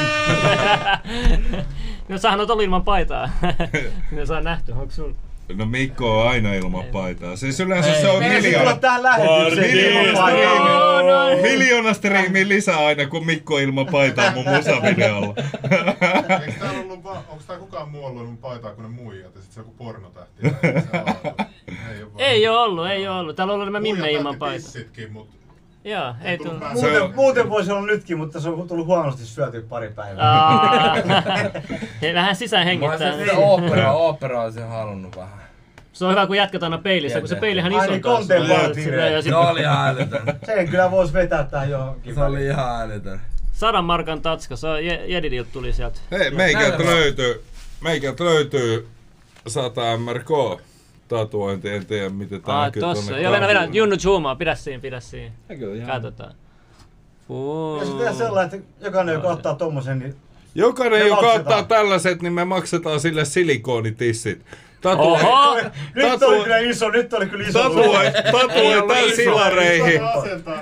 no 2.08 2.18
sähän 2.18 2.40
oot 2.40 2.50
ollut 2.50 2.64
ilman 2.64 2.84
paitaa. 2.84 3.30
ne 4.12 4.26
saa 4.26 4.40
nähty, 4.40 4.72
onko 4.72 4.90
sun? 4.90 5.16
No 5.54 5.66
Mikko 5.66 6.20
on 6.22 6.28
aina 6.28 6.54
ilman 6.54 6.84
paitaa. 6.84 7.36
Siis 7.36 7.60
yleensä 7.60 7.94
Ei, 7.94 8.00
se 8.00 8.08
on 8.08 8.22
miljoona. 8.24 8.76
Miljoona 8.80 9.50
striimiä. 9.50 10.58
No, 10.58 11.02
no. 11.02 11.42
Miljoona 11.42 11.94
striimiä 11.94 12.48
lisää 12.48 12.86
aina, 12.86 13.06
kun 13.06 13.26
Mikko 13.26 13.58
ilman 13.58 13.86
paitaa 13.86 14.30
mun 14.30 14.44
musavideolla. 14.56 15.34
Eikö 16.46 16.58
täällä 16.60 16.80
ollut 16.80 17.04
va- 17.04 17.24
onks 17.28 17.44
tää 17.46 17.58
kukaan 17.58 17.88
muu 17.88 18.04
ollut 18.04 18.22
ilman 18.22 18.36
paitaa 18.36 18.74
kuin 18.74 18.82
ne 18.82 18.88
muijat 19.02 19.34
ja 19.34 19.42
sit 19.42 19.52
se 19.52 19.60
on 19.60 19.66
joku 19.66 19.76
pornotähti? 19.84 20.42
Ei 21.92 22.02
oo 22.02 22.10
vaan. 22.14 22.18
Ei 22.18 22.48
oo 22.48 22.62
ollut, 22.62 22.86
ei 22.88 23.06
oo 23.08 23.18
ollut. 23.18 23.36
Täällä 23.36 23.52
on 23.52 23.54
ollut 23.54 23.66
nämä 23.72 23.80
Mimme 23.80 24.00
Muijat 24.00 24.18
ilman 24.20 24.36
paitaa. 24.38 24.70
mut 25.12 25.28
Joo, 25.84 26.14
ei 26.22 26.38
tullut. 26.38 26.62
Muuten, 26.72 27.14
muuten 27.14 27.50
voisi 27.50 27.72
olla 27.72 27.86
nytkin, 27.86 28.18
mutta 28.18 28.40
se 28.40 28.48
on 28.48 28.68
tullut 28.68 28.86
huonosti 28.86 29.24
syöty 29.26 29.62
pari 29.68 29.88
päivää. 29.88 30.30
Aa. 30.32 30.96
Vähän 32.14 32.36
sisään 32.36 32.60
Mä 32.66 32.70
hengittää. 32.70 33.08
olisin 33.08 33.24
sitä 33.26 33.38
oopperaa, 33.38 33.92
oopperaa 33.92 34.44
olisin 34.44 34.68
halunnut 34.68 35.16
vähän. 35.16 35.44
Se 35.92 36.04
on 36.04 36.10
hyvä, 36.10 36.26
kun 36.26 36.36
jatketaan 36.36 36.72
aina 36.72 36.82
peilissä, 36.82 37.20
kun 37.20 37.28
se 37.28 37.36
peilihän 37.36 37.72
Ai 37.74 37.78
iso 37.84 37.90
niin, 37.90 38.02
content 38.02 38.48
vaatii. 38.48 38.84
Se 39.22 39.34
oli 39.36 39.60
ihan 39.60 39.88
älytön. 39.88 40.22
Sen 40.46 40.68
kyllä 40.68 40.90
voisi 40.90 41.12
vetää 41.12 41.44
tähän 41.44 41.70
johonkin. 41.70 42.14
Se 42.14 42.22
oli 42.24 42.44
ihan 42.46 42.82
älytön. 42.82 43.20
Sadan 43.52 43.84
markan 43.84 44.22
tatska, 44.22 44.56
se 44.56 44.66
on 44.66 44.78
Je- 44.78 45.04
Jedidilta 45.06 45.50
tuli 45.52 45.72
sieltä. 45.72 46.00
Hei, 46.10 46.30
meikältä 46.30 46.84
löytyy, 46.84 47.44
meikältä 47.80 48.24
löytyy 48.24 48.88
100 49.46 49.96
MRK 49.96 50.30
tatuointi, 51.08 51.68
en 51.68 51.86
tiedä 51.86 52.08
miten 52.08 52.42
tää 52.42 52.54
Aa, 52.54 52.64
näkyy 52.64 52.80
tossa. 52.80 53.18
Joo, 53.18 53.32
venä, 53.32 53.46
venä. 53.48 53.58
kahvuun. 53.60 53.76
Junnu 53.76 53.96
zoomaa, 53.96 54.36
pidä 54.36 54.54
siinä, 54.54 54.80
pidä 54.80 55.00
siinä. 55.00 55.32
Katsotaan. 55.86 56.34
Ja 57.78 57.80
sitten 57.80 57.96
tehdään 57.96 58.16
sellainen, 58.16 58.54
että 58.60 58.84
jokainen, 58.86 59.12
joka 59.14 59.28
ottaa 59.28 59.54
tommosen, 59.54 59.98
niin 59.98 60.14
Jokainen, 60.54 60.98
Me 61.00 61.06
joka 61.08 61.22
maksetaan. 61.22 61.60
ottaa 61.60 61.78
tällaiset, 61.78 62.22
niin 62.22 62.32
me 62.32 62.44
maksetaan 62.44 63.00
sille 63.00 63.24
silikoonitissit. 63.24 64.44
Tatu, 64.84 65.02
Oho! 65.02 65.60
Nyt 65.94 66.04
tatu- 66.20 66.24
oli 66.24 66.42
kyllä 66.44 66.58
iso, 66.58 66.88
nyt 66.90 67.12
oli 67.14 67.26
kyllä 67.26 67.48
iso. 67.48 67.62
Tatuoi, 67.62 68.06
Ei 68.96 69.06
iso. 69.06 69.16
silareihin. 69.16 70.00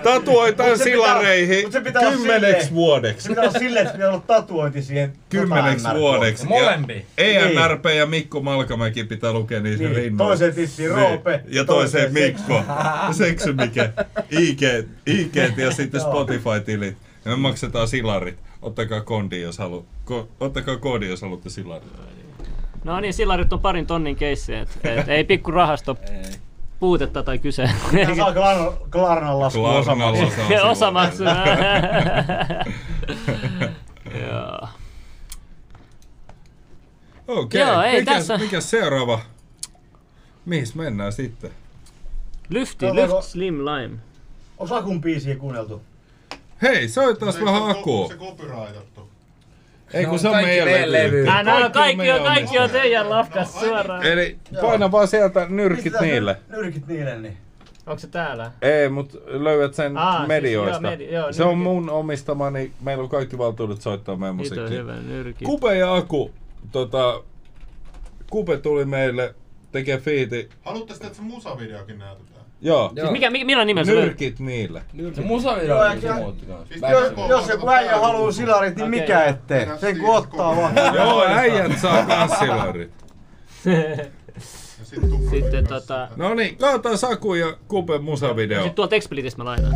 Tän 0.03 0.23
se 0.23 0.51
pitää- 0.55 0.77
silareihin 0.77 1.71
kymmeneksi 2.13 2.75
vuodeksi. 2.75 3.23
Se 3.23 3.29
pitää 3.29 3.45
olla 3.45 3.59
silleen, 3.59 3.83
että 3.87 3.93
pitää 3.93 4.11
olla 4.11 4.23
tatuointi 4.27 4.83
siihen. 4.83 5.13
Kymmeneksi 5.29 5.85
tota 5.85 5.99
vuodeksi. 5.99 6.47
Molempi. 6.47 7.07
Ja 7.17 7.25
ENRP 7.25 7.85
ja 7.97 8.07
Mikko 8.07 8.41
Malkamäki 8.41 9.05
pitää 9.05 9.33
lukea 9.33 9.61
niissä 9.61 9.85
Niin, 9.85 9.97
rinnalla. 9.97 10.29
toiseen 10.31 10.55
tissiin 10.55 10.91
Roope, 10.91 11.41
Ja 11.49 11.65
toiseen 11.65 12.13
toiseen 12.13 12.13
Mikko. 12.37 12.63
Seksy 13.13 13.53
mikä. 13.53 13.93
IG, 14.31 14.63
IG 15.07 15.37
ja 15.57 15.71
sitten. 15.71 16.01
Spotify-tilit. 16.01 16.97
Ja 17.25 17.31
me 17.31 17.37
maksetaan 17.37 17.89
silarit. 17.89 18.37
Ottakaa 18.63 19.01
kondi, 19.01 19.41
jos 19.41 19.59
halu, 19.59 19.87
ko, 20.05 20.29
ottakaa 20.41 20.77
koodi, 20.77 21.09
jos 21.09 21.23
haluatte 21.23 21.51
silarit. 21.51 21.89
No 22.85 23.01
niin, 23.01 23.15
sillarit 23.15 23.53
on 23.53 23.61
parin 23.61 23.87
tonnin 23.87 24.17
keissi, 24.17 24.55
et, 24.55 24.69
et 24.85 25.09
ei 25.17 25.25
pikku 25.25 25.51
rahasto 25.51 25.97
puutetta 26.81 27.23
tai 27.23 27.39
kyse. 27.39 27.71
Tää 28.07 28.15
saa 28.17 28.33
Klarnan, 28.33 28.73
Klarnan 28.91 29.41
lasku 29.41 29.65
osamaksu. 29.65 30.25
Osamaksu. 30.63 31.23
Joo. 34.29 34.69
Okei, 37.29 37.61
Joo, 37.61 37.83
ei 37.83 37.99
mikä, 38.01 38.13
tässä- 38.15 38.39
mikä 38.39 38.61
seuraava? 38.61 39.21
Mihin 40.45 40.67
mennään 40.75 41.13
sitten? 41.13 41.51
Lyfti, 42.49 42.87
Onko- 42.87 42.97
Lyft 43.03 43.23
Slim 43.29 43.59
Lime. 43.59 43.97
Onko 44.59 44.75
Akun 44.75 45.01
biisiä 45.01 45.37
kuunneltu? 45.37 45.83
Hei, 46.63 46.89
soitas 46.89 47.35
Eikö 47.35 47.47
vähän 47.47 47.71
akua. 47.71 48.09
Se 48.09 48.17
copyrightattu. 48.17 49.09
Ei 49.95 50.05
kun 50.05 50.13
No, 50.13 50.19
se 50.19 50.29
on 50.29 50.35
kaikki 50.35 50.51
meidän 50.65 50.93
levy. 50.93 50.93
levy. 50.93 51.29
Ah, 51.29 51.45
no, 51.45 51.71
kaikki, 51.71 51.97
meidän 51.97 52.17
on, 52.17 52.23
kaikki 52.27 52.59
on 52.59 52.71
teidän 52.71 53.11
lafkas 53.11 53.61
suoraan. 53.61 54.03
Eli 54.07 54.37
paina 54.61 54.93
vaan 54.93 55.09
sieltä 55.09 55.47
nyrkit 55.49 55.93
niille. 56.01 56.37
Nyrkit 56.49 56.87
niille, 56.87 57.19
niin. 57.19 57.37
Onko 57.87 57.99
se 57.99 58.07
täällä? 58.07 58.53
Ei, 58.63 58.89
mut 58.89 59.23
löydät 59.27 59.75
sen 59.75 59.97
Aa, 59.97 60.17
siis 60.17 60.29
medioista. 60.29 60.87
joo, 60.89 60.97
medi- 60.97 61.13
joo, 61.15 61.33
se 61.33 61.45
on 61.45 61.59
mun 61.59 61.91
omistama, 61.91 62.51
niin 62.51 62.73
meillä 62.81 63.03
on 63.03 63.09
kaikki 63.09 63.39
valtuudet 63.39 63.83
soittaa 63.83 64.17
meidän 64.17 64.37
musiikkia. 64.37 64.69
hyvä, 64.79 64.95
nyrkit. 64.95 65.47
Kupe 65.47 65.75
ja 65.79 65.95
Aku, 65.95 66.31
tota, 66.73 67.23
Kupe 68.31 68.57
tuli 68.57 68.85
meille 68.85 69.35
tekee 69.73 69.99
fiiti. 69.99 70.49
Haluatte 70.65 70.93
sitten, 70.93 71.07
että 71.07 71.17
se 71.17 71.23
musavideokin 71.25 71.99
näytetään? 71.99 72.32
Joo. 72.63 72.93
Siis 72.95 73.11
mikä, 73.11 73.31
mikä, 73.31 73.45
millä 73.45 73.65
nimellä 73.65 73.87
se 73.87 73.93
löytyy? 73.95 74.09
Nyrkit 74.09 74.41
niille. 74.41 74.83
Se 75.13 75.21
musavideo 75.21 75.77
Joo, 75.77 75.87
on 75.87 76.01
se 76.01 76.13
muutti 76.13 76.47
kans. 76.47 76.69
Siis 76.69 76.81
Jos, 76.91 77.29
jos 77.29 77.49
joku 77.49 77.69
äijä 77.69 77.99
haluu 77.99 78.33
silarit, 78.33 78.77
niin 78.77 78.91
mikä 78.91 79.25
ettei. 79.25 79.67
Sen 79.81 79.99
kun 80.01 80.17
ottaa 80.17 80.57
vaan. 80.57 80.75
Joo, 80.95 81.25
äijät 81.27 81.79
saa 81.79 82.07
kans 82.07 82.33
silarit. 82.39 82.91
Sitten 85.31 85.67
tota... 85.69 86.09
No 86.17 86.35
niin, 86.35 86.57
katsotaan 86.57 86.99
Saku 86.99 87.35
ja 87.35 87.57
Kupe 87.69 87.99
musavideo. 87.99 88.59
Sitten 88.59 88.75
tuolta 88.75 88.97
Expeditistä 88.97 89.39
mä 89.39 89.45
laitan. 89.45 89.75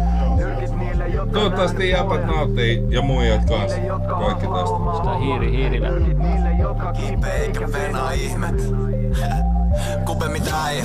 Toivottavasti 1.33 1.91
jäpät 1.91 2.27
nauttii 2.27 2.83
ja 2.89 3.03
muijat 3.03 3.45
kanssa. 3.49 3.79
Kaikki 4.19 4.47
tästä. 4.47 4.97
Sitä 4.97 5.17
hiiri, 5.19 5.53
hiirillä. 5.53 5.89
Kipe 7.01 7.33
eikä 7.33 7.73
venaa 7.73 8.11
ihmet. 8.11 8.55
Mitä 10.29 10.71
ei. 10.71 10.83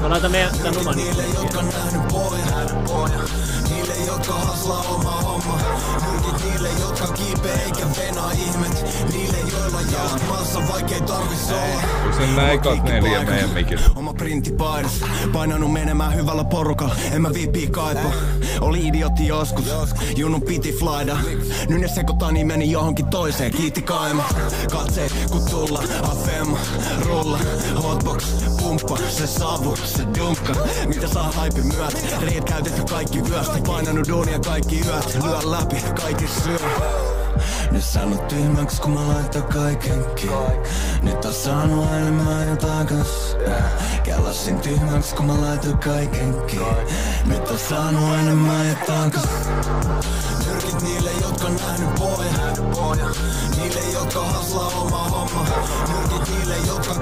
Mä 0.00 0.10
laitan 0.10 0.30
meidän 0.30 0.58
tän 0.62 0.74
numan. 0.74 0.96
Niille, 0.96 1.22
jotka 1.34 1.62
nähnyt 1.62 2.08
pojan, 2.08 2.84
pojan. 2.86 3.28
Niille, 3.70 3.94
jotka 4.06 4.32
haslaa 4.32 4.84
oma 4.88 5.10
homma. 5.10 5.58
Nyrkit 6.12 6.44
niille, 6.44 6.68
jotka 6.80 7.06
kiipe 7.06 7.52
eikä 7.52 7.86
venaa 7.96 8.30
ihmet. 8.32 8.87
Joilla 9.68 9.90
jalat 9.92 10.28
maassa, 10.28 10.60
vaikkei 10.72 11.00
tarvis 11.00 11.50
olla. 11.50 12.50
Ekat 12.50 12.84
neljä? 12.84 13.24
Oma 13.96 14.14
printti 14.14 14.52
paidassa, 14.52 15.06
painanut 15.32 15.72
menemään 15.72 16.14
hyvällä 16.14 16.44
porukalla, 16.44 16.94
en 17.12 17.22
mä 17.22 17.30
viipii 17.34 17.66
kaipaa. 17.66 18.12
Oli 18.60 18.86
idiotti 18.86 19.26
joskus, 19.26 19.64
junun 20.16 20.42
piti 20.42 20.72
flyda. 20.72 21.16
Nyt 21.68 21.80
ne 21.80 21.88
sekoittaa 21.88 22.32
niin 22.32 22.46
meni 22.46 22.70
johonkin 22.70 23.06
toiseen, 23.06 23.52
kiitti 23.52 23.82
kaima. 23.82 24.24
Katse 24.72 25.10
kun 25.30 25.44
tulla, 25.50 25.82
afemma, 26.02 26.58
rulla, 27.04 27.38
hotbox, 27.82 28.24
pumppa, 28.62 28.96
se 29.08 29.26
savu, 29.26 29.76
se 29.76 30.02
dunkka. 30.18 30.52
Mitä 30.86 31.08
saa 31.08 31.32
haipi 31.32 31.62
myöt, 31.62 32.06
reet 32.20 32.44
käytetty 32.44 32.82
kaikki 32.90 33.18
yöstä. 33.18 33.58
Painanut 33.66 34.08
duunia 34.08 34.38
kaikki 34.38 34.80
yöt, 34.80 35.18
lyö 35.24 35.38
läpi, 35.44 35.76
kaikki 36.02 36.28
syö. 36.28 36.58
Nyt 37.70 37.84
sanot 37.84 38.28
tyhmäks 38.28 38.80
kun 38.80 38.90
mä 38.90 39.08
laitan 39.08 39.42
kaiken 39.42 40.04
kiinni. 40.16 40.68
Nyt 41.02 41.24
on 41.24 41.32
saanut 41.32 41.92
enemmän 41.92 42.48
ja 42.48 42.56
takas 42.56 43.36
Kellasin 44.02 44.60
tyhmäks 44.60 45.14
kun 45.14 45.26
mä 45.26 45.40
laitan 45.40 45.78
kaiken 45.78 46.34
kiinni. 46.46 46.92
Nyt 47.26 47.48
on 47.48 47.58
saanut 47.58 48.14
enemmän 48.14 48.68
ja 48.68 48.74
takas 48.86 49.28
Nyrkit 50.46 50.82
niille 50.82 51.10
jotka 51.22 51.48
nähnyt 51.48 51.94
poja. 51.94 53.08
Niille 53.56 53.80
jotka 53.92 54.20
haslaa 54.20 54.68
oma 54.68 54.98
homma 55.08 55.46
Nyrkit 55.88 56.34
niille 56.34 56.56
jotka 56.66 56.94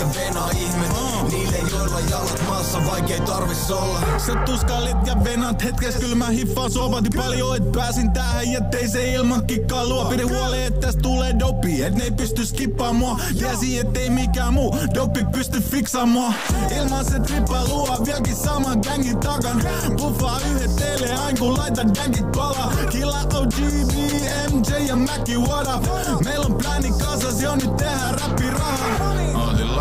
eikä 0.00 0.20
venaa 0.20 0.50
ihme 0.50 0.86
Niille 1.30 1.58
joilla 1.72 2.00
jalat 2.00 2.42
maassa 2.48 2.86
vaikei 2.86 3.20
tarvis 3.20 3.70
olla. 3.70 4.00
Sä 4.26 4.34
tuskailit 4.34 5.06
ja 5.06 5.24
venat 5.24 5.64
hetkes 5.64 5.96
Kyllä 5.96 6.14
mä 6.14 6.28
hiffaan 6.28 6.70
sovati 6.70 7.08
paljon 7.16 7.56
Et 7.56 7.72
pääsin 7.72 8.12
tähän 8.12 8.52
jättei 8.52 8.88
se 8.88 9.12
ilman 9.12 9.46
kikkaa 9.46 9.86
luo. 9.86 10.04
Pidin 10.04 10.28
huoli 10.28 10.62
et 10.62 10.80
tästä 10.80 11.02
tulee 11.02 11.38
dopi 11.38 11.82
Et 11.82 11.94
ne 11.94 12.04
ei 12.04 12.10
pysty 12.10 12.46
skippaa 12.46 12.92
mua. 12.92 13.20
Tiesi 13.38 13.78
ettei 13.78 14.10
mikään 14.10 14.54
muu 14.54 14.76
Dopi 14.94 15.24
pysty 15.32 15.60
fiksaan 15.60 16.08
mua. 16.08 16.32
Ilman 16.76 17.04
se 17.04 17.20
trippa 17.20 17.64
luo 17.68 17.98
Vieläkin 18.04 18.36
saman 18.36 18.78
gängin 18.82 19.18
takan. 19.18 19.62
Buffaa 19.96 20.40
yhdettelee 20.50 21.16
aina 21.16 21.38
kun 21.38 21.58
laitan 21.58 21.90
gängit 21.94 22.32
palaa. 22.32 22.72
Killa 22.90 23.20
OG, 23.34 23.54
BMJ 23.92 24.86
ja 24.86 24.96
Mackie 24.96 25.38
what 25.38 25.66
up 25.76 25.84
Meillä 26.24 26.46
on 26.46 26.54
pläni 26.54 26.90
kasas 26.90 27.42
jo 27.42 27.54
nyt 27.56 27.76
tehdään 27.76 28.14
räppi 28.14 28.50
rahaa 28.50 28.79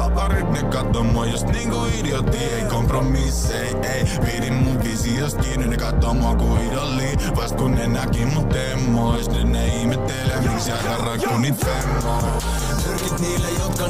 Laparit, 0.09 0.49
ne 0.51 0.63
katto 0.69 1.03
mua 1.03 1.25
just 1.25 1.47
niinku 1.47 1.85
idioti 1.99 2.37
Ei 2.37 2.63
kompromissei, 2.69 3.75
ei 3.83 4.05
Pidin 4.25 4.53
mun 4.53 4.83
visiosta 4.83 5.41
kiinni, 5.41 5.67
ne 5.67 5.77
kattoo 5.77 6.13
mua 6.13 6.35
kuin 6.35 6.61
idoli 6.61 7.17
Vast 7.35 7.55
kun 7.55 7.71
ne 7.71 7.87
näki 7.87 8.25
mut 8.25 8.49
temmois 8.49 9.29
Nyt 9.29 9.47
ne 9.47 9.67
ihmettelee, 9.67 10.41
miksi 10.41 10.71
aika 10.71 11.05
raikku 11.05 11.37
niit 11.37 11.65
femmois 11.65 12.43
Nyrkit 12.87 13.19
niille, 13.19 13.47
jotka 13.59 13.85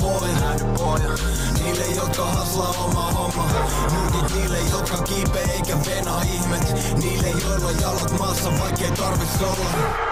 pojan, 0.00 0.76
pojan. 0.78 1.18
Niille, 1.64 1.84
jotka 1.96 2.24
haslaa 2.24 2.74
oma 2.84 3.12
homma. 3.12 3.48
Nyrkit 3.92 4.36
niille, 4.36 4.58
jotka 4.70 5.02
kiipe 5.02 5.38
eikä 5.38 5.76
venaa 5.86 6.22
ihmet. 6.22 6.74
Niille, 7.02 7.28
joilla 7.28 7.70
jalat 7.70 8.18
maassa, 8.18 8.50
vaikkei 8.60 8.90
tarvis 8.90 9.40
olla. 9.40 10.04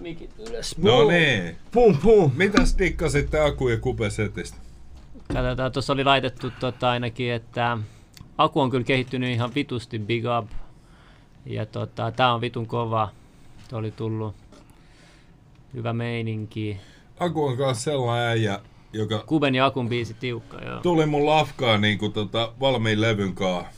mikit 0.00 0.30
ylös. 0.38 0.78
No 0.78 1.08
niin. 1.08 1.56
Pum 1.72 1.98
pum. 1.98 2.32
Mitäs 2.36 2.74
tikkasit 2.74 3.34
akuja 3.34 3.76
kupesetistä? 3.76 4.69
Katsotaan, 5.32 5.72
tuossa 5.72 5.92
oli 5.92 6.04
laitettu 6.04 6.50
tota 6.60 6.90
ainakin, 6.90 7.32
että 7.32 7.78
Aku 8.38 8.60
on 8.60 8.70
kyllä 8.70 8.84
kehittynyt 8.84 9.30
ihan 9.30 9.54
vitusti 9.54 9.98
big 9.98 10.24
up. 10.38 10.50
Ja 11.46 11.66
tota, 11.66 12.12
tää 12.12 12.34
on 12.34 12.40
vitun 12.40 12.66
kova. 12.66 13.08
Tuo 13.68 13.78
oli 13.78 13.90
tullut 13.90 14.34
hyvä 15.74 15.92
meininki. 15.92 16.76
Aku 17.20 17.44
on 17.46 17.56
kanssa 17.56 17.84
sellainen 17.84 18.28
äijä, 18.28 18.60
joka 18.92 19.18
Kuben 19.26 19.54
ja 19.54 19.66
Akun 19.66 19.88
biisi 19.88 20.14
tiukka, 20.14 20.64
joo. 20.64 20.80
tuli 20.80 21.06
mun 21.06 21.26
lafkaan 21.26 21.80
niin 21.80 21.98
kuin 21.98 22.12
tota, 22.12 22.52
valmiin 22.60 23.00
levyn 23.00 23.34
kaa, 23.34 23.68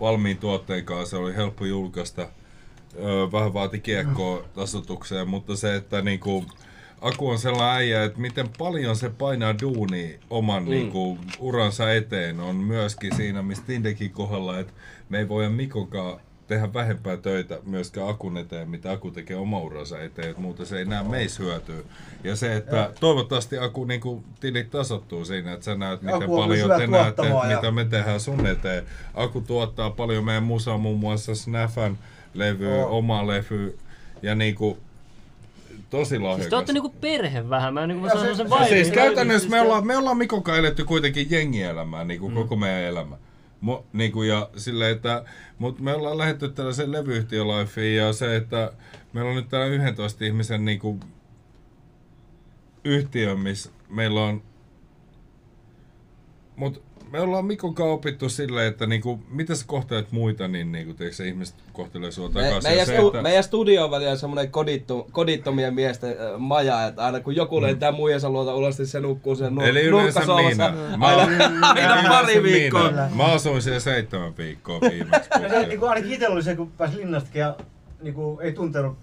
valmiin 0.00 0.38
tuotteen 0.38 0.84
kanssa. 0.84 1.10
Se 1.10 1.16
oli 1.16 1.36
helppo 1.36 1.64
julkaista. 1.64 2.28
Öö, 2.98 3.32
vähän 3.32 3.54
vaati 3.54 3.80
kiekkoa 3.80 4.42
tasotukseen, 4.54 5.28
mutta 5.28 5.56
se, 5.56 5.76
että 5.76 6.02
niinku, 6.02 6.44
Aku 7.00 7.28
on 7.30 7.38
sellainen 7.38 7.76
äijä, 7.76 8.04
että 8.04 8.20
miten 8.20 8.48
paljon 8.58 8.96
se 8.96 9.10
painaa 9.10 9.54
duuni 9.62 10.18
oman 10.30 10.62
Mm. 10.62 10.70
niinku, 10.70 11.18
uransa 11.38 11.92
eteen 11.92 12.40
on 12.40 12.56
myöskin 12.56 13.16
siinä, 13.16 13.42
mistä 13.42 13.66
Tindekin 13.66 14.10
kohdalla, 14.10 14.58
että 14.58 14.72
me 15.08 15.18
ei 15.18 15.28
voida 15.28 15.50
Mikokaan 15.50 16.20
tehdä 16.46 16.72
vähempää 16.74 17.16
töitä 17.16 17.58
myöskään 17.66 18.08
Akun 18.08 18.36
eteen, 18.38 18.68
mitä 18.70 18.90
Aku 18.90 19.10
tekee 19.10 19.36
oma 19.36 19.58
uransa 19.60 20.00
eteen, 20.02 20.28
että 20.30 20.42
muuten 20.42 20.66
se 20.66 20.78
ei 20.78 20.84
näe 20.84 21.02
meissä 21.04 21.42
hyötyä. 21.42 21.76
Ja 22.24 22.36
se, 22.36 22.56
että 22.56 22.92
toivottavasti 23.00 23.58
Aku 23.58 23.84
niinku, 23.84 24.24
tilit 24.40 24.70
tasottuu 24.70 25.24
siinä, 25.24 25.52
että 25.52 25.64
sä 25.64 25.74
näet, 25.74 26.02
miten 26.02 26.22
Aku 26.22 26.36
paljon 26.36 26.70
te 26.80 26.86
näette, 26.86 27.26
ja- 27.26 27.56
mitä 27.56 27.70
me 27.70 27.84
tehdään 27.84 28.20
sun 28.20 28.46
eteen. 28.46 28.84
Aku 29.14 29.40
tuottaa 29.40 29.90
paljon 29.90 30.24
meidän 30.24 30.42
musaa, 30.42 30.78
muun 30.78 31.00
muassa 31.00 31.34
Snaffan 31.34 31.98
levy, 32.34 32.64
Joo. 32.70 32.98
oma 32.98 33.26
levy 33.26 33.78
ja 34.22 34.34
niinku 34.34 34.78
tosi 35.90 36.18
lahjakas. 36.18 36.42
Siis 36.42 36.50
te 36.50 36.56
ootte 36.56 36.72
niinku 36.72 36.94
perhe 37.00 37.48
vähän, 37.48 37.74
mä 37.74 37.86
niinku 37.86 38.08
sanon 38.08 38.22
se- 38.22 38.34
sen 38.34 38.46
se- 38.46 38.50
vaivin. 38.50 38.68
Siis 38.68 38.90
käytännössä 38.90 39.48
me 39.48 39.60
ollaan, 39.60 39.86
me 39.86 39.96
ollaan 39.96 40.16
Mikon 40.16 40.42
kanssa 40.42 40.58
eletty 40.58 40.84
kuitenkin 40.84 41.30
jengielämää, 41.30 42.04
niin 42.04 42.20
kuin 42.20 42.32
mm. 42.32 42.36
koko 42.36 42.56
meidän 42.56 42.82
elämä. 42.82 43.16
Mo, 43.60 43.86
niin 43.92 44.12
kuin 44.12 44.28
ja 44.28 44.50
sille, 44.56 44.90
että, 44.90 45.24
mutta 45.58 45.82
me 45.82 45.94
ollaan 45.94 46.18
lähdetty 46.18 46.48
tällaisen 46.48 46.92
levyyhtiölifeen 46.92 47.96
ja 47.96 48.12
se, 48.12 48.36
että 48.36 48.72
meillä 49.12 49.30
on 49.30 49.36
nyt 49.36 49.48
täällä 49.48 49.66
11 49.66 50.24
ihmisen 50.24 50.64
niin 50.64 50.78
kuin, 50.78 51.00
yhtiö, 52.84 53.36
missä 53.36 53.70
meillä 53.88 54.24
on 54.24 54.42
mutta 56.56 56.80
me 57.14 57.20
ollaan 57.20 57.44
Mikon 57.44 57.74
kanssa 57.74 57.92
opittu 57.92 58.28
silleen, 58.28 58.66
että 58.68 58.86
niinku, 58.86 59.20
miten 59.30 59.56
sä 59.56 59.64
kohtelet 59.66 60.12
muita, 60.12 60.48
niin 60.48 60.72
niinku, 60.72 60.94
tiedätkö, 60.94 61.16
se 61.16 61.28
ihmiset 61.28 61.54
kohtelee 61.72 62.10
sua 62.10 62.28
Me, 62.28 62.34
takaisin. 62.42 62.70
meidän, 62.70 62.86
se, 62.86 62.96
stu, 62.96 63.06
että- 63.06 63.22
meidän 63.22 63.44
studio 63.44 63.84
on 63.84 63.90
välillä 63.90 64.16
semmoinen 64.16 64.50
kodittu, 64.52 65.06
kodittomien 65.12 65.74
miesten 65.74 66.10
äh, 66.10 66.38
maja, 66.38 66.86
että 66.86 67.04
aina 67.04 67.20
kun 67.20 67.36
joku 67.36 67.62
lentää 67.62 67.92
muijansa 67.92 68.30
luota 68.30 68.54
ulos, 68.54 68.78
niin 68.78 68.86
se 68.86 69.00
nukkuu 69.00 69.34
sen 69.36 69.52
nur- 69.52 69.62
Mm. 69.62 69.68
Eli 69.68 69.82
yleensä 69.82 70.20
minä. 70.20 70.72
Mä, 70.96 71.06
aina, 71.06 71.22
aina 71.96 72.08
pari 72.08 72.34
minä. 72.40 72.42
viikkoa. 72.42 72.90
Mä 73.14 73.24
asuin 73.24 73.62
siellä 73.62 73.80
seitsemän 73.80 74.36
viikkoa 74.38 74.80
viimeksi. 74.80 75.28
Ja 75.42 75.48
se, 75.50 75.66
niin 75.66 75.78
kuin 75.80 75.88
ainakin 75.90 76.12
itsellä 76.12 76.32
oli 76.34 76.42
se, 76.42 76.56
kun 76.56 76.70
pääsi 76.78 76.96
linnastakin 76.96 77.40
ja 77.40 77.56
niin 78.02 78.14
kuin, 78.14 78.40
ei 78.40 78.52
tuntenut 78.52 78.96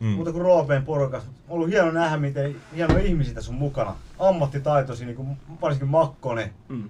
Mm. 0.00 0.06
mm. 0.06 0.12
muuta 0.14 0.32
kuin 0.32 0.42
Roopeen 0.44 0.84
porukasta. 0.84 1.30
On 1.48 1.54
ollut 1.54 1.68
hieno 1.68 1.90
nähdä, 1.90 2.16
miten 2.16 2.56
hienoja 2.76 3.04
ihmisiä 3.04 3.34
tässä 3.34 3.52
on 3.52 3.58
mukana. 3.58 3.96
Ammattitaitoisia, 4.18 5.06
niin 5.06 5.16
kuin, 5.16 5.28
varsinkin 5.62 5.88
Makkonen. 5.88 6.50
Mm. 6.68 6.88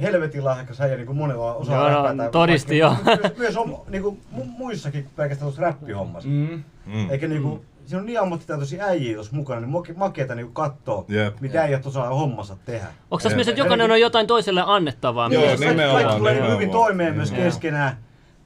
Helvetin 0.00 0.44
lahjakas 0.44 0.80
äijä, 0.80 0.96
niin 0.96 1.06
kuin 1.06 1.16
monella 1.18 1.54
osaa 1.54 1.90
Joo, 1.90 2.00
no, 2.02 2.08
räpätä. 2.08 2.30
todisti 2.30 2.80
Vaikka- 2.80 3.10
jo. 3.10 3.18
Myös, 3.22 3.36
myös 3.38 3.56
on, 3.56 3.80
niin 3.88 4.02
kuin, 4.02 4.20
mu- 4.36 4.44
muissakin 4.58 5.06
pelkästään 5.16 5.46
tuossa 5.46 5.62
räppihommassa. 5.62 6.28
Mm. 6.28 6.62
Mm. 6.86 7.10
Eikä 7.10 7.28
niin 7.28 7.42
kuin, 7.42 7.60
siinä 7.84 8.00
on 8.00 8.06
niin 8.06 8.20
ammattitaitoisia 8.20 8.84
äijiä 8.84 9.14
tuossa 9.14 9.36
mukana, 9.36 9.60
niin 9.60 9.70
make- 9.72 9.96
makeeta 9.98 10.34
niin 10.34 10.52
kattoo, 10.52 11.04
Jep. 11.08 11.40
mitä 11.40 11.62
äijät 11.62 11.86
osaa 11.86 12.08
hommassa 12.14 12.56
tehdä. 12.64 12.86
Onko 13.10 13.22
tässä 13.22 13.36
myös, 13.36 13.48
että 13.48 13.60
jokainen 13.60 13.90
on 13.90 14.00
jotain 14.00 14.26
toiselle 14.26 14.62
annettavaa? 14.66 15.28
Joo, 15.32 15.40
myös? 15.42 15.48
Kaikki- 15.60 15.68
nimenomaan, 15.68 16.02
Kaikki 16.04 16.18
tulee 16.18 16.52
hyvin 16.54 16.70
toimeen 16.70 17.14
myös 17.14 17.30
Joo. 17.32 17.40
keskenään. 17.42 17.96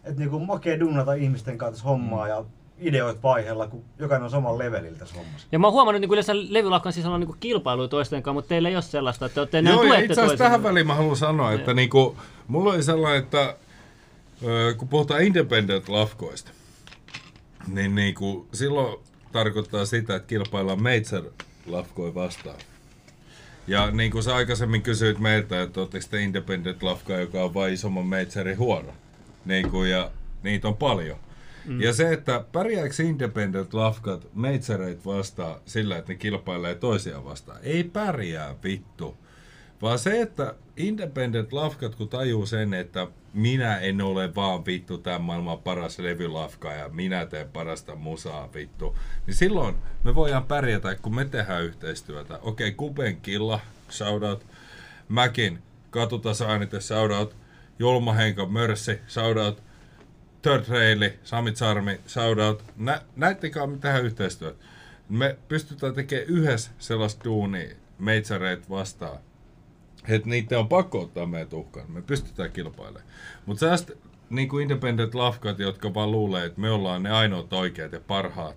Että 0.04 0.18
niinku 0.20 0.38
makee 0.38 0.80
dunnata 0.80 1.12
ihmisten 1.14 1.58
kanssa 1.58 1.84
hommaa 1.84 2.28
ja 2.28 2.44
ideoit 2.82 3.22
vaiheella, 3.22 3.66
kun 3.66 3.84
jokainen 3.98 4.24
on 4.24 4.30
samalla 4.30 4.58
levelillä 4.58 4.98
tässä 4.98 5.14
hommassa. 5.16 5.48
Ja 5.52 5.58
mä 5.58 5.66
oon 5.66 5.72
huomannut, 5.72 5.96
että 5.96 6.06
niin 6.06 6.12
yleensä 6.12 6.32
levylakkan 6.54 6.92
sisällä 6.92 7.14
on 7.14 7.20
niin 7.20 7.36
kilpailu 7.40 7.88
toisten 7.88 8.22
kanssa, 8.22 8.34
mutta 8.34 8.48
teillä 8.48 8.68
ei 8.68 8.76
ole 8.76 8.82
sellaista, 8.82 9.26
että 9.26 9.46
te 9.46 9.60
Joo, 9.60 9.82
itse 9.82 10.12
asiassa 10.12 10.36
tähän 10.36 10.62
väliin 10.62 10.86
mä 10.86 10.94
haluan 10.94 11.16
sanoa, 11.16 11.52
että 11.52 11.74
niinku, 11.74 12.16
mulla 12.48 12.72
oli 12.72 12.82
sellainen, 12.82 13.22
että 13.22 13.56
kun 14.76 14.88
puhutaan 14.88 15.22
independent 15.22 15.88
lafkoista, 15.88 16.50
niin 17.66 17.94
niinku, 17.94 18.46
silloin 18.52 18.98
tarkoittaa 19.32 19.86
sitä, 19.86 20.16
että 20.16 20.28
kilpaillaan 20.28 20.82
Major 20.82 21.30
lafkoi 21.66 22.14
vastaan. 22.14 22.56
Ja 23.66 23.90
niin 23.90 24.10
kuin 24.10 24.22
sä 24.22 24.36
aikaisemmin 24.36 24.82
kysyit 24.82 25.18
meiltä, 25.18 25.62
että 25.62 25.80
ootteko 25.80 26.06
te 26.10 26.22
independent 26.22 26.82
lafka, 26.82 27.12
joka 27.12 27.44
on 27.44 27.54
vain 27.54 27.74
isomman 27.74 28.06
majorin 28.06 28.58
huono. 28.58 28.92
Niin 29.44 29.70
kuin, 29.70 29.90
ja 29.90 30.10
niitä 30.42 30.68
on 30.68 30.76
paljon. 30.76 31.16
Mm. 31.64 31.80
Ja 31.80 31.92
se, 31.92 32.12
että 32.12 32.44
pärjääkö 32.52 33.02
independent 33.02 33.74
lafkat 33.74 34.28
majoreit 34.34 35.06
vastaan 35.06 35.60
sillä, 35.66 35.98
että 35.98 36.12
ne 36.12 36.18
kilpailee 36.18 36.74
toisiaan 36.74 37.24
vastaan. 37.24 37.58
Ei 37.62 37.84
pärjää 37.84 38.54
vittu. 38.64 39.16
Vaan 39.82 39.98
se, 39.98 40.20
että 40.20 40.54
independent 40.76 41.52
lafkat, 41.52 41.94
kun 41.94 42.08
tajuu 42.08 42.46
sen, 42.46 42.74
että 42.74 43.06
minä 43.34 43.78
en 43.78 44.00
ole 44.00 44.34
vaan 44.34 44.66
vittu 44.66 44.98
tämän 44.98 45.22
maailman 45.22 45.58
paras 45.58 45.98
levylafka 45.98 46.72
ja 46.72 46.88
minä 46.88 47.26
teen 47.26 47.48
parasta 47.48 47.94
musaa 47.94 48.52
vittu, 48.54 48.96
niin 49.26 49.34
silloin 49.34 49.74
me 50.04 50.14
voidaan 50.14 50.44
pärjätä, 50.44 50.94
kun 50.94 51.14
me 51.14 51.24
tehdään 51.24 51.64
yhteistyötä. 51.64 52.34
Okei, 52.34 52.68
okay, 52.68 52.76
Kuben 52.76 53.16
Killa, 53.16 53.60
shoutout. 53.90 54.46
Mäkin, 55.08 55.58
katutasainite, 55.90 56.80
shoutout. 56.80 57.36
Julma 57.78 58.12
Henka, 58.12 58.46
Mörssi, 58.46 59.00
shoutout. 59.08 59.62
Third 60.42 60.64
Raili, 60.68 61.18
Sami 61.24 61.52
Charmi, 61.52 62.00
shoutout. 62.06 62.64
Nä, 62.76 63.02
näittekään 63.16 63.70
me 63.70 63.76
tehdään 63.76 64.04
yhteistyötä. 64.04 64.64
Me 65.08 65.36
pystytään 65.48 65.94
tekemään 65.94 66.28
yhdessä 66.28 66.70
sellaista 66.78 67.24
duunia 67.24 67.74
meitsareet 67.98 68.70
vastaan. 68.70 69.18
Että 70.08 70.28
niitä 70.28 70.58
on 70.58 70.68
pakko 70.68 71.00
ottaa 71.00 71.26
meidän 71.26 71.48
tuhkaan. 71.48 71.90
Me 71.90 72.02
pystytään 72.02 72.52
kilpailemaan. 72.52 73.04
Mutta 73.46 73.60
sellaista 73.60 73.92
niin 74.30 74.48
kuin 74.48 74.62
independent 74.62 75.14
lafkat, 75.14 75.58
jotka 75.58 75.94
vaan 75.94 76.10
luulee, 76.10 76.46
että 76.46 76.60
me 76.60 76.70
ollaan 76.70 77.02
ne 77.02 77.10
ainoat 77.10 77.52
oikeat 77.52 77.92
ja 77.92 78.00
parhaat, 78.00 78.56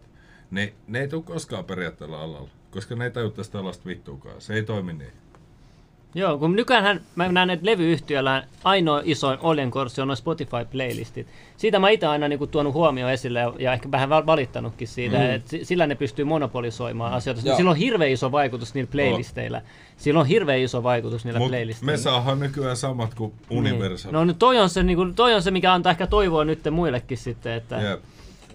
ne, 0.51 0.73
ne 0.87 0.99
ei 0.99 1.07
tule 1.07 1.23
koskaan 1.23 1.65
periaatteella 1.65 2.21
alalla. 2.21 2.49
Koska 2.71 2.95
ne 2.95 3.05
ei 3.05 3.11
tajuttaisi 3.11 3.51
tällaista 3.51 3.85
vittuakaan. 3.85 4.41
Se 4.41 4.53
ei 4.53 4.63
toimi 4.63 4.93
niin. 4.93 5.13
Joo, 6.15 6.37
kun 6.37 6.55
nykyään 6.55 7.01
mä 7.15 7.31
näen, 7.31 7.49
että 7.49 7.65
levyyhtiöllä 7.65 8.43
ainoa 8.63 9.01
iso 9.03 9.37
oljenkorsi 9.41 10.01
on 10.01 10.07
noin 10.07 10.17
Spotify-playlistit. 10.17 11.27
Siitä 11.57 11.79
mä 11.79 11.89
itse 11.89 12.07
aina 12.07 12.27
niinku 12.27 12.47
tuonut 12.47 12.73
huomioon 12.73 13.11
esille 13.11 13.39
ja, 13.39 13.53
ja 13.59 13.73
ehkä 13.73 13.91
vähän 13.91 14.09
val- 14.09 14.25
valittanutkin 14.25 14.87
siitä, 14.87 15.17
Mm. 15.17 15.23
että 15.29 15.49
si- 15.49 15.65
sillä 15.65 15.87
ne 15.87 15.95
pystyy 15.95 16.25
monopolisoimaan 16.25 17.11
mm. 17.11 17.17
asioita. 17.17 17.41
Joo. 17.45 17.57
Sillä 17.57 17.71
on 17.71 17.77
hirveän 17.77 18.11
iso 18.11 18.31
vaikutus 18.31 18.73
niillä 18.73 18.91
playlisteillä. 18.91 19.61
Sillä 19.97 20.19
on 20.19 20.25
hirveän 20.25 20.59
iso 20.59 20.83
vaikutus 20.83 21.25
niillä 21.25 21.39
Mut 21.39 21.49
playlisteillä. 21.49 21.91
me 21.91 21.97
saadaan 21.97 22.39
nykyään 22.39 22.77
samat 22.77 23.13
kuin 23.13 23.33
Universal. 23.49 24.11
Niin. 24.11 24.13
No 24.13 24.25
nyt 24.25 24.39
toi 24.39 24.59
on, 24.59 24.69
se, 24.69 24.83
niinku, 24.83 25.05
toi 25.15 25.33
on 25.33 25.41
se, 25.41 25.51
mikä 25.51 25.73
antaa 25.73 25.91
ehkä 25.91 26.07
toivoa 26.07 26.45
nyt 26.45 26.59
muillekin 26.71 27.17
sitten, 27.17 27.53
että... 27.53 27.75
Jep. 27.81 27.99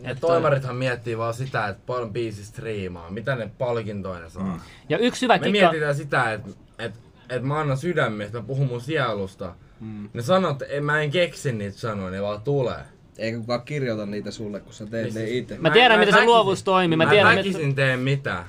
Ja 0.03 0.15
toimarithan 0.15 0.77
miettii 0.77 1.19
vaan 1.19 1.35
sitä, 1.35 1.69
että 1.69 1.83
paljon 1.87 2.13
biisi 2.13 2.45
striimaa, 2.45 3.11
mitä 3.11 3.37
ne 3.37 3.51
palkintoja 3.59 4.21
ne 4.21 4.31
saa. 4.31 4.43
Mm. 4.43 4.61
Ja 4.89 4.99
yksi 4.99 5.23
hyvä 5.23 5.35
Me 5.35 5.39
kikka... 5.39 5.51
mietitään 5.51 5.95
sitä, 5.97 6.33
että 6.33 6.51
et, 6.79 6.95
et 7.31 7.43
mä 7.43 7.61
annan 7.61 7.77
sydämestä, 7.77 8.39
mä 8.39 8.45
puhun 8.45 8.67
mun 8.67 8.81
sielusta. 8.81 9.55
Mm. 9.81 10.09
Ne 10.13 10.23
sanoo, 10.23 10.51
että 10.51 10.65
mä 10.81 11.01
en 11.01 11.11
keksi 11.11 11.53
niitä 11.53 11.79
sanoja, 11.79 12.11
ne 12.11 12.23
vaan 12.23 12.41
tulee. 12.41 12.81
Eikä 13.19 13.39
kukaan 13.39 13.63
kirjoita 13.63 14.07
niitä 14.07 14.31
sulle, 14.31 14.61
kun 14.61 14.73
sä 14.73 14.87
teet 14.87 15.15
ne 15.15 15.25
itse. 15.31 15.59
Mä 15.59 15.71
tiedän, 15.71 15.99
miten 15.99 16.15
se 16.15 16.25
luovuus 16.25 16.63
toimii, 16.63 16.97
mä 16.97 17.05
Mä, 17.05 17.11
tiedän, 17.11 17.33
mä 17.33 17.37
väkisin 17.37 17.75
teen 17.75 18.01
mitään. 18.01 18.45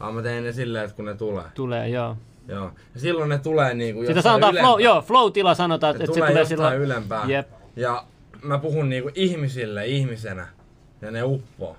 Vaan 0.00 0.14
mä 0.14 0.22
teen 0.22 0.44
ne 0.44 0.52
silleen, 0.52 0.84
että 0.84 0.96
kun 0.96 1.04
ne 1.04 1.14
tulee. 1.14 1.44
Tulee, 1.54 1.88
joo. 1.88 2.16
Joo. 2.48 2.70
Ja 2.94 3.00
silloin 3.00 3.28
ne 3.28 3.38
tulee 3.38 3.74
niinku 3.74 4.06
Sitä 4.06 4.22
sanotaan 4.22 4.52
ylempää. 4.52 4.70
flow, 4.70 4.80
joo, 4.80 5.02
flow-tila 5.02 5.54
sanotaan, 5.54 5.96
että 5.96 6.06
se 6.06 6.12
tulee 6.12 6.44
silloin... 6.44 6.78
ylempää. 6.78 7.24
Jep. 7.26 7.48
Ja 7.76 8.04
mä 8.42 8.58
puhun 8.58 8.88
niinku 8.88 9.10
ihmisille 9.14 9.86
ihmisenä. 9.86 10.48
Ja 11.02 11.10
ne 11.10 11.22
uppoo. 11.22 11.76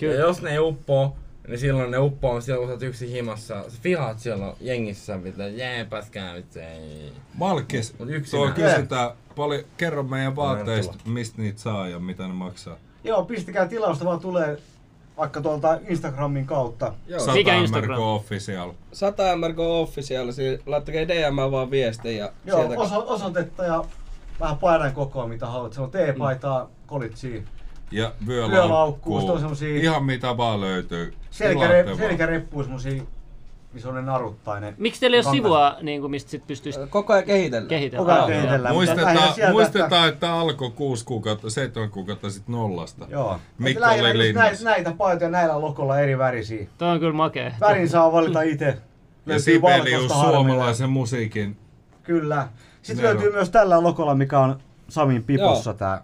Kyllä. 0.00 0.14
Ja 0.14 0.20
jos 0.20 0.42
ne 0.42 0.50
ei 0.50 0.58
uppoo, 0.58 1.16
niin 1.48 1.58
silloin 1.58 1.90
ne 1.90 1.98
uppoo 1.98 2.40
silloin 2.40 2.60
kun 2.60 2.68
sä 2.68 2.74
oot 2.74 2.82
yksin 2.82 3.08
himassa. 3.08 3.64
Sä 3.68 3.78
vihaat 3.84 4.18
siellä 4.18 4.54
jengissä, 4.60 5.18
mitä 5.18 5.42
nyt 6.34 6.56
ei. 6.56 7.12
Malkis, 7.34 7.94
tuo 8.30 8.50
kysytään 8.54 9.10
paljon, 9.36 9.64
kerro 9.76 10.02
meidän 10.02 10.36
vaatteista, 10.36 10.94
mistä 11.06 11.42
niitä 11.42 11.60
saa 11.60 11.88
ja 11.88 11.98
mitä 11.98 12.26
ne 12.26 12.34
maksaa. 12.34 12.76
Joo, 13.04 13.24
pistäkää 13.24 13.68
tilausta 13.68 14.04
vaan 14.04 14.20
tulee 14.20 14.58
vaikka 15.16 15.40
tuolta 15.40 15.78
Instagramin 15.88 16.46
kautta. 16.46 16.92
Joo. 17.06 17.20
100 17.20 17.38
MRK 17.70 17.98
Official. 17.98 18.72
100 18.92 19.36
MRK 19.36 19.58
Official, 19.58 20.32
siis 20.32 20.60
laittakaa 20.66 21.08
DM 21.08 21.52
vaan 21.52 21.70
viestiä 21.70 22.12
ja 22.12 22.32
Joo, 22.44 22.58
sieltä... 22.58 22.80
oso, 22.80 23.04
osoitetta 23.06 23.64
ja 23.64 23.84
vähän 24.40 24.56
paidan 24.56 24.92
kokoa 24.92 25.26
mitä 25.26 25.46
haluat. 25.46 25.72
Se 25.72 25.80
on 25.80 25.90
T-paitaa, 25.90 26.70
kolitsia, 26.86 27.42
ja 27.90 28.12
Vyölaukku, 28.26 28.52
vyölaukku. 28.56 29.32
on 29.32 29.40
semmosia- 29.40 29.82
Ihan 29.82 30.04
mitä 30.04 30.36
vaan 30.36 30.60
löytyy. 30.60 31.14
Selkäre, 31.30 31.84
vaan. 31.86 31.96
selkäreppu 31.96 32.58
on 32.58 32.64
semmosia, 32.64 33.02
missä 33.72 33.88
on 33.88 33.94
ne 33.94 34.02
naruttainen. 34.02 34.74
Miksi 34.78 35.00
teillä 35.00 35.16
ei 35.16 35.22
ole 35.26 35.34
sivua, 35.34 35.76
niin 35.82 36.00
kuin, 36.00 36.10
mistä 36.10 36.30
sit 36.30 36.46
pystyisi 36.46 36.80
Koko 36.90 37.12
ajan 37.12 37.24
kehitellä. 37.24 37.68
kehitellä? 37.68 38.04
Koko 38.04 38.12
ajan 38.16 38.26
kehitellään. 38.26 38.62
lähinnä 38.62 38.72
Muistetaan, 38.74 39.34
sieltä- 39.34 39.52
muistetaan, 39.52 40.08
että 40.08 40.32
alkoi 40.34 40.70
6 40.70 41.04
kuukautta, 41.04 41.50
7 41.50 41.90
kuukautta 41.90 42.30
sitten 42.30 42.52
nollasta. 42.52 43.06
Joo. 43.10 43.40
Mikko 43.58 43.84
oli 43.84 43.92
just 43.92 44.02
näitä, 44.02 44.18
linnassa. 44.18 44.64
näitä 44.64 44.92
paitoja 44.98 45.30
näillä 45.30 45.60
lokolla 45.60 45.98
eri 46.00 46.18
värisiä. 46.18 46.66
Toi 46.78 46.88
on 46.88 47.00
kyllä 47.00 47.12
makea. 47.12 47.52
Värin 47.60 47.88
saa 47.88 48.12
valita 48.12 48.42
itse. 48.42 48.78
Ja 49.26 49.38
Sibelius 49.40 50.12
suomalaisen 50.12 50.90
musiikin. 50.90 51.56
Kyllä. 52.02 52.48
Sitten 52.82 53.04
Nero. 53.04 53.14
löytyy 53.18 53.32
myös 53.32 53.50
tällä 53.50 53.82
lokolla, 53.82 54.14
mikä 54.14 54.38
on 54.40 54.58
Samin 54.88 55.24
pipossa 55.24 55.74
tää 55.74 56.02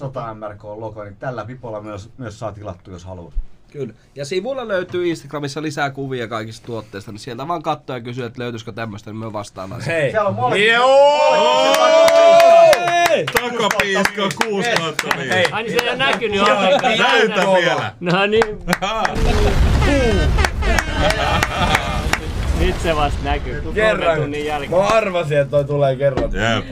100 0.00 0.34
MRK 0.34 0.64
logo, 0.64 1.04
niin 1.04 1.16
tällä 1.16 1.44
pipolla 1.44 1.80
myös, 1.80 2.10
myös 2.18 2.38
saa 2.38 2.52
tilattu, 2.52 2.90
jos 2.90 3.04
haluaa. 3.04 3.32
Kyllä. 3.72 3.94
Ja 4.14 4.24
sivulla 4.24 4.68
löytyy 4.68 5.08
Instagramissa 5.08 5.62
lisää 5.62 5.90
kuvia 5.90 6.28
kaikista 6.28 6.66
tuotteista, 6.66 7.12
niin 7.12 7.18
sieltä 7.20 7.48
vaan 7.48 7.62
katsoo 7.62 7.96
ja 7.96 8.02
kysyy, 8.02 8.24
että 8.24 8.42
löytyisikö 8.42 8.72
tämmöistä, 8.72 9.10
niin 9.10 9.18
me 9.18 9.32
vastaan 9.32 9.72
asiaan. 9.72 10.00
Hei. 10.00 10.10
Siellä 10.10 10.28
on 10.28 10.34
molemmat. 10.34 10.60
Takapiiska 13.32 14.28
6 14.48 14.70
kautta 14.70 15.08
Hei. 15.16 15.44
Ai 15.52 15.62
niin 15.62 15.72
se 15.72 15.84
ei 15.84 15.88
ole 15.88 15.96
näkynyt 15.96 16.40
ollenkaan. 16.40 16.98
Näytä 16.98 17.34
vielä. 17.34 17.94
No 18.00 18.26
niin. 18.26 18.58
Nyt 22.60 22.80
se 22.82 22.96
vasta 22.96 23.18
näkyy. 23.24 23.62
Kerran. 23.74 24.18
tunnin 24.18 24.46
jälkeen. 24.46 24.70
Mä 24.70 24.88
arvasin, 24.88 25.38
että 25.38 25.50
toi 25.50 25.64
tulee 25.64 25.96
kerran. 25.96 26.30
Jep. 26.32 26.64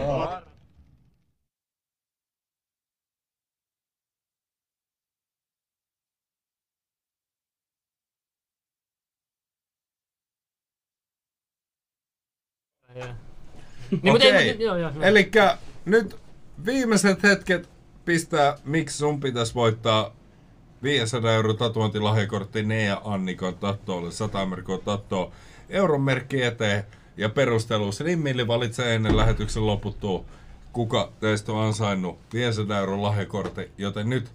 Niin, 14.02 14.12
mutta 14.12 14.24
ei- 14.26 14.32
Okei. 14.34 14.52
mut- 14.54 14.60
joo, 14.60 14.76
joo. 14.76 14.90
Elikkä 15.00 15.58
nyt 15.84 16.16
viimeiset 16.66 17.22
hetket 17.22 17.68
pistää, 18.04 18.56
miksi 18.64 18.96
sun 18.98 19.20
pitäisi 19.20 19.54
voittaa 19.54 20.14
500 20.82 21.32
euro 21.34 21.54
tatuointilahjakortti 21.54 22.62
Nea 22.62 23.00
Annikon 23.04 23.54
tattoolle, 23.54 24.10
100 24.10 24.46
merkkoa 24.46 24.78
tattoa, 24.78 25.32
euron 25.68 26.00
merkki 26.02 26.42
eteen 26.42 26.84
ja 27.16 27.28
perustelu. 27.28 27.92
Slimmilli 27.92 28.46
valitsee 28.46 28.94
ennen 28.94 29.16
lähetyksen 29.16 29.66
loputtua, 29.66 30.24
kuka 30.72 31.12
teistä 31.20 31.52
on 31.52 31.64
ansainnut 31.66 32.18
500 32.32 32.78
euron 32.78 33.02
lahjakortti, 33.02 33.70
joten 33.78 34.10
nyt 34.10 34.30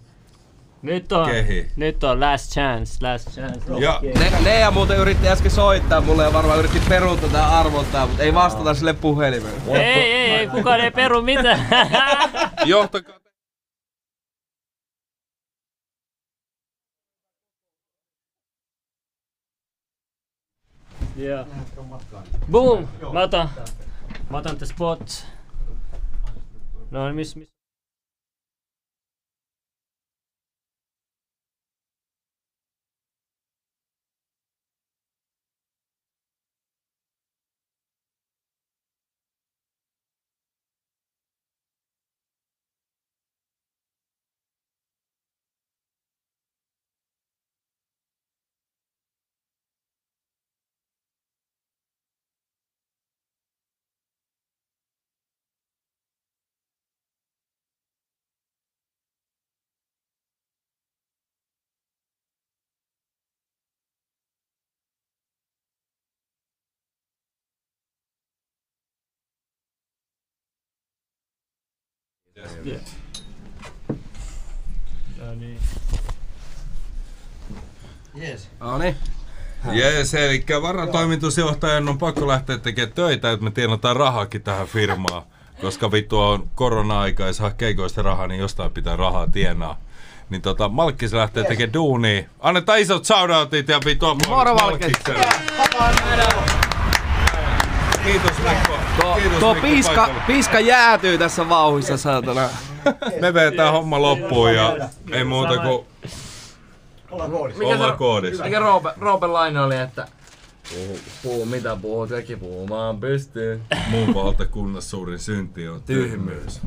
Nyt 0.84 1.12
on, 1.12 1.30
Kehi. 1.30 1.70
nyt 1.76 2.04
on 2.04 2.20
last 2.20 2.52
chance, 2.52 2.98
last 3.00 3.30
chance. 3.30 3.60
Ja-. 3.80 4.00
Ne, 4.18 4.32
Nea 4.44 4.70
muuten 4.70 4.98
yritti 4.98 5.28
äsken 5.28 5.50
soittaa 5.50 6.00
mulle 6.00 6.22
ja 6.22 6.32
varmaan 6.32 6.58
yritti 6.58 6.80
peruuttaa 6.88 7.28
tää 7.28 7.58
arvottaa, 7.58 8.06
mutta 8.06 8.22
ei 8.22 8.34
vastata 8.34 8.74
sille 8.74 8.92
puhelimeen. 8.92 9.54
Ei, 9.68 9.82
ei, 9.82 10.30
ei, 10.30 10.46
kukaan 10.46 10.80
ei 10.80 10.90
peru 10.90 11.22
mitään. 11.22 11.68
johtakaa 12.64 13.18
Joo. 21.16 21.46
Boom! 22.50 22.88
Mä 23.12 23.20
otan, 23.20 23.50
mä 24.30 24.38
otan 24.38 24.56
the 24.56 24.66
spot. 24.66 25.26
No 26.90 27.04
niin, 27.06 27.16
miss, 27.16 27.36
miss. 27.36 27.53
Yeah. 72.36 72.80
No 75.18 75.34
niin. 75.34 75.58
Yes. 78.22 78.48
No 78.60 78.78
niin. 78.78 78.96
Jees, 79.72 80.14
eli 80.14 80.44
varatoimitusjohtajan 80.62 81.88
on 81.88 81.98
pakko 81.98 82.28
lähteä 82.28 82.58
tekemään 82.58 82.92
töitä, 82.92 83.32
että 83.32 83.44
me 83.44 83.50
tienataan 83.50 83.96
rahaakin 83.96 84.42
tähän 84.42 84.66
firmaan. 84.66 85.22
Koska 85.60 85.92
vittu 85.92 86.18
on 86.18 86.50
korona-aika 86.54 87.22
ja 87.26 87.32
saa 87.32 87.50
keikoista 87.50 88.02
rahaa, 88.02 88.26
niin 88.26 88.40
jostain 88.40 88.70
pitää 88.70 88.96
rahaa 88.96 89.26
tienaa. 89.26 89.78
Niin 90.30 90.42
tota, 90.42 90.68
Malkkis 90.68 91.12
lähtee 91.12 91.44
tekemään 91.44 91.72
duunia. 91.72 92.24
Annetaan 92.40 92.78
isot 92.78 93.04
shoutoutit 93.04 93.68
ja 93.68 93.80
vittu 93.84 94.06
Moro, 94.28 94.54
Malkkis. 94.54 94.96
Kiitos 98.04 98.32
Mikko. 98.48 98.78
Tuo, 99.00 99.14
Kiitos, 99.14 99.38
tuo 99.38 99.54
Mikko, 99.54 99.68
piiska, 99.68 100.08
piiska 100.26 100.60
jäätyy 100.60 101.18
tässä 101.18 101.48
vauhissa, 101.48 101.96
saatana. 101.96 102.48
Me 103.20 103.34
vetää 103.34 103.70
homma 103.70 104.02
loppuun 104.02 104.54
ja 104.54 104.76
ei 105.12 105.24
muuta 105.24 105.58
kuin 105.58 105.86
Ollaan 107.10 107.30
koodissa. 107.30 107.62
Mikä 107.64 107.94
koodissa. 107.98 108.44
Mikä 108.44 108.58
Roope, 108.58 108.90
Roopen 109.00 109.32
laina 109.32 109.64
oli, 109.64 109.76
että 109.76 110.08
Puhu, 110.74 110.98
puhu 111.22 111.44
mitä 111.46 111.76
puhut, 111.82 112.08
kaikki 112.10 112.36
puhumaan 112.36 113.00
pystyy. 113.00 113.60
muun 113.88 114.14
valtakunnassa 114.14 114.90
suurin 114.90 115.18
synti 115.18 115.68
on 115.68 115.82
tyhmyys. 115.82 116.60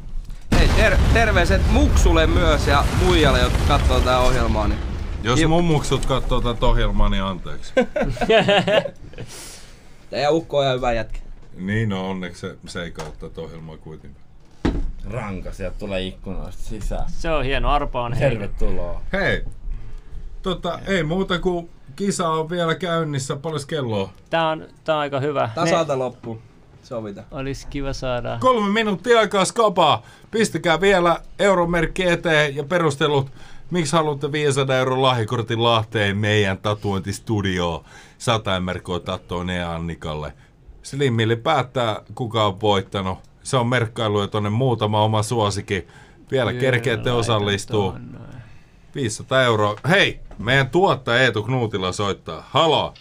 Hei, 0.59 0.67
ter- 0.67 0.97
terveiset 1.13 1.61
Muksulle 1.71 2.27
myös 2.27 2.67
ja 2.67 2.83
muijalle, 3.05 3.39
jotka 3.39 3.59
katsoo 3.67 3.99
tää 3.99 4.19
ohjelmaa. 4.19 4.67
Niin 4.67 4.79
Jos 5.23 5.39
mun 5.47 5.63
muksut 5.63 6.05
katsoo 6.05 6.41
tätä 6.41 6.65
ohjelmaa, 6.65 7.09
niin 7.09 7.23
anteeksi. 7.23 7.73
Teidän 10.09 10.33
ukko 10.33 10.57
on 10.57 10.63
ihan 10.63 10.75
hyvä 10.75 10.93
jätkä. 10.93 11.19
Niin 11.57 11.89
no 11.89 12.09
onneksi 12.09 12.41
se, 12.41 12.57
se 12.67 12.83
ei 12.83 12.91
kautta 12.91 13.41
ohjelmaa 13.41 13.77
kuitenkaan. 13.77 14.27
Ranka, 15.09 15.51
sieltä 15.51 15.75
tulee 15.79 16.01
ikkunoista 16.01 16.63
sisään. 16.63 17.05
Se 17.07 17.31
on 17.31 17.45
hieno, 17.45 17.69
Arpa 17.69 18.01
on. 18.01 18.15
Tervetuloa. 18.19 19.01
Hei, 19.13 19.43
tota, 20.41 20.79
ei 20.87 21.03
muuta 21.03 21.39
kuin 21.39 21.69
kisa 21.95 22.29
on 22.29 22.49
vielä 22.49 22.75
käynnissä. 22.75 23.35
Paljon 23.35 23.61
kelloa? 23.67 24.09
Tää 24.29 24.49
on, 24.49 24.67
tää 24.83 24.95
on 24.95 25.01
aika 25.01 25.19
hyvä. 25.19 25.49
Tasalta 25.55 25.99
loppu. 25.99 26.41
Sovita. 26.83 27.23
Olisi 27.31 27.67
kiva 27.67 27.93
saada. 27.93 28.37
Kolme 28.41 28.73
minuuttia 28.73 29.19
aikaa 29.19 29.45
skapaa. 29.45 30.03
Pistäkää 30.31 30.81
vielä 30.81 31.21
euromerkki 31.39 32.03
eteen 32.03 32.55
ja 32.55 32.63
perustelut, 32.63 33.31
miksi 33.71 33.95
haluatte 33.95 34.31
500 34.31 34.75
euron 34.75 35.01
lahjakortin 35.01 35.63
Lahteen 35.63 36.17
meidän 36.17 36.57
tatuointistudioon. 36.57 37.83
100 38.17 38.59
merkkoa 38.59 38.99
tattoa 38.99 39.43
ne 39.43 39.63
Annikalle. 39.63 40.33
Slimmille 40.87 41.35
päättää, 41.35 42.01
kuka 42.15 42.45
on 42.45 42.61
voittanut. 42.61 43.17
Se 43.43 43.57
on 43.57 43.67
merkkailu 43.67 44.21
ja 44.21 44.27
tonne 44.27 44.49
muutama 44.49 45.03
oma 45.03 45.23
suosikin. 45.23 45.87
Vielä 46.31 46.51
Kyllä, 46.51 46.61
kerkeette 46.61 47.11
osallistuu. 47.11 47.91
tonne. 47.91 48.19
500 48.95 49.41
euroa. 49.43 49.75
Hei, 49.89 50.19
meidän 50.37 50.69
tuottaja 50.69 51.19
Eetu 51.21 51.43
Knuutila 51.43 51.91
soittaa. 51.91 52.43
Halo. 52.49 52.93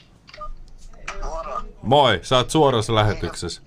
Moi, 1.83 2.19
sä 2.23 2.37
oot 2.37 2.51
suorassa 2.51 2.95
lähetyksessä. 2.95 3.63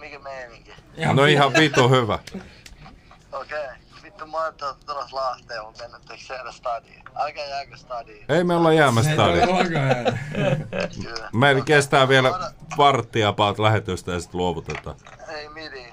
Mikä 0.00 0.18
meininki? 0.18 0.72
No 1.12 1.24
ihan 1.24 1.52
vitu 1.58 1.88
hyvä. 1.88 2.18
Okei. 3.32 3.58
Mä 4.38 5.06
Lahteen, 5.12 5.60
stadiin? 6.52 7.02
Älkää 7.16 7.46
jääkö 7.46 7.76
stadiin. 7.76 8.24
Ei 8.28 8.44
me 8.44 8.56
olla 8.56 8.72
jäämässä 8.72 9.12
stadiin. 9.12 9.48
Meillä 11.32 11.64
kestää 11.64 12.08
vielä 12.08 12.52
varttia 12.78 13.32
paat 13.32 13.58
lähetystä 13.58 14.12
ja 14.12 14.20
sitten 14.20 14.38
luovutetaan. 14.38 14.96
Ei 15.28 15.48
midi. 15.48 15.92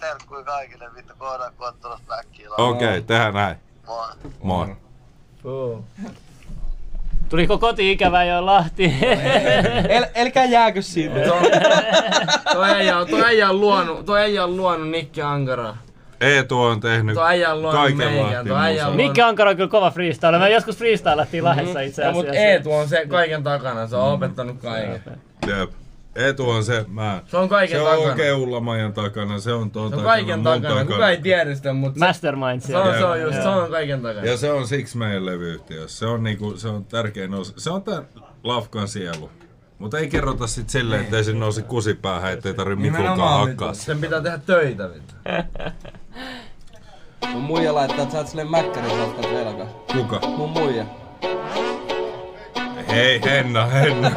Terkkui 0.00 0.44
kaikille, 0.44 0.94
vittu 0.94 1.14
koodaan 1.18 1.52
kun 1.54 1.66
oot 1.66 1.80
tulossa 1.80 2.04
backiin. 2.06 2.48
Okei, 2.60 2.88
okay, 2.88 3.02
tehdään 3.02 3.34
näin. 3.34 3.56
Moi. 3.86 4.08
Moi. 4.42 4.76
Tuliko 7.28 7.58
koti-ikävä 7.58 8.24
jo 8.24 8.46
Lahti? 8.46 8.98
El, 9.88 10.06
elkää 10.14 10.44
jääkö 10.44 10.82
sinne. 10.82 11.24
Tuo 12.52 12.62
äijä 12.62 12.98
on, 12.98 13.06
tuo 13.06 13.24
äijä 13.24 13.50
on 13.50 13.60
luonut, 13.60 14.06
tuo 14.06 14.16
äijä 14.16 14.44
on 14.44 14.56
luonut 14.56 14.88
Nikki 14.88 15.22
Ankara. 15.22 15.76
Eetu 16.20 16.62
on 16.62 16.80
tehnyt 16.80 17.14
Tuo 17.14 17.24
äijä 17.24 17.52
on 17.52 17.62
luonut 17.62 17.80
kaiken 17.80 17.96
meikän, 17.96 18.48
lahti 18.48 18.48
tuo 18.78 18.88
on 18.88 18.96
Mikki 18.96 19.22
Ankara 19.22 19.50
on 19.50 19.56
kyllä 19.56 19.68
kova 19.68 19.90
freestyle. 19.90 20.38
Me 20.38 20.50
joskus 20.50 20.76
freestylattiin 20.76 21.44
Lahdessa 21.44 21.80
itse 21.80 22.02
Ja 22.02 22.08
asiassa. 22.08 22.26
mut 22.26 22.36
Eetu 22.36 22.72
on 22.72 22.88
se 22.88 23.06
kaiken 23.06 23.42
takana, 23.42 23.86
se 23.86 23.96
on 23.96 24.12
opettanut 24.12 24.60
kaiken. 24.62 25.02
Jep. 25.46 25.70
Eetu 26.16 26.50
on 26.50 26.64
se, 26.64 26.84
mä... 26.88 27.22
Se 27.26 27.36
on 27.36 27.48
kaiken 27.48 27.78
se 27.78 27.84
takana. 27.84 28.02
on 28.02 28.08
oikein 28.10 28.34
Ullamajan 28.34 28.92
takana, 28.92 29.38
se 29.38 29.52
on 29.52 29.70
tuon 29.70 29.90
Se 29.90 29.96
on 29.96 30.02
takana, 30.02 30.08
kaiken 30.16 30.38
mun 30.38 30.44
takana, 30.44 30.84
kuka 30.84 31.10
ei 31.10 31.16
tiedä 31.20 31.54
sitä, 31.54 31.72
mutta 31.72 31.98
Mastermind 31.98 32.60
se 32.60 32.76
on, 32.76 32.94
se 32.98 33.04
on 33.04 33.20
just, 33.20 33.42
se 33.42 33.48
on 33.48 33.70
kaiken 33.70 34.02
takana. 34.02 34.26
Ja 34.26 34.36
se 34.36 34.52
on 34.52 34.66
siksi 34.66 34.98
meidän 34.98 35.26
levyyhtiössä. 35.26 35.98
Se 35.98 36.06
on, 36.06 36.22
niinku, 36.22 36.56
se 36.56 36.68
on 36.68 36.84
tärkein 36.84 37.34
osa. 37.34 37.52
Se 37.56 37.70
on 37.70 37.82
tää 37.82 38.02
Lafkan 38.44 38.88
sielu. 38.88 39.30
Mutta 39.78 39.98
ei 39.98 40.08
kerrota 40.08 40.46
sit 40.46 40.70
silleen, 40.70 41.00
ettei 41.00 41.24
se 41.24 41.32
nousi 41.32 41.62
kusipäähän, 41.62 42.32
ettei 42.32 42.54
tarvi 42.54 42.76
Mikulkaan 42.76 43.48
hakkaa. 43.48 43.74
Sen 43.74 44.00
pitää 44.00 44.20
tehdä 44.20 44.38
töitä. 44.46 44.88
Mun 47.28 47.42
muija 47.42 47.74
laittaa, 47.74 48.02
että 48.02 48.12
sä 48.12 48.18
oot 48.18 48.28
silleen 48.28 48.50
mäkkärin 48.50 48.90
sostat 48.90 49.32
velka. 49.34 49.66
Kuka? 49.96 50.20
Mun 50.36 50.50
muija. 50.50 50.84
Hei, 52.90 53.20
Henna, 53.24 53.66
Henna. 53.66 54.10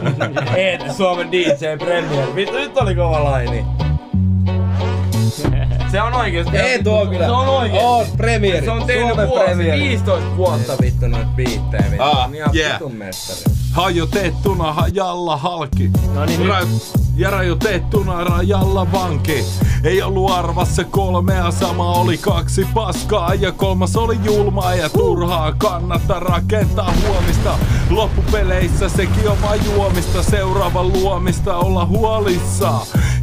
Eetu, 0.56 0.84
Suomen 0.96 1.32
DJ 1.32 1.64
Premier. 1.78 2.34
Vittu, 2.34 2.54
nyt 2.56 2.76
oli 2.78 2.94
kova 2.94 3.24
laini. 3.24 3.66
Se 5.92 6.02
on 6.02 6.14
oikeesti. 6.14 6.56
Eetu 6.56 6.94
on 6.94 7.08
kyllä. 7.08 7.24
Se 7.26 7.30
on 7.32 7.48
oikeesti. 7.48 7.86
Oos 7.86 8.08
premieri. 8.16 8.64
Se 8.64 8.70
on 8.70 8.84
tehnyt 8.86 9.08
Suomen 9.08 9.28
vuosi, 9.28 9.44
premieri. 9.44 9.80
15 9.88 10.36
vuotta 10.36 10.72
vittu 10.82 11.08
noita 11.08 11.26
biittejä 11.36 11.84
vittu. 11.90 12.02
Ah, 12.04 12.30
Niin 12.30 12.36
ihan 12.42 12.56
yeah. 12.56 12.72
vitun 12.72 12.94
mestari. 12.94 13.54
Hajotettuna 13.72 14.72
hajalla 14.72 15.36
halki. 15.36 15.90
No 16.14 16.24
niin, 16.24 16.40
Ra- 16.40 16.66
ja 17.16 17.30
rajoitettuna 17.30 18.24
rajalla 18.24 18.92
vanki. 18.92 19.44
Ei 19.84 20.02
ollut 20.02 20.30
arvassa 20.30 20.84
kolmea, 20.84 21.50
sama 21.50 21.92
oli 21.92 22.18
kaksi 22.18 22.66
paskaa 22.74 23.34
ja 23.34 23.52
kolmas 23.52 23.96
oli 23.96 24.18
julmaa 24.24 24.74
ja 24.74 24.88
turhaa. 24.88 25.52
Kannattaa 25.52 26.20
rakentaa 26.20 26.94
huomista. 27.06 27.58
Loppupeleissä 27.90 28.88
sekin 28.88 29.28
on 29.28 29.42
vaan 29.42 29.58
juomista, 29.64 30.22
seuraavan 30.22 30.92
luomista 30.92 31.56
olla 31.56 31.86
huolissa. 31.86 32.72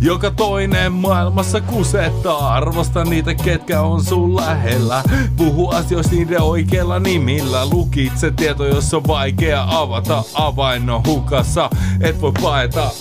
Joka 0.01 0.31
toinen 0.31 0.91
maailmassa 0.91 1.61
kusettaa. 1.61 2.53
Arvosta 2.53 3.03
niitä, 3.03 3.33
ketkä 3.33 3.81
on 3.81 4.03
sun 4.03 4.35
lähellä. 4.35 5.03
Puhu 5.37 5.69
asioista 5.69 6.15
niiden 6.15 6.41
oikeilla 6.41 6.99
nimillä. 6.99 7.69
Lukitse 7.69 8.31
tieto, 8.31 8.65
jos 8.65 8.93
on 8.93 9.07
vaikea 9.07 9.65
avata. 9.69 10.23
Avain 10.33 10.89
on 10.89 11.01
hukassa, 11.07 11.69
et 12.01 12.21
voi 12.21 12.31
paeta. 12.41 12.91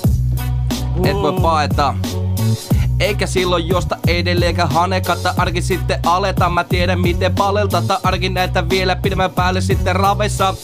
Et 1.04 1.12
voi 1.12 1.34
paeta. 1.40 1.94
Eikä 3.00 3.26
silloin 3.26 3.68
josta 3.68 3.96
edelleenkään 4.06 4.70
hanekata 4.70 5.34
Arki 5.36 5.62
sitten 5.62 6.00
aleta. 6.06 6.50
Mä 6.50 6.64
tiedän 6.64 7.00
miten 7.00 7.34
paleltata 7.34 8.00
Arki 8.02 8.28
näitä 8.28 8.68
vielä 8.68 8.96
pidemmän 8.96 9.30
päälle 9.30 9.60
sitten 9.60 9.96
ravessa 9.96 10.54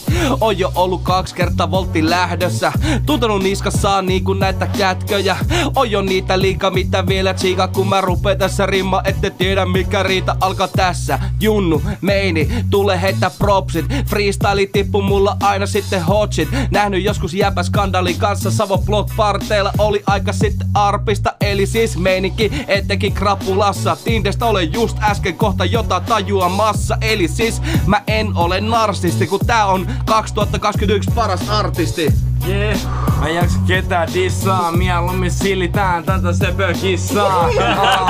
On 0.41 0.59
jo 0.59 0.71
ollut 0.75 1.01
kaksi 1.03 1.35
kertaa 1.35 1.71
voltti 1.71 2.09
lähdössä. 2.09 2.71
Tuntenut 3.05 3.43
niskassaan 3.43 4.05
niinku 4.05 4.33
näitä 4.33 4.67
kätköjä. 4.77 5.37
On 5.75 5.91
jo 5.91 6.01
niitä 6.01 6.39
liikaa 6.39 6.71
mitä 6.71 7.07
vielä 7.07 7.33
tsiika 7.33 7.67
Kun 7.67 7.89
mä 7.89 8.01
rupeen 8.01 8.37
tässä 8.37 8.65
rimma. 8.65 9.01
Ette 9.05 9.29
tiedä 9.29 9.65
mikä 9.65 10.03
riita 10.03 10.37
alkaa 10.41 10.67
tässä. 10.67 11.19
Junnu, 11.39 11.81
meini, 12.01 12.49
tule 12.69 13.01
heittää 13.01 13.31
propsit. 13.39 13.85
Freestyle 14.05 14.65
tippu 14.71 15.01
mulla 15.01 15.37
aina 15.41 15.65
sitten 15.65 16.03
hotshit 16.03 16.49
Nähnyt 16.71 17.03
joskus 17.03 17.33
jäpä 17.33 17.63
skandalin 17.63 18.17
kanssa 18.17 18.51
Savo 18.51 18.77
Block 18.77 19.15
parteilla 19.15 19.71
oli 19.77 20.03
aika 20.07 20.33
sitten 20.33 20.67
arpista. 20.73 21.33
Eli 21.41 21.65
siis 21.65 21.97
meininki 22.27 22.65
etenkin 22.67 23.13
krapulassa. 23.13 23.97
Tindestä 24.03 24.45
olen 24.45 24.73
just 24.73 24.97
äsken 25.03 25.37
kohta 25.37 25.65
jota 25.65 25.99
tajuamassa. 25.99 26.97
Eli 27.01 27.27
siis 27.27 27.61
mä 27.85 28.01
en 28.07 28.35
ole 28.35 28.61
narsisti 28.61 29.27
Kun 29.27 29.39
tää 29.47 29.65
on 29.65 29.87
2021 30.05 31.11
paras 31.15 31.49
artisti. 31.49 32.13
Yeah. 32.47 32.79
Mä 33.19 33.27
en 33.27 33.35
jaksa 33.35 33.59
ketään 33.67 34.13
dissaa, 34.13 34.71
mieluummin 34.71 35.31
silitään 35.31 36.03
tätä 36.03 36.33
sepökissaa. 36.33 37.49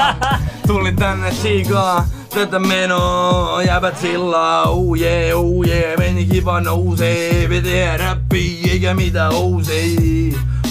Tulin 0.68 0.96
tänne 0.96 1.32
chigaa, 1.32 2.06
tätä 2.34 2.60
menoa, 2.60 3.64
jäbät 3.64 3.98
sillä, 3.98 4.64
oh 4.64 4.98
yeah, 5.00 5.40
oh 5.40 5.68
yeah, 5.68 5.98
meni 5.98 6.26
kiva 6.26 6.62
nousee, 6.62 7.50
vetää 7.50 7.98
räppi 7.98 8.60
eikä 8.72 8.94
mitä 8.94 9.30
ousee. 9.30 9.96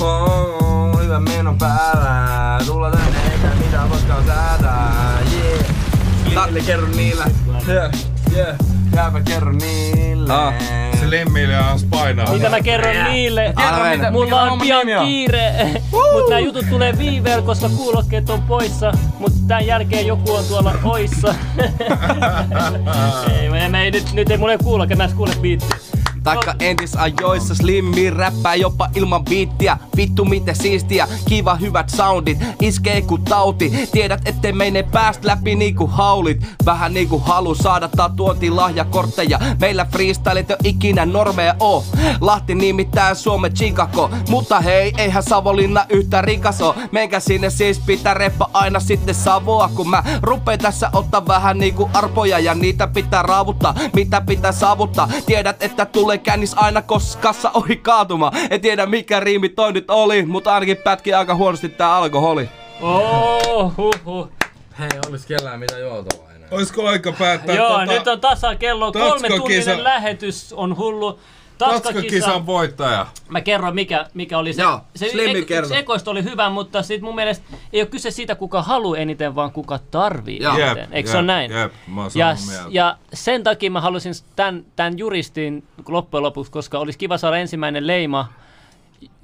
Oh, 0.00 1.00
hyvä 1.02 1.20
meno 1.20 1.56
päällä, 1.58 2.58
tulla 2.66 2.90
tänne 2.90 3.35
eikä 3.76 3.84
mitä 3.84 3.94
koskaan 3.94 4.26
säätää, 4.26 5.18
yeah. 5.32 6.46
Niille 6.46 6.60
kerro 6.60 6.86
niillä, 6.86 7.26
yeah, 7.68 7.92
yeah, 8.96 9.06
jäbä 9.06 9.20
kerro 9.20 9.52
niille. 9.52 10.32
Ah. 10.32 10.54
Slimmille 10.98 11.58
on 11.58 11.80
painaa. 11.90 12.32
Mitä 12.32 12.50
mä 12.50 12.60
kerron 12.60 13.04
niille? 13.04 13.54
Mitä- 13.92 14.10
Mulla 14.10 14.42
on 14.42 14.60
pian 14.60 14.86
kiire. 15.04 15.52
Mut 15.92 16.30
nää 16.30 16.38
jutut 16.38 16.64
tulee 16.70 16.98
viiveellä, 16.98 17.42
koska 17.42 17.68
kuulokkeet 17.68 18.30
on 18.30 18.42
poissa. 18.42 18.92
Mut 19.18 19.32
tän 19.48 19.66
jälkeen 19.66 20.06
joku 20.06 20.32
on 20.32 20.44
tuolla 20.44 20.74
oissa. 20.84 21.34
ei, 23.40 23.48
mä, 23.48 23.68
mä 23.68 23.82
ei, 23.82 23.90
nyt, 23.90 24.12
nyt 24.12 24.30
ei 24.30 24.36
mulla 24.36 24.52
ei 24.52 24.58
kuulokke, 24.58 24.96
mä 24.96 25.08
kuule 25.16 25.32
biittiä. 25.40 25.78
Taikka 26.26 26.54
entisajoissa 26.60 27.54
Slimmi 27.54 28.10
räppää 28.10 28.54
jopa 28.54 28.88
ilman 28.94 29.24
biittiä 29.24 29.78
Vittu 29.96 30.24
miten 30.24 30.56
siistiä, 30.56 31.08
kiva 31.28 31.54
hyvät 31.54 31.88
soundit 31.88 32.38
Iskee 32.60 33.02
ku 33.02 33.18
tauti, 33.18 33.88
tiedät 33.92 34.28
ettei 34.28 34.52
mene 34.52 34.82
päästä 34.82 35.28
läpi 35.28 35.54
niinku 35.54 35.86
haulit 35.86 36.46
Vähän 36.64 36.94
niinku 36.94 37.18
halu 37.18 37.54
saada 37.54 37.88
tatuointi 37.88 38.50
lahjakortteja 38.86 39.38
Meillä 39.60 39.86
freestylit 39.92 40.50
ei 40.50 40.56
ikinä 40.64 41.06
normeja 41.06 41.54
oo. 41.60 41.84
Lahti 42.20 42.54
nimittäin 42.54 43.16
Suomen 43.16 43.54
Chicago 43.54 44.10
Mutta 44.28 44.60
hei, 44.60 44.92
eihän 44.98 45.22
Savonlinna 45.22 45.86
yhtä 45.88 46.22
rikas 46.22 46.62
oo. 46.62 46.74
Menkä 46.92 47.20
sinne 47.20 47.50
siis 47.50 47.78
pitää 47.78 48.14
reppa 48.14 48.50
aina 48.52 48.80
sitten 48.80 49.14
Savoa 49.14 49.70
Kun 49.74 49.90
mä 49.90 50.02
rupeen 50.22 50.58
tässä 50.58 50.90
ottaa 50.92 51.26
vähän 51.26 51.58
niinku 51.58 51.90
arpoja 51.94 52.38
Ja 52.38 52.54
niitä 52.54 52.86
pitää 52.86 53.22
raavuttaa, 53.22 53.74
mitä 53.94 54.20
pitää 54.20 54.52
saavuttaa? 54.52 55.08
Tiedät 55.26 55.62
että 55.62 55.86
tulee 55.86 56.18
kännis 56.18 56.54
aina 56.56 56.82
koskassa 56.82 57.50
ohi 57.54 57.76
kaatuma. 57.76 58.30
En 58.50 58.60
tiedä 58.60 58.86
mikä 58.86 59.20
riimi 59.20 59.48
toi 59.48 59.72
nyt 59.72 59.90
oli 59.90 60.26
Mutta 60.26 60.54
ainakin 60.54 60.76
pätki 60.76 61.14
aika 61.14 61.34
huonosti 61.34 61.68
tää 61.68 61.96
alkoholi. 61.96 62.48
Oh, 62.80 63.76
huh, 63.76 63.94
huh. 64.04 64.28
Hei, 64.78 64.88
olis 65.08 65.26
kellään 65.26 65.58
mitä 65.58 65.76
enää. 65.78 66.25
Olisiko 66.50 66.88
aika 66.88 67.12
päättää 67.12 67.54
Joo, 67.56 67.68
tota, 67.68 67.86
nyt 67.86 68.08
on 68.08 68.20
tasa 68.20 68.54
kello. 68.54 68.92
Kolme 68.92 69.28
tunninen 69.28 69.84
lähetys 69.84 70.52
on 70.52 70.76
hullu. 70.76 71.18
Tatskakisan 71.58 72.46
voittaja. 72.46 73.06
Mä 73.28 73.40
kerron 73.40 73.74
mikä, 73.74 74.06
mikä 74.14 74.38
oli 74.38 74.52
se. 74.52 74.62
Joo, 74.62 74.80
se, 74.96 75.08
Slimmi 75.08 75.38
ek- 75.38 75.46
kerro. 75.46 75.68
se 75.68 75.78
ekoista 75.78 76.10
oli 76.10 76.24
hyvä, 76.24 76.50
mutta 76.50 76.82
sit 76.82 77.02
mun 77.02 77.14
mielestä 77.14 77.44
ei 77.72 77.80
ole 77.80 77.88
kyse 77.88 78.10
siitä, 78.10 78.34
kuka 78.34 78.62
haluaa 78.62 78.98
eniten, 78.98 79.34
vaan 79.34 79.52
kuka 79.52 79.78
tarvii 79.90 80.38
Joo. 80.42 80.52
eniten. 80.52 80.76
Jep, 80.78 80.92
Eikö 80.92 81.08
jep, 81.08 81.12
se 81.12 81.16
ole 81.16 81.26
näin? 81.26 81.50
jep, 81.50 81.72
mä 81.86 82.00
oon 82.00 82.10
ja, 82.14 82.36
mieltä. 82.48 82.68
ja 82.70 82.96
sen 83.12 83.42
takia 83.44 83.70
mä 83.70 83.80
halusin 83.80 84.12
tämän, 84.36 84.64
tämän 84.76 84.98
juristin 84.98 85.64
loppujen 85.88 86.22
lopuksi, 86.22 86.52
koska 86.52 86.78
olisi 86.78 86.98
kiva 86.98 87.18
saada 87.18 87.36
ensimmäinen 87.36 87.86
leima, 87.86 88.32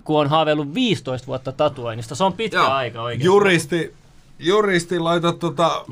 kun 0.05 0.21
on 0.21 0.29
haaveillut 0.31 0.75
15 0.75 1.27
vuotta 1.27 1.53
tatuoinnista. 1.53 2.15
Se 2.15 2.25
on 2.25 2.33
pitkä 2.33 2.59
Joo. 2.59 2.71
aika 2.71 3.03
oikein. 3.03 3.25
Juristi, 3.25 3.95
juristi 4.39 4.99
laita 4.99 5.33
tota 5.33 5.85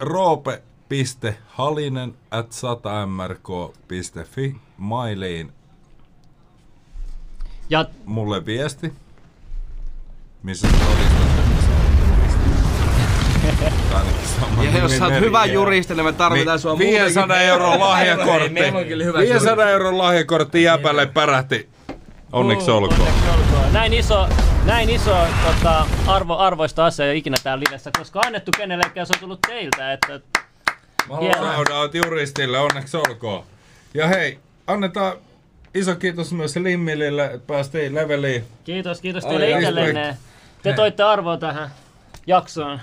roope.halinen 0.00 2.14
at 2.30 2.46
100mrk.fi 2.50 4.56
mailiin 4.76 5.52
Ja 7.70 7.84
mulle 8.04 8.46
viesti, 8.46 8.92
missä 10.42 10.68
sä 10.68 10.74
todistat, 10.76 11.38
että 11.38 11.62
sä 11.66 11.72
oot 14.56 14.64
Ja 14.64 14.78
jos 14.78 14.96
sä 14.98 15.04
oot 15.04 15.20
hyvä 15.20 15.44
juristi, 15.44 15.94
niin 15.94 16.04
me 16.04 16.12
tarvitaan 16.12 16.58
sua 16.58 16.72
muutenkin. 16.72 17.00
500 17.04 17.40
euron 17.40 17.80
lahjakortti. 17.88 18.48
Meillä 18.48 18.78
on 18.78 18.84
kyllä 18.86 19.04
hyvä 19.04 19.18
500 19.18 19.68
euron 19.70 19.98
lahjakortti 19.98 20.62
jäpälle 20.62 21.06
pärähti. 21.06 21.68
Onneksi 22.32 22.70
olkoon. 22.70 23.00
Onneksi 23.00 23.28
olkoon. 23.28 23.72
Näin 23.72 23.92
iso, 23.92 24.28
näin 24.64 24.90
iso 24.90 25.16
tota, 25.46 25.86
arvo, 26.06 26.36
arvoista 26.36 26.86
asiaa 26.86 27.06
ei 27.06 27.10
ole 27.10 27.16
ikinä 27.16 27.36
täällä 27.42 27.64
livessä, 27.68 27.90
koska 27.98 28.20
annettu 28.26 28.50
kenellekään 28.56 29.06
se 29.06 29.12
on 29.16 29.20
tullut 29.20 29.40
teiltä. 29.40 29.92
Että. 29.92 30.20
Shout 31.06 31.68
out 31.68 31.94
juristille, 31.94 32.58
onneksi 32.58 32.96
olkoon. 32.96 33.44
Ja 33.94 34.08
hei, 34.08 34.38
annetaan 34.66 35.16
iso 35.74 35.96
kiitos 35.96 36.32
myös 36.32 36.56
Limmilille, 36.56 37.24
että 37.24 37.46
päästiin 37.46 37.94
leveliin. 37.94 38.44
Kiitos, 38.64 39.00
kiitos 39.00 39.24
teille 39.24 39.50
itsellenne. 39.50 40.16
Te 40.62 40.72
toitte 40.72 41.02
arvoa 41.02 41.36
tähän 41.36 41.70
jaksoon. 42.26 42.80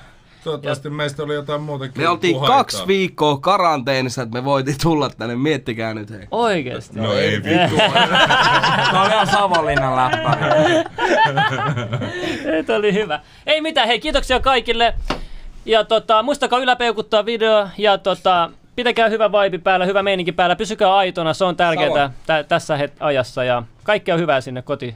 Toivottavasti 0.48 0.90
meistä 0.90 1.24
oli 1.24 1.34
jotain 1.34 1.62
muutakin 1.62 2.02
Me 2.02 2.10
oltiin 2.10 2.36
puheitaa. 2.36 2.58
kaksi 2.58 2.88
viikkoa 2.88 3.38
karanteenissa, 3.38 4.22
että 4.22 4.38
me 4.38 4.46
voitiin 4.46 4.78
tulla 4.84 5.10
tänne. 5.10 5.36
Miettikää 5.36 5.94
nyt 5.94 6.10
hei. 6.12 6.28
Oikeesti. 6.32 7.00
No 7.00 7.14
ei 7.14 7.32
vittu. 7.44 7.76
Se 8.92 8.98
oli 8.98 9.08
ihan 9.10 9.28
Savonlinnan 9.28 9.96
läppäri. 9.96 10.74
Tämä 12.66 12.80
oli 12.80 12.94
hyvä. 12.94 13.20
Ei 13.46 13.62
mitään, 13.62 13.88
hei 13.88 14.00
kiitoksia 14.00 14.40
kaikille. 14.40 14.94
Ja 15.66 15.84
tota, 15.84 16.24
muistakaa 16.24 16.60
yläpeukuttaa 16.60 17.26
video 17.26 17.68
ja 17.78 17.98
tota, 17.98 18.50
pitäkää 18.76 19.10
hyvä 19.10 19.32
vibe 19.32 19.58
päällä, 19.58 19.86
hyvä 19.86 20.04
meininki 20.04 20.32
päällä, 20.32 20.56
pysykää 20.56 20.96
aitona, 20.96 21.34
se 21.34 21.46
on 21.46 21.56
tärkeää 21.56 22.12
tä- 22.26 22.44
tässä 22.44 22.78
het- 22.78 22.92
ajassa 23.00 23.44
ja 23.44 23.64
kaikkea 23.84 24.18
hyvää 24.18 24.42
sinne 24.42 24.62
koti, 24.62 24.96